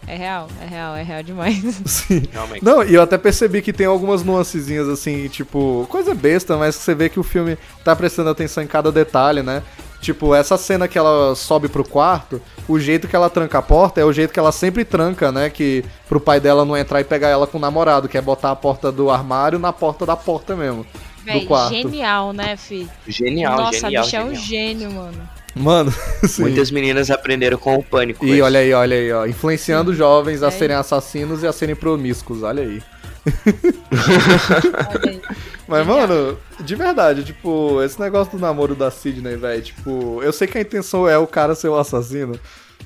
É 0.07 0.15
real, 0.15 0.47
é 0.61 0.65
real, 0.65 0.95
é 0.95 1.03
real 1.03 1.23
demais. 1.23 1.61
Sim. 1.85 2.23
Realmente. 2.31 2.63
Não, 2.63 2.83
e 2.83 2.93
eu 2.93 3.01
até 3.01 3.17
percebi 3.17 3.61
que 3.61 3.71
tem 3.71 3.85
algumas 3.85 4.23
nuancezinhas 4.23 4.87
assim, 4.87 5.27
tipo, 5.27 5.87
coisa 5.89 6.13
besta, 6.13 6.57
mas 6.57 6.75
você 6.75 6.93
vê 6.93 7.09
que 7.09 7.19
o 7.19 7.23
filme 7.23 7.57
tá 7.83 7.95
prestando 7.95 8.29
atenção 8.29 8.63
em 8.63 8.67
cada 8.67 8.91
detalhe, 8.91 9.41
né? 9.41 9.63
Tipo, 10.01 10.35
essa 10.35 10.57
cena 10.57 10.85
que 10.85 10.97
ela 10.97 11.33
sobe 11.33 11.69
pro 11.69 11.87
quarto, 11.87 12.41
o 12.67 12.77
jeito 12.77 13.07
que 13.07 13.15
ela 13.15 13.29
tranca 13.29 13.59
a 13.59 13.61
porta 13.61 14.01
é 14.01 14.03
o 14.03 14.11
jeito 14.11 14.33
que 14.33 14.39
ela 14.39 14.51
sempre 14.51 14.83
tranca, 14.83 15.31
né? 15.31 15.49
Que 15.49 15.85
pro 16.09 16.19
pai 16.19 16.41
dela 16.41 16.65
não 16.65 16.75
entrar 16.75 16.99
e 16.99 17.05
pegar 17.05 17.29
ela 17.29 17.47
com 17.47 17.57
o 17.57 17.61
namorado, 17.61 18.09
que 18.09 18.17
é 18.17 18.21
botar 18.21 18.51
a 18.51 18.55
porta 18.55 18.91
do 18.91 19.09
armário 19.09 19.57
na 19.57 19.71
porta 19.71 20.05
da 20.05 20.17
porta 20.17 20.57
mesmo. 20.57 20.85
Véi, 21.23 21.45
quarto. 21.45 21.73
genial, 21.73 22.33
né, 22.33 22.57
fi? 22.57 22.89
Genial, 23.07 23.55
Nossa, 23.55 23.79
genial, 23.79 24.03
a 24.03 24.05
bicha 24.05 24.17
é 24.17 24.23
um 24.25 24.35
gênio, 24.35 24.91
mano. 24.91 25.29
Mano, 25.55 25.93
sim. 26.27 26.41
Muitas 26.41 26.71
meninas 26.71 27.11
aprenderam 27.11 27.57
com 27.57 27.75
o 27.75 27.83
pânico. 27.83 28.25
E 28.25 28.41
olha 28.41 28.59
aí, 28.59 28.73
olha 28.73 28.97
aí, 28.97 29.11
ó. 29.11 29.25
Influenciando 29.25 29.93
jovens 29.93 30.41
a 30.41 30.47
É 30.47 30.51
serem 30.51 30.75
assassinos 30.75 31.43
e 31.43 31.47
a 31.47 31.53
serem 31.53 31.75
promíscuos, 31.75 32.43
olha 32.43 32.63
aí. 32.63 32.81
Olha 33.91 35.11
aí. 35.11 35.21
Mas, 35.67 35.87
mano, 35.87 36.37
de 36.59 36.75
verdade, 36.75 37.23
tipo, 37.23 37.81
esse 37.81 37.99
negócio 37.99 38.37
do 38.37 38.41
namoro 38.41 38.75
da 38.75 38.91
Sidney, 38.91 39.35
velho, 39.37 39.61
tipo, 39.61 40.21
eu 40.21 40.33
sei 40.33 40.47
que 40.47 40.57
a 40.57 40.61
intenção 40.61 41.07
é 41.07 41.17
o 41.17 41.27
cara 41.27 41.55
ser 41.55 41.69
o 41.69 41.77
assassino. 41.77 42.39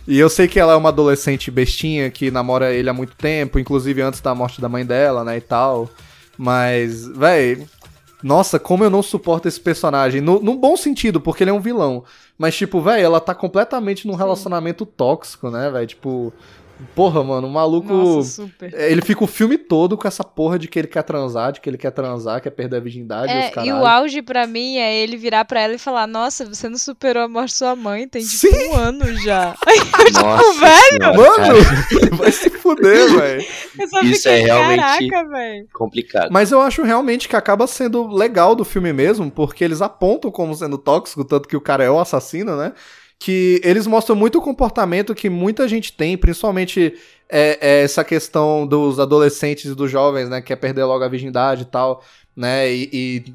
E 0.07 0.17
eu 0.17 0.29
sei 0.29 0.47
que 0.47 0.59
ela 0.59 0.73
é 0.73 0.75
uma 0.75 0.89
adolescente 0.89 1.51
bestinha 1.51 2.09
que 2.09 2.31
namora 2.31 2.73
ele 2.73 2.89
há 2.89 2.93
muito 2.93 3.15
tempo, 3.15 3.59
inclusive 3.59 4.01
antes 4.01 4.21
da 4.21 4.33
morte 4.33 4.61
da 4.61 4.69
mãe 4.69 4.85
dela, 4.85 5.23
né, 5.23 5.37
e 5.37 5.41
tal. 5.41 5.89
Mas, 6.37 7.07
velho, 7.07 7.67
nossa, 8.23 8.57
como 8.57 8.83
eu 8.83 8.89
não 8.89 9.03
suporto 9.03 9.47
esse 9.47 9.59
personagem. 9.59 10.21
No, 10.21 10.39
no 10.39 10.55
bom 10.55 10.77
sentido, 10.77 11.19
porque 11.19 11.43
ele 11.43 11.51
é 11.51 11.53
um 11.53 11.59
vilão. 11.59 12.03
Mas, 12.37 12.55
tipo, 12.55 12.81
velho, 12.81 13.03
ela 13.03 13.19
tá 13.19 13.33
completamente 13.33 14.07
num 14.07 14.13
relacionamento 14.15 14.85
tóxico, 14.85 15.49
né, 15.49 15.69
velho? 15.71 15.87
Tipo, 15.87 16.33
porra, 16.95 17.23
mano, 17.23 17.47
o 17.47 17.51
maluco. 17.51 17.91
Nossa, 17.93 18.43
super. 18.43 18.73
Ele 18.73 19.01
fica 19.01 19.23
o 19.23 19.27
filme 19.27 19.57
todo 19.57 19.97
com 19.97 20.07
essa 20.07 20.23
porra 20.23 20.57
de 20.59 20.67
que 20.67 20.77
ele 20.79 20.87
quer 20.87 21.03
transar, 21.03 21.51
de 21.51 21.59
que 21.61 21.69
ele 21.69 21.77
quer 21.77 21.91
transar, 21.91 22.41
quer 22.41 22.51
perder 22.51 22.77
a 22.77 22.79
virgindade 22.79 23.31
e 23.31 23.37
os 23.39 23.57
É, 23.57 23.65
e 23.65 23.71
o 23.73 23.85
auge 23.85 24.21
pra 24.21 24.45
mim 24.47 24.77
é 24.77 24.95
ele 24.95 25.17
virar 25.17 25.45
pra 25.45 25.61
ela 25.61 25.73
e 25.73 25.77
falar: 25.77 26.07
Nossa, 26.07 26.45
você 26.45 26.67
não 26.69 26.77
superou 26.77 27.23
a 27.23 27.27
morte 27.27 27.49
de 27.49 27.55
sua 27.55 27.75
mãe, 27.75 28.07
tem 28.07 28.21
tipo 28.23 28.37
Sim. 28.55 28.67
um 28.69 28.75
ano 28.75 29.15
já. 29.21 29.55
Nossa 30.13 30.59
velho! 30.59 30.87
senhora, 30.89 31.17
Mano, 31.17 31.55
vai 32.17 32.31
se 32.31 32.49
fuder, 32.49 33.09
velho. 33.17 33.45
Eu 33.79 34.03
Isso 34.03 34.23
fiquei, 34.23 34.31
é 34.33 34.45
realmente- 34.45 35.09
caraca, 35.09 35.29
velho. 35.29 35.67
complicado. 35.73 36.29
Mas 36.31 36.51
eu 36.51 36.61
acho 36.61 36.83
realmente 36.83 37.27
que 37.29 37.35
acaba 37.35 37.67
sendo 37.67 38.07
legal 38.07 38.55
do 38.55 38.63
filme 38.65 38.91
mesmo, 38.93 39.29
porque 39.31 39.63
eles 39.63 39.81
apontam 39.81 40.31
como 40.31 40.53
sendo 40.55 40.77
tóxico, 40.77 41.23
tanto 41.25 41.47
que 41.47 41.55
o 41.57 41.61
cara 41.61 41.83
é 41.83 41.89
o 41.89 41.99
assassino, 41.99 42.55
né? 42.55 42.73
Que 43.19 43.59
eles 43.63 43.87
mostram 43.87 44.15
muito 44.15 44.37
o 44.37 44.41
comportamento 44.41 45.15
que 45.15 45.29
muita 45.29 45.67
gente 45.67 45.91
tem, 45.91 46.17
principalmente 46.17 46.93
é, 47.29 47.57
é 47.61 47.83
essa 47.83 48.03
questão 48.03 48.65
dos 48.65 48.99
adolescentes 48.99 49.71
e 49.71 49.75
dos 49.75 49.89
jovens, 49.89 50.29
né? 50.29 50.41
Que 50.41 50.47
quer 50.47 50.55
perder 50.57 50.83
logo 50.85 51.03
a 51.03 51.07
virgindade 51.07 51.63
e 51.63 51.65
tal, 51.65 52.03
né? 52.35 52.71
E, 52.71 52.89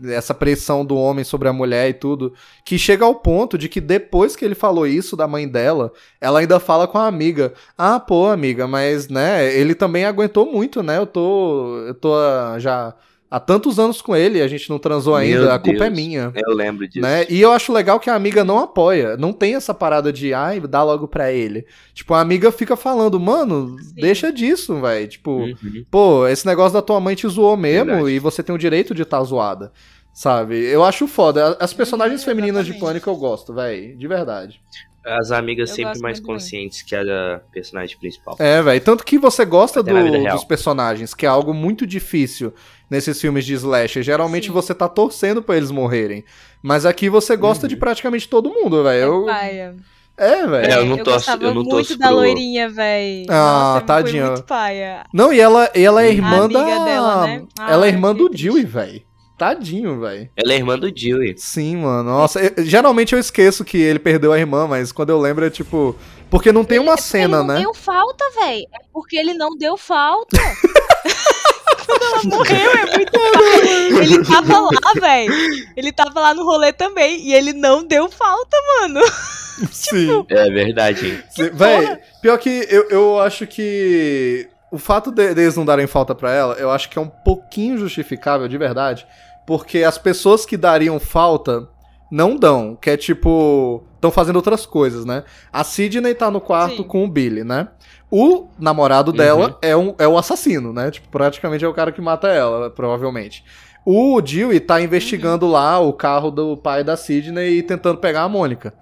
e 0.04 0.12
essa 0.12 0.32
pressão 0.32 0.84
do 0.84 0.96
homem 0.96 1.24
sobre 1.24 1.48
a 1.48 1.52
mulher 1.52 1.90
e 1.90 1.94
tudo. 1.94 2.32
Que 2.64 2.78
chega 2.78 3.04
ao 3.04 3.16
ponto 3.16 3.58
de 3.58 3.68
que 3.68 3.80
depois 3.80 4.36
que 4.36 4.44
ele 4.44 4.54
falou 4.54 4.86
isso 4.86 5.16
da 5.16 5.26
mãe 5.26 5.48
dela, 5.48 5.92
ela 6.20 6.40
ainda 6.40 6.60
fala 6.60 6.86
com 6.86 6.98
a 6.98 7.06
amiga: 7.06 7.52
Ah, 7.76 7.98
pô, 7.98 8.28
amiga, 8.28 8.66
mas 8.66 9.08
né, 9.08 9.52
ele 9.54 9.74
também 9.74 10.04
aguentou 10.04 10.50
muito, 10.50 10.82
né? 10.82 10.98
Eu 10.98 11.06
tô. 11.06 11.78
Eu 11.86 11.94
tô 11.94 12.14
ah, 12.14 12.56
já 12.58 12.94
há 13.32 13.40
tantos 13.40 13.78
anos 13.78 14.00
com 14.02 14.14
ele, 14.14 14.40
a 14.42 14.46
gente 14.48 14.68
não 14.68 14.78
transou 14.78 15.14
ainda, 15.16 15.40
Meu 15.42 15.52
a 15.52 15.58
culpa 15.58 15.84
é 15.86 15.90
Deus. 15.90 15.96
minha. 15.98 16.32
Eu 16.34 16.54
lembro 16.54 16.86
disso. 16.86 17.00
Né? 17.00 17.24
E 17.28 17.40
eu 17.40 17.50
acho 17.52 17.72
legal 17.72 17.98
que 17.98 18.10
a 18.10 18.14
amiga 18.14 18.44
não 18.44 18.58
apoia. 18.58 19.16
Não 19.16 19.32
tem 19.32 19.54
essa 19.54 19.72
parada 19.72 20.12
de, 20.12 20.34
ai, 20.34 20.60
dá 20.60 20.82
logo 20.82 21.08
pra 21.08 21.32
ele. 21.32 21.66
Tipo, 21.94 22.14
a 22.14 22.20
amiga 22.20 22.52
fica 22.52 22.76
falando, 22.76 23.18
mano, 23.18 23.76
deixa 23.94 24.32
disso, 24.32 24.80
velho. 24.80 25.08
Tipo, 25.08 25.30
Uhum. 25.42 25.84
pô, 25.90 26.26
esse 26.28 26.46
negócio 26.46 26.74
da 26.74 26.82
tua 26.82 27.00
mãe 27.00 27.14
te 27.14 27.26
zoou 27.26 27.56
mesmo 27.56 27.86
Verdade. 27.86 28.10
e 28.10 28.18
você 28.18 28.42
tem 28.42 28.54
o 28.54 28.58
direito 28.58 28.94
de 28.94 29.02
estar 29.02 29.18
tá 29.18 29.24
zoada. 29.24 29.72
Sabe? 30.14 30.56
Eu 30.66 30.84
acho 30.84 31.06
foda. 31.06 31.56
As 31.58 31.72
personagens 31.72 32.20
Uhum, 32.20 32.26
femininas 32.26 32.66
de 32.66 32.74
pânico 32.74 33.08
eu 33.08 33.16
gosto, 33.16 33.54
velho. 33.54 33.96
De 33.96 34.06
verdade. 34.06 34.60
As 35.04 35.32
amigas 35.32 35.70
Eu 35.70 35.76
sempre 35.76 36.00
mais 36.00 36.18
muito 36.20 36.26
conscientes 36.26 36.82
que 36.82 36.94
a 36.94 37.40
personagem 37.52 37.96
principal. 37.98 38.36
É, 38.38 38.62
velho. 38.62 38.80
Tanto 38.80 39.04
que 39.04 39.18
você 39.18 39.44
gosta 39.44 39.82
do- 39.82 39.92
dos 40.30 40.44
personagens, 40.44 41.12
que 41.12 41.26
é 41.26 41.28
algo 41.28 41.52
muito 41.52 41.84
difícil 41.86 42.52
nesses 42.88 43.20
filmes 43.20 43.44
de 43.44 43.54
slasher. 43.54 44.02
Geralmente 44.02 44.46
Sim. 44.46 44.52
você 44.52 44.72
tá 44.74 44.88
torcendo 44.88 45.42
pra 45.42 45.56
eles 45.56 45.70
morrerem. 45.70 46.24
Mas 46.62 46.86
aqui 46.86 47.08
você 47.08 47.36
gosta 47.36 47.64
Uhum. 47.66 47.68
de 47.68 47.76
praticamente 47.76 48.28
todo 48.28 48.48
mundo, 48.50 48.84
velho. 48.84 49.28
É. 49.28 49.74
É, 50.16 50.46
velho. 50.46 50.70
É, 50.72 50.76
eu 50.78 50.84
não 50.84 50.98
eu 50.98 51.04
torço- 51.04 51.30
eu 51.30 51.38
não 51.38 51.54
muito 51.54 51.70
torço 51.70 51.98
da 51.98 52.06
pro- 52.08 52.16
loirinha, 52.16 52.68
velho. 52.68 53.26
Ah, 53.30 53.72
Nossa, 53.74 53.86
tadinha. 53.86 54.26
Muito 54.26 54.42
paia. 54.44 55.04
Não, 55.12 55.32
e 55.32 55.40
ela, 55.40 55.70
e 55.74 55.82
ela 55.82 56.04
é 56.04 56.10
irmã 56.12 56.44
amiga 56.44 56.60
da. 56.62 56.84
dela, 56.84 57.26
né? 57.26 57.42
Ela 57.58 57.86
é 57.86 57.88
Ai, 57.88 57.94
irmã 57.94 58.14
do 58.14 58.28
Dewey, 58.28 58.64
velho. 58.64 59.02
Tadinho, 59.42 59.98
velho. 60.00 60.30
Ela 60.36 60.52
é 60.52 60.56
irmã 60.56 60.78
do 60.78 60.90
Dewey. 60.92 61.34
Sim, 61.36 61.78
mano. 61.78 62.04
Nossa, 62.10 62.40
eu- 62.40 62.64
geralmente 62.64 63.12
eu 63.12 63.18
esqueço 63.18 63.64
que 63.64 63.76
ele 63.76 63.98
perdeu 63.98 64.32
a 64.32 64.38
irmã, 64.38 64.68
mas 64.68 64.92
quando 64.92 65.10
eu 65.10 65.20
lembro 65.20 65.44
é 65.44 65.50
tipo. 65.50 65.96
Porque 66.30 66.52
não 66.52 66.64
tem 66.64 66.78
uma 66.78 66.94
É 66.94 66.96
cena, 66.96 67.38
ele 67.38 67.46
não 67.48 67.54
né? 67.54 67.60
deu 67.60 67.74
falta, 67.74 68.24
velho. 68.40 68.66
É 68.72 68.78
porque 68.92 69.16
ele 69.16 69.34
não 69.34 69.56
deu 69.58 69.76
falta. 69.76 70.38
Quando 71.84 72.02
ela 72.04 72.36
morreu, 72.36 72.70
é 72.70 72.96
muito. 72.96 74.02
Ele 74.02 74.24
tava 74.24 74.60
lá, 74.60 74.92
velho. 75.00 75.34
Ele 75.76 75.92
tava 75.92 76.20
lá 76.20 76.34
no 76.34 76.44
rolê 76.44 76.72
também. 76.72 77.20
E 77.20 77.34
ele 77.34 77.52
não 77.52 77.84
deu 77.86 78.08
falta, 78.08 78.56
mano. 78.80 79.00
Sim. 79.72 80.24
É 80.28 80.48
verdade, 80.50 81.22
Véi, 81.52 81.98
pior 82.22 82.38
que 82.38 82.66
eu, 82.70 82.88
eu 82.88 83.20
acho 83.20 83.46
que 83.46 84.48
o 84.70 84.78
fato 84.78 85.10
de, 85.10 85.34
deles 85.34 85.56
não 85.56 85.64
darem 85.64 85.86
falta 85.86 86.14
pra 86.14 86.32
ela, 86.32 86.54
eu 86.54 86.70
acho 86.70 86.88
que 86.88 86.98
é 86.98 87.02
um 87.02 87.08
pouquinho 87.08 87.76
justificável, 87.76 88.48
de 88.48 88.56
verdade. 88.56 89.06
Porque 89.46 89.82
as 89.82 89.98
pessoas 89.98 90.46
que 90.46 90.56
dariam 90.56 91.00
falta 91.00 91.68
não 92.10 92.36
dão, 92.36 92.76
que 92.76 92.90
é 92.90 92.96
tipo. 92.96 93.82
estão 93.94 94.10
fazendo 94.10 94.36
outras 94.36 94.66
coisas, 94.66 95.04
né? 95.04 95.24
A 95.52 95.64
Sidney 95.64 96.14
tá 96.14 96.30
no 96.30 96.40
quarto 96.40 96.78
Sim. 96.78 96.82
com 96.82 97.04
o 97.04 97.08
Billy, 97.08 97.42
né? 97.42 97.68
O 98.10 98.48
namorado 98.58 99.10
dela 99.10 99.58
é, 99.62 99.74
um, 99.74 99.94
é 99.98 100.06
o 100.06 100.18
assassino, 100.18 100.72
né? 100.72 100.90
Tipo, 100.90 101.08
praticamente 101.08 101.64
é 101.64 101.68
o 101.68 101.72
cara 101.72 101.90
que 101.90 102.02
mata 102.02 102.28
ela, 102.28 102.68
provavelmente. 102.68 103.42
O 103.86 104.20
Dewey 104.20 104.60
tá 104.60 104.80
investigando 104.80 105.46
lá 105.46 105.80
o 105.80 105.92
carro 105.94 106.30
do 106.30 106.56
pai 106.56 106.84
da 106.84 106.96
Sidney 106.96 107.58
e 107.58 107.62
tentando 107.62 107.96
pegar 107.98 108.22
a 108.22 108.28
Mônica, 108.28 108.74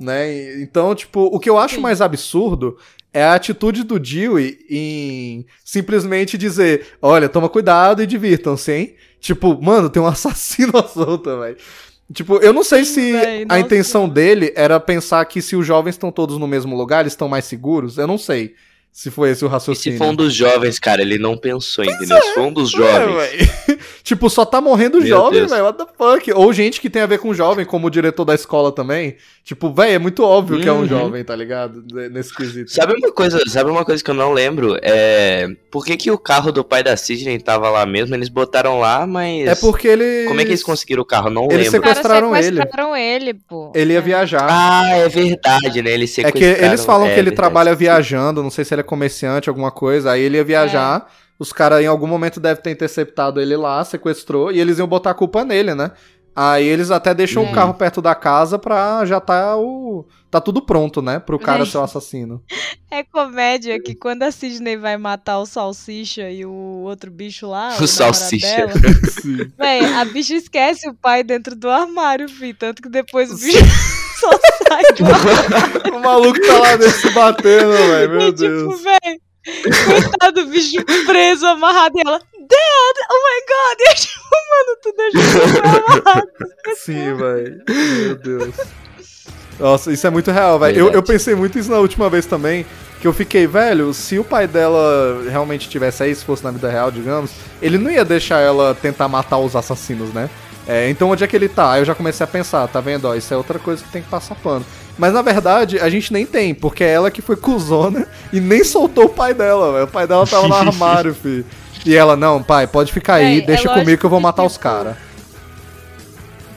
né? 0.00 0.62
Então, 0.62 0.94
tipo, 0.94 1.22
o 1.24 1.40
que 1.40 1.50
eu 1.50 1.58
acho 1.58 1.74
Sim. 1.74 1.80
mais 1.80 2.00
absurdo 2.00 2.78
é 3.16 3.24
a 3.24 3.34
atitude 3.34 3.82
do 3.82 3.98
Dewey 3.98 4.58
em 4.68 5.46
simplesmente 5.64 6.36
dizer, 6.36 6.86
olha, 7.00 7.30
toma 7.30 7.48
cuidado 7.48 8.02
e 8.02 8.06
divirtam-se, 8.06 8.70
hein? 8.70 8.94
Tipo, 9.18 9.58
mano, 9.58 9.88
tem 9.88 10.02
um 10.02 10.06
assassino 10.06 10.76
à 10.76 10.86
solta, 10.86 11.40
velho. 11.40 11.56
Tipo, 12.12 12.36
eu 12.36 12.52
não 12.52 12.62
sei 12.62 12.84
se 12.84 13.12
véi, 13.12 13.46
a 13.48 13.58
intenção 13.58 14.06
dele 14.06 14.52
era 14.54 14.78
pensar 14.78 15.24
que 15.24 15.40
se 15.40 15.56
os 15.56 15.66
jovens 15.66 15.94
estão 15.94 16.12
todos 16.12 16.36
no 16.36 16.46
mesmo 16.46 16.76
lugar, 16.76 17.00
eles 17.00 17.14
estão 17.14 17.26
mais 17.26 17.46
seguros. 17.46 17.96
Eu 17.96 18.06
não 18.06 18.18
sei 18.18 18.54
se 18.98 19.10
foi 19.10 19.28
esse 19.30 19.44
o 19.44 19.48
E 19.48 19.50
raciocínio. 19.50 19.98
se 19.98 20.02
for 20.02 20.10
um 20.10 20.14
dos 20.14 20.32
jovens, 20.34 20.78
cara, 20.78 21.02
ele 21.02 21.18
não 21.18 21.36
pensou, 21.36 21.84
entendeu? 21.84 22.18
Se 22.22 22.32
for 22.32 22.44
um 22.44 22.52
dos 22.52 22.72
É, 22.72 22.76
jovens. 22.78 23.14
véi. 23.14 23.48
tipo, 24.02 24.30
só 24.30 24.42
tá 24.46 24.58
morrendo 24.58 24.96
Meu 24.98 25.06
jovem, 25.06 25.46
velho. 25.46 25.64
What 25.64 25.76
the 25.78 25.84
fuck? 25.98 26.32
Ou 26.32 26.50
gente 26.50 26.80
que 26.80 26.88
tem 26.88 27.02
a 27.02 27.06
ver 27.06 27.18
com 27.18 27.34
jovem, 27.34 27.66
como 27.66 27.88
o 27.88 27.90
diretor 27.90 28.24
da 28.24 28.34
escola 28.34 28.72
também. 28.72 29.16
Tipo, 29.44 29.70
velho, 29.70 29.92
é 29.92 29.98
muito 29.98 30.24
óbvio 30.24 30.58
que 30.60 30.68
é 30.68 30.72
um 30.72 30.78
Uhum. 30.80 30.86
jovem, 30.88 31.22
tá 31.22 31.36
ligado? 31.36 31.84
Ne- 31.92 32.08
Nesse 32.08 32.34
quesito. 32.34 32.72
Sabe 32.72 32.94
uma 32.94 33.12
coisa, 33.12 33.38
sabe 33.46 33.70
uma 33.70 33.84
coisa 33.84 34.02
que 34.02 34.10
eu 34.10 34.14
não 34.14 34.32
lembro? 34.32 34.76
É. 34.82 35.46
Por 35.70 35.84
que, 35.84 35.94
que 35.96 36.10
o 36.10 36.16
carro 36.18 36.50
do 36.50 36.64
pai 36.64 36.82
da 36.82 36.96
Sidney 36.96 37.38
tava 37.38 37.68
lá 37.68 37.84
mesmo? 37.84 38.14
Eles 38.14 38.30
botaram 38.30 38.80
lá, 38.80 39.06
mas. 39.06 39.46
É 39.46 39.54
porque 39.54 39.86
eles. 39.88 40.26
Como 40.26 40.40
é 40.40 40.44
que 40.44 40.50
eles 40.50 40.62
conseguiram 40.64 41.02
o 41.02 41.06
carro? 41.06 41.28
Não 41.30 41.44
Eles 41.50 41.70
lembro. 41.70 41.78
Os 41.80 41.84
caras 41.84 41.96
Sequestraram 41.98 42.34
ele. 42.36 42.56
sequestraram 42.56 42.96
ele, 42.96 43.34
pô. 43.34 43.72
Ele 43.74 43.92
ia 43.92 43.98
É. 43.98 44.02
viajar. 44.02 44.46
Ah, 44.50 44.88
é 44.96 45.08
verdade, 45.08 45.82
né? 45.82 45.90
Eles 45.92 46.10
É 46.18 46.22
que 46.24 46.38
sequestraram. 46.38 46.66
eles 46.72 46.84
falam 46.84 47.06
é 47.06 47.10
que 47.10 47.20
ele 47.20 47.30
verdade. 47.30 47.36
trabalha 47.36 47.74
viajando, 47.74 48.42
não 48.42 48.50
sei 48.50 48.64
se 48.64 48.72
ele 48.74 48.80
é 48.80 48.84
comerciante, 48.86 49.48
alguma 49.48 49.70
coisa. 49.70 50.12
Aí 50.12 50.22
ele 50.22 50.36
ia 50.38 50.44
viajar, 50.44 51.06
os 51.38 51.52
caras 51.52 51.82
em 51.82 51.86
algum 51.86 52.06
momento 52.06 52.40
devem 52.40 52.62
ter 52.62 52.70
interceptado 52.70 53.40
ele 53.40 53.56
lá, 53.56 53.84
sequestrou, 53.84 54.50
e 54.50 54.58
eles 54.60 54.78
iam 54.78 54.86
botar 54.86 55.10
a 55.10 55.14
culpa 55.14 55.44
nele, 55.44 55.74
né? 55.74 55.90
Aí 56.36 56.66
eles 56.66 56.90
até 56.90 57.14
deixam 57.14 57.44
É. 57.44 57.50
o 57.50 57.52
carro 57.52 57.72
perto 57.72 58.02
da 58.02 58.14
casa 58.14 58.58
pra 58.58 59.04
já 59.06 59.18
tá 59.20 59.56
o. 59.56 60.06
Tá 60.30 60.38
tudo 60.40 60.60
pronto, 60.60 61.00
né? 61.00 61.18
Pro 61.18 61.38
cara 61.38 61.58
Véi. 61.62 61.66
ser 61.72 61.78
o 61.78 61.82
assassino. 61.82 62.42
É 62.88 63.02
comédia 63.02 63.78
que 63.82 63.94
quando 63.94 64.22
a 64.22 64.30
Sidney 64.30 64.76
vai 64.76 64.96
matar 64.96 65.38
o 65.38 65.44
Salsicha 65.44 66.30
e 66.30 66.46
o 66.46 66.50
outro 66.84 67.10
bicho 67.10 67.46
lá, 67.48 67.76
o, 67.78 67.82
O 67.82 67.86
Salsicha. 67.86 68.46
dela, 68.46 68.72
Sim. 69.20 69.50
Véi, 69.58 69.84
a 69.94 70.04
bicha 70.06 70.34
esquece 70.34 70.88
o 70.88 70.94
pai 70.94 71.22
dentro 71.24 71.54
do 71.56 71.68
armário, 71.68 72.26
fi. 72.28 72.54
Tanto 72.54 72.80
que 72.80 72.88
depois 72.88 73.30
o 73.30 73.36
bicho 73.36 73.58
só 74.20 74.30
sai 74.68 74.82
do 74.96 75.04
armário. 75.12 75.94
o 75.96 76.00
maluco 76.00 76.40
tá 76.46 76.58
lá 76.58 76.76
dentro 76.76 76.90
se 77.00 77.10
batendo, 77.10 77.72
velho. 77.72 78.10
Meu 78.12 78.20
E, 78.28 78.32
tipo, 78.32 78.38
Deus. 78.38 78.82
véi, 78.82 79.20
coitado 79.84 80.44
do 80.44 80.50
bicho 80.50 80.84
preso, 81.06 81.46
amarrado. 81.46 81.96
E 81.96 82.00
ela, 82.06 82.18
Dad, 82.18 82.96
oh 83.10 83.20
my 83.24 83.40
god. 83.46 83.78
E 83.80 83.88
eu, 83.88 83.94
tipo, 83.94 84.36
mano, 84.50 84.76
tu 84.82 84.94
deixou 84.96 85.42
ele 85.42 85.68
amarrado. 85.84 86.28
Sim, 86.76 87.14
velho. 87.14 87.62
Meu 87.68 88.16
Deus. 88.16 88.54
Nossa, 89.58 89.92
isso 89.92 90.06
é 90.06 90.10
muito 90.10 90.30
real, 90.30 90.58
velho. 90.58 90.78
Eu, 90.78 90.90
eu 90.90 91.02
pensei 91.02 91.34
muito 91.34 91.58
isso 91.58 91.70
na 91.70 91.78
última 91.78 92.10
vez 92.10 92.26
também. 92.26 92.66
Que 93.00 93.06
eu 93.06 93.12
fiquei, 93.12 93.46
velho, 93.46 93.92
se 93.92 94.18
o 94.18 94.24
pai 94.24 94.46
dela 94.46 95.22
realmente 95.30 95.68
tivesse 95.68 96.02
aí, 96.02 96.14
se 96.14 96.24
fosse 96.24 96.42
na 96.42 96.50
vida 96.50 96.70
real, 96.70 96.90
digamos, 96.90 97.30
ele 97.60 97.76
não 97.76 97.90
ia 97.90 98.04
deixar 98.04 98.40
ela 98.40 98.74
tentar 98.74 99.06
matar 99.06 99.38
os 99.38 99.54
assassinos, 99.54 100.12
né? 100.14 100.30
É, 100.66 100.88
então 100.90 101.10
onde 101.10 101.22
é 101.22 101.26
que 101.26 101.36
ele 101.36 101.48
tá? 101.48 101.72
Aí 101.72 101.80
eu 101.80 101.84
já 101.84 101.94
comecei 101.94 102.24
a 102.24 102.26
pensar, 102.26 102.66
tá 102.68 102.80
vendo? 102.80 103.06
Ó, 103.06 103.14
isso 103.14 103.32
é 103.32 103.36
outra 103.36 103.58
coisa 103.58 103.84
que 103.84 103.90
tem 103.90 104.02
que 104.02 104.08
passar 104.08 104.34
pano. 104.36 104.64
Mas 104.98 105.12
na 105.12 105.22
verdade, 105.22 105.78
a 105.78 105.90
gente 105.90 106.12
nem 106.12 106.24
tem, 106.24 106.54
porque 106.54 106.82
é 106.82 106.92
ela 106.92 107.10
que 107.10 107.20
foi 107.20 107.36
cuzona 107.36 108.06
e 108.32 108.40
nem 108.40 108.64
soltou 108.64 109.04
o 109.04 109.08
pai 109.08 109.34
dela, 109.34 109.72
velho. 109.72 109.84
O 109.84 109.88
pai 109.88 110.06
dela 110.06 110.26
tava 110.26 110.48
no 110.48 110.54
armário, 110.56 111.14
fi. 111.14 111.44
E 111.84 111.94
ela, 111.94 112.16
não, 112.16 112.42
pai, 112.42 112.66
pode 112.66 112.92
ficar 112.92 113.14
aí, 113.14 113.38
é 113.38 113.42
deixa 113.42 113.64
lógico 113.64 113.80
comigo 113.80 114.00
que 114.00 114.06
eu 114.06 114.10
vou 114.10 114.18
que, 114.18 114.22
matar 114.24 114.42
os 114.44 114.54
tipo, 114.54 114.62
caras. 114.62 114.96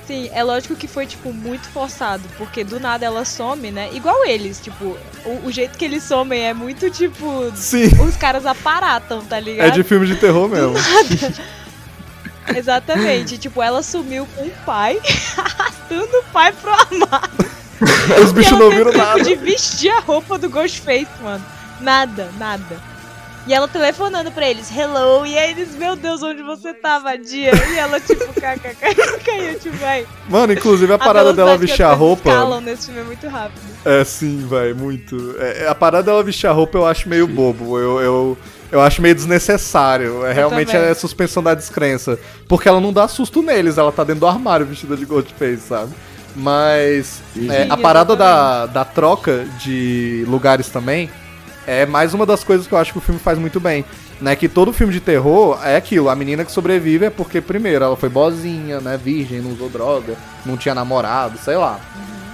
Sim, 0.08 0.28
é 0.34 0.44
lógico 0.44 0.76
que 0.76 0.88
foi, 0.88 1.06
tipo, 1.06 1.32
muito 1.32 1.68
forçado, 1.70 2.24
porque 2.36 2.64
do 2.64 2.80
nada 2.80 3.06
ela 3.06 3.24
some, 3.24 3.70
né? 3.70 3.90
Igual 3.94 4.26
eles, 4.26 4.60
tipo, 4.60 4.98
o, 5.24 5.46
o 5.46 5.52
jeito 5.52 5.78
que 5.78 5.86
eles 5.86 6.02
somem 6.02 6.48
é 6.48 6.54
muito, 6.54 6.90
tipo, 6.90 7.52
Sim, 7.54 7.90
os 8.02 8.16
caras 8.16 8.46
aparatam, 8.46 9.24
tá 9.24 9.40
ligado? 9.40 9.68
é 9.68 9.70
de 9.70 9.84
filme 9.84 10.08
de 10.08 10.16
terror 10.16 10.50
mesmo. 10.50 10.74
Exatamente, 12.56 13.38
tipo, 13.38 13.62
ela 13.62 13.84
sumiu 13.84 14.28
com 14.36 14.46
o 14.46 14.52
pai, 14.66 15.00
arrastando 15.38 16.18
o 16.18 16.24
pai 16.34 16.54
pro 16.54 16.72
armário. 16.72 17.52
Os 18.24 18.32
bichos 18.32 18.52
E 18.54 18.60
não 18.60 18.70
viram 18.70 18.92
nada. 18.92 19.24
de 19.24 19.36
vestir 19.36 19.90
a 19.90 20.00
roupa 20.00 20.38
do 20.38 20.50
Ghostface, 20.50 21.08
mano. 21.22 21.44
Nada, 21.80 22.30
nada. 22.38 22.90
E 23.48 23.54
ela 23.54 23.68
telefonando 23.68 24.32
pra 24.32 24.48
eles, 24.48 24.70
hello, 24.70 25.26
e 25.26 25.36
aí 25.36 25.52
eles, 25.52 25.74
meu 25.76 25.96
Deus, 25.96 26.22
onde 26.22 26.44
você 26.44 26.72
tá, 26.72 27.00
vadia? 27.00 27.52
E 27.74 27.78
ela, 27.80 28.00
tipo, 28.00 28.26
kkk, 28.34 29.24
caiu, 29.26 29.60
tipo, 29.60 29.76
vai. 29.78 30.06
Mano, 30.30 30.54
inclusive 30.54 30.92
a 30.94 31.00
parada 31.00 31.34
dela 31.34 31.58
velocidade 31.58 31.60
que 31.60 31.66
vestir 31.66 31.84
a 31.84 31.94
roupa. 31.94 32.30
escalam 32.30 32.62
nesse 32.62 32.86
filme 32.88 33.02
é 33.02 33.04
muito 33.06 33.28
rápido. 33.28 33.62
É 33.86 34.04
sim, 34.04 34.46
vai, 34.48 34.74
muito. 34.74 35.36
É, 35.40 35.68
a 35.68 35.74
parada 35.74 36.04
dela 36.04 36.22
vestir 36.22 36.48
a 36.48 36.52
roupa 36.52 36.78
eu 36.78 36.86
acho 36.86 37.10
meio 37.10 37.26
bobo. 37.26 37.80
Eu, 37.80 38.00
eu, 38.02 38.38
eu 38.72 38.82
acho 38.82 39.02
meio 39.02 39.16
desnecessário. 39.16 40.24
É, 40.26 40.34
realmente 40.34 40.72
também. 40.72 40.90
é 40.90 40.94
suspensão 40.94 41.42
da 41.42 41.56
descrença. 41.56 42.20
Porque 42.48 42.68
ela 42.70 42.82
não 42.82 42.94
dá 42.94 43.08
susto 43.08 43.42
neles, 43.42 43.80
ela 43.80 43.92
tá 43.92 44.04
dentro 44.04 44.20
do 44.20 44.28
armário 44.28 44.66
vestida 44.66 44.96
de 44.96 45.06
Ghostface, 45.06 45.62
sabe? 45.62 45.92
Mas 46.36 47.22
é, 47.50 47.68
a 47.70 47.78
parada 47.78 48.16
da, 48.16 48.66
da 48.66 48.86
troca 48.86 49.46
de 49.60 50.24
lugares 50.28 50.70
também 50.70 51.10
é 51.66 51.86
mais 51.86 52.14
uma 52.14 52.26
das 52.26 52.44
coisas 52.44 52.66
que 52.66 52.74
eu 52.74 52.78
acho 52.78 52.92
que 52.92 52.98
o 52.98 53.02
filme 53.02 53.20
faz 53.20 53.38
muito 53.38 53.60
bem. 53.60 53.86
Né, 54.22 54.36
que 54.36 54.50
todo 54.50 54.74
filme 54.74 54.92
de 54.92 55.00
terror 55.00 55.58
é 55.64 55.78
aquilo, 55.78 56.10
a 56.10 56.16
menina 56.16 56.44
que 56.44 56.52
sobrevive 56.52 57.06
é 57.06 57.10
porque, 57.10 57.40
primeiro, 57.40 57.86
ela 57.86 57.96
foi 57.96 58.10
boazinha, 58.10 58.82
né, 58.82 59.00
virgem, 59.02 59.40
não 59.40 59.52
usou 59.54 59.70
droga, 59.70 60.18
não 60.46 60.58
tinha 60.58 60.76
namorado, 60.76 61.38
sei 61.38 61.56
lá. 61.56 61.80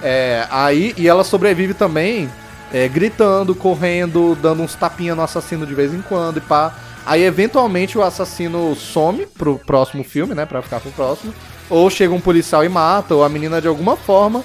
É, 0.02 0.48
aí, 0.50 0.96
e 0.98 1.08
ela 1.08 1.24
sobrevive 1.24 1.76
também 1.76 2.28
é, 2.74 2.88
gritando, 2.88 3.54
correndo, 3.54 4.36
dando 4.42 4.64
uns 4.64 4.74
tapinha 4.74 5.14
no 5.14 5.22
assassino 5.22 5.64
de 5.64 5.76
vez 5.76 5.94
em 5.94 6.02
quando 6.02 6.38
e 6.38 6.42
pá. 6.42 6.74
Aí, 7.06 7.24
eventualmente, 7.24 8.00
o 8.00 8.02
assassino 8.02 8.76
some 8.76 9.28
pro 9.38 9.60
próximo 9.60 10.04
filme, 10.04 10.34
né, 10.34 10.44
pra 10.44 10.64
ficar 10.64 10.80
pro 10.80 10.90
próximo. 10.92 11.36
Ou 11.70 11.90
chega 11.90 12.14
um 12.14 12.22
policial 12.22 12.64
e 12.64 12.70
mata, 12.70 13.16
ou 13.16 13.24
a 13.24 13.30
menina, 13.30 13.62
de 13.62 13.68
alguma 13.68 13.96
forma, 13.96 14.44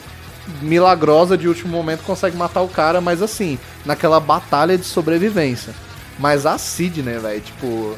milagrosa 0.63 1.37
de 1.37 1.49
último 1.49 1.73
momento, 1.73 2.03
consegue 2.03 2.37
matar 2.37 2.63
o 2.63 2.69
cara, 2.69 3.01
mas 3.01 3.23
assim, 3.23 3.59
naquela 3.85 4.19
batalha 4.19 4.77
de 4.77 4.85
sobrevivência. 4.85 5.75
Mas 6.19 6.47
a 6.47 6.59
Sidney, 6.59 7.19
velho, 7.19 7.41
tipo, 7.41 7.95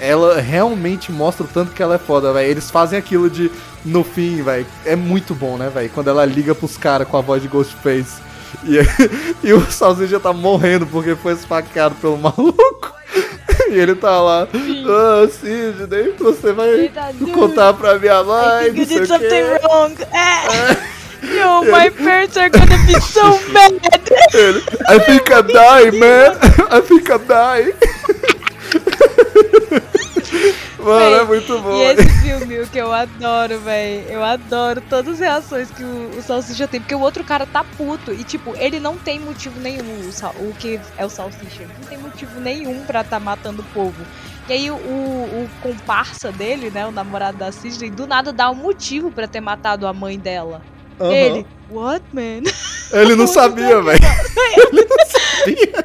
ela 0.00 0.40
realmente 0.40 1.10
mostra 1.10 1.44
o 1.44 1.48
tanto 1.48 1.72
que 1.72 1.82
ela 1.82 1.96
é 1.96 1.98
foda, 1.98 2.32
velho. 2.32 2.50
Eles 2.50 2.70
fazem 2.70 2.98
aquilo 2.98 3.28
de, 3.28 3.50
no 3.84 4.04
fim, 4.04 4.42
velho, 4.42 4.66
é 4.84 4.94
muito 4.96 5.34
bom, 5.34 5.56
né, 5.56 5.68
velho? 5.68 5.90
Quando 5.90 6.08
ela 6.08 6.24
liga 6.24 6.54
pros 6.54 6.76
caras 6.76 7.08
com 7.08 7.16
a 7.16 7.20
voz 7.20 7.42
de 7.42 7.48
Ghostface. 7.48 8.27
E, 8.64 8.78
e 9.48 9.52
o 9.52 9.60
Salsicha 9.70 10.18
tá 10.20 10.32
morrendo 10.32 10.86
porque 10.86 11.14
foi 11.14 11.32
esfaqueado 11.32 11.94
pelo 11.96 12.18
maluco. 12.18 12.94
E 13.70 13.78
ele 13.78 13.94
tá 13.94 14.18
lá, 14.22 14.48
ah, 14.50 15.28
Sidney, 15.28 16.14
você 16.18 16.52
vai 16.52 16.90
contar 17.34 17.74
pra 17.74 17.98
minha 17.98 18.22
mãe, 18.24 18.68
I 18.68 18.70
think 18.72 18.80
you 18.80 18.86
did 18.86 18.96
o 18.96 19.00
quê. 19.00 19.06
something 19.06 19.42
wrong. 19.42 19.94
É. 20.14 20.98
Yo, 21.22 21.62
my 21.64 21.90
parents 21.90 22.36
are 22.36 22.48
gonna 22.48 22.78
be 22.86 22.98
so 23.00 23.38
mad. 23.52 23.74
Ele, 24.32 24.62
I 24.88 24.98
think 25.00 25.30
I 25.30 25.42
die, 25.42 25.98
man. 25.98 26.38
I 26.70 26.80
think 26.80 27.10
I 27.10 27.18
die. 27.18 27.74
Mano, 30.88 31.10
Véi, 31.10 31.20
é 31.20 31.24
muito 31.24 31.58
bom. 31.60 31.72
E 31.76 31.82
esse 31.82 32.08
filme, 32.20 32.60
o 32.60 32.66
que 32.66 32.78
eu 32.78 32.92
adoro, 32.92 33.58
velho. 33.60 34.08
Eu 34.08 34.24
adoro 34.24 34.80
todas 34.88 35.14
as 35.14 35.20
reações 35.20 35.70
que 35.70 35.82
o, 35.84 36.10
o 36.18 36.22
Salsicha 36.22 36.66
tem. 36.66 36.80
Porque 36.80 36.94
o 36.94 37.00
outro 37.00 37.22
cara 37.24 37.46
tá 37.46 37.64
puto. 37.76 38.12
E, 38.12 38.24
tipo, 38.24 38.54
ele 38.56 38.80
não 38.80 38.96
tem 38.96 39.18
motivo 39.20 39.58
nenhum. 39.60 40.08
O, 40.08 40.12
Sal- 40.12 40.34
o 40.38 40.52
que 40.58 40.80
é 40.96 41.04
o 41.04 41.10
Salsicha. 41.10 41.62
Ele 41.62 41.72
não 41.80 41.88
tem 41.88 41.98
motivo 41.98 42.40
nenhum 42.40 42.84
pra 42.84 43.04
tá 43.04 43.20
matando 43.20 43.62
o 43.62 43.64
povo. 43.74 44.02
E 44.48 44.52
aí 44.52 44.70
o, 44.70 44.74
o 44.76 45.48
comparsa 45.62 46.32
dele, 46.32 46.70
né? 46.70 46.86
O 46.86 46.90
namorado 46.90 47.36
da 47.36 47.52
Sidney, 47.52 47.90
do 47.90 48.06
nada 48.06 48.32
dá 48.32 48.50
um 48.50 48.54
motivo 48.54 49.10
pra 49.10 49.28
ter 49.28 49.40
matado 49.40 49.86
a 49.86 49.92
mãe 49.92 50.18
dela. 50.18 50.62
Aham. 50.98 51.12
Ele, 51.12 51.46
what, 51.70 52.02
man? 52.12 52.42
Ele 52.92 53.14
não 53.14 53.26
sabia, 53.28 53.80
velho. 53.82 53.98
Ele 54.72 54.86
não 54.88 55.06
sabia. 55.06 55.84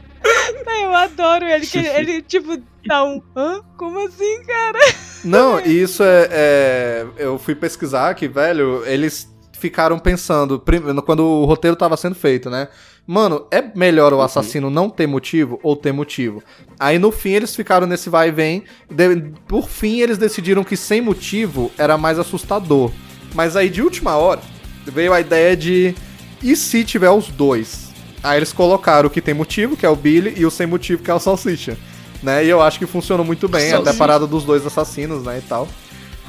Eu 0.82 0.94
adoro 0.94 1.44
ele, 1.44 1.66
que 1.66 1.78
ele, 1.78 1.88
ele, 1.88 2.22
tipo, 2.22 2.56
dá 2.86 3.02
um. 3.04 3.20
Hã? 3.36 3.60
Como 3.76 4.06
assim, 4.06 4.42
cara? 4.46 4.78
Não, 5.24 5.58
e 5.60 5.82
isso 5.82 6.02
é, 6.02 6.28
é- 6.30 7.06
Eu 7.16 7.38
fui 7.38 7.54
pesquisar 7.54 8.14
que, 8.14 8.28
velho, 8.28 8.84
eles 8.86 9.28
ficaram 9.58 9.98
pensando, 9.98 10.62
quando 11.04 11.24
o 11.24 11.44
roteiro 11.44 11.76
tava 11.76 11.96
sendo 11.96 12.14
feito, 12.14 12.48
né? 12.50 12.68
Mano, 13.06 13.46
é 13.50 13.62
melhor 13.74 14.12
o 14.12 14.20
assassino 14.20 14.68
não 14.68 14.90
ter 14.90 15.06
motivo 15.06 15.58
ou 15.62 15.74
ter 15.76 15.92
motivo? 15.92 16.42
Aí 16.78 16.98
no 16.98 17.10
fim 17.12 17.30
eles 17.30 17.54
ficaram 17.56 17.86
nesse 17.86 18.10
vai 18.10 18.28
e 18.28 18.32
vem. 18.32 18.64
de- 18.90 19.32
por 19.48 19.68
fim 19.68 20.00
eles 20.00 20.18
decidiram 20.18 20.62
que 20.64 20.76
sem 20.76 21.00
motivo 21.00 21.70
era 21.78 21.96
mais 21.96 22.18
assustador. 22.18 22.90
Mas 23.34 23.56
aí 23.56 23.68
de 23.68 23.80
última 23.82 24.16
hora 24.16 24.40
veio 24.84 25.12
a 25.12 25.20
ideia 25.20 25.56
de. 25.56 25.94
E 26.42 26.54
se 26.54 26.84
tiver 26.84 27.10
os 27.10 27.28
dois? 27.28 27.85
Aí 28.22 28.38
eles 28.38 28.52
colocaram 28.52 29.06
o 29.06 29.10
que 29.10 29.20
tem 29.20 29.34
motivo, 29.34 29.76
que 29.76 29.84
é 29.86 29.88
o 29.88 29.96
Billy, 29.96 30.34
e 30.36 30.44
o 30.46 30.50
sem 30.50 30.66
motivo, 30.66 31.02
que 31.02 31.10
é 31.10 31.14
o 31.14 31.18
Salsicha. 31.20 31.76
Né? 32.22 32.44
E 32.44 32.48
eu 32.48 32.60
acho 32.62 32.78
que 32.78 32.86
funcionou 32.86 33.24
muito 33.24 33.46
bem, 33.48 33.66
até 33.68 33.74
a 33.74 33.76
Salsicha. 33.78 33.98
parada 33.98 34.26
dos 34.26 34.44
dois 34.44 34.66
assassinos, 34.66 35.22
né, 35.24 35.38
e 35.38 35.42
tal. 35.48 35.68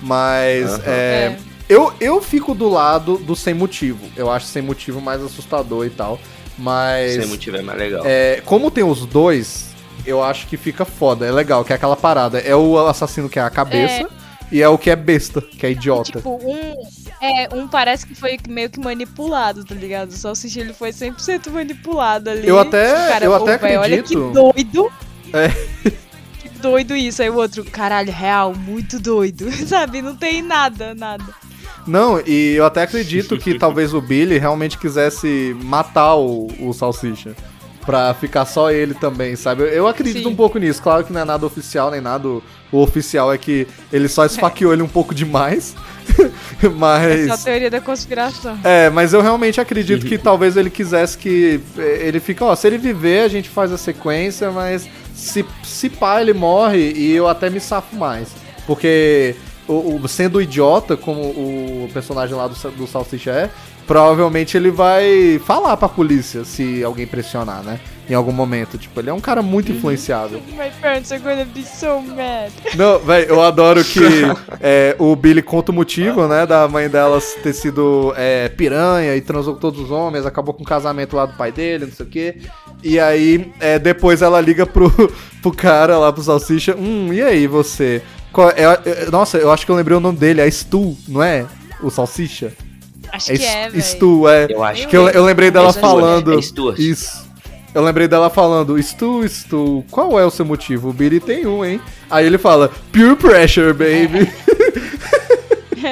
Mas, 0.01 0.73
Aham. 0.73 0.81
é, 0.85 0.89
É. 0.91 1.37
eu, 1.69 1.93
eu 1.99 2.21
fico 2.21 2.53
do 2.53 2.69
lado 2.69 3.17
do 3.17 3.35
sem 3.35 3.53
motivo. 3.53 4.05
Eu 4.15 4.29
acho 4.31 4.45
sem 4.45 4.61
motivo 4.61 5.01
mais 5.01 5.23
assustador 5.23 5.85
e 5.85 5.89
tal. 5.89 6.19
Mas, 6.57 7.13
Sem 7.15 7.27
motivo 7.27 7.57
é 7.57 7.61
mais 7.61 7.77
legal. 7.77 8.01
é, 8.05 8.41
como 8.43 8.71
tem 8.71 8.83
os 8.83 9.05
dois, 9.05 9.67
eu 10.05 10.23
acho 10.23 10.47
que 10.47 10.57
fica 10.57 10.85
foda. 10.85 11.23
É 11.25 11.31
legal, 11.31 11.63
que 11.63 11.71
é 11.71 11.75
aquela 11.75 11.95
parada. 11.95 12.39
É 12.39 12.55
o 12.55 12.79
assassino 12.87 13.29
que 13.29 13.37
é 13.37 13.43
a 13.43 13.49
cabeça, 13.49 14.09
e 14.51 14.61
é 14.61 14.69
o 14.69 14.77
que 14.77 14.89
é 14.89 14.95
besta, 14.95 15.41
que 15.41 15.65
é 15.65 15.71
idiota. 15.71 16.19
Tipo, 16.19 16.39
um. 16.43 16.75
É, 17.19 17.49
um 17.55 17.67
parece 17.67 18.05
que 18.05 18.13
foi 18.15 18.37
meio 18.47 18.69
que 18.69 18.79
manipulado, 18.79 19.65
tá 19.65 19.73
ligado? 19.73 20.09
O 20.09 20.13
Salsicha 20.13 20.59
ele 20.59 20.73
foi 20.73 20.91
100% 20.91 21.49
manipulado 21.51 22.29
ali. 22.29 22.47
Eu 22.47 22.59
até- 22.59 22.93
Cara, 23.09 23.25
eu 23.25 23.33
até 23.35 23.57
véi, 23.57 23.77
Olha 23.77 24.03
que 24.03 24.13
acredito. 24.13 24.31
doido. 24.31 24.91
É. 25.33 25.51
Que 26.39 26.49
doido 26.49 26.95
isso. 26.95 27.21
Aí 27.21 27.29
o 27.29 27.35
outro, 27.35 27.63
caralho, 27.65 28.11
real, 28.11 28.53
muito 28.53 28.99
doido. 28.99 29.51
Sabe? 29.67 30.01
Não 30.01 30.15
tem 30.15 30.41
nada, 30.41 30.93
nada. 30.93 31.25
Não, 31.87 32.19
e 32.25 32.53
eu 32.55 32.65
até 32.65 32.83
acredito 32.83 33.37
que 33.37 33.55
talvez 33.59 33.93
o 33.93 34.01
Billy 34.01 34.37
realmente 34.37 34.77
quisesse 34.77 35.55
matar 35.63 36.15
o, 36.15 36.47
o 36.59 36.73
Salsicha. 36.73 37.35
Pra 37.85 38.13
ficar 38.13 38.43
só 38.45 38.69
ele 38.69 38.93
também, 38.93 39.35
sabe? 39.37 39.63
Eu, 39.63 39.67
eu 39.67 39.87
acredito 39.87 40.23
Sim. 40.23 40.33
um 40.33 40.35
pouco 40.35 40.59
nisso. 40.59 40.81
Claro 40.83 41.05
que 41.05 41.13
não 41.13 41.21
é 41.21 41.25
nada 41.25 41.45
oficial, 41.45 41.89
nem 41.89 42.01
nada. 42.01 42.27
O, 42.71 42.81
oficial 42.81 43.31
é 43.33 43.37
que 43.37 43.67
ele 43.93 44.07
só 44.07 44.25
esfaqueou 44.25 44.73
ele 44.73 44.81
um 44.83 44.87
pouco 44.87 45.13
demais. 45.15 45.75
Essa 46.57 46.67
é 46.67 47.23
a 47.23 47.27
mas. 47.27 47.43
teoria 47.43 47.69
da 47.69 47.81
conspiração. 47.81 48.57
É, 48.63 48.89
mas 48.89 49.13
eu 49.13 49.21
realmente 49.21 49.59
acredito 49.59 50.05
que 50.05 50.17
talvez 50.17 50.55
ele 50.57 50.69
quisesse 50.69 51.17
que. 51.17 51.59
eh, 51.77 52.01
Ele 52.07 52.19
fica, 52.19 52.45
ó, 52.45 52.55
se 52.55 52.67
ele 52.67 52.77
viver, 52.77 53.21
a 53.21 53.27
gente 53.27 53.49
faz 53.49 53.71
a 53.71 53.77
sequência, 53.77 54.51
mas 54.51 54.87
se, 55.13 55.45
se 55.63 55.89
pá, 55.89 56.21
ele 56.21 56.33
morre 56.33 56.91
e 56.95 57.11
eu 57.13 57.27
até 57.27 57.49
me 57.49 57.59
safo 57.59 57.95
mais. 57.95 58.29
Porque 58.65 59.35
o, 59.67 59.95
o- 60.01 60.07
sendo 60.07 60.41
idiota, 60.41 60.95
como 60.97 61.21
o 61.21 61.89
personagem 61.93 62.35
lá 62.35 62.47
do, 62.47 62.55
do 62.71 62.87
Salsicha 62.87 63.31
é, 63.31 63.49
provavelmente 63.87 64.57
ele 64.57 64.69
vai 64.69 65.39
falar 65.45 65.77
pra 65.77 65.87
polícia 65.87 66.43
se 66.43 66.83
alguém 66.83 67.07
pressionar, 67.07 67.63
né? 67.63 67.79
Em 68.09 68.13
algum 68.13 68.31
momento. 68.31 68.77
Tipo, 68.77 68.99
ele 68.99 69.09
é 69.09 69.13
um 69.13 69.19
cara 69.19 69.41
muito 69.41 69.71
influenciável. 69.71 70.41
My 70.51 70.69
parents 70.81 71.11
are 71.11 71.21
gonna 71.21 71.45
be 71.45 71.63
so 71.63 72.01
mad. 72.01 72.51
Não, 72.75 72.99
velho, 72.99 73.27
eu 73.29 73.41
adoro 73.41 73.83
que 73.83 73.99
é, 74.61 74.95
o 74.99 75.15
Billy 75.15 75.41
conta 75.41 75.71
o 75.71 75.75
motivo, 75.75 76.27
né, 76.27 76.45
da 76.45 76.67
mãe 76.67 76.87
delas 76.89 77.35
ter 77.41 77.53
sido 77.53 78.13
é, 78.15 78.49
piranha 78.49 79.15
e 79.15 79.21
transou 79.21 79.53
com 79.55 79.59
todos 79.59 79.79
os 79.81 79.91
homens, 79.91 80.25
acabou 80.25 80.53
com 80.53 80.63
o 80.63 80.65
casamento 80.65 81.15
lá 81.15 81.25
do 81.25 81.33
pai 81.33 81.51
dele, 81.51 81.85
não 81.85 81.93
sei 81.93 82.05
o 82.05 82.09
quê. 82.09 82.35
E 82.83 82.99
aí, 82.99 83.51
é, 83.59 83.79
depois 83.79 84.21
ela 84.21 84.39
liga 84.39 84.65
pro, 84.65 84.91
pro 85.41 85.51
cara 85.51 85.97
lá, 85.97 86.11
pro 86.13 86.21
Salsicha, 86.23 86.75
hum, 86.77 87.11
e 87.11 87.21
aí 87.21 87.47
você? 87.47 88.01
Qual- 88.31 88.51
é- 88.51 88.63
é- 88.85 89.09
nossa, 89.11 89.37
eu 89.37 89.51
acho 89.51 89.65
que 89.65 89.71
eu 89.71 89.75
lembrei 89.75 89.97
o 89.97 90.01
nome 90.01 90.17
dele, 90.17 90.39
é 90.41 90.49
Stu, 90.49 90.95
não 91.07 91.23
é? 91.23 91.45
O 91.81 91.89
Salsicha? 91.89 92.51
Acho 93.11 93.25
que 93.27 93.31
é, 93.33 93.35
S- 93.65 93.69
velho. 93.71 93.83
Stu, 93.83 94.27
é. 94.27 94.47
Eu 94.49 94.63
acho 94.63 94.87
Que 94.87 94.97
eu, 94.97 95.07
eu 95.09 95.23
lembrei 95.23 95.49
dela 95.51 95.69
É 95.69 95.73
falando. 95.73 96.37
é 96.37 96.41
Stuart. 96.41 96.77
Isso. 96.79 97.25
Eu 97.73 97.83
lembrei 97.83 98.07
dela 98.07 98.29
falando, 98.29 98.81
Stu, 98.81 99.27
Stu, 99.27 99.83
qual 99.91 100.19
é 100.19 100.25
o 100.25 100.31
seu 100.31 100.45
motivo? 100.45 100.89
O 100.89 100.93
Billy 100.93 101.19
tem 101.19 101.45
um, 101.45 101.63
hein? 101.63 101.79
Aí 102.09 102.25
ele 102.25 102.37
fala, 102.39 102.71
Pure 102.91 103.15
Pressure, 103.15 103.71
baby. 103.73 104.31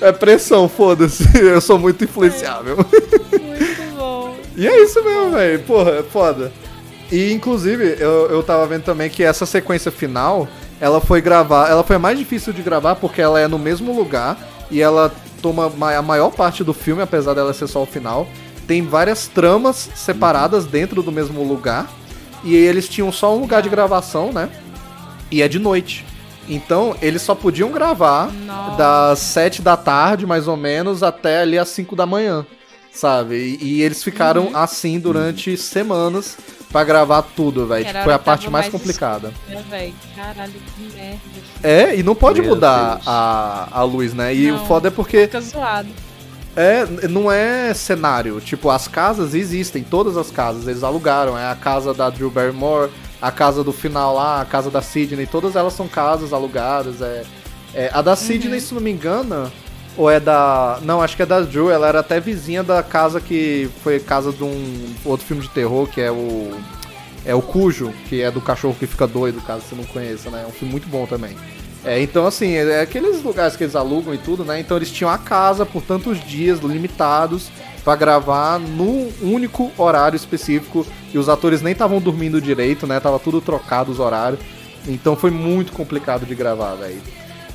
é 0.00 0.12
pressão, 0.12 0.68
foda-se. 0.68 1.24
Eu 1.36 1.60
sou 1.60 1.78
muito 1.78 2.04
influenciável. 2.04 2.76
Muito 2.76 3.96
bom. 3.96 4.36
E 4.56 4.66
é 4.66 4.82
isso 4.82 5.02
mesmo, 5.02 5.30
velho. 5.32 5.58
Porra, 5.60 5.90
é 5.92 6.02
foda. 6.02 6.52
E 7.10 7.32
inclusive, 7.32 7.96
eu, 7.98 8.28
eu 8.30 8.42
tava 8.42 8.66
vendo 8.66 8.84
também 8.84 9.10
que 9.10 9.22
essa 9.22 9.44
sequência 9.44 9.90
final, 9.90 10.48
ela 10.80 11.00
foi 11.00 11.20
gravar. 11.20 11.68
Ela 11.70 11.82
foi 11.84 11.98
mais 11.98 12.18
difícil 12.18 12.52
de 12.52 12.62
gravar 12.62 12.94
porque 12.96 13.20
ela 13.20 13.40
é 13.40 13.48
no 13.48 13.58
mesmo 13.58 13.94
lugar 13.94 14.38
e 14.70 14.80
ela 14.80 15.12
toma 15.42 15.68
ma- 15.68 15.94
a 15.96 16.00
maior 16.02 16.30
parte 16.30 16.62
do 16.64 16.72
filme, 16.72 17.02
apesar 17.02 17.34
dela 17.34 17.52
ser 17.52 17.66
só 17.66 17.82
o 17.82 17.86
final. 17.86 18.26
Tem 18.66 18.80
várias 18.86 19.26
tramas 19.26 19.90
separadas 19.94 20.64
dentro 20.64 21.02
do 21.02 21.10
mesmo 21.12 21.42
lugar. 21.42 21.90
E 22.44 22.54
eles 22.54 22.88
tinham 22.88 23.10
só 23.12 23.36
um 23.36 23.40
lugar 23.40 23.60
de 23.62 23.68
gravação, 23.68 24.32
né? 24.32 24.48
E 25.30 25.42
é 25.42 25.48
de 25.48 25.58
noite. 25.58 26.04
Então, 26.48 26.96
eles 27.00 27.22
só 27.22 27.34
podiam 27.34 27.70
gravar 27.70 28.32
Nossa. 28.32 28.76
das 28.76 29.18
7 29.20 29.62
da 29.62 29.76
tarde, 29.76 30.26
mais 30.26 30.48
ou 30.48 30.56
menos, 30.56 31.02
até 31.02 31.40
ali 31.42 31.56
às 31.58 31.68
5 31.68 31.94
da 31.94 32.04
manhã, 32.04 32.44
sabe? 32.92 33.36
E, 33.60 33.64
e 33.78 33.82
eles 33.82 34.02
ficaram 34.02 34.46
Uhum. 34.46 34.56
assim 34.56 34.98
durante 34.98 35.56
semanas 35.56 36.36
pra 36.72 36.82
gravar 36.82 37.22
tudo, 37.22 37.66
velho. 37.66 37.86
A 37.98 38.02
Foi 38.02 38.12
a 38.14 38.18
parte 38.18 38.48
mais 38.50 38.66
mais 38.66 38.72
complicada. 38.72 39.32
É. 39.48 39.90
Caralho, 40.16 40.52
que 40.52 40.96
merda. 40.96 41.20
É, 41.62 41.94
e 41.96 42.02
não 42.02 42.14
pode 42.14 42.40
Meu 42.40 42.50
mudar 42.50 42.94
Deus. 42.96 43.06
a, 43.08 43.68
a 43.70 43.82
luz, 43.82 44.14
né? 44.14 44.34
E 44.34 44.50
o 44.50 44.56
Não. 44.56 44.66
foda 44.66 44.88
é 44.88 44.90
porque 44.90 45.22
Fica 45.22 45.40
zoado. 45.40 45.88
é, 46.56 46.86
não 47.08 47.30
é 47.30 47.72
cenário. 47.74 48.40
Tipo, 48.40 48.70
as 48.70 48.88
casas 48.88 49.34
existem, 49.34 49.82
todas 49.82 50.16
as 50.16 50.30
casas, 50.30 50.66
eles 50.66 50.82
alugaram. 50.82 51.36
É 51.38 51.50
a 51.50 51.54
casa 51.54 51.92
da 51.92 52.08
Drew 52.10 52.30
Barrymore, 52.30 52.90
a 53.20 53.30
casa 53.30 53.62
do 53.62 53.72
final 53.72 54.14
lá, 54.14 54.40
a 54.40 54.44
casa 54.44 54.70
da 54.70 54.80
Sidney, 54.82 55.26
todas 55.26 55.54
elas 55.56 55.74
são 55.74 55.86
casas 55.86 56.32
alugadas. 56.32 57.00
É, 57.02 57.24
é, 57.74 57.90
a 57.92 58.00
da 58.02 58.16
Sidney, 58.16 58.60
se 58.60 58.74
não 58.74 58.80
me 58.80 58.90
engano, 58.90 59.50
ou 59.96 60.10
é 60.10 60.18
da. 60.18 60.78
Não, 60.82 61.00
acho 61.00 61.16
que 61.16 61.22
é 61.22 61.26
da 61.26 61.40
Drew, 61.40 61.70
ela 61.70 61.88
era 61.88 62.00
até 62.00 62.20
vizinha 62.20 62.62
da 62.62 62.82
casa 62.82 63.20
que 63.20 63.68
foi 63.82 64.00
casa 64.00 64.32
de 64.32 64.42
um 64.42 64.94
outro 65.04 65.26
filme 65.26 65.42
de 65.42 65.48
terror, 65.50 65.86
que 65.86 66.00
é 66.00 66.10
o. 66.10 66.50
É 67.24 67.34
o 67.34 67.40
Cujo, 67.40 67.92
que 68.08 68.20
é 68.20 68.32
do 68.32 68.40
cachorro 68.40 68.74
que 68.76 68.86
fica 68.86 69.06
doido, 69.06 69.40
caso 69.42 69.62
você 69.62 69.76
não 69.76 69.84
conheça, 69.84 70.28
né? 70.28 70.42
É 70.44 70.46
um 70.48 70.50
filme 70.50 70.72
muito 70.72 70.88
bom 70.88 71.06
também. 71.06 71.36
É, 71.84 72.00
então, 72.00 72.26
assim, 72.26 72.54
é 72.54 72.80
aqueles 72.80 73.22
lugares 73.22 73.56
que 73.56 73.64
eles 73.64 73.76
alugam 73.76 74.14
e 74.14 74.18
tudo, 74.18 74.44
né? 74.44 74.58
Então 74.58 74.76
eles 74.76 74.90
tinham 74.90 75.10
a 75.10 75.18
casa 75.18 75.64
por 75.66 75.82
tantos 75.82 76.20
dias 76.24 76.60
limitados 76.60 77.50
pra 77.84 77.96
gravar 77.96 78.58
num 78.58 79.10
único 79.20 79.70
horário 79.76 80.16
específico 80.16 80.86
e 81.12 81.18
os 81.18 81.28
atores 81.28 81.60
nem 81.62 81.72
estavam 81.72 82.00
dormindo 82.00 82.40
direito, 82.40 82.86
né? 82.86 82.98
Tava 83.00 83.18
tudo 83.18 83.40
trocado 83.40 83.90
os 83.90 83.98
horários. 83.98 84.40
Então 84.86 85.16
foi 85.16 85.30
muito 85.30 85.72
complicado 85.72 86.24
de 86.26 86.34
gravar, 86.34 86.74
velho. 86.74 87.00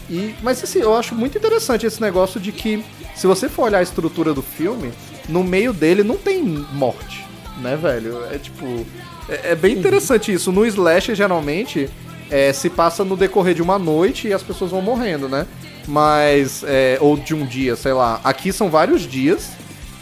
E, 0.10 0.34
mas 0.42 0.64
assim, 0.64 0.80
eu 0.80 0.96
acho 0.96 1.14
muito 1.16 1.38
interessante 1.38 1.86
esse 1.86 2.02
negócio 2.02 2.40
de 2.40 2.52
que, 2.52 2.84
se 3.16 3.28
você 3.28 3.50
for 3.50 3.64
olhar 3.64 3.80
a 3.80 3.84
estrutura 3.84 4.34
do 4.34 4.42
filme, 4.42 4.92
no 5.28 5.44
meio 5.44 5.74
dele 5.74 6.04
não 6.04 6.18
tem 6.18 6.44
morte, 6.44 7.26
né, 7.60 7.76
velho? 7.76 8.24
É 8.32 8.38
tipo. 8.38 8.86
É, 9.28 9.52
é 9.52 9.56
bem 9.56 9.78
interessante 9.78 10.32
isso. 10.32 10.52
No 10.52 10.66
Slash, 10.66 11.14
geralmente, 11.14 11.90
é, 12.30 12.54
se 12.54 12.70
passa 12.70 13.04
no 13.04 13.18
decorrer 13.18 13.54
de 13.54 13.62
uma 13.62 13.78
noite 13.78 14.28
e 14.28 14.34
as 14.34 14.44
pessoas 14.44 14.72
vão 14.72 14.82
morrendo, 14.82 15.28
né? 15.28 15.46
Mas. 15.88 16.64
é, 16.66 16.98
ou 17.02 17.18
de 17.18 17.36
um 17.36 17.46
dia, 17.46 17.76
sei 17.76 17.94
lá. 17.94 18.22
Aqui 18.24 18.54
são 18.54 18.70
vários 18.70 19.02
dias. 19.02 19.52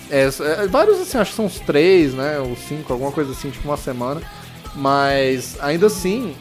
É, 0.09 0.25
é, 0.25 0.67
vários, 0.67 0.99
assim, 0.99 1.17
acho 1.17 1.31
que 1.31 1.35
são 1.35 1.45
uns 1.45 1.59
três, 1.59 2.13
né? 2.13 2.37
Ou 2.39 2.55
cinco, 2.55 2.93
alguma 2.93 3.11
coisa 3.11 3.31
assim, 3.31 3.49
tipo 3.49 3.67
uma 3.67 3.77
semana. 3.77 4.21
Mas 4.75 5.57
ainda 5.61 5.87
assim, 5.87 6.35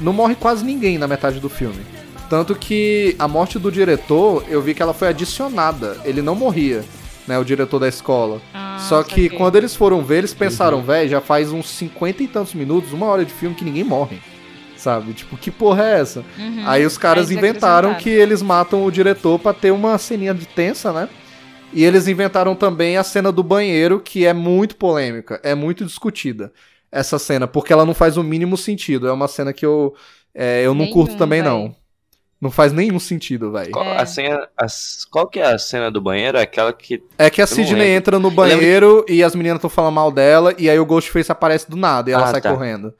não 0.00 0.12
morre 0.12 0.34
quase 0.34 0.64
ninguém 0.64 0.98
na 0.98 1.06
metade 1.06 1.40
do 1.40 1.48
filme. 1.48 1.80
Tanto 2.28 2.56
que 2.56 3.14
a 3.18 3.28
morte 3.28 3.58
do 3.58 3.70
diretor, 3.70 4.44
eu 4.48 4.60
vi 4.60 4.74
que 4.74 4.82
ela 4.82 4.92
foi 4.92 5.08
adicionada. 5.08 5.96
Ele 6.04 6.20
não 6.20 6.34
morria, 6.34 6.84
né? 7.26 7.38
O 7.38 7.44
diretor 7.44 7.78
da 7.78 7.88
escola. 7.88 8.40
Ah, 8.52 8.78
Só 8.80 9.02
que 9.04 9.24
saquei. 9.24 9.38
quando 9.38 9.56
eles 9.56 9.76
foram 9.76 10.02
ver, 10.04 10.18
eles 10.18 10.34
pensaram, 10.34 10.82
velho, 10.82 11.08
já 11.08 11.20
faz 11.20 11.52
uns 11.52 11.68
50 11.68 12.22
e 12.24 12.28
tantos 12.28 12.52
minutos, 12.54 12.92
uma 12.92 13.06
hora 13.06 13.24
de 13.24 13.32
filme 13.32 13.54
que 13.54 13.64
ninguém 13.64 13.84
morre. 13.84 14.18
Sabe? 14.76 15.12
Tipo, 15.14 15.36
que 15.38 15.50
porra 15.50 15.84
é 15.84 16.00
essa? 16.00 16.24
Uhum. 16.36 16.62
Aí 16.66 16.84
os 16.84 16.98
caras 16.98 17.30
Aí 17.30 17.36
inventaram 17.36 17.94
que 17.94 18.10
eles 18.10 18.42
matam 18.42 18.84
o 18.84 18.90
diretor 18.90 19.38
pra 19.38 19.54
ter 19.54 19.70
uma 19.70 19.96
ceninha 19.96 20.34
de 20.34 20.46
tensa, 20.46 20.92
né? 20.92 21.08
E 21.72 21.84
eles 21.84 22.08
inventaram 22.08 22.54
também 22.54 22.96
a 22.96 23.02
cena 23.04 23.30
do 23.32 23.42
banheiro, 23.42 24.00
que 24.00 24.26
é 24.26 24.32
muito 24.32 24.76
polêmica, 24.76 25.40
é 25.42 25.54
muito 25.54 25.84
discutida. 25.84 26.52
Essa 26.92 27.18
cena, 27.18 27.46
porque 27.46 27.72
ela 27.72 27.84
não 27.84 27.94
faz 27.94 28.16
o 28.16 28.22
mínimo 28.22 28.56
sentido. 28.56 29.08
É 29.08 29.12
uma 29.12 29.28
cena 29.28 29.52
que 29.52 29.64
eu, 29.66 29.94
é, 30.34 30.62
eu 30.64 30.74
não 30.74 30.84
Nenhum, 30.84 30.92
curto 30.92 31.16
também, 31.16 31.42
véi. 31.42 31.50
não. 31.50 31.74
Não 32.40 32.50
faz 32.50 32.70
nenhum 32.72 32.98
sentido, 32.98 33.50
velho. 33.50 33.70
Qual, 33.70 33.84
É. 33.84 33.98
a 34.00 34.04
cena, 34.06 34.46
as- 34.56 35.06
qual 35.10 35.26
que 35.26 35.40
é 35.40 35.46
a 35.46 35.58
cena 35.58 35.90
do 35.90 36.00
banheiro? 36.02 36.38
Aquela 36.38 36.72
que. 36.72 37.02
É 37.16 37.30
que 37.30 37.40
a 37.40 37.46
Sidney 37.46 37.72
lembro. 37.74 37.86
entra 37.96 38.18
no 38.18 38.30
banheiro 38.30 39.04
e 39.08 39.22
as 39.24 39.34
meninas 39.34 39.56
estão 39.56 39.70
falando 39.70 39.94
mal 39.94 40.10
dela, 40.12 40.54
e 40.58 40.68
aí 40.68 40.78
o 40.78 40.84
Ghostface 40.84 41.32
aparece 41.32 41.68
do 41.70 41.76
nada 41.76 42.10
e 42.10 42.12
ela 42.12 42.24
Ah, 42.24 42.30
sai 42.32 42.40
tá. 42.42 42.50
correndo. 42.52 42.92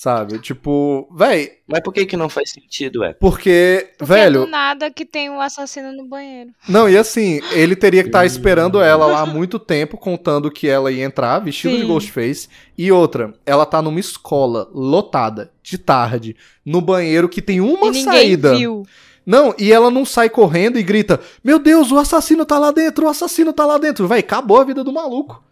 Sabe? 0.00 0.38
Tipo, 0.38 1.06
véi, 1.14 1.58
Mas 1.68 1.80
por 1.80 1.92
que 1.92 2.06
que 2.06 2.16
não 2.16 2.30
faz 2.30 2.52
sentido, 2.52 3.04
é? 3.04 3.12
porque, 3.12 3.90
Porque 3.98 4.10
velho, 4.10 4.46
do 4.46 4.50
nada 4.50 4.90
que 4.90 5.04
tem 5.04 5.28
um 5.28 5.38
assassino 5.38 5.92
no 5.92 6.06
banheiro. 6.06 6.52
Não, 6.66 6.88
e 6.88 6.96
assim, 6.96 7.42
ele 7.52 7.76
teria 7.76 8.02
que 8.02 8.08
estar 8.08 8.24
esperando 8.24 8.80
ela 8.80 9.04
lá 9.04 9.20
há 9.20 9.26
muito 9.26 9.58
tempo, 9.58 9.98
contando 9.98 10.50
que 10.50 10.66
ela 10.66 10.90
ia 10.90 11.04
entrar, 11.04 11.38
vestida 11.40 11.74
de 11.74 11.82
Sim. 11.82 11.86
Ghostface. 11.86 12.48
E 12.78 12.90
outra, 12.90 13.34
ela 13.44 13.66
tá 13.66 13.82
numa 13.82 14.00
escola 14.00 14.70
lotada, 14.72 15.52
de 15.62 15.76
tarde, 15.76 16.34
no 16.64 16.80
banheiro 16.80 17.28
que 17.28 17.42
tem 17.42 17.60
uma 17.60 17.88
e 17.88 17.90
ninguém 17.90 18.04
saída. 18.04 18.56
viu. 18.56 18.86
Não, 19.26 19.54
e 19.58 19.70
ela 19.70 19.90
não 19.90 20.06
sai 20.06 20.30
correndo 20.30 20.78
e 20.78 20.82
grita: 20.82 21.20
Meu 21.44 21.58
Deus, 21.58 21.92
o 21.92 21.98
assassino 21.98 22.46
tá 22.46 22.58
lá 22.58 22.70
dentro, 22.70 23.04
o 23.04 23.08
assassino 23.10 23.52
tá 23.52 23.66
lá 23.66 23.76
dentro. 23.76 24.08
Véi, 24.08 24.20
acabou 24.20 24.58
a 24.58 24.64
vida 24.64 24.82
do 24.82 24.94
maluco. 24.94 25.44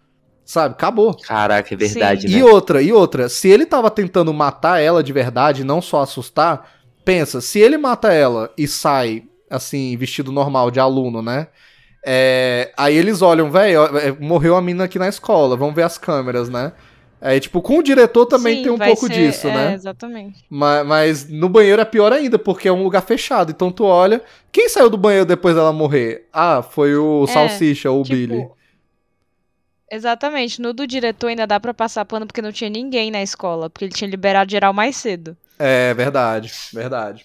Sabe? 0.48 0.74
Acabou. 0.76 1.14
Caraca, 1.14 1.74
é 1.74 1.76
verdade, 1.76 2.22
Sim. 2.22 2.28
né? 2.32 2.38
E 2.38 2.42
outra, 2.42 2.80
e 2.80 2.90
outra, 2.90 3.28
se 3.28 3.48
ele 3.50 3.66
tava 3.66 3.90
tentando 3.90 4.32
matar 4.32 4.80
ela 4.80 5.02
de 5.02 5.12
verdade, 5.12 5.62
não 5.62 5.82
só 5.82 6.00
assustar, 6.00 6.70
pensa, 7.04 7.42
se 7.42 7.58
ele 7.60 7.76
mata 7.76 8.10
ela 8.14 8.50
e 8.56 8.66
sai, 8.66 9.24
assim, 9.50 9.94
vestido 9.98 10.32
normal 10.32 10.70
de 10.70 10.80
aluno, 10.80 11.20
né? 11.20 11.48
É, 12.02 12.72
aí 12.78 12.96
eles 12.96 13.20
olham, 13.20 13.50
velho, 13.50 13.80
morreu 14.20 14.56
a 14.56 14.62
mina 14.62 14.84
aqui 14.84 14.98
na 14.98 15.08
escola, 15.08 15.54
vamos 15.54 15.74
ver 15.74 15.82
as 15.82 15.98
câmeras, 15.98 16.48
né? 16.48 16.72
Aí, 17.20 17.40
tipo, 17.40 17.60
com 17.60 17.78
o 17.78 17.82
diretor 17.82 18.24
também 18.24 18.56
Sim, 18.56 18.62
tem 18.62 18.72
um 18.72 18.78
pouco 18.78 19.06
ser- 19.06 19.12
disso, 19.12 19.48
é, 19.48 19.54
né? 19.54 19.74
Exatamente. 19.74 20.44
Mas, 20.48 20.86
mas 20.86 21.28
no 21.28 21.50
banheiro 21.50 21.82
é 21.82 21.84
pior 21.84 22.10
ainda, 22.10 22.38
porque 22.38 22.68
é 22.68 22.72
um 22.72 22.82
lugar 22.84 23.02
fechado. 23.02 23.50
Então 23.50 23.70
tu 23.70 23.84
olha. 23.84 24.22
Quem 24.50 24.68
saiu 24.68 24.88
do 24.88 24.96
banheiro 24.96 25.26
depois 25.26 25.54
dela 25.54 25.72
morrer? 25.72 26.26
Ah, 26.32 26.62
foi 26.62 26.96
o 26.96 27.24
É, 27.24 27.26
Salsicha 27.26 27.90
ou 27.90 28.00
o 28.00 28.04
Tipo, 28.04 28.14
Billy. 28.16 28.57
Exatamente. 29.90 30.60
No 30.60 30.72
do 30.72 30.86
diretor 30.86 31.28
ainda 31.28 31.46
dá 31.46 31.58
pra 31.58 31.72
passar 31.72 32.04
pano 32.04 32.26
porque 32.26 32.42
não 32.42 32.52
tinha 32.52 32.68
ninguém 32.70 33.10
na 33.10 33.22
escola, 33.22 33.70
porque 33.70 33.84
ele 33.86 33.92
tinha 33.92 34.08
liberado 34.10 34.50
geral 34.50 34.72
mais 34.72 34.96
cedo. 34.96 35.36
É, 35.58 35.92
verdade, 35.94 36.52
verdade. 36.72 37.24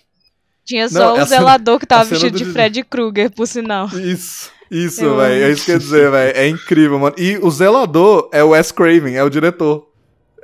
Tinha 0.65 0.83
Não, 0.85 0.89
só 0.91 1.01
é 1.01 1.05
a 1.05 1.11
o 1.11 1.15
cena- 1.15 1.25
zelador 1.25 1.77
que 1.79 1.85
a 1.85 1.87
tava 1.87 2.05
cena 2.05 2.19
vestido 2.21 2.39
do 2.39 2.45
de. 2.45 2.51
Fred 2.51 2.83
Krueger, 2.85 3.29
por 3.31 3.45
sinal. 3.47 3.87
Isso, 3.87 4.49
isso, 4.71 5.03
Eu 5.03 5.17
velho. 5.17 5.43
É 5.43 5.51
isso 5.51 5.65
que 5.65 5.71
eu 5.71 5.75
ia 5.75 5.79
dizer, 5.79 6.09
velho. 6.11 6.37
É 6.37 6.47
incrível, 6.47 6.97
mano. 6.97 7.15
E 7.17 7.37
o 7.37 7.51
zelador 7.51 8.29
é 8.31 8.41
o 8.43 8.49
Wes 8.51 8.71
Craven, 8.71 9.15
é 9.15 9.23
o 9.23 9.29
diretor. 9.29 9.89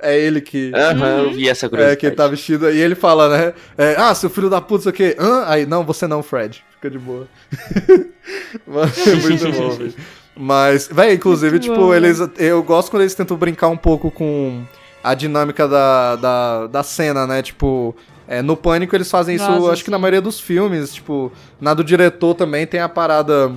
É 0.02 0.18
ele 0.18 0.40
que. 0.42 0.72
Aham, 0.76 1.24
eu 1.24 1.32
vi 1.32 1.48
essa 1.50 1.66
É, 1.66 1.70
curiosidade. 1.70 2.00
que 2.00 2.06
ele 2.06 2.16
tá 2.16 2.28
vestido. 2.28 2.70
E 2.70 2.78
ele 2.80 2.96
fala, 2.96 3.30
né? 3.30 3.54
é, 3.78 3.96
ah, 3.98 4.14
seu 4.14 4.30
filho 4.30 4.50
da 4.50 4.60
puta, 4.62 4.82
isso 4.82 4.90
aqui. 4.90 5.16
Hã? 5.18 5.46
Aí, 5.48 5.66
não, 5.66 5.84
você 5.86 6.06
não, 6.08 6.22
Fred. 6.22 6.64
Fica 6.76 6.90
de 6.90 7.00
boa. 7.00 7.28
Mano, 8.68 8.92
é 9.08 9.16
muito 9.16 9.52
bom, 9.52 9.70
velho. 9.76 9.94
Mas, 10.42 10.88
velho, 10.88 11.14
inclusive, 11.14 11.52
Muito 11.52 11.64
tipo, 11.64 11.76
bom. 11.76 11.94
eles. 11.94 12.18
Eu 12.38 12.64
gosto 12.64 12.90
quando 12.90 13.02
eles 13.02 13.14
tentam 13.14 13.36
brincar 13.36 13.68
um 13.68 13.76
pouco 13.76 14.10
com 14.10 14.64
a 15.04 15.14
dinâmica 15.14 15.68
da, 15.68 16.16
da, 16.16 16.68
da 16.68 16.84
cena, 16.84 17.28
né? 17.28 17.42
Tipo. 17.42 17.94
é, 18.26 18.42
no 18.42 18.56
Pânico 18.56 18.96
eles 18.96 19.12
fazem 19.12 19.36
isso, 19.36 19.46
Nossa, 19.50 19.72
acho 19.74 19.84
que 19.84 19.92
na 19.92 19.98
sim. 19.98 20.02
maioria 20.02 20.22
dos 20.22 20.40
filmes, 20.40 20.94
tipo, 20.94 21.30
na 21.60 21.74
do 21.74 21.84
diretor 21.84 22.36
também 22.36 22.66
tem 22.66 22.80
a 22.80 22.88
parada 22.88 23.52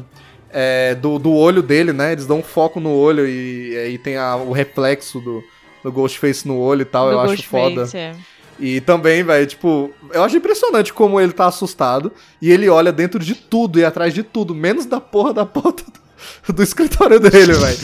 é, 0.51 0.95
do, 0.97 1.19
do 1.21 1.33
olho 1.33 1.63
dele, 1.63 1.93
né? 1.93 2.13
Eles 2.13 2.27
dão 2.27 2.39
um 2.39 2.43
foco 2.43 2.81
no 2.81 2.91
olho 2.91 3.29
e 3.29 3.77
aí 3.77 3.99
tem 3.99 4.17
a- 4.17 4.35
o 4.37 4.51
reflexo 4.51 5.21
do, 5.21 5.41
do 5.85 5.93
Ghostface 5.93 6.49
no 6.49 6.59
olho 6.59 6.83
e 6.83 6.87
tal, 6.87 7.07
do 7.07 7.13
eu 7.13 7.21
acho 7.21 7.37
Ghostface, 7.37 7.75
foda. 7.77 7.99
é. 7.99 8.17
E 8.59 8.81
também, 8.81 9.23
velho, 9.23 9.47
tipo, 9.47 9.91
eu 10.13 10.23
acho 10.25 10.37
impressionante 10.37 10.93
como 10.93 11.21
ele 11.21 11.33
tá 11.33 11.47
assustado 11.47 12.11
e 12.41 12.51
ele 12.51 12.69
olha 12.69 12.91
dentro 12.93 13.19
de 13.21 13.35
tudo 13.35 13.79
e 13.79 13.85
atrás 13.85 14.13
de 14.13 14.23
tudo, 14.23 14.55
menos 14.55 14.85
da 14.87 15.01
porra 15.01 15.33
da 15.33 15.45
porta 15.47 15.85
do, 15.85 16.01
do 16.55 16.63
escritório 16.63 17.19
dele, 17.21 17.53
velho. 17.53 17.79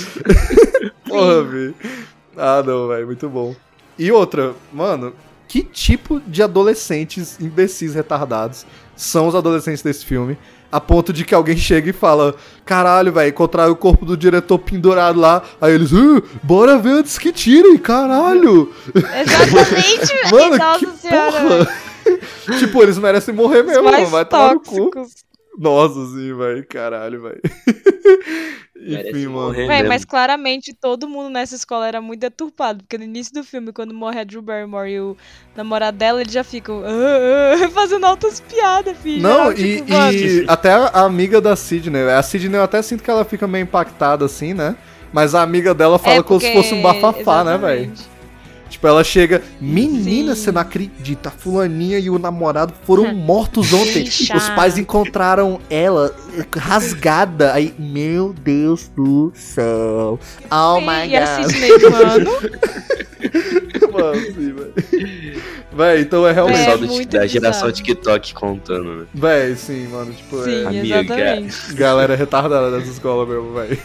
porra, 1.09 1.43
velho. 1.45 1.75
Ah, 2.37 2.63
não, 2.65 2.89
velho, 2.89 3.07
muito 3.07 3.29
bom. 3.29 3.55
E 3.99 4.13
outra, 4.13 4.55
mano, 4.73 5.13
que 5.49 5.63
tipo 5.63 6.21
de 6.27 6.43
adolescentes 6.43 7.39
imbecis 7.41 7.95
retardados 7.95 8.65
são 8.95 9.27
os 9.27 9.35
adolescentes 9.35 9.83
desse 9.83 10.05
filme? 10.05 10.39
A 10.71 10.79
ponto 10.81 11.15
de 11.15 11.25
que 11.25 11.35
alguém 11.35 11.57
chega 11.57 11.89
e 11.89 11.95
fala: 11.95 12.35
Caralho, 12.65 13.11
velho, 13.11 13.31
encontraram 13.31 13.73
o 13.73 13.77
corpo 13.77 14.05
do 14.05 14.15
diretor 14.19 14.59
pendurado 14.59 15.19
lá. 15.19 15.43
Aí 15.59 15.73
eles, 15.73 15.91
"Ah, 15.95 16.23
bora 16.43 16.77
ver 16.79 16.91
antes 16.91 17.19
que 17.19 17.33
tirem, 17.33 17.79
caralho. 17.79 18.71
Exatamente. 18.95 20.15
Mano, 20.31 20.57
Nossa 20.59 20.79
que 20.79 20.99
senhora. 20.99 21.33
porra! 21.33 22.59
tipo, 22.59 22.83
eles 22.83 22.99
merecem 22.99 23.35
morrer 23.35 23.63
mesmo. 23.63 23.83
Vai 24.11 24.25
tomar 24.27 24.55
no 24.55 24.61
cu. 24.61 24.91
Nossa, 25.57 26.05
sim, 26.07 26.35
velho. 26.37 26.67
Caralho, 26.69 27.23
velho. 27.23 27.41
Merece 28.81 29.11
Enfim, 29.11 29.27
mano. 29.27 29.53
Véi, 29.53 29.83
mas 29.83 30.05
claramente 30.05 30.73
todo 30.73 31.09
mundo 31.09 31.29
nessa 31.31 31.55
escola 31.57 31.87
era 31.87 32.01
muito 32.01 32.21
deturpado, 32.21 32.85
porque 32.85 32.97
no 32.97 33.05
início 33.05 33.35
do 33.35 33.43
filme, 33.43 33.73
quando 33.73 33.93
morre 33.93 34.21
a 34.21 34.25
Drew 34.25 34.41
Barrymore 34.41 34.89
e 34.91 35.01
o 35.01 35.17
namorado 35.57 35.99
dela, 35.99 36.21
eles 36.21 36.33
já 36.33 36.45
ficam 36.45 36.83
"Ah, 36.85 37.65
ah", 37.65 37.69
fazendo 37.75 38.07
altas 38.07 38.41
piadas, 38.41 38.97
filho. 38.99 39.21
Não, 39.23 39.51
Geral, 39.51 39.53
e, 39.53 39.77
tipo, 39.79 39.91
mano, 39.93 40.13
e 40.13 40.45
até 40.49 40.73
a 40.73 41.03
amiga 41.03 41.41
da 41.41 41.57
Sidney. 41.57 42.03
A 42.09 42.23
Sidney 42.23 42.57
eu 42.59 42.63
até 42.63 42.81
sinto 42.81 43.03
que 43.03 43.11
ela 43.11 43.25
fica 43.25 43.49
meio 43.49 43.65
impactada 43.65 44.25
assim, 44.25 44.55
né? 44.55 44.77
Mas 45.13 45.35
a 45.35 45.43
amiga 45.43 45.75
dela 45.75 45.99
fala 45.99 46.17
é 46.17 46.23
como 46.23 46.41
se 46.41 46.47
porque- 46.47 46.63
fosse 46.63 46.75
um 46.75 46.83
bafafá, 46.83 47.43
né, 47.43 47.59
velho? 47.59 47.93
Tipo, 48.79 48.87
ela 48.87 49.03
chega, 49.03 49.43
menina, 49.61 50.37
Sim. 50.37 50.41
você 50.41 50.53
não 50.53 50.61
acredita, 50.63 51.31
a 51.31 51.33
fulaninha 51.33 51.99
e 51.99 52.09
o 52.09 52.17
namorado 52.17 52.73
foram 52.85 53.11
mortos 53.13 53.73
ontem. 53.73 54.05
Os 54.05 54.49
pais 54.51 54.79
encontraram 54.79 55.59
ela 55.69 56.15
rasgada. 56.57 57.53
Aí, 57.55 57.75
meu 57.77 58.33
Deus 58.33 58.87
do 58.97 59.33
céu. 59.35 60.21
Oh 60.49 60.79
Sim, 60.79 60.87
my 60.87 61.09
e 61.11 61.17
a 61.17 61.39
god. 61.41 61.51
Sidney, 61.51 61.71
mano, 61.91 62.31
Mano, 63.93 64.21
sim, 64.27 64.53
velho. 64.53 65.43
Véi, 65.73 66.01
então 66.03 66.25
é 66.27 66.31
realmente. 66.33 66.61
É, 66.61 66.77
do- 66.77 66.87
muito 66.87 67.11
da 67.17 67.27
geração. 67.27 67.73
TikTok 67.73 68.33
contando, 68.33 68.95
né? 69.01 69.07
Véi, 69.13 69.57
sim, 69.57 69.89
mano. 69.89 70.13
Tipo, 70.13 70.45
sim, 70.45 70.63
é. 70.63 70.67
Amiga. 70.67 71.01
exatamente. 71.01 71.75
Galera 71.75 72.15
retardada 72.15 72.71
dessa 72.79 72.93
escola 72.93 73.27
mesmo, 73.27 73.53
véi. 73.55 73.79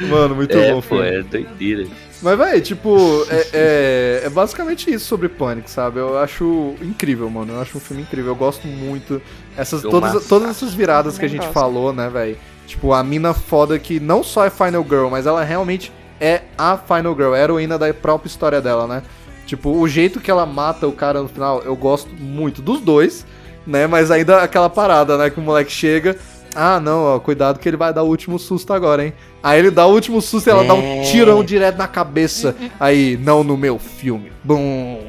Mano, 0.10 0.34
muito 0.34 0.54
é, 0.56 0.70
bom, 0.72 0.82
pô, 0.82 0.96
filme. 0.96 1.06
é 1.08 1.22
doideira. 1.22 1.86
Mas, 2.24 2.38
véi, 2.38 2.60
tipo, 2.62 2.96
é, 3.28 3.48
é, 3.52 4.22
é 4.24 4.30
basicamente 4.30 4.90
isso 4.90 5.04
sobre 5.04 5.28
Panic, 5.28 5.70
sabe? 5.70 6.00
Eu 6.00 6.16
acho 6.18 6.74
incrível, 6.80 7.28
mano. 7.28 7.52
Eu 7.52 7.60
acho 7.60 7.76
um 7.76 7.80
filme 7.80 8.02
incrível. 8.02 8.30
Eu 8.32 8.34
gosto 8.34 8.66
muito. 8.66 9.20
Essas, 9.54 9.82
todas, 9.82 10.26
todas 10.26 10.48
essas 10.48 10.72
viradas 10.72 11.18
que 11.18 11.24
a 11.26 11.28
gente 11.28 11.42
gosto. 11.42 11.52
falou, 11.52 11.92
né, 11.92 12.08
véi? 12.08 12.38
Tipo, 12.66 12.94
a 12.94 13.04
mina 13.04 13.34
foda 13.34 13.78
que 13.78 14.00
não 14.00 14.24
só 14.24 14.46
é 14.46 14.48
Final 14.48 14.82
Girl, 14.82 15.08
mas 15.10 15.26
ela 15.26 15.44
realmente 15.44 15.92
é 16.18 16.44
a 16.56 16.78
Final 16.78 17.14
Girl, 17.14 17.34
a 17.34 17.38
heroína 17.38 17.78
da 17.78 17.92
própria 17.92 18.28
história 18.28 18.58
dela, 18.58 18.86
né? 18.86 19.02
Tipo, 19.44 19.78
o 19.78 19.86
jeito 19.86 20.18
que 20.18 20.30
ela 20.30 20.46
mata 20.46 20.88
o 20.88 20.92
cara 20.92 21.20
no 21.20 21.28
final, 21.28 21.60
eu 21.62 21.76
gosto 21.76 22.08
muito 22.18 22.62
dos 22.62 22.80
dois, 22.80 23.26
né? 23.66 23.86
Mas 23.86 24.10
ainda 24.10 24.42
aquela 24.42 24.70
parada, 24.70 25.18
né? 25.18 25.28
Que 25.28 25.38
o 25.38 25.42
moleque 25.42 25.70
chega. 25.70 26.16
Ah, 26.54 26.78
não, 26.80 27.02
ó, 27.04 27.18
cuidado 27.18 27.58
que 27.58 27.68
ele 27.68 27.76
vai 27.76 27.92
dar 27.92 28.02
o 28.02 28.08
último 28.08 28.38
susto 28.38 28.72
agora, 28.72 29.04
hein? 29.04 29.12
Aí 29.42 29.58
ele 29.58 29.70
dá 29.70 29.86
o 29.86 29.92
último 29.92 30.20
susto 30.22 30.46
e 30.46 30.50
ela 30.50 30.64
dá 30.64 30.74
um 30.74 30.80
É. 30.82 31.02
tirão 31.02 31.42
direto 31.42 31.76
na 31.76 31.88
cabeça. 31.88 32.54
Aí, 32.78 33.16
não 33.22 33.42
no 33.42 33.56
meu 33.56 33.78
filme. 33.78 34.30
Bum. 34.42 35.00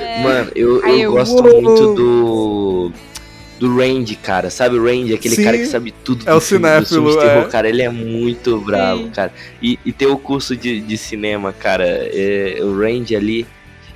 É, 0.00 0.22
Mano, 0.22 0.50
eu, 0.54 0.80
eu 0.86 0.96
eu- 0.98 1.12
gosto 1.12 1.42
muito 1.42 1.94
do. 1.94 2.92
Do 3.58 3.76
Randy, 3.76 4.14
cara. 4.14 4.50
Sabe 4.50 4.78
o 4.78 4.84
Randy? 4.84 5.12
Aquele 5.14 5.34
Sim. 5.34 5.42
cara 5.42 5.58
que 5.58 5.66
sabe 5.66 5.90
tudo 6.04 6.22
É 6.28 6.30
o 6.32 6.36
do 6.36 6.40
filme, 6.40 6.64
cinéfilo, 6.68 7.10
de 7.10 7.18
terror, 7.18 7.42
é. 7.42 7.48
cara. 7.48 7.68
Ele 7.68 7.82
é 7.82 7.88
muito 7.88 8.60
bravo, 8.60 9.02
Sim. 9.02 9.10
cara. 9.10 9.32
E, 9.60 9.76
e 9.84 9.90
tem 9.92 10.06
o 10.06 10.16
curso 10.16 10.56
de, 10.56 10.80
de 10.80 10.96
cinema, 10.96 11.52
cara. 11.52 11.84
É, 11.84 12.58
o 12.62 12.78
Randy 12.78 13.16
ali. 13.16 13.44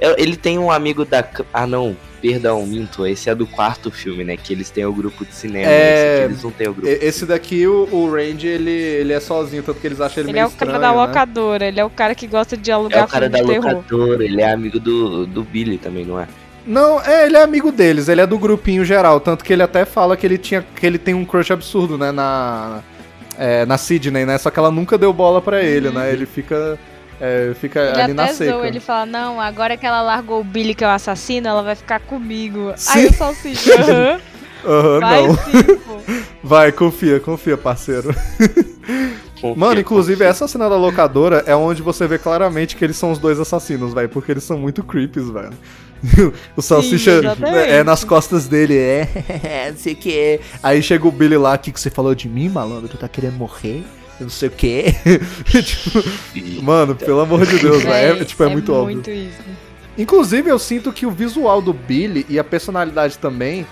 é- 0.01 0.21
Ele 0.21 0.37
tem 0.37 0.59
um 0.59 0.69
amigo 0.69 1.05
da. 1.05 1.25
Ah, 1.55 1.65
não. 1.65 1.97
Perdão, 2.23 2.65
minto. 2.65 3.05
Esse 3.07 3.29
é 3.29 3.35
do 3.35 3.47
quarto 3.47 3.91
filme, 3.91 4.23
né? 4.23 4.37
Que 4.37 4.53
eles 4.53 4.71
têm 4.71 4.85
o 4.87 4.93
grupo 4.93 5.25
de 5.27 5.35
cinema. 5.35 5.67
É. 5.71 5.75
Esse 5.93 6.15
aqui 6.15 6.25
eles 6.33 6.43
não 6.45 6.51
têm 6.53 6.69
o 6.69 6.73
grupo. 6.75 6.89
Esse 6.89 7.27
daqui, 7.27 7.67
o, 7.67 7.89
o 7.93 8.11
Randy, 8.11 8.47
ele, 8.47 8.71
ele 8.71 9.13
é 9.13 9.19
sozinho, 9.21 9.63
tanto 9.63 9.81
que 9.81 9.87
eles 9.89 10.01
acham 10.01 10.23
ele, 10.23 10.31
Ele 10.31 10.33
meio 10.35 10.45
é 10.45 10.47
o 10.47 10.51
cara 10.51 10.71
estranho, 10.73 10.81
da 10.81 10.93
né? 10.93 10.97
locadora, 11.07 11.67
ele 11.67 11.81
é 11.81 11.85
o 11.85 11.91
cara 11.91 12.15
que 12.15 12.27
gosta 12.29 12.57
de 12.57 12.71
É 12.71 12.75
alugar 12.75 13.05
o 13.05 13.09
cara 13.09 13.29
da 13.29 13.41
de 13.41 13.45
terror. 13.45 13.73
locadora, 13.73 14.25
ele 14.25 14.41
é 14.41 14.53
amigo 14.53 14.79
do, 14.79 15.27
do 15.27 15.43
Billy 15.43 15.79
também, 15.79 16.05
não 16.05 16.19
é? 16.21 16.29
Não, 16.65 17.01
é, 17.03 17.27
ele 17.27 17.37
é 17.37 17.43
amigo 17.43 17.73
deles, 17.73 18.09
ele 18.09 18.21
é 18.21 18.27
do 18.27 18.39
grupinho 18.39 18.85
geral, 18.85 19.19
tanto 19.19 19.45
que 19.45 19.53
ele 19.53 19.65
até 19.65 19.85
fala 19.85 20.17
que 20.17 20.25
ele 20.25 20.39
tinha 20.39 20.63
que 20.63 20.87
ele 20.87 20.97
tem 20.97 21.13
um 21.13 21.25
crush 21.25 21.53
absurdo, 21.53 21.99
né, 21.99 22.13
na 22.13 22.83
é, 23.37 23.67
na 23.67 23.77
Sidney, 23.77 24.25
né? 24.25 24.39
Só 24.39 24.49
que 24.49 24.59
ela 24.61 24.71
nunca 24.71 24.97
deu 24.97 25.13
bola 25.13 25.41
pra 25.43 25.61
ele, 25.61 25.91
né? 25.91 26.13
Ele 26.13 26.25
fica 26.25 26.79
é, 27.23 27.55
fica 27.55 27.81
Ele 27.81 28.01
ali 28.01 28.13
na 28.15 28.27
seca. 28.29 28.53
zoa, 28.53 28.67
ele 28.67 28.81
fala, 28.81 29.07
não, 29.07 29.41
agora 29.41 29.77
que 29.77 29.87
ela 29.87 30.03
largou 30.03 30.41
o 30.41 30.45
Billy, 30.45 30.75
que 30.75 30.83
é 30.85 30.89
o 30.89 30.91
assassino, 30.91 31.47
ela 31.49 31.63
vai 31.63 31.77
ficar 31.77 32.01
comigo. 32.01 32.73
Sim. 32.77 32.99
Aí 32.99 33.13
só 33.13 33.31
assim, 33.31 33.55
aham, 33.79 34.21
Aham, 34.65 35.01
vai 35.01 35.23
não. 35.23 35.37
sim, 35.37 35.77
pô. 35.85 36.01
Vai, 36.43 36.73
confia, 36.73 37.21
confia, 37.21 37.57
parceiro. 37.57 38.15
Confia, 39.41 39.57
Mano, 39.57 39.81
inclusive 39.81 40.17
confia. 40.19 40.29
essa 40.31 40.49
cena 40.49 40.69
da 40.69 40.77
locadora 40.77 41.43
é 41.47 41.55
onde 41.55 41.83
você 41.83 42.07
vê 42.07 42.19
claramente 42.19 42.77
que 42.77 42.85
eles 42.85 42.97
são 42.97 43.11
os 43.13 43.19
dois 43.19 43.41
assassinos, 43.41 43.93
velho, 43.95 44.09
porque 44.09 44.31
eles 44.33 44.45
são 44.45 44.59
muito 44.59 44.83
creeps, 44.85 45.29
velho. 45.31 45.53
o 46.57 46.63
Salsicha 46.63 47.13
exatamente. 47.13 47.69
é 47.71 47.85
nas 47.85 48.03
costas 48.05 48.49
dele, 48.49 48.77
é, 48.77 49.69
não 49.71 49.77
sei 49.79 49.93
o 49.93 49.97
que. 49.97 50.41
Aí 50.63 50.83
chega 50.83 51.07
o 51.07 51.13
Billy 51.13 51.37
lá, 51.37 51.55
o 51.55 51.59
que, 51.59 51.71
que 51.73 51.81
você 51.81 51.91
falou 51.91 52.15
de 52.15 52.29
mim, 52.29 52.49
malandro? 52.49 52.89
Tu 52.89 52.97
tá 52.99 53.09
querendo 53.09 53.35
morrer? 53.37 53.85
Não 54.23 54.31
sei 54.31 54.49
o 54.49 54.53
que. 54.53 54.85
tipo, 55.63 56.63
mano, 56.63 56.95
pelo 56.95 57.21
amor 57.21 57.47
de 57.47 57.59
Deus, 57.59 57.83
velho. 57.83 58.23
É, 58.23 58.25
tipo, 58.25 58.43
é, 58.43 58.49
muito 58.49 58.73
óbvio. 58.73 58.95
muito 58.97 59.11
isso. 59.11 59.39
Inclusive, 59.99 60.49
eu 60.51 60.59
sinto 60.59 60.93
que 60.93 61.05
o 61.05 61.11
visual 61.11 61.61
do 61.61 61.73
Billy 61.73 62.25
e 62.29 62.39
a 62.39 62.45
personalidade 62.45 63.19
também. 63.19 63.67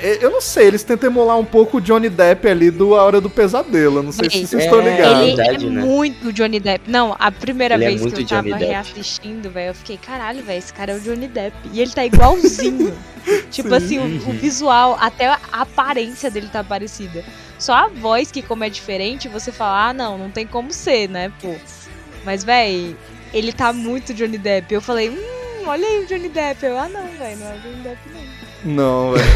é, 0.00 0.24
Eu 0.24 0.30
não 0.30 0.40
sei, 0.40 0.68
eles 0.68 0.84
tentam 0.84 1.10
emular 1.10 1.36
um 1.36 1.44
pouco 1.44 1.78
o 1.78 1.80
Johnny 1.80 2.08
Depp 2.08 2.46
ali 2.48 2.70
do 2.70 2.94
A 2.94 3.02
Hora 3.02 3.20
do 3.20 3.28
Pesadelo. 3.28 4.00
Não 4.00 4.12
sei 4.12 4.30
se 4.30 4.46
vocês 4.46 4.62
estão 4.64 4.80
É, 4.80 4.90
ligados. 4.92 5.22
Ele 5.26 5.34
verdade, 5.36 5.66
é 5.66 5.70
né? 5.70 5.82
muito 5.82 6.32
Johnny 6.32 6.60
Depp. 6.60 6.88
Não, 6.88 7.16
a 7.18 7.32
primeira 7.32 7.74
Ele 7.74 7.84
é 7.84 7.88
vez 7.88 8.00
que 8.00 8.06
muito 8.06 8.20
eu 8.20 8.26
tava 8.28 8.42
Johnny 8.42 8.58
Depp. 8.60 8.70
reassistindo, 8.70 9.50
velho, 9.50 9.70
eu 9.70 9.74
fiquei, 9.74 9.96
caralho, 9.98 10.42
velho, 10.44 10.58
esse 10.58 10.72
cara 10.72 10.92
é 10.92 10.96
o 10.96 11.00
Johnny 11.00 11.26
Depp. 11.26 11.56
E 11.72 11.80
ele 11.80 11.90
tá 11.90 12.04
igualzinho. 12.06 12.94
tipo 13.50 13.68
Sim. 13.70 13.74
assim, 13.74 13.98
o, 13.98 14.28
o 14.30 14.32
visual, 14.34 14.96
até 15.00 15.26
a 15.26 15.38
aparência 15.50 16.30
dele 16.30 16.46
tá 16.52 16.62
parecida. 16.62 17.24
Só 17.58 17.72
a 17.74 17.88
voz, 17.88 18.30
que 18.30 18.42
como 18.42 18.64
é 18.64 18.68
diferente, 18.68 19.28
você 19.28 19.50
fala, 19.50 19.88
ah, 19.88 19.92
não, 19.92 20.18
não 20.18 20.30
tem 20.30 20.46
como 20.46 20.72
ser, 20.72 21.08
né, 21.08 21.32
pô. 21.40 21.54
Mas, 22.24 22.44
véi, 22.44 22.96
ele 23.32 23.52
tá 23.52 23.72
muito 23.72 24.12
Johnny 24.12 24.38
Depp. 24.38 24.74
Eu 24.74 24.82
falei, 24.82 25.10
hum, 25.10 25.66
olha 25.66 25.86
aí 25.86 26.04
o 26.04 26.06
Johnny 26.06 26.28
Depp. 26.28 26.64
Eu, 26.64 26.78
ah, 26.78 26.88
não, 26.88 27.06
véi, 27.18 27.36
não 27.36 27.46
é 27.46 27.54
o 27.54 27.60
Johnny 27.60 27.82
Depp, 27.82 27.98
não. 28.12 28.46
Não, 28.64 29.12
velho. 29.12 29.26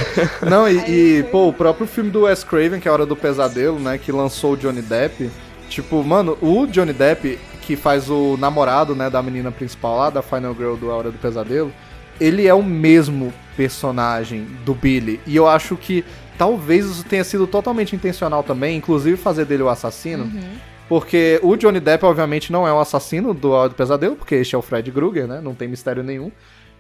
Não, 0.50 0.68
e, 0.68 0.80
Aí 0.80 1.18
e, 1.18 1.22
pô, 1.24 1.48
o 1.48 1.52
próprio 1.52 1.86
filme 1.86 2.10
do 2.10 2.22
Wes 2.22 2.42
Craven, 2.42 2.80
que 2.80 2.88
é 2.88 2.90
a 2.90 2.94
Hora 2.94 3.06
do 3.06 3.14
Pesadelo, 3.14 3.78
né, 3.78 3.96
que 3.96 4.10
lançou 4.10 4.54
o 4.54 4.56
Johnny 4.56 4.82
Depp. 4.82 5.30
Tipo, 5.68 6.02
mano, 6.02 6.36
o 6.42 6.66
Johnny 6.66 6.92
Depp, 6.92 7.38
que 7.62 7.76
faz 7.76 8.10
o 8.10 8.36
namorado, 8.36 8.94
né, 8.96 9.08
da 9.08 9.22
menina 9.22 9.52
principal 9.52 9.96
lá, 9.96 10.10
da 10.10 10.20
Final 10.20 10.54
Girl 10.54 10.74
do 10.74 10.90
A 10.90 10.96
Hora 10.96 11.10
do 11.12 11.18
Pesadelo, 11.18 11.72
ele 12.20 12.48
é 12.48 12.54
o 12.54 12.62
mesmo 12.62 13.32
personagem 13.56 14.46
do 14.64 14.74
Billy. 14.74 15.20
E 15.26 15.36
eu 15.36 15.46
acho 15.46 15.76
que 15.76 16.04
talvez 16.40 16.86
isso 16.86 17.04
tenha 17.04 17.22
sido 17.22 17.46
totalmente 17.46 17.94
intencional 17.94 18.42
também, 18.42 18.74
inclusive 18.74 19.18
fazer 19.18 19.44
dele 19.44 19.62
o 19.62 19.68
assassino. 19.68 20.24
Uhum. 20.24 20.56
Porque 20.88 21.38
o 21.42 21.54
Johnny 21.54 21.80
Depp, 21.80 22.02
obviamente, 22.06 22.50
não 22.50 22.66
é 22.66 22.72
o 22.72 22.80
assassino 22.80 23.34
do 23.34 23.50
Hora 23.50 23.68
do 23.68 23.74
Pesadelo, 23.74 24.16
porque 24.16 24.36
este 24.36 24.54
é 24.54 24.58
o 24.58 24.62
Fred 24.62 24.90
Krueger, 24.90 25.28
né? 25.28 25.42
Não 25.42 25.54
tem 25.54 25.68
mistério 25.68 26.02
nenhum. 26.02 26.32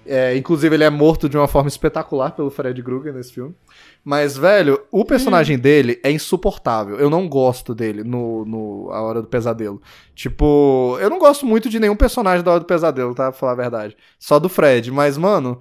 É, 0.06 0.34
inclusive, 0.34 0.74
ele 0.74 0.82
é 0.82 0.88
morto 0.88 1.28
de 1.28 1.36
uma 1.36 1.46
forma 1.46 1.68
espetacular 1.68 2.30
pelo 2.30 2.48
Fred 2.48 2.82
Krueger 2.82 3.12
nesse 3.12 3.34
filme. 3.34 3.54
Mas, 4.02 4.34
velho, 4.34 4.80
o 4.90 5.04
personagem 5.04 5.58
dele 5.58 6.00
é 6.02 6.10
insuportável. 6.10 6.98
Eu 6.98 7.10
não 7.10 7.28
gosto 7.28 7.74
dele 7.74 8.02
no, 8.02 8.46
no 8.46 8.88
A 8.90 9.02
Hora 9.02 9.20
do 9.20 9.28
Pesadelo. 9.28 9.78
Tipo, 10.14 10.96
eu 11.02 11.10
não 11.10 11.18
gosto 11.18 11.44
muito 11.44 11.68
de 11.68 11.78
nenhum 11.78 11.96
personagem 11.96 12.42
da 12.42 12.52
Hora 12.52 12.60
do 12.60 12.66
Pesadelo, 12.66 13.14
tá? 13.14 13.24
Pra 13.24 13.38
falar 13.38 13.52
a 13.52 13.56
verdade. 13.56 13.94
Só 14.18 14.38
do 14.38 14.48
Fred. 14.48 14.90
Mas, 14.90 15.18
mano, 15.18 15.60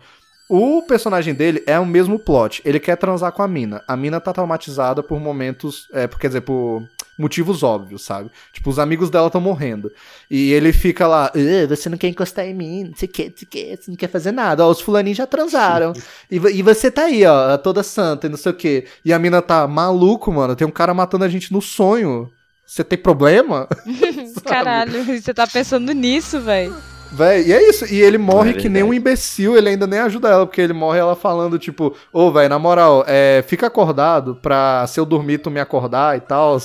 o 0.50 0.82
personagem 0.82 1.34
dele 1.34 1.64
é 1.68 1.80
o 1.80 1.86
mesmo 1.86 2.18
plot. 2.18 2.62
Ele 2.66 2.80
quer 2.80 2.98
transar 2.98 3.32
com 3.32 3.44
a 3.44 3.48
mina. 3.48 3.84
A 3.88 3.96
mina 3.96 4.20
tá 4.20 4.34
traumatizada 4.34 5.04
por 5.04 5.20
momentos. 5.20 5.88
É, 5.94 6.08
por- 6.08 6.20
quer 6.20 6.28
dizer, 6.28 6.42
por 6.42 6.84
motivos 7.18 7.64
óbvios, 7.64 8.02
sabe? 8.02 8.32
Tipo, 8.52 8.70
os 8.70 8.80
amigos 8.80 9.10
dela 9.10 9.28
estão 9.28 9.40
morrendo. 9.42 9.92
E 10.32 10.52
ele 10.54 10.72
fica 10.74 11.06
lá, 11.06 11.28
"Ah, 11.36 11.68
você 11.68 11.88
não 11.90 11.98
quer 11.98 12.08
encostar 12.08 12.46
em 12.46 12.54
mim, 12.54 12.86
não 12.86 12.96
sei 12.96 13.08
o 13.08 13.12
que, 13.12 13.30
você 13.78 13.92
não 13.92 13.96
quer 13.98 14.08
fazer 14.10 14.32
nada. 14.32 14.66
Ó, 14.66 14.72
os 14.72 14.82
fulaninhos 14.82 15.18
já 15.18 15.28
transaram. 15.28 15.94
E, 16.32 16.36
e 16.38 16.62
você 16.64 16.90
tá 16.90 17.04
aí, 17.04 17.26
ó, 17.26 17.58
toda 17.58 17.84
santa 17.84 18.26
e 18.28 18.30
não 18.30 18.38
sei 18.38 18.52
o 18.52 18.56
que. 18.56 18.86
E 19.06 19.14
a 19.14 19.20
mina 19.20 19.42
tá 19.42 19.68
maluco, 19.68 20.32
mano. 20.32 20.56
Tem 20.56 20.66
um 20.68 20.72
cara 20.72 20.94
matando 20.94 21.26
a 21.26 21.30
gente 21.30 21.52
no 21.54 21.62
sonho. 21.62 22.32
Você 22.66 22.84
tem 22.84 22.98
problema? 22.98 23.68
Caralho, 24.46 25.04
você 25.04 25.34
tá 25.34 25.46
pensando 25.46 25.92
nisso, 25.92 26.40
véi. 26.40 26.72
Véi, 27.12 27.48
e 27.48 27.54
é 27.54 27.70
isso. 27.70 27.86
E 27.92 28.02
ele 28.02 28.18
morre 28.18 28.52
É 28.52 28.54
que 28.54 28.70
nem 28.70 28.84
um 28.84 28.94
imbecil, 28.94 29.58
ele 29.58 29.70
ainda 29.70 29.88
nem 29.88 30.00
ajuda 30.00 30.30
ela, 30.30 30.46
porque 30.46 30.62
ele 30.62 30.74
morre 30.74 31.00
ela 31.00 31.16
falando, 31.16 31.58
tipo, 31.58 31.96
ô, 32.14 32.32
véi, 32.32 32.48
na 32.48 32.60
moral, 32.60 33.04
é, 33.08 33.44
fica 33.48 33.68
acordado 33.68 34.36
pra 34.36 34.86
se 34.88 35.00
eu 35.00 35.06
dormir 35.06 35.40
tu 35.40 35.50
me 35.50 35.60
acordar 35.60 36.18
e 36.18 36.22
tal. 36.22 36.58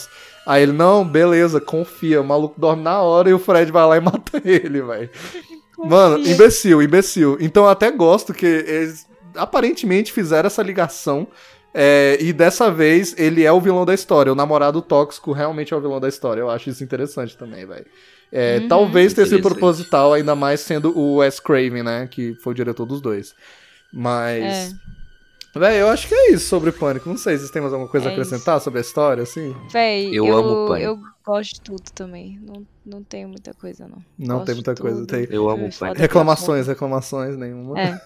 Aí 0.46 0.62
ele, 0.62 0.72
não, 0.72 1.06
beleza, 1.06 1.60
confia. 1.60 2.20
O 2.20 2.24
maluco 2.24 2.60
dorme 2.60 2.82
na 2.82 3.00
hora 3.00 3.30
e 3.30 3.34
o 3.34 3.38
Fred 3.38 3.72
vai 3.72 3.86
lá 3.86 3.96
e 3.96 4.00
mata 4.04 4.40
ele, 4.44 4.82
véi. 4.82 5.10
Mano, 5.82 6.18
imbecil, 6.26 6.82
imbecil. 6.82 7.36
Então 7.40 7.64
eu 7.64 7.70
até 7.70 7.90
gosto 7.90 8.32
que 8.34 8.46
eles 8.46 9.06
aparentemente 9.36 10.12
fizeram 10.12 10.46
essa 10.46 10.62
ligação. 10.62 11.26
é, 11.72 12.16
e 12.20 12.32
dessa 12.32 12.70
vez 12.70 13.14
ele 13.18 13.44
é 13.44 13.52
o 13.52 13.60
vilão 13.60 13.84
da 13.84 13.94
história. 13.94 14.30
O 14.32 14.36
namorado 14.36 14.80
tóxico 14.82 15.32
realmente 15.32 15.74
é 15.74 15.76
o 15.76 15.80
vilão 15.80 16.00
da 16.00 16.08
história. 16.08 16.40
Eu 16.40 16.50
acho 16.50 16.70
isso 16.70 16.84
interessante 16.84 17.36
também, 17.36 17.66
velho. 17.66 17.86
É, 18.36 18.58
Uhum. 18.58 18.68
Talvez 18.68 19.14
tenha 19.14 19.26
sido 19.26 19.40
proposital, 19.40 20.12
ainda 20.12 20.34
mais 20.34 20.58
sendo 20.60 20.90
o 20.98 21.16
Wes 21.18 21.38
Craven, 21.38 21.84
né? 21.84 22.08
Que 22.10 22.34
foi 22.42 22.52
o 22.52 22.56
diretor 22.56 22.84
dos 22.84 23.00
dois. 23.00 23.32
Mas. 23.92 24.72
É. 24.74 24.84
Véi, 25.56 25.80
eu 25.80 25.88
acho 25.88 26.08
que 26.08 26.14
é 26.14 26.32
isso 26.32 26.48
sobre 26.48 26.72
Pânico. 26.72 27.08
Não 27.08 27.16
sei 27.16 27.34
se 27.34 27.42
vocês 27.42 27.50
têm 27.52 27.62
mais 27.62 27.72
alguma 27.72 27.88
coisa 27.88 28.08
a 28.08 28.10
É 28.10 28.12
acrescentar 28.12 28.60
sobre 28.60 28.78
a 28.78 28.82
história, 28.82 29.22
assim. 29.22 29.54
Véi, 29.72 30.08
Eu 30.12 30.26
eu, 30.26 30.36
amo 30.36 30.66
Pânico. 30.66 30.84
eu 30.84 30.98
gosto 31.24 31.54
de 31.54 31.60
tudo 31.60 31.82
também. 31.94 32.40
Não, 32.44 32.66
não 32.84 33.04
tenho 33.04 33.28
muita 33.28 33.54
coisa, 33.54 33.86
não. 33.86 34.04
Não 34.18 34.34
Gosto 34.38 34.46
tem 34.46 34.54
muita 34.56 34.74
coisa. 34.74 35.06
Tem 35.06 35.28
Eu 35.30 35.48
amo 35.48 35.70
Pânico. 35.78 36.00
reclamações, 36.00 36.66
reclamações, 36.66 37.36
nenhuma. 37.36 37.78
É. 37.80 38.00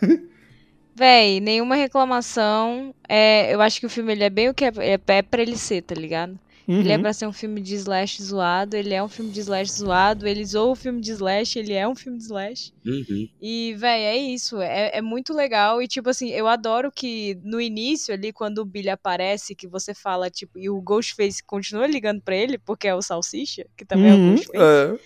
Véi, 0.95 1.41
nenhuma 1.41 1.75
reclamação. 1.77 2.95
É, 3.09 3.55
eu 3.55 3.63
acho 3.63 3.81
que 3.81 3.87
o 3.87 3.91
filme 3.91 4.13
ele 4.13 4.25
é 4.25 4.31
bem 4.31 4.49
o 4.51 4.55
que 4.55 4.65
é, 4.67 4.73
é, 4.79 5.01
é 5.07 5.23
pra 5.23 5.41
ele 5.41 5.57
ser, 5.57 5.81
tá 5.83 5.95
ligado? 5.95 6.39
Ele 6.71 6.93
é 6.93 6.97
Uhum. 6.97 7.01
pra 7.03 7.15
ser 7.15 7.27
um 7.27 7.33
filme 7.33 7.63
de 7.63 7.75
slash 7.77 8.23
zoado, 8.23 8.77
ele 8.77 8.93
é 8.93 9.03
um 9.03 9.09
filme 9.09 9.31
de 9.31 9.41
slash 9.41 9.73
zoado, 9.73 10.27
ele 10.29 10.45
zoa 10.45 10.73
o 10.73 10.75
filme 10.77 11.01
de 11.01 11.13
slash, 11.13 11.59
ele 11.59 11.73
é 11.73 11.89
um 11.89 11.95
filme 11.95 12.19
de 12.19 12.25
slash. 12.25 12.73
Uhum. 12.85 13.27
E, 13.41 13.75
véi, 13.79 14.03
é 14.03 14.17
isso, 14.19 14.61
é, 14.61 14.91
é 14.99 15.01
muito 15.01 15.33
legal. 15.33 15.81
E, 15.81 15.89
tipo 15.89 16.11
assim, 16.11 16.29
eu 16.29 16.47
adoro 16.47 16.93
que 16.93 17.39
no 17.43 17.59
início 17.59 18.13
ali, 18.13 18.35
quando 18.35 18.59
o 18.59 18.67
Billy 18.67 18.91
aparece, 18.91 19.55
que 19.55 19.67
você 19.67 19.95
fala, 19.95 20.29
tipo, 20.29 20.59
e 20.59 20.69
o 20.69 20.79
Ghostface 20.83 21.43
continua 21.43 21.87
ligando 21.87 22.21
pra 22.21 22.37
ele, 22.37 22.59
porque 22.59 22.87
é 22.87 22.95
o 22.95 23.01
Salsicha, 23.01 23.65
que 23.75 23.85
também 23.87 24.11
é 24.11 24.15
o 24.15 24.19
Uhum, 24.19 24.31
Ghostface 24.35 24.63
é. 24.63 24.99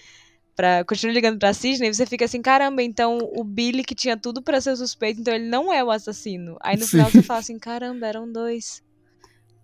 pra, 0.56 0.84
continua 0.84 1.14
ligando 1.14 1.38
pra 1.38 1.54
Sidney, 1.54 1.90
e 1.90 1.94
você 1.94 2.04
fica 2.06 2.24
assim, 2.24 2.42
caramba, 2.42 2.82
então 2.82 3.18
o 3.36 3.44
Billy 3.44 3.84
que 3.84 3.94
tinha 3.94 4.16
tudo 4.16 4.42
pra 4.42 4.60
ser 4.60 4.74
suspeito, 4.76 5.20
então 5.20 5.32
ele 5.32 5.46
não 5.48 5.72
é 5.72 5.82
o 5.84 5.92
assassino. 5.92 6.56
Aí 6.60 6.76
no 6.76 6.82
Sim. 6.82 6.90
final 6.90 7.08
você 7.10 7.22
fala 7.22 7.38
assim, 7.38 7.56
caramba, 7.58 8.04
eram 8.08 8.30
dois. 8.30 8.82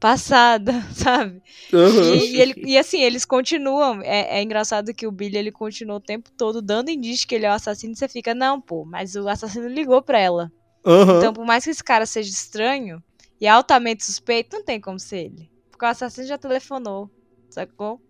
Passada, 0.01 0.73
sabe? 0.95 1.43
Uhum. 1.73 2.15
E, 2.15 2.37
e 2.37 2.41
ele- 2.41 2.55
e 2.65 2.79
assim, 2.79 3.01
eles 3.03 3.25
continuam. 3.25 4.01
É, 4.03 4.39
é 4.39 4.43
engraçado 4.43 4.95
que 4.95 5.07
o 5.07 5.13
Billy 5.13 5.37
ele 5.37 5.53
continua 5.53 5.97
o 5.97 6.01
tempo 6.01 6.31
todo 6.37 6.63
dando 6.63 6.91
indício 6.91 7.27
que 7.27 7.35
ele 7.35 7.47
é 7.47 7.51
o 7.51 7.55
assassino 7.55 7.93
e 7.93 7.97
você 7.97 8.09
fica, 8.09 8.35
não, 8.35 8.61
pô, 8.61 8.85
mas 8.85 9.15
o 9.17 9.29
assassino 9.29 9.69
ligou 9.69 10.01
pra 10.03 10.19
ela. 10.19 10.53
Uhum. 10.87 11.19
Então, 11.19 11.33
por 11.33 11.45
mais 11.45 11.65
que 11.65 11.71
esse 11.71 11.83
cara 11.83 12.07
seja 12.07 12.31
estranho 12.31 13.03
e 13.41 13.47
altamente 13.47 14.05
suspeito, 14.05 14.57
não 14.57 14.65
tem 14.65 14.81
como 14.81 14.99
ser 14.99 15.27
ele. 15.27 15.51
Porque 15.71 15.85
o 15.85 15.89
assassino 15.89 16.27
já 16.27 16.39
telefonou, 16.39 17.11
sacou? 17.51 18.01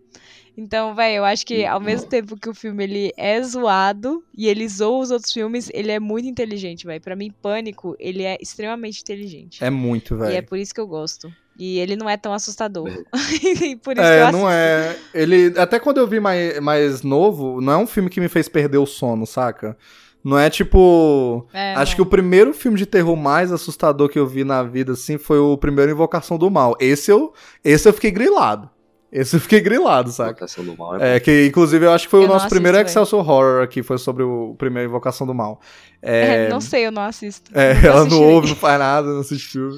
Então, 0.57 0.93
velho, 0.93 1.17
eu 1.17 1.25
acho 1.25 1.45
que 1.45 1.65
ao 1.65 1.79
mesmo 1.79 2.09
tempo 2.09 2.35
que 2.35 2.49
o 2.49 2.53
filme 2.53 2.83
ele 2.83 3.13
é 3.15 3.41
zoado 3.41 4.23
e 4.35 4.47
ele 4.47 4.67
zoa 4.67 4.99
os 4.99 5.11
outros 5.11 5.31
filmes, 5.31 5.69
ele 5.73 5.91
é 5.91 5.99
muito 5.99 6.27
inteligente, 6.27 6.85
velho. 6.85 7.01
Pra 7.01 7.15
mim, 7.15 7.31
Pânico, 7.41 7.95
ele 7.99 8.23
é 8.23 8.37
extremamente 8.41 9.01
inteligente. 9.01 9.63
É 9.63 9.69
muito, 9.69 10.15
e 10.15 10.23
é 10.23 10.31
velho. 10.31 10.47
por 10.47 10.57
isso 10.57 10.73
que 10.73 10.81
eu 10.81 10.87
gosto. 10.87 11.31
E 11.59 11.77
ele 11.77 11.97
não 11.97 12.09
é 12.09 12.15
tão 12.15 12.31
assustador. 12.31 12.87
e 13.61 13.75
por 13.75 13.97
isso 13.97 14.01
que 14.01 14.13
eu 14.13 14.27
É, 14.27 14.31
não 14.31 14.49
é. 14.49 14.95
Ele. 15.13 15.53
Até 15.59 15.77
quando 15.77 15.97
eu 15.97 16.07
vi 16.07 16.17
mais, 16.21 16.57
mais 16.61 17.01
novo, 17.01 17.59
não 17.59 17.73
é 17.73 17.77
um 17.77 17.85
filme 17.85 18.09
que 18.09 18.21
me 18.21 18.29
fez 18.29 18.47
perder 18.47 18.77
o 18.77 18.85
sono, 18.85 19.27
saca? 19.27 19.77
Não 20.23 20.39
é 20.39 20.49
tipo. 20.49 21.45
É, 21.53 21.73
Acho 21.75 21.91
não. 21.91 21.95
que 21.97 22.01
o 22.01 22.05
primeiro 22.05 22.53
filme 22.53 22.77
de 22.77 22.85
terror 22.85 23.15
mais 23.17 23.51
assustador 23.51 24.07
que 24.07 24.17
eu 24.17 24.25
vi 24.25 24.45
na 24.45 24.63
vida, 24.63 24.93
assim, 24.93 25.17
foi 25.17 25.37
o 25.37 25.57
primeiro 25.57 25.91
Invocação 25.91 26.37
do 26.37 26.49
Mal. 26.49 26.77
Esse 26.79 27.11
eu, 27.11 27.33
esse 27.63 27.87
eu 27.87 27.93
fiquei 27.93 28.11
grilado. 28.11 28.69
Esse 29.11 29.35
eu 29.35 29.39
fiquei 29.39 29.59
grilado, 29.59 30.11
saca? 30.11 30.31
Invocação 30.31 30.63
do 30.63 30.77
mal 30.77 30.95
é, 31.01 31.15
É, 31.15 31.19
que 31.19 31.47
inclusive 31.47 31.85
eu 31.85 31.91
acho 31.91 32.05
que 32.05 32.11
foi 32.11 32.19
Eu 32.19 32.25
o 32.25 32.27
não 32.27 32.35
nosso 32.35 32.47
primeiro. 32.47 32.77
Excelsior 32.77 33.27
Horror 33.27 33.63
aqui, 33.63 33.81
foi 33.81 33.97
sobre 33.97 34.23
o 34.23 34.55
primeiro 34.57 34.87
Invocação 34.89 35.25
do 35.25 35.33
Mal. 35.33 35.59
É, 36.01 36.45
É, 36.45 36.49
não 36.49 36.61
sei, 36.61 36.85
eu 36.85 36.91
não 36.91 37.01
assisto. 37.03 37.51
é, 37.53 37.73
Nunca 37.73 37.87
ela 37.87 38.05
não 38.05 38.21
ouve, 38.23 38.49
não 38.49 38.55
faz 38.55 38.79
nada, 38.79 39.07
não 39.09 39.19
assiste 39.21 39.47
filme. 39.47 39.77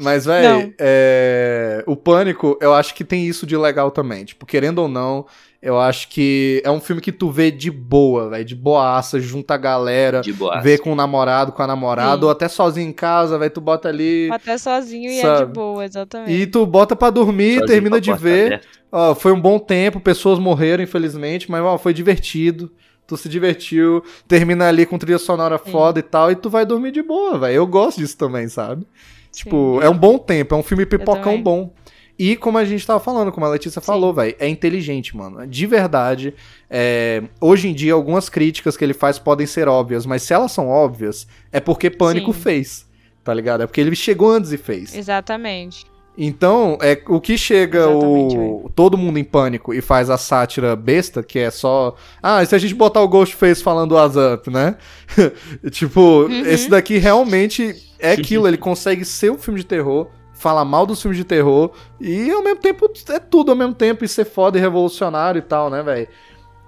Mas, 0.00 0.26
Não. 0.26 0.34
velho, 0.34 0.74
é, 0.78 1.84
o 1.86 1.94
Pânico, 1.94 2.58
eu 2.60 2.74
acho 2.74 2.92
que 2.94 3.04
tem 3.04 3.24
isso 3.26 3.46
de 3.46 3.56
legal 3.56 3.90
também. 3.90 4.24
Tipo, 4.24 4.44
querendo 4.44 4.78
ou 4.80 4.88
não, 4.88 5.26
eu 5.62 5.78
acho 5.80 6.08
que 6.08 6.62
é 6.64 6.70
um 6.70 6.80
filme 6.80 7.00
que 7.02 7.10
tu 7.12 7.30
vê 7.30 7.50
de 7.50 7.70
boa, 7.70 8.30
velho, 8.30 8.44
de 8.44 8.54
boaça, 8.54 9.18
junta 9.18 9.54
a 9.54 9.56
galera, 9.56 10.20
vê 10.62 10.78
com 10.78 10.92
o 10.92 10.94
namorado, 10.94 11.52
com 11.52 11.62
a 11.62 11.66
namorada, 11.66 12.18
Sim. 12.18 12.24
ou 12.24 12.30
até 12.30 12.48
sozinho 12.48 12.88
em 12.88 12.92
casa, 12.92 13.38
velho, 13.38 13.50
tu 13.50 13.60
bota 13.60 13.88
ali 13.88 14.30
Até 14.30 14.56
sozinho 14.58 15.10
e 15.10 15.18
é 15.18 15.22
Sabe? 15.22 15.46
de 15.46 15.52
boa, 15.52 15.84
exatamente. 15.84 16.32
e 16.32 16.46
tu 16.46 16.64
bota 16.66 16.94
pra 16.94 17.10
dormir, 17.10 17.54
Sozinho 17.60 17.66
termina 17.66 18.00
de 18.00 18.12
ver. 18.14 18.60
Ó, 18.92 19.14
foi 19.14 19.32
um 19.32 19.40
bom 19.40 19.58
tempo, 19.58 19.98
pessoas 20.00 20.38
morreram, 20.38 20.84
infelizmente, 20.84 21.50
mas 21.50 21.62
ó, 21.62 21.76
foi 21.78 21.92
divertido. 21.92 22.70
Tu 23.06 23.16
se 23.16 23.28
divertiu, 23.28 24.02
termina 24.26 24.66
ali 24.66 24.84
com 24.84 24.98
trilha 24.98 25.18
sonora 25.18 25.60
Sim. 25.64 25.70
foda 25.70 26.00
e 26.00 26.02
tal, 26.02 26.28
e 26.30 26.34
tu 26.34 26.50
vai 26.50 26.66
dormir 26.66 26.90
de 26.90 27.02
boa, 27.04 27.38
velho. 27.38 27.54
Eu 27.54 27.66
gosto 27.66 27.98
disso 27.98 28.16
também, 28.18 28.48
sabe? 28.48 28.84
Sim. 29.30 29.44
Tipo, 29.44 29.80
é 29.80 29.88
um 29.88 29.96
bom 29.96 30.18
tempo, 30.18 30.54
é 30.54 30.58
um 30.58 30.62
filme 30.62 30.84
pipocão 30.84 31.40
bom. 31.40 31.72
E 32.18 32.34
como 32.34 32.56
a 32.56 32.64
gente 32.64 32.86
tava 32.86 32.98
falando, 32.98 33.30
como 33.30 33.44
a 33.44 33.48
Letícia 33.50 33.80
falou, 33.80 34.12
velho, 34.14 34.34
é 34.38 34.48
inteligente, 34.48 35.14
mano. 35.16 35.46
De 35.46 35.66
verdade, 35.66 36.32
é, 36.70 37.22
hoje 37.40 37.68
em 37.68 37.74
dia, 37.74 37.92
algumas 37.92 38.28
críticas 38.28 38.76
que 38.76 38.84
ele 38.84 38.94
faz 38.94 39.18
podem 39.18 39.46
ser 39.46 39.68
óbvias, 39.68 40.06
mas 40.06 40.22
se 40.22 40.32
elas 40.32 40.50
são 40.52 40.68
óbvias, 40.68 41.26
é 41.52 41.60
porque 41.60 41.90
Pânico 41.90 42.32
Sim. 42.32 42.40
fez, 42.40 42.86
tá 43.22 43.34
ligado? 43.34 43.62
É 43.62 43.66
porque 43.66 43.80
ele 43.80 43.94
chegou 43.94 44.30
antes 44.30 44.50
e 44.52 44.56
fez. 44.56 44.96
Exatamente. 44.96 45.84
Então, 46.18 46.78
é 46.80 46.98
o 47.08 47.20
que 47.20 47.36
chega 47.36 47.80
Exatamente, 47.80 48.36
o 48.38 48.70
todo 48.74 48.96
mundo 48.96 49.18
em 49.18 49.24
pânico 49.24 49.74
e 49.74 49.82
faz 49.82 50.08
a 50.08 50.16
sátira 50.16 50.74
besta, 50.74 51.22
que 51.22 51.38
é 51.38 51.50
só, 51.50 51.94
ah, 52.22 52.42
e 52.42 52.46
se 52.46 52.54
a 52.54 52.58
gente 52.58 52.74
botar 52.74 53.02
o 53.02 53.08
Ghostface 53.08 53.62
falando 53.62 53.94
What's 53.94 54.16
Up, 54.16 54.48
né? 54.50 54.76
tipo, 55.70 56.22
Uhum. 56.22 56.46
esse 56.46 56.70
daqui 56.70 56.96
realmente 56.96 57.76
é 57.98 58.12
aquilo, 58.12 58.48
ele 58.48 58.56
consegue 58.56 59.04
ser 59.04 59.30
um 59.30 59.36
filme 59.36 59.60
de 59.60 59.66
terror, 59.66 60.08
falar 60.36 60.64
mal 60.64 60.86
dos 60.86 61.00
filmes 61.00 61.16
de 61.16 61.24
terror 61.24 61.72
e 62.00 62.30
ao 62.30 62.42
mesmo 62.42 62.60
tempo 62.60 62.90
é 63.08 63.18
tudo 63.18 63.50
ao 63.50 63.56
mesmo 63.56 63.74
tempo 63.74 64.04
e 64.04 64.08
ser 64.08 64.26
foda 64.26 64.58
e 64.58 64.60
revolucionário 64.60 65.38
e 65.38 65.42
tal, 65.42 65.70
né, 65.70 65.82
velho? 65.82 66.08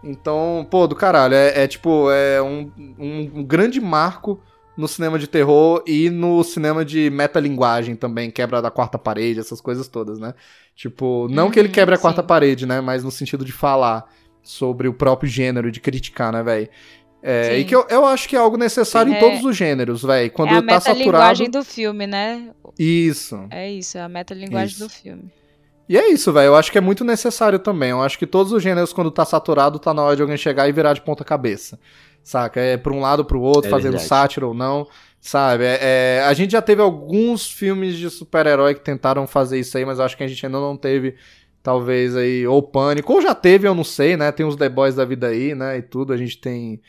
Então, 0.02 0.66
pô, 0.70 0.86
do 0.86 0.94
caralho, 0.94 1.34
é, 1.34 1.64
é 1.64 1.66
tipo, 1.66 2.10
é 2.10 2.40
um, 2.40 2.70
um, 2.98 3.44
grande 3.44 3.80
marco 3.80 4.40
no 4.76 4.86
cinema 4.86 5.18
de 5.18 5.26
terror 5.26 5.82
e 5.86 6.08
no 6.08 6.42
cinema 6.44 6.84
de 6.84 7.10
metalinguagem 7.10 7.96
também, 7.96 8.30
quebra 8.30 8.62
da 8.62 8.70
quarta 8.70 8.96
parede, 8.96 9.40
essas 9.40 9.60
coisas 9.60 9.88
todas, 9.88 10.20
né? 10.20 10.34
Tipo, 10.74 11.26
não 11.28 11.50
que 11.50 11.58
ele 11.58 11.68
Uhum, 11.68 11.74
quebre 11.74 11.96
a 11.96 11.98
quarta 11.98 12.22
sim. 12.22 12.28
parede, 12.28 12.64
né? 12.64 12.80
Mas 12.80 13.02
no 13.02 13.10
sentido 13.10 13.44
de 13.44 13.52
falar 13.52 14.08
sobre 14.40 14.86
o 14.88 14.94
próprio 14.94 15.28
gênero, 15.28 15.70
de 15.70 15.80
criticar, 15.80 16.32
né, 16.32 16.42
velho? 16.42 16.68
É, 17.30 17.58
e 17.58 17.64
que 17.64 17.74
eu, 17.74 17.86
eu 17.90 18.06
acho 18.06 18.28
que 18.28 18.34
é 18.36 18.38
algo 18.38 18.56
necessário 18.56 19.12
em 19.12 19.16
É- 19.16 19.20
todos 19.20 19.44
os 19.44 19.56
gêneros, 19.56 20.02
velho. 20.02 20.30
Quando 20.30 20.50
é 20.54 20.58
a 20.58 20.62
tá 20.62 20.80
saturado. 20.80 20.98
metalinguagem 20.98 21.50
do 21.50 21.62
filme, 21.64 22.06
né? 22.06 22.50
Isso. 22.78 23.46
É 23.50 23.70
isso, 23.70 23.98
é 23.98 24.00
a 24.02 24.08
metalinguagem 24.08 24.74
Isso. 24.76 24.84
do 24.84 24.88
filme. 24.90 25.24
E 25.88 25.96
é 25.96 26.10
isso, 26.10 26.32
velho. 26.32 26.46
Eu 26.48 26.54
acho 26.56 26.70
que 26.70 26.78
é 26.78 26.80
muito 26.80 27.02
necessário 27.04 27.58
também. 27.58 27.90
Eu 27.90 28.02
acho 28.02 28.18
que 28.18 28.26
todos 28.26 28.52
os 28.52 28.62
gêneros, 28.62 28.92
quando 28.92 29.10
tá 29.10 29.24
saturado, 29.24 29.78
tá 29.78 29.92
na 29.94 30.02
hora 30.02 30.16
de 30.16 30.22
alguém 30.22 30.36
chegar 30.36 30.68
e 30.68 30.72
virar 30.72 30.92
de 30.92 31.00
ponta 31.00 31.24
cabeça. 31.24 31.78
Saca? 32.22 32.60
É 32.60 32.76
pra 32.76 32.92
um 32.92 33.00
lado, 33.00 33.24
pro 33.24 33.40
outro, 33.40 33.68
É 33.68 33.70
fazendo 33.70 33.92
verdade. 33.92 34.08
sátira 34.08 34.46
ou 34.46 34.52
não. 34.54 34.86
Sabe? 35.20 35.64
É, 35.64 35.78
é- 35.80 36.22
a 36.26 36.32
gente 36.34 36.52
já 36.52 36.62
teve 36.62 36.80
alguns 36.82 37.50
filmes 37.50 37.96
de 37.96 38.08
super-herói 38.10 38.74
que 38.74 38.80
tentaram 38.82 39.26
fazer 39.26 39.58
isso 39.58 39.76
aí, 39.76 39.84
mas 39.84 39.98
eu 39.98 40.04
acho 40.04 40.16
que 40.16 40.22
a 40.22 40.28
gente 40.28 40.44
ainda 40.46 40.58
não 40.60 40.76
teve, 40.76 41.16
talvez 41.62 42.14
aí, 42.16 42.46
ou 42.46 42.62
Pânico, 42.62 43.12
ou 43.12 43.20
já 43.22 43.34
teve, 43.34 43.66
eu 43.66 43.74
não 43.74 43.82
sei, 43.82 44.16
né? 44.16 44.30
Tem 44.30 44.46
os 44.46 44.56
The 44.56 44.68
Boys 44.68 44.94
da 44.94 45.04
vida 45.04 45.28
aí, 45.28 45.54
né? 45.54 45.78
E 45.78 45.82
tudo. 45.82 46.12
A 46.12 46.16
gente 46.16 46.38
tem. 46.38 46.80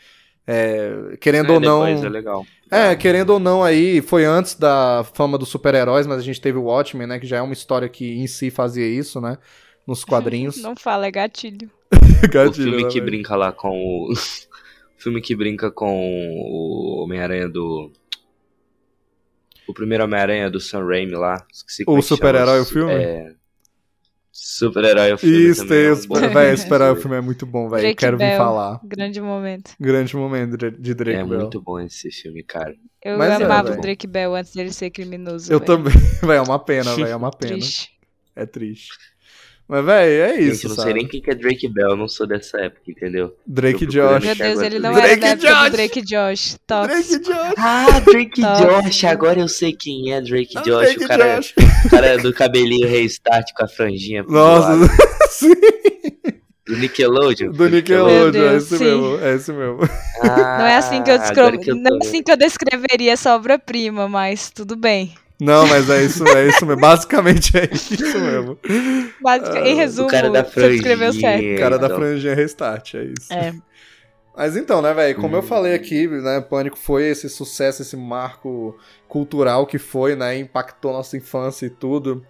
É, 0.52 1.16
querendo 1.20 1.52
É, 1.52 1.54
ou 1.54 1.60
não. 1.60 1.86
É 1.86 2.08
legal. 2.08 2.44
É, 2.68 2.96
querendo 2.96 3.30
ou 3.30 3.38
não 3.38 3.62
aí, 3.62 4.00
foi 4.00 4.24
antes 4.24 4.54
da 4.54 5.04
fama 5.14 5.38
dos 5.38 5.48
super-heróis, 5.48 6.08
mas 6.08 6.18
a 6.18 6.22
gente 6.22 6.40
teve 6.40 6.58
o 6.58 6.64
Watchmen, 6.64 7.06
né, 7.06 7.20
que 7.20 7.26
já 7.26 7.36
é 7.36 7.42
uma 7.42 7.52
história 7.52 7.88
que 7.88 8.18
em 8.18 8.26
si 8.26 8.50
fazia 8.50 8.86
isso, 8.86 9.20
né, 9.20 9.38
nos 9.86 10.04
quadrinhos. 10.04 10.56
Não 10.62 10.74
fala, 10.74 11.06
é 11.06 11.10
gatilho. 11.10 11.70
O 12.22 12.28
Gatilho, 12.28 12.64
filme 12.64 12.82
né, 12.82 12.88
que 12.88 13.00
velho? 13.00 13.06
brinca 13.06 13.34
lá 13.34 13.50
com 13.50 13.70
o. 13.70 14.12
o 14.12 15.02
filme 15.02 15.22
que 15.22 15.34
brinca 15.34 15.70
com 15.70 15.96
o 15.96 17.02
Homem-Aranha 17.02 17.48
do. 17.48 17.90
O 19.66 19.72
primeiro 19.72 20.04
Homem-Aranha 20.04 20.50
do 20.50 20.60
Sam 20.60 20.84
Raimi 20.84 21.12
lá. 21.12 21.46
O 21.86 21.98
é 21.98 22.02
super-herói, 22.02 22.60
o 22.60 22.64
filme? 22.66 22.92
É. 22.92 23.32
Super-herói, 24.42 25.12
o 25.12 25.18
filme. 25.18 25.36
Isso, 25.50 25.66
também 25.66 25.84
é 25.84 25.90
um 25.90 25.92
os... 25.92 26.06
bom 26.06 26.14
Véi, 26.32 26.54
esperar 26.54 26.92
o 26.92 26.96
filme. 26.96 27.16
é 27.16 27.20
muito 27.20 27.44
bom, 27.46 27.68
velho, 27.68 27.94
quero 27.94 28.16
vir 28.16 28.24
Bell. 28.28 28.38
falar. 28.38 28.80
Grande 28.82 29.20
momento. 29.20 29.72
Grande 29.78 30.16
momento 30.16 30.56
de 30.56 30.94
Drake 30.94 31.18
É 31.18 31.24
Bell. 31.24 31.40
muito 31.40 31.60
bom 31.60 31.78
esse 31.78 32.10
filme, 32.10 32.42
cara. 32.42 32.74
Eu 33.04 33.18
Mas 33.18 33.38
é, 33.38 33.44
amava 33.44 33.68
velho. 33.68 33.78
o 33.78 33.82
Drake 33.82 34.06
Bell 34.06 34.34
antes 34.34 34.54
dele 34.54 34.72
ser 34.72 34.90
criminoso. 34.90 35.52
Eu 35.52 35.58
velho. 35.58 35.66
também, 35.66 35.92
velho, 36.22 36.32
é 36.32 36.40
uma 36.40 36.58
pena, 36.58 36.96
velho, 36.96 37.08
é 37.08 37.16
uma 37.16 37.30
pena. 37.30 37.52
Triste. 37.52 37.90
É 38.34 38.46
triste. 38.46 38.88
Mas, 39.70 39.84
velho, 39.84 40.22
é 40.24 40.40
isso, 40.40 40.52
Gente, 40.54 40.64
eu 40.64 40.68
não 40.70 40.76
sabe? 40.76 40.86
sei 40.88 40.94
nem 40.94 41.06
quem 41.08 41.20
que 41.22 41.30
é 41.30 41.34
Drake 41.34 41.68
Bell, 41.68 41.90
eu 41.90 41.96
não 41.96 42.08
sou 42.08 42.26
dessa 42.26 42.58
época, 42.58 42.82
entendeu? 42.88 43.36
Drake 43.46 43.84
Eu 43.84 43.90
Josh. 43.90 44.24
Meu 44.24 44.34
Deus, 44.34 44.60
ele 44.62 44.78
não 44.80 44.92
Drake 44.92 45.24
era 45.24 45.36
Josh. 45.36 45.64
do 45.64 45.70
Drake 45.70 46.02
Josh. 46.02 46.58
Tóxico. 46.66 47.24
Drake 47.24 47.24
Josh. 47.24 47.54
Ah, 47.56 48.00
Drake. 48.00 48.40
Josh, 48.42 49.04
agora 49.04 49.38
eu 49.40 49.46
sei 49.48 49.72
quem 49.72 50.12
é 50.12 50.20
Drake 50.20 50.54
Ah, 50.58 50.62
Josh. 50.62 50.80
Drake 50.86 51.04
o 51.04 51.08
cara, 51.08 51.36
Josh. 51.36 51.54
o 51.84 51.88
cara 51.88 52.06
é 52.08 52.18
do 52.18 52.32
cabelinho 52.32 52.88
restart 52.88 53.46
com 53.56 53.64
a 53.64 53.68
franjinha. 53.68 54.24
Nossa, 54.28 54.72
sim, 55.30 55.52
Do 56.66 56.76
Nickelodeon. 56.76 57.52
do 57.52 57.68
Nickelodeon, 57.68 58.28
é 58.28 58.30
Deus, 58.32 58.62
esse 58.64 58.78
sim. 58.78 58.84
mesmo, 58.84 59.18
é 59.20 59.34
esse 59.36 59.52
mesmo. 59.52 59.78
Não 60.22 60.66
é 60.66 60.76
assim 60.76 61.02
que 61.02 61.10
eu, 61.10 61.14
Ah, 61.14 61.18
descro... 61.18 61.58
que 61.60 61.70
eu 61.70 61.76
não 61.76 61.96
é 61.96 61.98
assim 62.06 62.22
que 62.22 62.30
eu 62.32 62.36
descreveria 62.36 63.12
essa 63.12 63.34
obra-prima, 63.34 64.08
mas 64.08 64.50
tudo 64.50 64.76
bem. 64.76 65.12
Não, 65.40 65.66
mas 65.66 65.88
é 65.88 66.04
isso, 66.04 66.26
é 66.28 66.48
isso 66.48 66.66
mesmo. 66.66 66.80
Basicamente 66.80 67.56
é 67.56 67.68
isso 67.72 68.18
mesmo. 68.18 68.58
Basic... 69.22 69.58
Ah, 69.58 69.68
em 69.68 69.74
resumo, 69.74 70.08
O 70.08 70.10
cara 70.10 70.30
da 70.30 70.44
você 70.44 70.68
descreveu 70.70 71.12
certo. 71.12 71.44
O 71.44 71.58
cara 71.58 71.78
da 71.78 71.86
então. 71.86 71.98
franjinha 71.98 72.34
restart, 72.34 72.94
é 72.94 73.04
isso. 73.04 73.32
É. 73.32 73.54
Mas 74.36 74.56
então, 74.56 74.80
né, 74.80 74.94
velho, 74.94 75.20
como 75.20 75.36
eu 75.36 75.40
Hum. 75.40 75.42
falei 75.42 75.74
aqui, 75.74 76.06
né, 76.06 76.40
Pânico 76.40 76.78
foi 76.78 77.04
esse 77.08 77.28
sucesso, 77.28 77.82
esse 77.82 77.96
marco 77.96 78.76
cultural 79.08 79.66
que 79.66 79.76
foi, 79.78 80.14
né, 80.14 80.38
impactou 80.38 80.92
nossa 80.92 81.16
infância 81.16 81.66
e 81.66 81.70
tudo. 81.70 82.24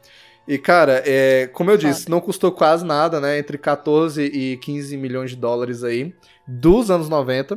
E, 0.48 0.58
cara, 0.58 1.02
é, 1.06 1.46
como 1.52 1.70
eu 1.70 1.76
disse, 1.76 2.10
não 2.10 2.20
custou 2.20 2.50
quase 2.50 2.84
nada, 2.84 3.20
né, 3.20 3.38
entre 3.38 3.56
14 3.58 4.22
e 4.24 4.56
15 4.56 4.96
milhões 4.96 5.30
de 5.30 5.36
dólares 5.36 5.84
aí, 5.84 6.12
dos 6.48 6.90
anos 6.90 7.08
90, 7.08 7.56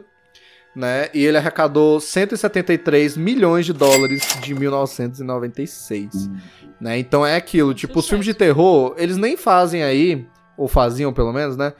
né, 0.76 1.10
e 1.14 1.24
ele 1.24 1.38
arrecadou 1.38 2.00
173 2.00 3.16
milhões 3.18 3.66
de 3.66 3.74
dólares 3.74 4.28
de 4.42 4.54
1996, 4.56 6.30
né, 6.80 6.98
então 6.98 7.26
é 7.26 7.36
aquilo, 7.36 7.74
tipo, 7.74 8.00
os 8.00 8.08
filmes 8.08 8.26
de 8.26 8.34
terror, 8.34 8.96
eles 8.98 9.18
nem 9.18 9.38
fazem 9.38 9.84
aí, 9.84 10.26
ou 10.58 10.68
faziam 10.68 11.14
pelo 11.14 11.32
menos, 11.32 11.56
né, 11.56 11.74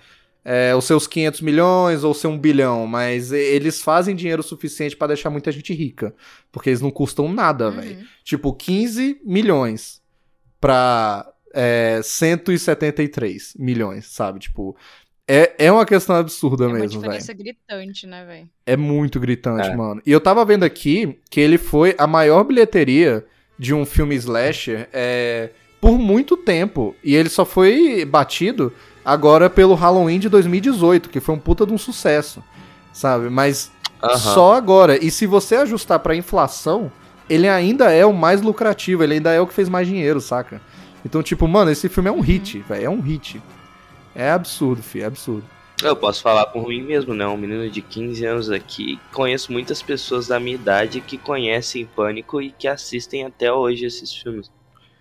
é, 0.46 0.76
os 0.76 0.84
seus 0.86 1.08
500 1.08 1.42
milhões 1.42 2.04
ou 2.04 2.14
seu 2.14 2.30
1 2.30 2.38
bilhão, 2.38 2.86
mas 2.86 3.32
eles 3.32 3.82
fazem 3.82 4.16
dinheiro 4.16 4.44
suficiente 4.44 4.96
pra 4.96 5.08
deixar 5.08 5.30
muita 5.30 5.52
gente 5.52 5.74
rica, 5.74 6.14
porque 6.52 6.70
eles 6.70 6.82
não 6.82 6.92
custam 6.92 7.32
nada, 7.32 7.70
Uhum. 7.70 7.76
velho. 7.80 7.98
Tipo, 8.26 8.54
15 8.54 9.22
milhões 9.24 10.02
pra 10.60 11.26
é, 11.56 12.02
173 12.04 13.54
milhões, 13.58 14.08
sabe? 14.08 14.40
Tipo, 14.40 14.76
é, 15.28 15.54
é 15.58 15.72
uma 15.72 15.86
questão 15.86 16.16
absurda 16.16 16.66
É 16.66 16.68
uma 16.68 16.74
mesmo, 16.80 17.00
velho. 17.02 17.12
diferença 17.14 17.34
gritante, 17.34 18.06
né, 18.08 18.26
velho? 18.26 18.50
É 18.66 18.76
muito 18.76 19.20
gritante, 19.20 19.70
É. 19.70 19.76
mano. 19.76 20.02
E 20.06 20.12
eu 20.12 20.20
tava 20.20 20.44
vendo 20.46 20.64
aqui 20.64 21.20
que 21.30 21.40
ele 21.40 21.58
foi 21.58 21.96
a 21.98 22.06
maior 22.08 22.44
bilheteria 22.44 23.26
de 23.58 23.74
um 23.74 23.86
filme 23.86 24.16
slasher 24.16 24.90
é, 24.92 25.50
por 25.80 25.98
muito 25.98 26.36
tempo. 26.36 26.96
E 27.04 27.16
ele 27.16 27.30
só 27.30 27.46
foi 27.46 28.04
batido 28.06 28.74
agora 29.06 29.50
pelo 29.50 29.74
Halloween 29.76 30.20
de 30.20 30.28
2018, 30.30 31.10
que 31.10 31.20
foi 31.20 31.36
um 31.36 31.40
puta 31.40 31.66
de 31.66 31.74
um 31.74 31.78
sucesso, 31.78 32.44
sabe? 32.92 33.30
Mas 33.30 33.72
Aham. 34.02 34.18
só 34.18 34.54
agora. 34.54 35.04
E 35.04 35.10
se 35.10 35.26
você 35.26 35.56
ajustar 35.56 36.00
pra 36.00 36.16
inflação, 36.16 36.92
ele 37.30 37.48
ainda 37.48 37.92
é 37.92 38.06
o 38.06 38.12
mais 38.14 38.42
lucrativo, 38.42 39.04
ele 39.04 39.14
ainda 39.16 39.32
é 39.32 39.40
o 39.40 39.48
que 39.48 39.54
fez 39.54 39.70
mais 39.70 39.88
dinheiro, 39.88 40.20
saca? 40.20 40.62
Então, 41.06 41.24
tipo, 41.24 41.48
mano, 41.48 41.72
esse 41.72 41.88
filme 41.90 42.10
é 42.10 42.12
um 42.12 42.20
hit, 42.22 42.60
velho. 42.68 42.86
É 42.86 42.90
um 42.90 43.00
hit. 43.02 43.42
É 44.16 44.30
absurdo, 44.30 44.82
fi, 44.84 45.02
é 45.02 45.06
absurdo. 45.06 45.46
Eu 45.82 45.96
posso 45.96 46.22
falar 46.22 46.46
por 46.46 46.68
mim 46.68 46.82
mesmo, 46.82 47.14
né? 47.14 47.28
Um 47.28 47.36
menino 47.36 47.70
de 47.70 47.82
15 47.82 48.26
anos 48.26 48.50
aqui. 48.52 49.00
Conheço 49.12 49.52
muitas 49.52 49.82
pessoas 49.82 50.28
da 50.28 50.40
minha 50.40 50.56
idade 50.56 51.02
que 51.02 51.18
conhecem 51.18 51.86
Pânico 51.86 52.42
e 52.42 52.52
que 52.52 52.68
assistem 52.68 53.26
até 53.26 53.52
hoje 53.52 53.86
esses 53.86 54.14
filmes. 54.14 54.50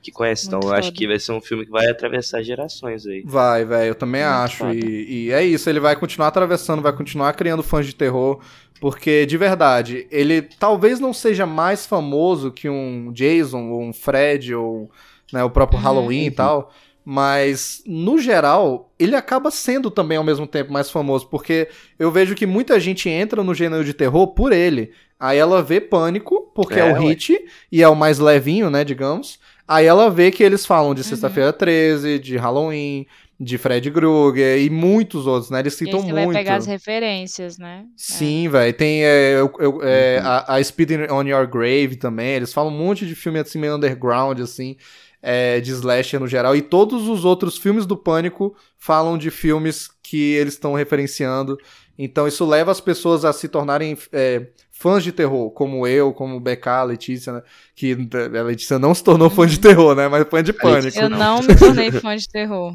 Que 0.03 0.11
conhecem. 0.11 0.51
Muito 0.51 0.65
Então 0.65 0.71
eu 0.71 0.77
acho 0.77 0.89
foda. 0.89 0.99
que 0.99 1.07
vai 1.07 1.19
ser 1.21 1.33
um 1.33 1.41
filme 1.41 1.65
que 1.65 1.71
vai 1.71 1.87
atravessar 1.89 2.43
gerações 2.43 3.07
aí. 3.07 3.23
Vai, 3.25 3.65
velho, 3.65 3.91
eu 3.91 3.95
também 3.95 4.23
Muito 4.23 4.35
acho. 4.35 4.57
foda. 4.59 4.75
E, 4.75 5.27
e 5.27 5.31
é 5.31 5.45
isso, 5.45 5.71
ele 5.71 5.79
vai 5.79 5.95
continuar 5.95 6.29
atravessando, 6.29 6.83
vai 6.83 6.93
continuar 6.93 7.33
criando 7.35 7.63
fãs 7.63 7.87
de 7.87 7.95
terror. 7.95 8.41
Porque, 8.81 9.25
de 9.27 9.37
verdade, 9.37 10.09
ele 10.11 10.43
talvez 10.43 10.99
não 10.99 11.13
seja 11.13 11.47
mais 11.47 11.87
famoso 11.87 12.51
que 12.51 12.69
um 12.69 13.13
Jason, 13.13 13.71
ou 13.71 13.81
um 13.81 13.93
Fred, 13.93 14.53
ou 14.57 14.91
né, 15.33 15.45
o 15.45 15.51
próprio 15.51 15.79
Uhum. 15.79 15.85
Halloween 15.85 16.25
e 16.27 16.31
tal. 16.33 16.73
Mas, 17.05 17.83
no 17.87 18.19
geral, 18.19 18.93
ele 18.99 19.17
acaba 19.17 19.51
sendo 19.51 19.91
também 19.91 20.17
ao 20.19 20.25
mesmo 20.25 20.47
tempo 20.47 20.73
mais 20.73 20.91
famoso. 20.91 21.27
Porque 21.29 21.69
eu 21.99 22.11
vejo 22.11 22.35
que 22.35 22.47
muita 22.47 22.79
gente 22.79 23.09
entra 23.09 23.43
no 23.43 23.55
gênero 23.55 23.85
de 23.85 23.93
terror 23.93 24.29
por 24.29 24.53
ele. 24.53 24.93
Aí 25.19 25.39
ela 25.39 25.63
vê 25.63 25.81
Pânico, 25.81 26.51
porque 26.55 26.75
é, 26.75 26.79
É, 26.81 26.85
o 26.85 26.95
ué. 26.95 27.01
hit, 27.01 27.39
e 27.71 27.83
é 27.83 27.89
o 27.89 27.95
mais 27.97 28.19
levinho, 28.19 28.71
né, 28.71 28.85
digamos. 28.85 29.39
Aí 29.67 29.87
ela 29.87 30.11
vê 30.11 30.31
que 30.31 30.43
eles 30.43 30.67
falam 30.67 30.95
de 30.95 31.01
Uhum. 31.01 31.09
Sexta-feira 31.09 31.53
13, 31.53 32.19
de 32.19 32.37
Halloween, 32.37 33.07
de 33.39 33.59
Fred 33.59 33.91
Krueger 33.91 34.59
e 34.61 34.69
muitos 34.71 35.27
outros, 35.27 35.51
né? 35.51 35.61
Eles 35.61 35.75
E 35.75 35.79
citam 35.79 36.01
você 36.01 36.13
muito. 36.13 36.27
vai 36.33 36.43
pegar 36.45 36.57
as 36.57 36.67
referências, 36.67 37.59
né? 37.59 37.85
Sim, 37.97 38.49
velho. 38.49 38.73
Tem 38.73 39.05
é, 39.05 39.35
eu- 39.35 39.53
eu- 39.59 39.81
é, 39.83 40.19
Uhum. 40.21 40.27
a, 40.27 40.55
a 40.57 40.63
Speed 40.65 40.91
on 41.11 41.23
Your 41.25 41.47
Grave 41.49 41.97
também. 41.97 42.35
Eles 42.35 42.53
falam 42.53 42.73
um 42.73 42.77
monte 42.79 43.07
de 43.07 43.15
filme 43.17 43.39
assim, 43.41 43.59
meio 43.59 43.75
underground, 43.77 44.39
assim, 44.41 44.77
é, 45.23 45.61
de 45.61 45.71
slasher 45.71 46.19
no 46.19 46.27
geral. 46.27 46.57
E 46.57 46.61
todos 46.61 47.09
os 47.09 47.25
outros 47.25 47.57
filmes 47.57 47.87
do 47.87 47.97
Pânico 47.97 48.55
falam 48.77 49.17
de 49.17 49.31
filmes 49.31 49.89
que 50.03 50.35
eles 50.35 50.55
estão 50.55 50.75
referenciando. 50.75 51.57
Então 51.97 52.27
isso 52.27 52.45
leva 52.45 52.73
as 52.73 52.81
pessoas 52.81 53.25
a 53.25 53.33
se 53.33 53.49
tornarem 53.49 53.97
é, 54.11 54.49
fãs 54.71 55.05
de 55.05 55.13
terror, 55.13 55.51
como 55.53 55.87
eu, 55.87 56.13
como 56.13 56.41
BK, 56.41 56.67
a 56.69 56.83
Letícia, 56.83 57.33
né? 57.35 57.43
Que 57.77 57.97
a 58.13 58.43
Letícia 58.43 58.79
não 58.79 58.93
se 58.93 59.05
tornou 59.05 59.31
fã 59.31 59.47
de 59.47 59.61
terror, 59.61 59.95
né? 59.95 60.09
Mas 60.09 60.27
fã 60.29 60.43
de 60.43 60.53
Pânico. 60.53 60.99
Eu 60.99 61.09
não. 61.09 61.41
me 61.41 61.55
tornei 61.55 61.93
fã 61.93 62.17
de 62.17 62.29
terror. 62.29 62.75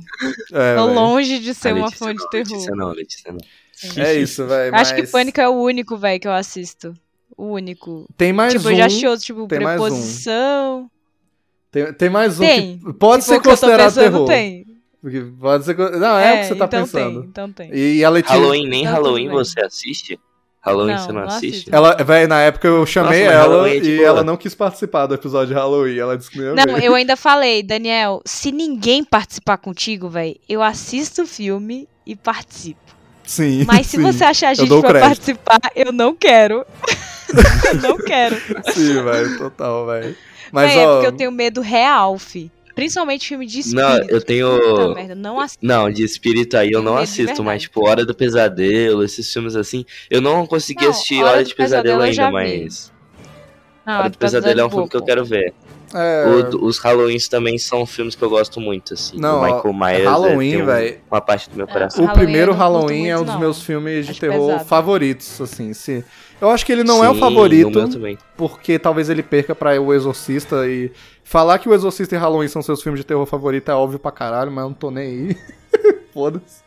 É, 0.53 0.75
Tô 0.75 0.87
velho. 0.87 0.93
longe 0.93 1.39
de 1.39 1.53
ser 1.53 1.73
uma 1.73 1.91
fã 1.91 2.13
de 2.13 2.21
não, 2.21 2.29
terror. 2.29 2.51
Letícia 2.53 2.75
não, 2.75 2.91
Letícia 2.91 3.31
não. 3.33 4.03
É 4.03 4.15
isso, 4.15 4.45
velho. 4.45 4.73
Acho 4.73 4.95
que 4.95 5.01
mas 5.01 5.11
Pânico 5.11 5.41
é 5.41 5.49
o 5.49 5.53
único, 5.53 5.97
velho, 5.97 6.19
que 6.19 6.27
eu 6.27 6.31
assisto. 6.31 6.93
O 7.35 7.47
único. 7.47 8.07
Tem 8.15 8.31
mais 8.31 8.53
tipo, 8.53 8.67
um. 8.67 8.71
eu 8.71 8.77
já 8.77 8.85
assisti 8.85 9.05
outros, 9.05 9.25
tipo, 9.25 9.47
tem 9.47 9.59
mais 9.59 9.79
um. 9.79 9.83
Preposição. 9.83 10.89
Tem, 11.71 11.93
tem 11.93 12.09
mais 12.09 12.39
um 12.39 12.43
Tem. 12.43 12.79
que 12.79 12.93
pode 12.93 13.23
Se 13.23 13.29
ser 13.29 13.41
considerado 13.41 13.93
pensando, 13.93 14.11
terror. 14.11 14.27
Tem. 14.27 14.65
Porque 15.01 15.21
Pode 15.39 15.65
ser. 15.65 15.77
Não, 15.77 16.17
é, 16.17 16.33
o 16.33 16.37
que 16.39 16.43
você 16.45 16.55
tá 16.55 16.65
então 16.65 16.79
pensando. 16.81 17.19
Tem, 17.21 17.29
então 17.29 17.51
tem. 17.51 17.73
E 17.73 18.03
a 18.03 18.09
Letícia. 18.09 18.37
Halloween, 18.37 18.67
nem 18.67 18.83
Tá 18.83 18.91
Halloween 18.91 19.29
você 19.29 19.61
assiste? 19.61 20.19
Halloween 20.59 20.95
Não, 20.95 20.99
você 20.99 21.11
não, 21.11 21.21
não 21.21 21.27
assiste? 21.27 21.69
Ela, 21.73 21.95
velho, 21.95 22.27
na 22.27 22.41
época 22.41 22.67
eu 22.67 22.85
chamei 22.85 23.23
Nossa, 23.23 23.35
ela 23.35 23.69
é 23.69 23.77
e 23.77 24.03
ela 24.03 24.23
não 24.23 24.35
quis 24.35 24.53
participar 24.53 25.05
do 25.05 25.13
episódio 25.13 25.47
de 25.47 25.53
Halloween. 25.53 25.97
Ela 25.97 26.17
disse 26.17 26.29
que 26.29 26.39
não 26.39 26.55
Não, 26.55 26.77
eu 26.77 26.93
ainda 26.93 27.15
falei, 27.15 27.63
Daniel, 27.63 28.21
se 28.25 28.51
ninguém 28.51 29.03
participar 29.03 29.57
contigo, 29.57 30.09
velho, 30.09 30.35
eu 30.49 30.61
assisto 30.61 31.21
o 31.21 31.27
filme 31.27 31.87
e 32.05 32.15
participo. 32.15 32.96
Sim. 33.27 33.65
Mas 33.65 33.85
se 33.87 33.97
sim, 33.97 34.01
você 34.01 34.23
achar 34.23 34.49
a 34.49 34.53
gente 34.55 34.69
pra 34.69 34.89
crédito. 34.89 35.01
participar, 35.07 35.59
eu 35.75 35.91
não 35.91 36.15
quero. 36.15 36.65
eu 37.67 37.75
não 37.83 37.97
quero. 37.97 38.35
Sim, 38.73 39.03
velho, 39.03 39.37
total, 39.37 39.85
velho. 39.85 40.15
Mas, 40.51 40.71
é, 40.71 40.87
ó. 40.87 40.93
porque 40.93 41.07
eu 41.07 41.11
tenho 41.11 41.31
medo 41.31 41.59
real, 41.61 42.17
fi. 42.17 42.49
Principalmente 42.73 43.27
filme 43.27 43.45
de 43.45 43.73
Não, 43.75 43.89
espírito. 43.89 44.13
eu 44.13 44.21
tenho. 44.21 44.59
Puta 44.59 44.93
merda, 44.95 45.15
não 45.15 45.39
assisto. 45.39 45.65
Não, 45.65 45.89
de 45.91 46.03
espírito 46.03 46.55
aí 46.55 46.67
eu 46.67 46.79
Tenho 46.79 46.83
não 46.83 46.97
assisto, 46.97 47.43
mas 47.43 47.63
tipo, 47.63 47.85
Hora 47.85 48.05
do 48.05 48.13
Pesadelo, 48.15 49.03
esses 49.03 49.33
filmes 49.33 49.55
assim. 49.55 49.83
Eu 50.09 50.21
não 50.21 50.45
consegui 50.45 50.83
Não, 50.83 50.91
assistir 50.91 51.21
Hora 51.23 51.31
Hora 51.33 51.43
do 51.43 51.47
de 51.49 51.55
Pesadelo 51.55 51.99
Pesadelo 51.99 51.99
eu 51.99 52.03
ainda, 52.03 52.13
já 52.15 52.27
vi. 52.27 52.63
mas. 52.63 52.93
Não, 53.85 53.99
Hora 53.99 54.09
do 54.09 54.17
Pesadelo 54.17 54.61
é 54.61 54.65
um 54.65 54.69
filme 54.69 54.89
que 54.89 54.95
eu 54.95 55.03
quero 55.03 55.25
ver. 55.25 55.53
É, 55.93 56.25
O- 56.55 56.65
os 56.65 56.77
Halloweens 56.79 57.27
também 57.27 57.57
são 57.57 57.85
filmes 57.85 58.13
que 58.15 58.21
eu 58.23 58.29
gosto 58.29 58.59
muito, 58.59 58.93
assim. 58.93 59.17
Não, 59.17 59.39
o 59.39 59.43
Michael 59.43 59.73
Myers 59.73 60.03
Halloween, 60.09 60.47
é, 60.49 60.51
tem 60.53 60.61
um- 60.61 60.65
velho. 60.65 60.97
uma 61.09 61.21
parte 61.21 61.49
do 61.49 61.55
meu 61.55 61.67
coração. 61.67 62.03
o 62.03 62.07
Halloween 62.07 62.25
primeiro 62.25 62.53
Halloween 62.53 63.07
é 63.07 63.17
um 63.17 63.23
dos 63.23 63.33
não. 63.33 63.39
meus 63.39 63.61
filmes 63.61 64.05
de 64.05 64.11
Acho 64.11 64.19
terror 64.19 64.47
pesado. 64.51 64.65
favoritos, 64.67 65.39
assim. 65.41 65.73
Se... 65.73 66.03
Eu 66.39 66.49
acho 66.51 66.65
que 66.65 66.71
ele 66.71 66.83
não 66.83 67.03
é 67.03 67.09
o 67.09 67.13
Sim, 67.15 67.19
favorito, 67.19 67.79
o 67.79 67.89
também. 67.89 68.17
porque 68.35 68.77
talvez 68.77 69.09
ele 69.09 69.23
perca 69.23 69.55
pra 69.55 69.79
O 69.81 69.93
Exorcista 69.93 70.67
e... 70.67 70.91
Falar 71.23 71.57
que 71.59 71.67
O 71.67 71.73
Exorcista 71.73 72.15
e 72.15 72.17
Halloween 72.17 72.47
são 72.47 72.61
seus 72.61 72.81
filmes 72.81 72.99
de 72.99 73.05
terror 73.05 73.25
favorito 73.25 73.69
é 73.69 73.73
óbvio 73.73 73.97
pra 73.99 74.11
caralho, 74.11 74.51
mas 74.51 74.63
eu 74.63 74.69
não 74.69 74.75
tô 74.75 74.91
nem 74.91 75.05
aí. 75.29 75.37
Foda-se. 76.13 76.63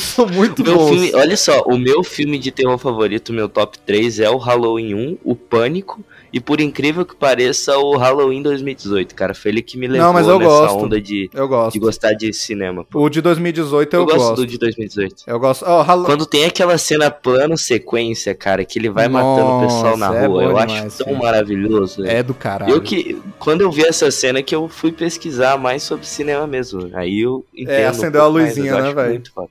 São 0.00 0.26
muito 0.26 0.62
Meu 0.64 0.74
bons. 0.76 0.88
filme, 0.90 1.12
olha 1.14 1.36
só, 1.36 1.60
o 1.66 1.78
meu 1.78 2.02
filme 2.02 2.38
de 2.38 2.50
terror 2.50 2.76
favorito, 2.78 3.32
meu 3.32 3.48
top 3.48 3.78
3 3.80 4.20
é 4.20 4.28
o 4.30 4.36
Halloween 4.36 4.94
1, 4.94 5.18
o 5.24 5.36
Pânico, 5.36 6.02
e 6.36 6.40
por 6.40 6.60
incrível 6.60 7.04
que 7.06 7.16
pareça, 7.16 7.78
o 7.78 7.96
Halloween 7.96 8.42
2018, 8.42 9.14
cara. 9.14 9.32
Foi 9.34 9.50
ele 9.50 9.62
que 9.62 9.78
me 9.78 9.86
levou 9.88 10.06
Não, 10.06 10.12
mas 10.12 10.28
eu 10.28 10.38
nessa 10.38 10.50
gosto. 10.50 10.84
onda 10.84 11.00
de, 11.00 11.30
Eu 11.32 11.48
gosto. 11.48 11.72
de 11.72 11.78
gostar 11.78 12.12
de 12.12 12.30
cinema. 12.32 12.84
pô. 12.84 13.00
O 13.04 13.08
de 13.08 13.20
2018 13.22 13.94
eu, 13.94 14.00
Eu, 14.00 14.04
gosto, 14.06 14.18
gosto. 14.18 14.36
do 14.36 14.46
de 14.46 14.58
2018. 14.58 15.14
Eu 15.26 15.38
gosto. 15.40 15.64
Ó, 15.64 15.80
Hall- 15.82 16.04
Quando 16.04 16.26
tem 16.26 16.44
aquela 16.44 16.76
cena 16.76 17.10
plano 17.10 17.56
sequência, 17.56 18.34
cara, 18.34 18.64
que 18.66 18.78
ele 18.78 18.90
vai 18.90 19.08
matando 19.08 19.50
o 19.50 19.60
pessoal 19.62 19.96
na 19.96 20.08
Nossa, 20.08 20.18
é 20.20 20.26
rua, 20.26 20.42
eu 20.42 20.48
demais, 20.48 20.72
acho 20.94 21.04
tão 21.04 21.14
maravilhoso. 21.14 22.02
velho. 22.02 22.16
É 22.18 22.22
do 22.22 22.34
caralho. 22.34 22.72
Eu 22.72 22.80
que, 22.82 23.18
quando 23.38 23.62
eu 23.62 23.70
vi 23.72 23.84
essa 23.86 24.10
cena 24.10 24.42
que 24.42 24.54
eu 24.54 24.68
fui 24.68 24.92
pesquisar 24.92 25.56
mais 25.58 25.82
sobre 25.82 26.06
cinema 26.06 26.46
mesmo. 26.46 26.90
Aí 26.92 27.20
eu 27.20 27.44
entendo. 27.56 27.86
um 27.86 27.88
acendeu 27.88 28.24
a 28.24 28.30
mais, 28.30 28.48
luzinha, 28.56 28.72
eu 28.72 28.82
né, 28.82 28.92
velho? 28.92 29.08
muito 29.10 29.32
foda. 29.32 29.48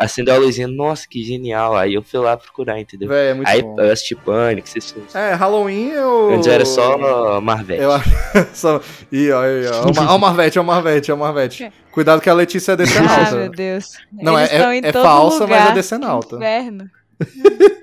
Acendeu 0.00 0.34
a 0.34 0.38
luzinha, 0.38 0.66
nossa, 0.66 1.06
que 1.06 1.22
genial. 1.22 1.76
Aí 1.76 1.92
eu 1.92 2.02
fui 2.02 2.18
lá 2.18 2.34
procurar, 2.36 2.80
entendeu? 2.80 3.06
Véi, 3.08 3.28
é 3.28 3.34
muito 3.34 3.46
Aí 3.46 3.60
bom. 3.62 3.76
eu 3.78 3.92
assisti 3.92 4.14
Pânico, 4.14 4.66
esses 4.66 4.90
filmes. 4.90 5.14
É, 5.14 5.34
Halloween 5.34 5.90
eu. 5.90 6.30
Antes 6.34 6.46
era 6.48 6.64
só 6.64 7.40
Marvel. 7.40 7.76
Eu 7.76 7.92
acho. 7.92 8.08
só... 8.54 8.80
Ih, 9.12 9.30
ó, 9.30 9.42
aí, 9.42 9.66
ó. 9.66 9.82
Ó 9.86 9.90
o 9.90 9.94
Mar- 9.94 10.08
ó 10.10 10.16
o 10.16 10.18
Marvete, 10.18 10.58
ó 10.58 10.62
o 10.62 10.64
Marvete, 10.64 11.12
ó 11.12 11.14
o 11.14 11.18
Marvete. 11.18 11.70
Cuidado 11.92 12.20
que 12.22 12.30
a 12.30 12.34
Letícia 12.34 12.72
é 12.72 12.74
Ah, 12.74 12.76
meu 12.78 12.86
decenalta. 12.86 13.48
Deus. 13.50 13.84
Não, 14.10 14.38
Eles 14.38 14.50
é- 14.50 14.54
estão 14.56 14.70
é- 14.70 14.76
em 14.78 14.80
é 14.84 14.92
falsa, 14.92 15.46
mas 15.46 15.50
é 15.56 15.60
lugar. 15.60 15.74
decenalta. 15.74 16.36
Inferno. 16.36 16.90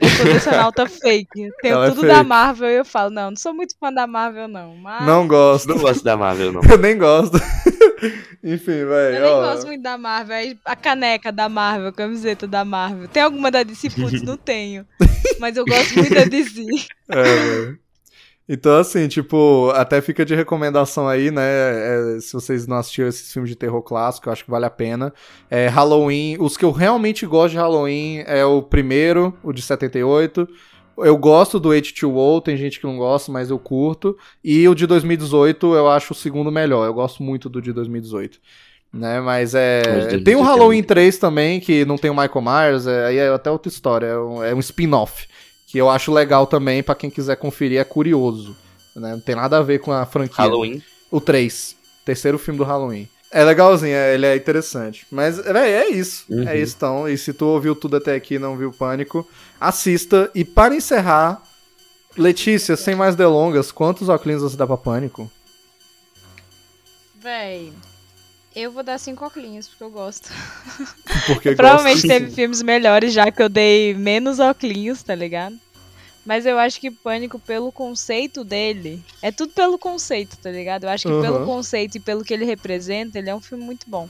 Eu 0.01 0.09
sou 0.09 0.26
decenalta 0.26 0.88
fake. 0.88 1.51
Tenho 1.61 1.73
Ela 1.76 1.85
é 1.85 1.89
tudo 1.89 2.01
fake. 2.01 2.14
da 2.14 2.23
Marvel 2.23 2.69
e 2.69 2.76
eu 2.77 2.85
falo, 2.85 3.09
não, 3.11 3.30
não 3.31 3.38
sou 3.38 3.53
muito 3.53 3.76
fã 3.80 3.93
da 3.93 4.07
Marvel, 4.07 4.47
não. 4.47 4.76
Mas 4.77 5.05
Não 5.05 5.27
gosto. 5.27 5.68
Não 5.68 5.77
gosto 5.77 6.03
da 6.03 6.18
Marvel, 6.18 6.51
não. 6.51 6.61
Eu 6.69 6.77
nem 6.77 6.97
gosto. 6.97 7.38
Enfim, 8.43 8.72
eu 8.72 8.89
velho. 8.89 9.22
nem 9.22 9.31
ó. 9.31 9.41
gosto 9.41 9.65
muito 9.65 9.81
da 9.81 9.97
Marvel. 9.97 10.35
Aí 10.35 10.57
A 10.64 10.76
caneca 10.76 11.31
da 11.31 11.49
Marvel, 11.49 11.88
a 11.88 11.91
camiseta 11.91 12.47
da 12.47 12.64
Marvel. 12.64 13.07
Tem 13.07 13.23
alguma 13.23 13.49
da 13.49 13.64
DC? 13.64 13.89
Putz, 13.89 14.22
não 14.22 14.38
tenho. 14.38 14.85
Mas 15.39 15.57
eu 15.57 15.65
gosto 15.65 15.95
muito 15.95 16.14
da 16.14 16.23
DC. 16.23 16.64
É, 17.09 17.23
velho. 17.23 17.80
Então, 18.49 18.77
assim, 18.77 19.09
tipo, 19.09 19.71
até 19.75 19.99
fica 19.99 20.23
de 20.23 20.33
recomendação 20.33 21.05
aí, 21.05 21.29
né? 21.29 21.41
é, 22.15 22.19
se 22.21 22.31
vocês 22.31 22.65
não 22.65 22.77
assistiram 22.77 23.09
esses 23.09 23.31
filmes 23.31 23.49
de 23.49 23.57
terror 23.57 23.81
clássico, 23.81 24.29
eu 24.29 24.33
acho 24.33 24.45
que 24.45 24.51
vale 24.51 24.65
a 24.65 24.69
pena. 24.69 25.13
É, 25.49 25.67
Halloween, 25.67 26.37
os 26.39 26.55
que 26.55 26.63
eu 26.63 26.71
realmente 26.71 27.25
gosto 27.25 27.51
de 27.51 27.57
Halloween 27.57 28.23
é 28.25 28.45
o 28.45 28.61
primeiro, 28.61 29.37
o 29.43 29.51
de 29.51 29.61
78. 29.61 30.47
Eu 30.99 31.17
gosto 31.17 31.59
do 31.59 31.69
H2O, 31.69 32.41
tem 32.41 32.55
gente 32.55 32.79
que 32.79 32.87
não 32.87 32.97
gosta, 32.97 33.31
mas 33.31 33.49
eu 33.49 33.59
curto. 33.59 34.17
E 34.41 34.67
o 34.67 34.73
de 34.73 34.87
2018 34.87 35.75
eu 35.75 35.89
acho 35.89 36.13
o 36.13 36.15
segundo 36.15 36.49
melhor. 36.49 36.85
Eu 36.85 36.93
gosto 36.93 37.21
muito 37.21 37.49
do 37.49 37.61
de 37.61 37.73
2018. 37.73 38.39
Né, 38.93 39.19
mas 39.19 39.53
é. 39.53 39.81
O 39.81 39.83
de 39.83 39.91
2018 39.91 40.23
Tem 40.23 40.35
o 40.37 40.41
Halloween 40.41 40.77
muito 40.77 40.87
3 40.87 41.17
também, 41.17 41.59
que 41.59 41.83
não 41.83 41.97
tem 41.97 42.09
o 42.09 42.15
Michael 42.15 42.41
Myers, 42.41 42.87
é, 42.87 43.05
aí 43.07 43.17
é 43.17 43.27
até 43.27 43.51
outra 43.51 43.69
história. 43.69 44.07
É 44.07 44.17
um, 44.17 44.43
é 44.43 44.55
um 44.55 44.59
spin-off 44.59 45.27
que 45.68 45.77
eu 45.77 45.89
acho 45.89 46.11
legal 46.11 46.48
também 46.48 46.81
pra 46.81 46.95
quem 46.95 47.10
quiser 47.10 47.35
conferir, 47.35 47.80
é 47.80 47.84
curioso. 47.84 48.56
Né? 48.95 49.11
Não 49.11 49.19
tem 49.19 49.35
nada 49.35 49.57
a 49.57 49.61
ver 49.61 49.80
com 49.80 49.91
a 49.91 50.06
franquia. 50.06 50.38
Halloween. 50.38 50.81
O 51.11 51.22
3, 51.22 51.76
terceiro 52.03 52.39
filme 52.39 52.57
do 52.57 52.64
Halloween. 52.64 53.07
É 53.30 53.44
legalzinho, 53.44 53.94
é- 53.94 54.14
ele 54.14 54.26
é 54.26 54.35
interessante. 54.35 55.06
Mas, 55.11 55.38
véi, 55.38 55.72
é 55.73 55.89
isso. 55.89 56.26
Uhum. 56.30 56.48
É 56.48 56.57
isso 56.57 56.73
então. 56.77 57.07
E 57.10 57.18
se 57.18 57.34
tu 57.34 57.45
ouviu 57.45 57.76
tudo 57.76 57.98
até 57.98 58.15
aqui 58.15 58.35
e 58.35 58.39
não 58.39 58.56
viu 58.56 58.72
Pânico, 58.72 59.27
assista. 59.60 60.31
E 60.34 60.45
para 60.45 60.73
encerrar, 60.73 61.44
Letícia, 62.18 62.76
sem 62.77 62.95
mais 62.95 63.15
delongas, 63.15 63.72
quantos 63.72 64.10
óculos 64.10 64.41
você 64.41 64.56
dá 64.57 64.65
pra 64.65 64.77
Pânico? 64.77 65.30
Véi, 67.15 67.73
eu 68.61 68.71
vou 68.71 68.84
dar 68.84 68.97
cinco 68.97 69.25
óculos, 69.25 69.67
porque 69.67 69.84
eu 69.84 69.91
gosto. 69.91 70.29
Porque 71.25 71.55
Provavelmente 71.55 71.95
gosto- 71.95 72.07
teve 72.07 72.31
filmes 72.31 72.61
melhores, 72.61 73.13
já 73.13 73.31
que 73.31 73.41
eu 73.41 73.49
dei 73.49 73.93
menos 73.93 74.39
óculos, 74.39 75.01
tá 75.03 75.15
ligado? 75.15 75.57
Mas 76.25 76.45
eu 76.45 76.59
acho 76.59 76.79
que 76.79 76.91
Pânico, 76.91 77.39
pelo 77.39 77.71
conceito 77.71 78.43
dele, 78.43 79.01
é 79.21 79.31
tudo 79.31 79.53
pelo 79.53 79.77
conceito, 79.79 80.38
tá 80.38 80.51
ligado? 80.51 80.84
Eu 80.84 80.89
acho 80.89 81.05
que 81.07 81.21
pelo 81.21 81.38
Aham. 81.38 81.45
conceito 81.45 81.95
e 81.95 81.99
pelo 82.01 82.23
que 82.23 82.34
ele 82.34 82.43
representa, 82.45 83.17
ele 83.17 83.29
é 83.29 83.35
um 83.35 83.39
filme 83.41 83.63
muito 83.63 83.89
bom. 83.89 84.09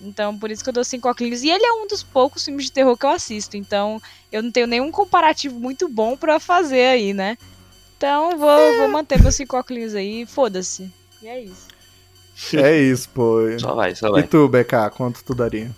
Então, 0.00 0.36
por 0.38 0.50
isso 0.50 0.64
que 0.64 0.70
eu 0.70 0.74
dou 0.74 0.82
cinco 0.84 1.08
óculos. 1.08 1.42
E 1.42 1.50
ele 1.50 1.64
é 1.64 1.72
um 1.74 1.86
dos 1.86 2.02
poucos 2.02 2.44
filmes 2.44 2.64
de 2.64 2.72
terror 2.72 2.96
que 2.96 3.04
eu 3.06 3.10
assisto. 3.10 3.56
Então, 3.56 4.00
eu 4.32 4.42
não 4.42 4.50
tenho 4.50 4.66
nenhum 4.66 4.90
comparativo 4.90 5.60
muito 5.60 5.88
bom 5.88 6.16
pra 6.16 6.40
fazer 6.40 6.86
aí, 6.86 7.12
né? 7.12 7.36
Então, 7.98 8.36
vou, 8.38 8.74
vou 8.74 8.88
manter 8.88 9.20
meus 9.22 9.34
cinco 9.36 9.56
óculos 9.56 9.94
aí. 9.94 10.24
Foda-se. 10.26 10.90
E 11.22 11.28
é 11.28 11.40
isso. 11.40 11.68
É 12.54 12.76
isso, 12.78 13.08
pô. 13.10 13.40
Só 13.58 13.74
vai, 13.74 13.94
só 13.94 14.08
E 14.08 14.10
vai. 14.10 14.22
tu, 14.22 14.48
BK, 14.48 14.90
quanto 14.96 15.22
tu 15.24 15.34
daria? 15.34 15.70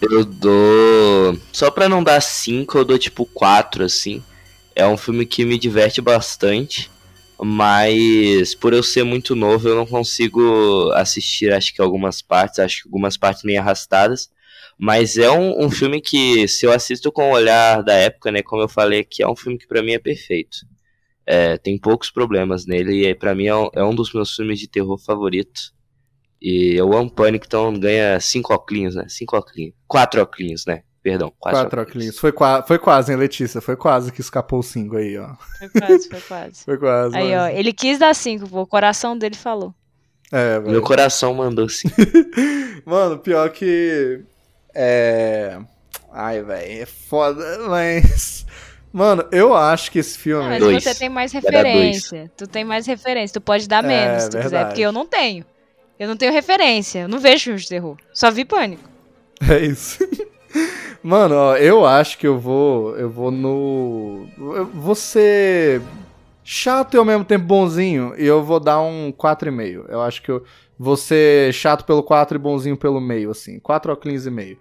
Eu 0.00 0.24
dou. 0.24 1.38
Só 1.52 1.70
pra 1.70 1.88
não 1.88 2.02
dar 2.02 2.20
5, 2.20 2.78
eu 2.78 2.84
dou 2.84 2.98
tipo 2.98 3.26
4, 3.26 3.84
assim. 3.84 4.22
É 4.74 4.86
um 4.86 4.96
filme 4.96 5.26
que 5.26 5.44
me 5.44 5.58
diverte 5.58 6.00
bastante. 6.00 6.90
Mas 7.40 8.54
por 8.56 8.72
eu 8.72 8.82
ser 8.82 9.04
muito 9.04 9.36
novo, 9.36 9.68
eu 9.68 9.76
não 9.76 9.86
consigo 9.86 10.90
assistir, 10.94 11.52
acho 11.52 11.72
que 11.72 11.80
algumas 11.80 12.20
partes, 12.20 12.58
acho 12.58 12.82
que 12.82 12.88
algumas 12.88 13.16
partes 13.16 13.44
meio 13.44 13.60
arrastadas. 13.60 14.28
Mas 14.76 15.16
é 15.16 15.30
um, 15.30 15.64
um 15.64 15.70
filme 15.70 16.00
que, 16.00 16.46
se 16.48 16.66
eu 16.66 16.72
assisto 16.72 17.10
com 17.12 17.30
o 17.30 17.34
olhar 17.34 17.82
da 17.82 17.94
época, 17.94 18.30
né, 18.32 18.42
como 18.42 18.62
eu 18.62 18.68
falei 18.68 19.00
aqui, 19.00 19.22
é 19.22 19.28
um 19.28 19.36
filme 19.36 19.58
que 19.58 19.66
pra 19.68 19.82
mim 19.82 19.92
é 19.92 19.98
perfeito. 19.98 20.58
É, 21.30 21.58
tem 21.58 21.78
poucos 21.78 22.10
problemas 22.10 22.64
nele 22.64 23.06
e 23.06 23.14
pra 23.14 23.34
mim 23.34 23.46
é 23.48 23.54
um, 23.54 23.68
é 23.74 23.84
um 23.84 23.94
dos 23.94 24.14
meus 24.14 24.34
filmes 24.34 24.58
de 24.58 24.66
terror 24.66 24.96
favoritos. 24.98 25.74
E 26.40 26.74
eu 26.74 26.96
amo 26.96 27.10
Pânico, 27.10 27.44
então 27.46 27.78
ganha 27.78 28.18
5 28.18 28.54
óculos, 28.54 28.94
né? 28.94 29.04
5 29.08 29.36
óculos. 29.36 29.72
4 29.86 30.22
óculos, 30.22 30.64
né? 30.66 30.84
Perdão, 31.02 31.30
4 31.38 31.60
Quatro 31.60 31.82
óculos. 31.82 32.18
Foi, 32.18 32.32
qua- 32.32 32.62
foi 32.62 32.78
quase, 32.78 33.12
hein, 33.12 33.18
Letícia? 33.18 33.60
Foi 33.60 33.76
quase 33.76 34.10
que 34.10 34.20
escapou 34.22 34.60
o 34.60 34.62
cinco 34.62 34.96
aí, 34.96 35.18
ó. 35.18 35.34
Foi 35.58 35.68
quase, 35.68 36.08
foi 36.08 36.20
quase. 36.20 36.64
Foi 36.64 36.78
quase. 36.78 37.16
Aí, 37.16 37.30
mas- 37.34 37.40
ó, 37.42 37.48
ele 37.58 37.72
quis 37.74 37.98
dar 37.98 38.14
cinco, 38.14 38.48
pô, 38.48 38.62
o 38.62 38.66
coração 38.66 39.16
dele 39.18 39.36
falou. 39.36 39.74
É, 40.32 40.58
velho. 40.60 40.70
Meu 40.72 40.82
coração 40.82 41.34
mandou 41.34 41.68
sim. 41.68 41.88
Mano, 42.86 43.18
pior 43.18 43.50
que. 43.50 44.22
É. 44.74 45.58
Ai, 46.12 46.42
velho, 46.42 46.82
é 46.82 46.86
foda, 46.86 47.58
mas. 47.68 48.46
Mano, 48.92 49.24
eu 49.30 49.54
acho 49.54 49.90
que 49.90 49.98
esse 49.98 50.16
Não, 50.16 50.22
filme. 50.22 50.48
mas 50.48 50.58
Dois. 50.60 50.82
você 50.84 50.94
tem 50.94 51.08
mais 51.08 51.32
referência. 51.32 52.30
Tu 52.36 52.46
tem 52.46 52.64
mais 52.64 52.86
referência. 52.86 53.34
Tu 53.34 53.40
pode 53.44 53.68
dar 53.68 53.84
É, 53.84 53.88
menos 53.88 54.22
se 54.24 54.30
tu 54.30 54.32
verdade. 54.34 54.48
quiser, 54.54 54.66
porque 54.66 54.80
eu 54.82 54.92
não 54.92 55.06
tenho. 55.06 55.44
Eu 55.98 56.08
não 56.08 56.16
tenho 56.16 56.32
referência. 56.32 57.00
Eu 57.00 57.08
não 57.08 57.18
vejo 57.18 57.44
filmes 57.44 57.62
de 57.62 57.68
terror. 57.68 57.96
Só 58.12 58.30
vi 58.30 58.44
pânico. 58.44 58.88
É 59.48 59.64
isso. 59.64 59.98
Mano, 61.02 61.34
ó, 61.36 61.56
eu 61.56 61.86
acho 61.86 62.18
que 62.18 62.26
eu 62.26 62.38
vou. 62.40 62.96
Eu 62.96 63.08
vou 63.08 63.30
no. 63.30 64.26
Eu 64.36 64.66
vou 64.66 64.94
ser 64.96 65.80
chato 66.42 66.94
e 66.94 66.98
ao 66.98 67.04
mesmo 67.04 67.24
tempo 67.24 67.44
bonzinho. 67.44 68.14
E 68.18 68.26
eu 68.26 68.42
vou 68.42 68.58
dar 68.58 68.80
um 68.80 69.12
4,5. 69.12 69.84
Eu 69.88 70.02
acho 70.02 70.20
que 70.22 70.30
eu 70.30 70.42
vou 70.76 70.96
ser 70.96 71.52
chato 71.54 71.84
pelo 71.84 72.02
4 72.02 72.36
e 72.36 72.38
bonzinho 72.40 72.76
pelo 72.76 73.00
meio, 73.00 73.30
assim. 73.30 73.60
4 73.60 73.92
óculos 73.92 74.26
e 74.26 74.30
meio. 74.30 74.58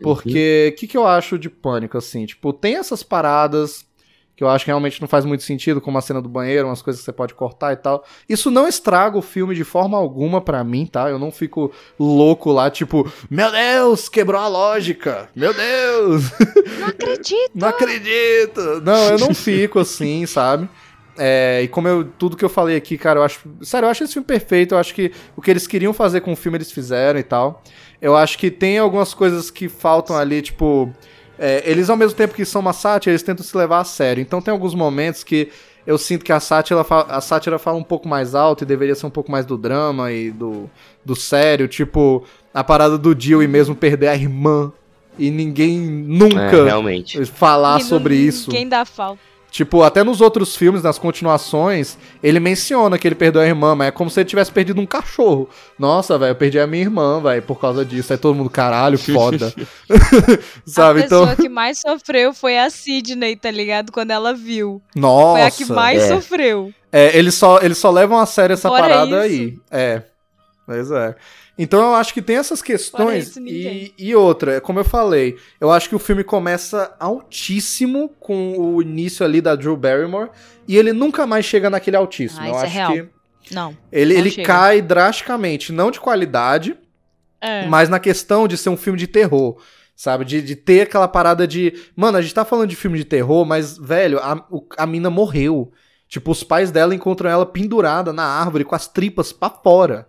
Porque 0.00 0.72
o 0.72 0.78
que, 0.78 0.86
que 0.86 0.96
eu 0.96 1.06
acho 1.06 1.38
de 1.38 1.48
pânico, 1.48 1.96
assim? 1.96 2.26
Tipo, 2.26 2.52
tem 2.52 2.76
essas 2.76 3.02
paradas 3.02 3.86
que 4.36 4.44
eu 4.44 4.48
acho 4.50 4.66
que 4.66 4.70
realmente 4.70 5.00
não 5.00 5.08
faz 5.08 5.24
muito 5.24 5.42
sentido, 5.42 5.80
como 5.80 5.96
a 5.96 6.02
cena 6.02 6.20
do 6.20 6.28
banheiro, 6.28 6.68
umas 6.68 6.82
coisas 6.82 7.00
que 7.00 7.06
você 7.06 7.12
pode 7.12 7.32
cortar 7.32 7.72
e 7.72 7.76
tal. 7.76 8.04
Isso 8.28 8.50
não 8.50 8.68
estraga 8.68 9.16
o 9.16 9.22
filme 9.22 9.54
de 9.54 9.64
forma 9.64 9.96
alguma 9.96 10.42
pra 10.42 10.62
mim, 10.62 10.84
tá? 10.84 11.08
Eu 11.08 11.18
não 11.18 11.30
fico 11.30 11.72
louco 11.98 12.52
lá, 12.52 12.70
tipo, 12.70 13.10
meu 13.30 13.50
Deus, 13.50 14.10
quebrou 14.10 14.38
a 14.38 14.46
lógica! 14.46 15.30
Meu 15.34 15.54
Deus! 15.54 16.24
Não 16.78 16.88
acredito. 16.88 17.52
Não 17.54 17.68
acredito! 17.68 18.60
Não, 18.82 19.08
eu 19.08 19.18
não 19.18 19.34
fico 19.34 19.78
assim, 19.78 20.26
sabe? 20.28 20.68
É, 21.18 21.62
e 21.62 21.68
como 21.68 21.88
eu, 21.88 22.04
tudo 22.04 22.36
que 22.36 22.44
eu 22.44 22.48
falei 22.50 22.76
aqui, 22.76 22.98
cara, 22.98 23.20
eu 23.20 23.24
acho. 23.24 23.40
Sério, 23.62 23.86
eu 23.86 23.90
acho 23.90 24.04
esse 24.04 24.12
filme 24.12 24.26
perfeito. 24.26 24.74
Eu 24.74 24.78
acho 24.78 24.94
que 24.94 25.12
o 25.34 25.40
que 25.40 25.50
eles 25.50 25.66
queriam 25.66 25.94
fazer 25.94 26.20
com 26.20 26.32
o 26.32 26.36
filme, 26.36 26.58
eles 26.58 26.70
fizeram 26.70 27.18
e 27.18 27.22
tal. 27.22 27.62
Eu 28.00 28.16
acho 28.16 28.38
que 28.38 28.50
tem 28.50 28.78
algumas 28.78 29.14
coisas 29.14 29.50
que 29.50 29.68
faltam 29.68 30.16
ali, 30.16 30.42
tipo. 30.42 30.90
é, 31.38 31.62
eles, 31.66 31.88
ao 31.90 31.96
mesmo 31.96 32.16
tempo 32.16 32.34
que 32.34 32.44
são 32.44 32.60
uma 32.60 32.72
sátira, 32.72 33.12
eles 33.12 33.22
tentam 33.22 33.44
se 33.44 33.56
levar 33.56 33.80
a 33.80 33.84
sério. 33.84 34.20
Então 34.20 34.40
tem 34.40 34.52
alguns 34.52 34.74
momentos 34.74 35.22
que 35.24 35.48
eu 35.86 35.96
sinto 35.98 36.24
que 36.24 36.32
a 36.32 36.40
sátira, 36.40 36.84
a 37.08 37.20
sátira 37.20 37.58
fala 37.58 37.78
um 37.78 37.82
pouco 37.82 38.08
mais 38.08 38.34
alto 38.34 38.64
e 38.64 38.66
deveria 38.66 38.94
ser 38.94 39.06
um 39.06 39.10
pouco 39.10 39.30
mais 39.30 39.46
do 39.46 39.56
drama 39.56 40.10
e 40.12 40.30
do, 40.30 40.68
do 41.04 41.14
sério. 41.14 41.68
Tipo, 41.68 42.24
a 42.52 42.64
parada 42.64 42.98
do 42.98 43.14
Jill 43.18 43.42
e 43.42 43.46
mesmo 43.48 43.74
perder 43.74 44.08
a 44.08 44.14
irmã. 44.14 44.72
E 45.18 45.30
ninguém 45.30 45.78
É, 45.78 45.80
nunca 45.90 46.64
realmente. 46.64 47.24
falar 47.24 47.80
E 47.80 47.84
sobre 47.84 48.16
isso. 48.16 48.50
Quem 48.50 48.68
dá 48.68 48.84
falta. 48.84 49.20
Tipo, 49.50 49.82
até 49.82 50.04
nos 50.04 50.20
outros 50.20 50.54
filmes, 50.54 50.82
nas 50.82 50.98
continuações, 50.98 51.96
ele 52.22 52.38
menciona 52.38 52.98
que 52.98 53.08
ele 53.08 53.14
perdeu 53.14 53.40
a 53.40 53.46
irmã, 53.46 53.74
mas 53.74 53.88
é 53.88 53.90
como 53.90 54.10
se 54.10 54.20
ele 54.20 54.28
tivesse 54.28 54.52
perdido 54.52 54.80
um 54.80 54.86
cachorro. 54.86 55.48
Nossa, 55.78 56.18
velho, 56.18 56.32
eu 56.32 56.34
perdi 56.34 56.58
a 56.58 56.66
minha 56.66 56.82
irmã, 56.82 57.20
velho, 57.22 57.42
por 57.42 57.58
causa 57.58 57.84
disso. 57.84 58.12
Aí 58.12 58.18
todo 58.18 58.34
mundo, 58.34 58.50
caralho, 58.50 58.98
foda. 58.98 59.54
Sabe? 60.66 61.02
a 61.02 61.04
Então, 61.06 61.20
pessoa 61.26 61.36
que 61.36 61.48
mais 61.48 61.80
sofreu 61.80 62.34
foi 62.34 62.58
a 62.58 62.68
Sidney, 62.68 63.36
tá 63.36 63.50
ligado? 63.50 63.92
Quando 63.92 64.10
ela 64.10 64.34
viu. 64.34 64.82
nossa. 64.94 65.32
Foi 65.32 65.42
a 65.42 65.50
que 65.50 65.64
mais 65.72 66.02
é. 66.02 66.08
sofreu. 66.08 66.72
É, 66.92 67.16
eles 67.16 67.34
só, 67.34 67.58
eles 67.60 67.78
só 67.78 67.90
levam 67.90 68.18
a 68.18 68.26
sério 68.26 68.54
essa 68.54 68.68
Fora 68.68 68.82
parada 68.82 69.26
isso. 69.26 69.34
aí. 69.42 69.58
É. 69.70 70.02
Pois 70.66 70.90
é. 70.90 71.14
Então 71.58 71.80
eu 71.80 71.94
acho 71.94 72.12
que 72.12 72.20
tem 72.20 72.36
essas 72.36 72.60
questões. 72.60 73.28
isso, 73.28 73.40
e, 73.40 73.94
e 73.98 74.14
outra, 74.14 74.60
como 74.60 74.78
eu 74.80 74.84
falei, 74.84 75.36
eu 75.60 75.70
acho 75.70 75.88
que 75.88 75.94
o 75.94 75.98
filme 75.98 76.22
começa 76.22 76.94
altíssimo 77.00 78.10
com 78.20 78.56
o 78.58 78.82
início 78.82 79.24
ali 79.24 79.40
da 79.40 79.54
Drew 79.54 79.76
Barrymore. 79.76 80.30
E 80.68 80.76
ele 80.76 80.92
nunca 80.92 81.26
mais 81.26 81.44
chega 81.46 81.70
naquele 81.70 81.96
altíssimo. 81.96 82.42
Ah, 82.42 82.48
eu 82.48 82.54
é 82.56 82.62
acho 82.62 82.74
real. 82.74 82.92
que 82.92 83.08
Não. 83.52 83.76
ele, 83.90 84.12
Não 84.14 84.20
ele 84.20 84.30
chega. 84.30 84.46
cai 84.46 84.82
drasticamente, 84.82 85.72
não 85.72 85.90
de 85.90 85.98
qualidade, 86.00 86.76
É. 87.40 87.66
mas 87.66 87.88
na 87.88 87.98
questão 87.98 88.46
de 88.46 88.56
ser 88.56 88.68
um 88.68 88.76
filme 88.76 88.98
de 88.98 89.06
terror. 89.06 89.56
Sabe? 89.98 90.26
De, 90.26 90.42
de 90.42 90.54
ter 90.54 90.82
aquela 90.82 91.08
parada 91.08 91.46
de. 91.46 91.72
Mano, 91.96 92.18
a 92.18 92.20
gente 92.22 92.34
tá 92.34 92.44
falando 92.44 92.68
de 92.68 92.76
filme 92.76 92.98
de 92.98 93.04
terror, 93.06 93.46
mas, 93.46 93.78
velho, 93.78 94.18
a, 94.18 94.44
o- 94.50 94.66
a 94.76 94.86
mina 94.86 95.08
morreu. 95.08 95.72
Tipo, 96.06 96.32
os 96.32 96.44
pais 96.44 96.70
dela 96.70 96.94
encontram 96.94 97.30
ela 97.30 97.46
pendurada 97.46 98.12
na 98.12 98.22
árvore 98.24 98.62
com 98.62 98.74
as 98.74 98.86
tripas 98.86 99.32
pra 99.32 99.48
fora. 99.48 100.06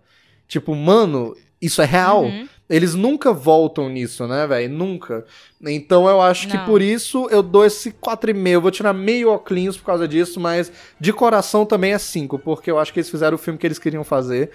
Tipo, 0.48 0.74
mano, 0.74 1.36
isso 1.60 1.82
é 1.82 1.84
real. 1.84 2.24
Uhum. 2.24 2.48
Eles 2.68 2.94
nunca 2.94 3.32
voltam 3.32 3.88
nisso, 3.88 4.26
né, 4.26 4.46
velho? 4.46 4.68
Nunca. 4.68 5.24
Então 5.62 6.06
eu 6.06 6.20
acho 6.20 6.48
que 6.48 6.56
Não. 6.56 6.66
por 6.66 6.82
isso 6.82 7.26
eu 7.30 7.42
dou 7.42 7.64
esse 7.64 7.92
4,5. 7.92 8.48
Eu 8.48 8.60
vou 8.60 8.70
tirar 8.70 8.92
meio 8.92 9.30
óculos 9.30 9.76
por 9.76 9.86
causa 9.86 10.06
disso, 10.06 10.38
mas 10.38 10.70
de 11.00 11.12
coração 11.12 11.64
também 11.64 11.92
é 11.92 11.98
5, 11.98 12.38
porque 12.38 12.70
eu 12.70 12.78
acho 12.78 12.92
que 12.92 12.98
eles 13.00 13.10
fizeram 13.10 13.36
o 13.36 13.38
filme 13.38 13.58
que 13.58 13.66
eles 13.66 13.78
queriam 13.78 14.04
fazer. 14.04 14.50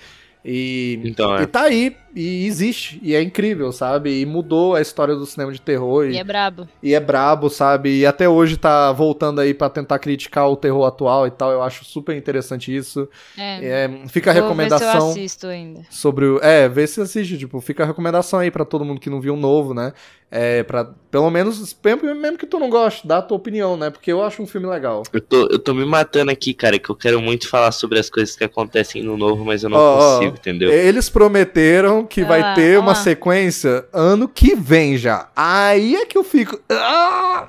E, 0.45 0.99
Então, 1.05 1.37
e 1.37 1.43
é. 1.43 1.45
tá 1.45 1.61
aí, 1.61 1.95
e 2.13 2.45
existe, 2.45 2.99
e 3.01 3.15
é 3.15 3.21
incrível, 3.21 3.71
sabe? 3.71 4.19
E 4.21 4.25
mudou 4.25 4.75
a 4.75 4.81
história 4.81 5.15
do 5.15 5.25
cinema 5.25 5.51
de 5.53 5.61
terror. 5.61 6.05
E 6.05 6.13
E, 6.15 6.17
é 6.17 6.23
brabo. 6.23 6.67
e 6.83 6.93
é 6.93 6.99
brabo, 6.99 7.49
sabe? 7.49 7.99
E 7.99 8.05
até 8.05 8.27
hoje 8.27 8.57
tá 8.57 8.91
voltando 8.91 9.39
aí 9.39 9.53
pra 9.53 9.69
tentar 9.69 9.99
criticar 9.99 10.49
o 10.49 10.57
terror 10.57 10.85
atual 10.85 11.25
e 11.25 11.31
tal. 11.31 11.49
Eu 11.51 11.63
acho 11.63 11.85
super 11.85 12.15
interessante 12.15 12.75
isso. 12.75 13.07
É. 13.37 13.85
É, 13.85 14.07
fica 14.09 14.31
a 14.31 14.33
Vou 14.33 14.41
ver 14.53 14.67
se 14.67 14.73
eu 14.73 14.77
recomendação 14.79 15.09
assisto 15.11 15.47
ainda. 15.47 15.81
sobre 15.89 16.25
o. 16.25 16.39
É, 16.43 16.67
vê 16.67 16.85
se 16.87 16.99
assiste, 16.99 17.37
tipo, 17.37 17.61
fica 17.61 17.83
a 17.83 17.87
recomendação 17.87 18.39
aí 18.39 18.51
pra 18.51 18.65
todo 18.65 18.83
mundo 18.83 18.99
que 18.99 19.09
não 19.09 19.21
viu 19.21 19.33
o 19.35 19.37
novo, 19.37 19.73
né? 19.73 19.93
É, 20.35 20.63
pra, 20.63 20.89
pelo 21.11 21.29
menos, 21.29 21.77
mesmo 21.85 22.15
mesmo 22.15 22.39
que 22.39 22.47
tu 22.47 22.57
não 22.57 22.67
goste, 22.67 23.07
dá 23.07 23.19
a 23.19 23.21
tua 23.21 23.37
opinião, 23.37 23.77
né? 23.77 23.91
Porque 23.91 24.11
eu 24.11 24.23
acho 24.23 24.41
um 24.41 24.47
filme 24.47 24.65
legal. 24.65 25.03
Eu 25.13 25.21
tô, 25.21 25.41
eu 25.51 25.59
tô 25.59 25.75
me 25.75 25.85
matando 25.85 26.31
aqui, 26.31 26.55
cara, 26.55 26.79
que 26.79 26.89
eu 26.89 26.95
quero 26.95 27.21
muito 27.21 27.47
falar 27.47 27.71
sobre 27.71 27.99
as 27.99 28.09
coisas 28.09 28.35
que 28.35 28.43
acontecem 28.43 29.03
no 29.03 29.15
novo, 29.15 29.45
mas 29.45 29.61
eu 29.63 29.69
não 29.69 29.77
ó, 29.77 30.15
consigo, 30.17 30.35
entendeu? 30.35 30.71
Eles 30.71 31.07
prometeram 31.07 32.03
que 32.03 32.23
vai 32.23 32.41
Ah, 32.41 32.55
ter 32.55 32.79
uma 32.79 32.93
ó. 32.93 32.95
sequência 32.95 33.85
ano 33.93 34.27
que 34.27 34.55
vem 34.55 34.97
já. 34.97 35.29
Aí 35.35 35.95
é 35.95 36.03
que 36.07 36.17
eu 36.17 36.23
fico. 36.23 36.59
Ah! 36.67 37.45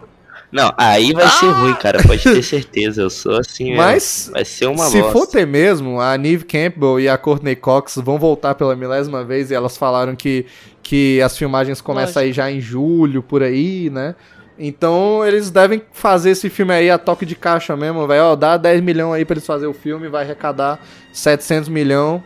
Não, 0.54 0.72
aí 0.78 1.12
vai 1.12 1.26
ser 1.28 1.46
ruim, 1.50 1.74
cara, 1.74 2.00
pode 2.02 2.22
ter 2.22 2.42
certeza. 2.42 3.02
Eu 3.02 3.10
sou 3.10 3.36
assim 3.36 3.64
mesmo. 3.64 3.78
Mas 3.78 4.30
Vai 4.32 4.44
ser 4.44 4.66
uma 4.66 4.84
se 4.86 4.98
bosta. 5.00 5.12
for 5.12 5.26
ter 5.26 5.44
mesmo, 5.46 6.00
a 6.00 6.16
Neve 6.16 6.44
Campbell 6.44 7.00
e 7.00 7.08
a 7.08 7.18
Courtney 7.18 7.56
Cox 7.56 7.96
vão 7.96 8.18
voltar 8.20 8.54
pela 8.54 8.76
milésima 8.76 9.24
vez 9.24 9.50
e 9.50 9.54
elas 9.54 9.76
falaram 9.76 10.14
que, 10.14 10.46
que 10.80 11.20
as 11.20 11.36
filmagens 11.36 11.80
começam 11.80 12.22
aí 12.22 12.32
já 12.32 12.48
em 12.50 12.60
julho, 12.60 13.20
por 13.20 13.42
aí, 13.42 13.90
né? 13.90 14.14
Então 14.56 15.26
eles 15.26 15.50
devem 15.50 15.82
fazer 15.92 16.30
esse 16.30 16.48
filme 16.48 16.72
aí 16.72 16.88
a 16.88 16.98
toque 16.98 17.26
de 17.26 17.34
caixa 17.34 17.76
mesmo, 17.76 18.06
vai, 18.06 18.20
ó, 18.20 18.36
dá 18.36 18.56
10 18.56 18.80
milhões 18.80 19.14
aí 19.16 19.24
pra 19.24 19.34
eles 19.34 19.44
fazerem 19.44 19.68
o 19.70 19.74
filme, 19.74 20.06
vai 20.08 20.22
arrecadar 20.22 20.78
700 21.12 21.68
milhões 21.68 22.22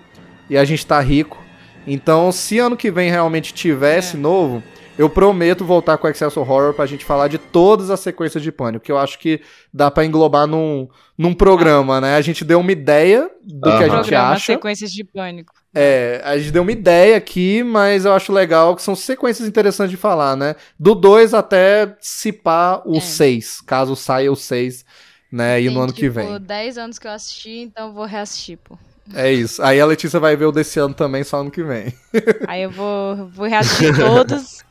e 0.51 0.59
a 0.59 0.65
gente 0.67 0.85
tá 0.85 1.01
rico. 1.01 1.43
Então, 1.87 2.31
se 2.31 2.59
ano 2.59 2.77
que 2.77 2.91
vem 2.91 3.11
realmente 3.11 3.55
tivesse 3.55 4.17
É. 4.17 4.21
novo, 4.21 4.63
eu 4.99 5.09
prometo 5.09 5.65
voltar 5.65 5.97
com 5.97 6.07
o 6.07 6.11
Excelsior 6.11 6.51
Horror 6.51 6.75
pra 6.75 6.85
gente 6.85 7.05
falar 7.05 7.29
de 7.29 7.39
todas 7.39 7.89
as 7.89 8.01
sequências 8.01 8.43
de 8.43 8.51
pânico, 8.51 8.85
que 8.85 8.91
eu 8.91 8.99
acho 8.99 9.19
que 9.19 9.41
dá 9.73 9.91
pra 9.91 10.05
englobar 10.05 10.47
num, 10.47 10.89
num 11.17 11.33
programa, 11.33 12.01
né? 12.01 12.17
A 12.17 12.21
gente 12.21 12.45
deu 12.45 12.59
uma 12.59 12.73
ideia 12.73 13.31
do 13.43 13.71
que 13.71 13.77
a 13.77 13.81
gente 13.83 13.91
Programa 13.91 14.29
acha. 14.31 14.53
Sequências 14.53 14.93
de 14.93 15.05
Pânico. 15.05 15.55
É, 15.75 16.21
a 16.25 16.37
gente 16.37 16.51
deu 16.51 16.63
uma 16.63 16.73
ideia 16.73 17.17
aqui, 17.17 17.63
mas 17.63 18.05
eu 18.05 18.13
acho 18.13 18.33
legal 18.33 18.75
que 18.75 18.83
são 18.83 18.97
sequências 18.97 19.47
interessantes 19.47 19.93
de 19.93 19.97
falar, 19.97 20.35
né? 20.37 20.57
Do 20.79 20.95
2 20.95 21.33
até 21.33 21.97
cipar 22.01 22.83
o 22.85 22.97
É. 22.97 23.01
6, 23.01 23.61
caso 23.61 23.95
saia 23.95 24.33
o 24.33 24.37
6, 24.37 24.85
né? 25.31 25.61
E 25.61 25.67
Tem, 25.67 25.75
no 25.75 25.81
ano 25.81 25.93
que 25.93 26.01
tipo, 26.01 26.15
vem. 26.15 26.41
10 26.41 26.79
anos 26.79 26.99
que 26.99 27.07
eu 27.07 27.13
assisti, 27.13 27.61
então 27.61 27.93
vou 27.93 28.05
reassistir, 28.05 28.59
pô. 28.59 28.77
É 29.15 29.33
isso. 29.33 29.63
Aí 29.63 29.81
a 29.81 29.87
Letícia 29.87 30.21
vai 30.21 30.37
ver 30.37 30.47
o 30.47 30.53
desse 30.53 30.79
ano 30.79 30.95
também, 30.95 31.25
só 31.25 31.41
ano 31.41 31.51
que 31.51 31.63
vem. 31.63 31.93
Aí 32.47 32.63
eu 32.63 32.71
vou, 32.71 33.29
vou 33.29 33.47
reassistir 33.47 33.97
todos 33.97 34.65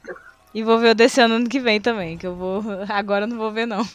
e 0.53 0.63
vou 0.63 0.79
ver 0.79 0.91
o 0.91 0.95
desse 0.95 1.21
ano 1.21 1.35
ano 1.35 1.49
que 1.49 1.59
vem 1.59 1.79
também, 1.79 2.17
que 2.17 2.27
eu 2.27 2.35
vou. 2.35 2.63
Agora 2.89 3.25
eu 3.25 3.29
não 3.29 3.37
vou 3.37 3.51
ver, 3.51 3.65
não. 3.65 3.85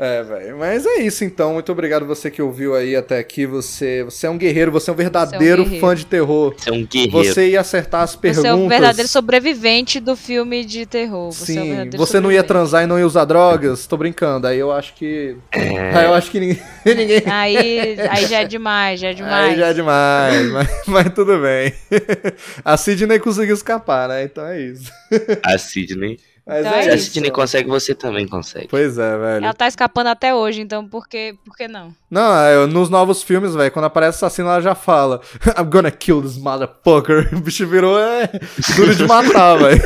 É, 0.00 0.22
velho. 0.22 0.56
Mas 0.56 0.86
é 0.86 1.02
isso 1.02 1.24
então. 1.24 1.52
Muito 1.52 1.70
obrigado 1.70 2.06
você 2.06 2.30
que 2.30 2.40
ouviu 2.40 2.74
aí 2.74 2.96
até 2.96 3.18
aqui. 3.18 3.44
Você, 3.44 4.02
você 4.02 4.26
é 4.26 4.30
um 4.30 4.38
guerreiro, 4.38 4.72
você 4.72 4.88
é 4.88 4.94
um 4.94 4.96
verdadeiro 4.96 5.62
guerreiro. 5.62 5.86
fã 5.86 5.94
de 5.94 6.06
terror. 6.06 6.54
Você 6.56 6.70
é 6.70 6.72
um 6.72 6.86
guerreiro. 6.86 7.12
Você 7.12 7.50
ia 7.50 7.60
acertar 7.60 8.00
as 8.00 8.16
perguntas. 8.16 8.42
Você 8.42 8.48
é 8.48 8.54
o 8.54 8.66
verdadeiro 8.66 9.08
sobrevivente 9.08 10.00
do 10.00 10.16
filme 10.16 10.64
de 10.64 10.86
terror. 10.86 11.30
Você, 11.30 11.52
é 11.52 11.54
Sim, 11.54 11.68
verdadeiro 11.68 11.98
você 11.98 12.18
não 12.18 12.32
ia 12.32 12.42
transar 12.42 12.82
e 12.82 12.86
não 12.86 12.98
ia 12.98 13.06
usar 13.06 13.26
drogas? 13.26 13.86
Tô 13.86 13.98
brincando. 13.98 14.46
Aí 14.46 14.58
eu 14.58 14.72
acho 14.72 14.94
que. 14.94 15.36
É. 15.52 15.94
Aí 15.94 16.06
eu 16.06 16.14
acho 16.14 16.30
que 16.30 16.40
ninguém. 16.40 16.62
ninguém... 16.86 17.22
Aí, 17.26 18.00
aí 18.00 18.26
já 18.26 18.40
é 18.40 18.44
demais, 18.46 19.00
já 19.00 19.08
é 19.08 19.12
demais. 19.12 19.50
Aí 19.52 19.58
já 19.58 19.66
é 19.66 19.74
demais, 19.74 20.48
mas, 20.50 20.68
mas 20.86 21.14
tudo 21.14 21.38
bem. 21.38 21.74
A 22.64 22.76
Sidney 22.78 23.18
conseguiu 23.18 23.54
escapar, 23.54 24.08
né? 24.08 24.24
Então 24.24 24.46
é 24.46 24.62
isso. 24.62 24.90
A 25.42 25.58
Sidney. 25.58 26.18
Mas 26.46 26.60
Então 26.66 26.72
é 26.72 26.78
é 26.80 26.82
Se 26.82 26.90
a. 26.90 26.98
Sidney 26.98 27.30
consegue, 27.30 27.68
você 27.68 27.94
também 27.94 28.26
consegue. 28.26 28.66
Pois 28.68 28.98
é, 28.98 29.16
velho. 29.18 29.44
Ela 29.44 29.54
tá 29.54 29.68
escapando 29.68 30.08
até 30.08 30.34
hoje, 30.34 30.60
então 30.62 30.86
por 30.86 31.06
que, 31.08 31.34
por 31.44 31.56
que 31.56 31.68
não? 31.68 31.94
Não, 32.10 32.34
é, 32.42 32.66
nos 32.66 32.88
novos 32.90 33.22
filmes, 33.22 33.54
velho, 33.54 33.70
quando 33.70 33.84
aparece 33.84 34.16
assassino, 34.18 34.48
ela 34.48 34.60
já 34.60 34.74
fala: 34.74 35.20
I'm 35.58 35.64
gonna 35.70 35.90
kill 35.90 36.22
this 36.22 36.36
motherfucker. 36.38 37.28
O 37.36 37.40
bicho 37.40 37.66
virou 37.66 37.98
é, 37.98 38.28
duro 38.76 38.94
de 38.94 39.06
matar, 39.06 39.56
velho. 39.60 39.80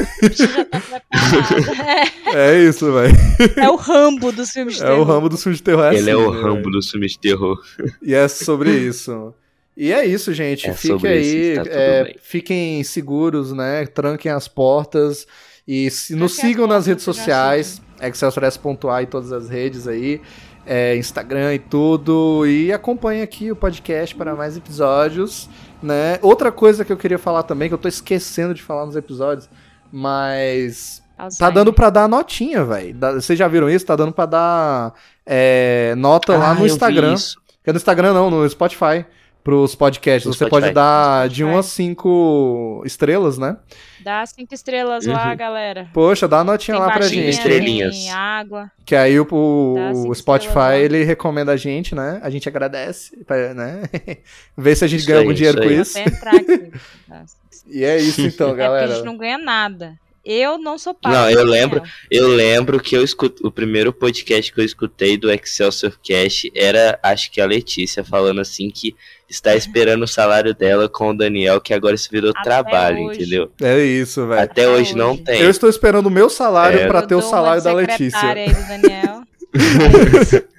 É 2.34 2.58
isso, 2.58 2.92
velho. 2.92 3.14
É 3.56 3.68
o 3.68 3.76
Rambo 3.76 4.32
dos 4.32 4.50
filmes 4.50 4.76
de 4.76 4.82
É 4.82 4.86
terror. 4.86 5.00
o 5.00 5.04
ramo 5.04 5.28
do 5.28 5.36
filme 5.36 5.56
de 5.56 5.62
terror. 5.62 5.84
É 5.84 5.94
Ele 5.96 6.10
é 6.10 6.12
assim, 6.14 6.22
o 6.22 6.32
né, 6.32 6.40
Rambo 6.42 6.62
velho? 6.62 6.70
do 6.70 6.82
filme 6.82 7.06
de 7.06 7.18
terror. 7.18 7.58
E 8.02 8.14
é 8.14 8.26
sobre 8.28 8.70
isso. 8.70 9.34
E 9.76 9.92
é 9.92 10.04
isso, 10.06 10.32
gente. 10.32 10.68
É 10.68 10.72
Fique 10.74 10.86
sobre 10.88 11.08
aí. 11.10 11.52
isso, 11.52 11.56
tá 11.56 11.62
tudo 11.64 11.74
é, 11.76 12.04
bem. 12.04 12.16
fiquem 12.22 12.84
seguros, 12.84 13.52
né? 13.52 13.86
Tranquem 13.86 14.30
as 14.30 14.46
portas. 14.48 15.26
E 15.66 15.90
se, 15.90 16.14
nos 16.14 16.36
sigam 16.36 16.66
nas 16.66 16.86
redes 16.86 17.04
sociais. 17.04 17.80
Excelsiores.a 18.00 19.02
e 19.02 19.06
todas 19.06 19.32
as 19.32 19.48
redes 19.48 19.86
aí. 19.88 20.20
é, 20.66 20.96
Instagram 20.96 21.54
e 21.54 21.58
tudo. 21.58 22.46
E 22.46 22.72
acompanhe 22.72 23.22
aqui 23.22 23.50
o 23.50 23.56
podcast 23.56 24.14
para 24.14 24.34
mais 24.34 24.56
episódios. 24.56 25.48
Né? 25.82 26.18
Outra 26.22 26.50
coisa 26.50 26.84
que 26.84 26.92
eu 26.92 26.96
queria 26.96 27.18
falar 27.18 27.42
também, 27.42 27.68
que 27.68 27.74
eu 27.74 27.78
tô 27.78 27.88
esquecendo 27.88 28.54
de 28.54 28.62
falar 28.62 28.86
nos 28.86 28.96
episódios. 28.96 29.48
Mas 29.92 31.02
Tá 31.16 31.24
Alzheimer. 31.24 31.54
dando 31.54 31.72
pra 31.72 31.90
dar 31.90 32.08
notinha, 32.08 32.64
velho. 32.64 32.96
Vocês 33.14 33.38
já 33.38 33.46
viram 33.46 33.70
isso? 33.70 33.86
Tá 33.86 33.94
dando 33.94 34.12
pra 34.12 34.26
dar 34.26 34.92
é, 35.24 35.94
nota 35.96 36.36
lá 36.36 36.50
Ah, 36.50 36.54
no 36.54 36.60
eu 36.60 36.64
vi 36.64 36.70
Instagram. 36.72 37.14
isso. 37.14 37.36
Que 37.62 37.70
é 37.70 37.72
no 37.72 37.76
Instagram 37.76 38.12
não, 38.12 38.30
no 38.30 38.48
Spotify. 38.48 39.06
Pros 39.44 39.74
podcasts. 39.74 40.24
Você 40.34 40.48
pode 40.48 40.70
dar 40.70 41.28
de 41.28 41.44
1 41.44 41.48
Spotify. 41.48 41.58
a 41.58 41.62
5 41.62 42.82
estrelas, 42.86 43.36
né? 43.38 43.56
Dá 44.02 44.24
cinco 44.26 44.52
estrelas 44.54 45.06
lá, 45.06 45.30
Uhum. 45.30 45.36
galera. 45.36 45.88
Poxa, 45.94 46.26
dá 46.28 46.38
uma 46.38 46.44
notinha 46.52 46.76
Tem 46.76 46.86
lá 46.86 46.92
pra 46.92 47.06
gente. 47.06 47.28
estrelinhas. 47.30 47.94
Tem 47.96 48.10
água. 48.10 48.70
Que 48.84 48.94
aí 48.96 49.18
o, 49.18 49.26
o- 49.30 50.14
Spotify, 50.14 50.54
lá. 50.54 50.76
ele 50.78 51.04
recomenda 51.04 51.52
a 51.52 51.56
gente, 51.56 51.94
né? 51.94 52.20
A 52.22 52.28
gente 52.28 52.46
agradece, 52.48 53.16
pra, 53.24 53.54
né? 53.54 53.82
Ver 54.56 54.76
se 54.76 54.84
a 54.84 54.88
gente 54.88 55.00
Isso 55.00 55.08
ganha 55.08 55.20
aí, 55.20 55.24
algum 55.24 55.34
dinheiro 55.34 55.58
isso 55.72 55.94
com 55.94 56.00
isso. 56.00 56.18
Aqui. 56.28 56.70
Tá. 57.08 57.24
E 57.66 57.82
é 57.84 57.96
isso 57.98 58.20
então, 58.20 58.48
É 58.48 58.50
porque 58.50 58.62
a 58.62 58.66
galera. 58.66 58.94
gente 58.94 59.04
não 59.06 59.16
ganha 59.16 59.38
nada. 59.38 59.94
Eu 60.24 60.56
não 60.58 60.78
sou 60.78 60.94
pago. 60.94 61.14
Não, 61.14 61.28
eu 61.28 61.36
Daniel. 61.38 61.50
lembro. 61.52 61.82
Eu 62.10 62.28
lembro 62.28 62.80
que 62.80 62.96
eu 62.96 63.04
escuto, 63.04 63.46
o 63.46 63.50
primeiro 63.52 63.92
podcast 63.92 64.52
que 64.52 64.60
eu 64.60 64.64
escutei 64.64 65.16
do 65.18 65.30
Excelsior 65.30 65.92
Cash 66.06 66.44
era, 66.54 66.98
acho 67.02 67.30
que 67.30 67.40
a 67.40 67.46
Letícia 67.46 68.02
falando 68.02 68.40
assim 68.40 68.70
que 68.70 68.94
está 69.28 69.54
esperando 69.56 70.02
o 70.04 70.08
salário 70.08 70.54
dela 70.54 70.88
com 70.88 71.10
o 71.10 71.16
Daniel, 71.16 71.60
que 71.60 71.74
agora 71.74 71.94
isso 71.94 72.08
virou 72.10 72.30
Até 72.30 72.42
trabalho, 72.42 73.04
hoje. 73.06 73.20
entendeu? 73.20 73.50
É 73.60 73.82
isso, 73.84 74.26
velho. 74.26 74.40
Até 74.40 74.62
Até 74.64 74.68
hoje 74.68 74.96
não 74.96 75.12
hoje. 75.12 75.22
tem. 75.24 75.40
Eu 75.42 75.50
estou 75.50 75.68
esperando 75.68 76.06
o 76.06 76.10
meu 76.10 76.30
salário 76.30 76.80
É. 76.80 76.86
pra 76.86 77.00
Eu 77.00 77.06
ter 77.06 77.14
o 77.16 77.22
salário 77.22 77.62
da 77.62 77.72
Letícia. 77.72 78.10
secretária 78.18 78.42
aí 78.44 78.54
do 78.54 78.66
Daniel. 78.68 79.22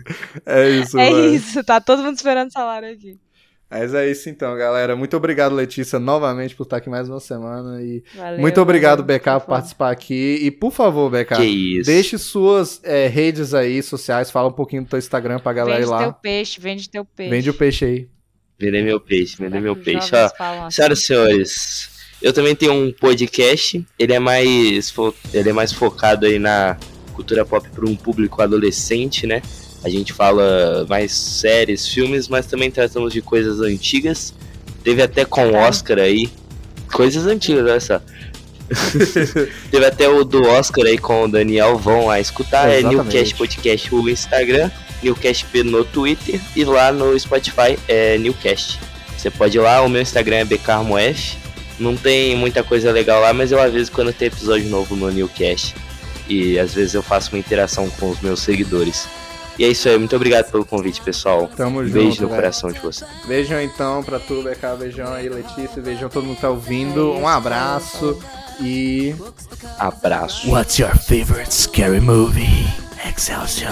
É 0.46 0.70
isso, 0.70 0.98
É 1.00 1.10
mano. 1.10 1.34
isso, 1.34 1.64
tá 1.64 1.82
todo 1.82 2.04
mundo 2.04 2.16
esperando 2.16 2.52
salário 2.52 2.92
aqui. 2.92 3.18
Mas 3.70 3.94
é 3.94 4.10
isso 4.10 4.30
então, 4.30 4.56
galera. 4.56 4.96
Muito 4.96 5.18
obrigado, 5.18 5.54
Letícia, 5.56 6.00
novamente 6.00 6.56
por 6.56 6.64
estar 6.64 6.78
aqui 6.78 6.90
mais 6.90 7.10
uma 7.10 7.20
semana. 7.20 7.82
E 7.82 8.04
Valeu, 8.16 8.40
muito 8.40 8.62
obrigado, 8.62 9.00
valeu, 9.04 9.20
BK, 9.20 9.40
por 9.42 9.48
participar 9.48 9.92
aqui. 9.92 10.40
E 10.42 10.52
por 10.52 10.72
favor, 10.72 11.10
BK, 11.10 11.36
Que 11.36 11.44
isso. 11.44 11.86
deixe 11.88 12.18
suas 12.18 12.80
é, 12.84 13.08
redes 13.08 13.54
aí 13.54 13.82
sociais, 13.82 14.30
fala 14.32 14.50
um 14.50 14.54
pouquinho 14.54 14.84
do 14.84 14.90
teu 14.90 15.00
Instagram 15.00 15.40
pra 15.40 15.52
galera 15.52 15.80
Vende 15.80 15.92
ir 15.92 15.98
teu 15.98 16.08
lá. 16.08 16.14
peixe, 16.14 16.62
vende 16.62 16.90
teu 16.90 17.04
peixe. 17.04 17.30
Vende 17.32 17.50
o 17.50 17.54
peixe 17.54 17.86
aí. 17.86 18.08
Vender 18.58 18.84
meu 18.84 19.00
peixe, 19.00 19.36
vender 19.38 19.60
meu 19.60 19.76
peixe. 19.76 20.12
Ó, 20.16 20.26
assim. 20.68 20.76
senhoras 20.76 21.00
e 21.00 21.02
senhores, 21.06 21.90
eu 22.22 22.32
também 22.32 22.56
tenho 22.56 22.72
um 22.72 22.92
podcast. 22.94 23.86
Ele 24.00 24.14
é 24.14 24.20
mais, 24.20 24.90
fo- 24.92 25.14
ele 25.34 25.50
é 25.50 25.54
mais 25.54 25.74
focado 25.74 26.26
aí 26.26 26.40
na 26.40 26.78
cultura 27.14 27.44
pop 27.44 27.68
para 27.70 27.86
um 27.86 27.96
público 27.96 28.42
adolescente, 28.42 29.26
né? 29.28 29.42
A 29.86 29.90
gente 29.90 30.14
fala 30.14 30.84
mais 30.90 31.12
séries, 31.12 31.88
filmes, 31.88 32.28
mas 32.28 32.48
também 32.48 32.72
tratamos 32.72 33.14
de 33.14 33.22
coisas 33.22 33.62
antigas. 33.62 34.34
Teve 34.84 35.03
até 35.03 35.24
com 35.24 35.48
o 35.52 35.53
Oscar 35.53 35.99
aí. 35.99 36.28
Coisas 36.91 37.28
antigas, 37.28 37.64
olha 37.64 37.80
só. 37.80 38.02
Teve 39.70 39.86
até 39.86 40.10
o 40.10 40.24
do 40.24 40.41
Oscar 40.41 40.88
aí 40.88 40.98
com 40.98 41.26
o 41.26 41.28
Daniel. 41.28 41.78
Vão 41.78 42.07
lá 42.07 42.20
escutar. 42.20 42.68
É 42.68 42.80
Exatamente. 42.80 43.03
Newcast 43.03 43.36
Podcast 43.36 43.94
no 43.94 44.10
Instagram, 44.10 44.72
Newcast 45.03 45.45
P 45.45 45.62
no 45.62 45.86
Twitter 45.86 46.41
e 46.56 46.64
lá 46.64 46.91
no 46.91 47.18
Spotify 47.20 47.78
é 47.88 48.18
Newcast. 48.18 48.80
Você 49.16 49.30
pode 49.30 49.56
ir 49.56 49.62
lá, 49.62 49.84
o 49.84 49.90
meu 49.90 50.02
Instagram 50.02 50.38
é 50.38 50.45
bcarmof. 50.45 51.38
Não 51.78 51.95
tem 51.95 52.36
muita 52.36 52.64
coisa 52.64 52.91
legal 52.91 53.22
lá, 53.22 53.32
mas 53.34 53.52
eu 53.52 53.62
aviso 53.62 53.91
quando 53.91 54.12
tem 54.12 54.30
episódio 54.30 54.68
novo 54.68 54.95
no 54.95 55.12
Newcast. 55.12 55.76
E 56.28 56.57
às 56.57 56.74
vezes 56.74 56.95
eu 56.95 57.03
faço 57.03 57.34
uma 57.34 57.40
interação 57.40 57.88
com 57.88 58.10
os 58.10 58.20
meus 58.20 58.40
seguidores. 58.40 59.07
E 59.57 59.64
é 59.64 59.68
isso 59.69 59.88
aí, 59.88 59.98
muito 59.98 60.15
obrigado 60.15 60.52
pelo 60.52 60.65
convite, 60.65 61.02
pessoal. 61.02 61.49
Tamo 61.56 61.80
Um 61.80 61.84
junto. 61.86 61.94
beijo 61.94 62.22
no 62.22 62.27
velho. 62.27 62.41
coração 62.41 62.72
de 62.72 62.80
vocês. 62.80 63.10
Beijão 63.26 63.61
então 63.61 64.03
pra 64.03 64.19
tu, 64.19 64.41
BK. 64.44 64.77
Beijão 64.77 65.14
aí, 65.14 65.30
Letícia. 65.30 65.82
Beijão 65.82 66.10
todo 66.10 66.26
mundo 66.26 66.36
que 66.36 66.41
tá 66.41 66.49
ouvindo. 66.49 67.14
um 67.14 67.27
abraço. 67.27 68.18
E. 68.61 69.15
Abraço. 69.80 70.49
What's 70.49 70.77
your 70.80 70.95
favorite 70.98 71.53
scary 71.53 71.99
movie? 71.99 72.68
Excelsior. 73.10 73.72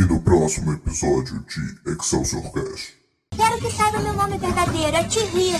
E 0.00 0.04
no 0.06 0.18
próximo 0.18 0.72
episódio 0.72 1.44
de 1.44 1.92
Excelsior 1.92 2.50
Cast. 2.54 2.94
Quero 3.36 3.58
que 3.60 3.70
saiba 3.70 3.98
meu 3.98 4.14
nome 4.14 4.38
verdadeiro, 4.38 4.96
é 4.96 5.10
Chihiro. 5.10 5.58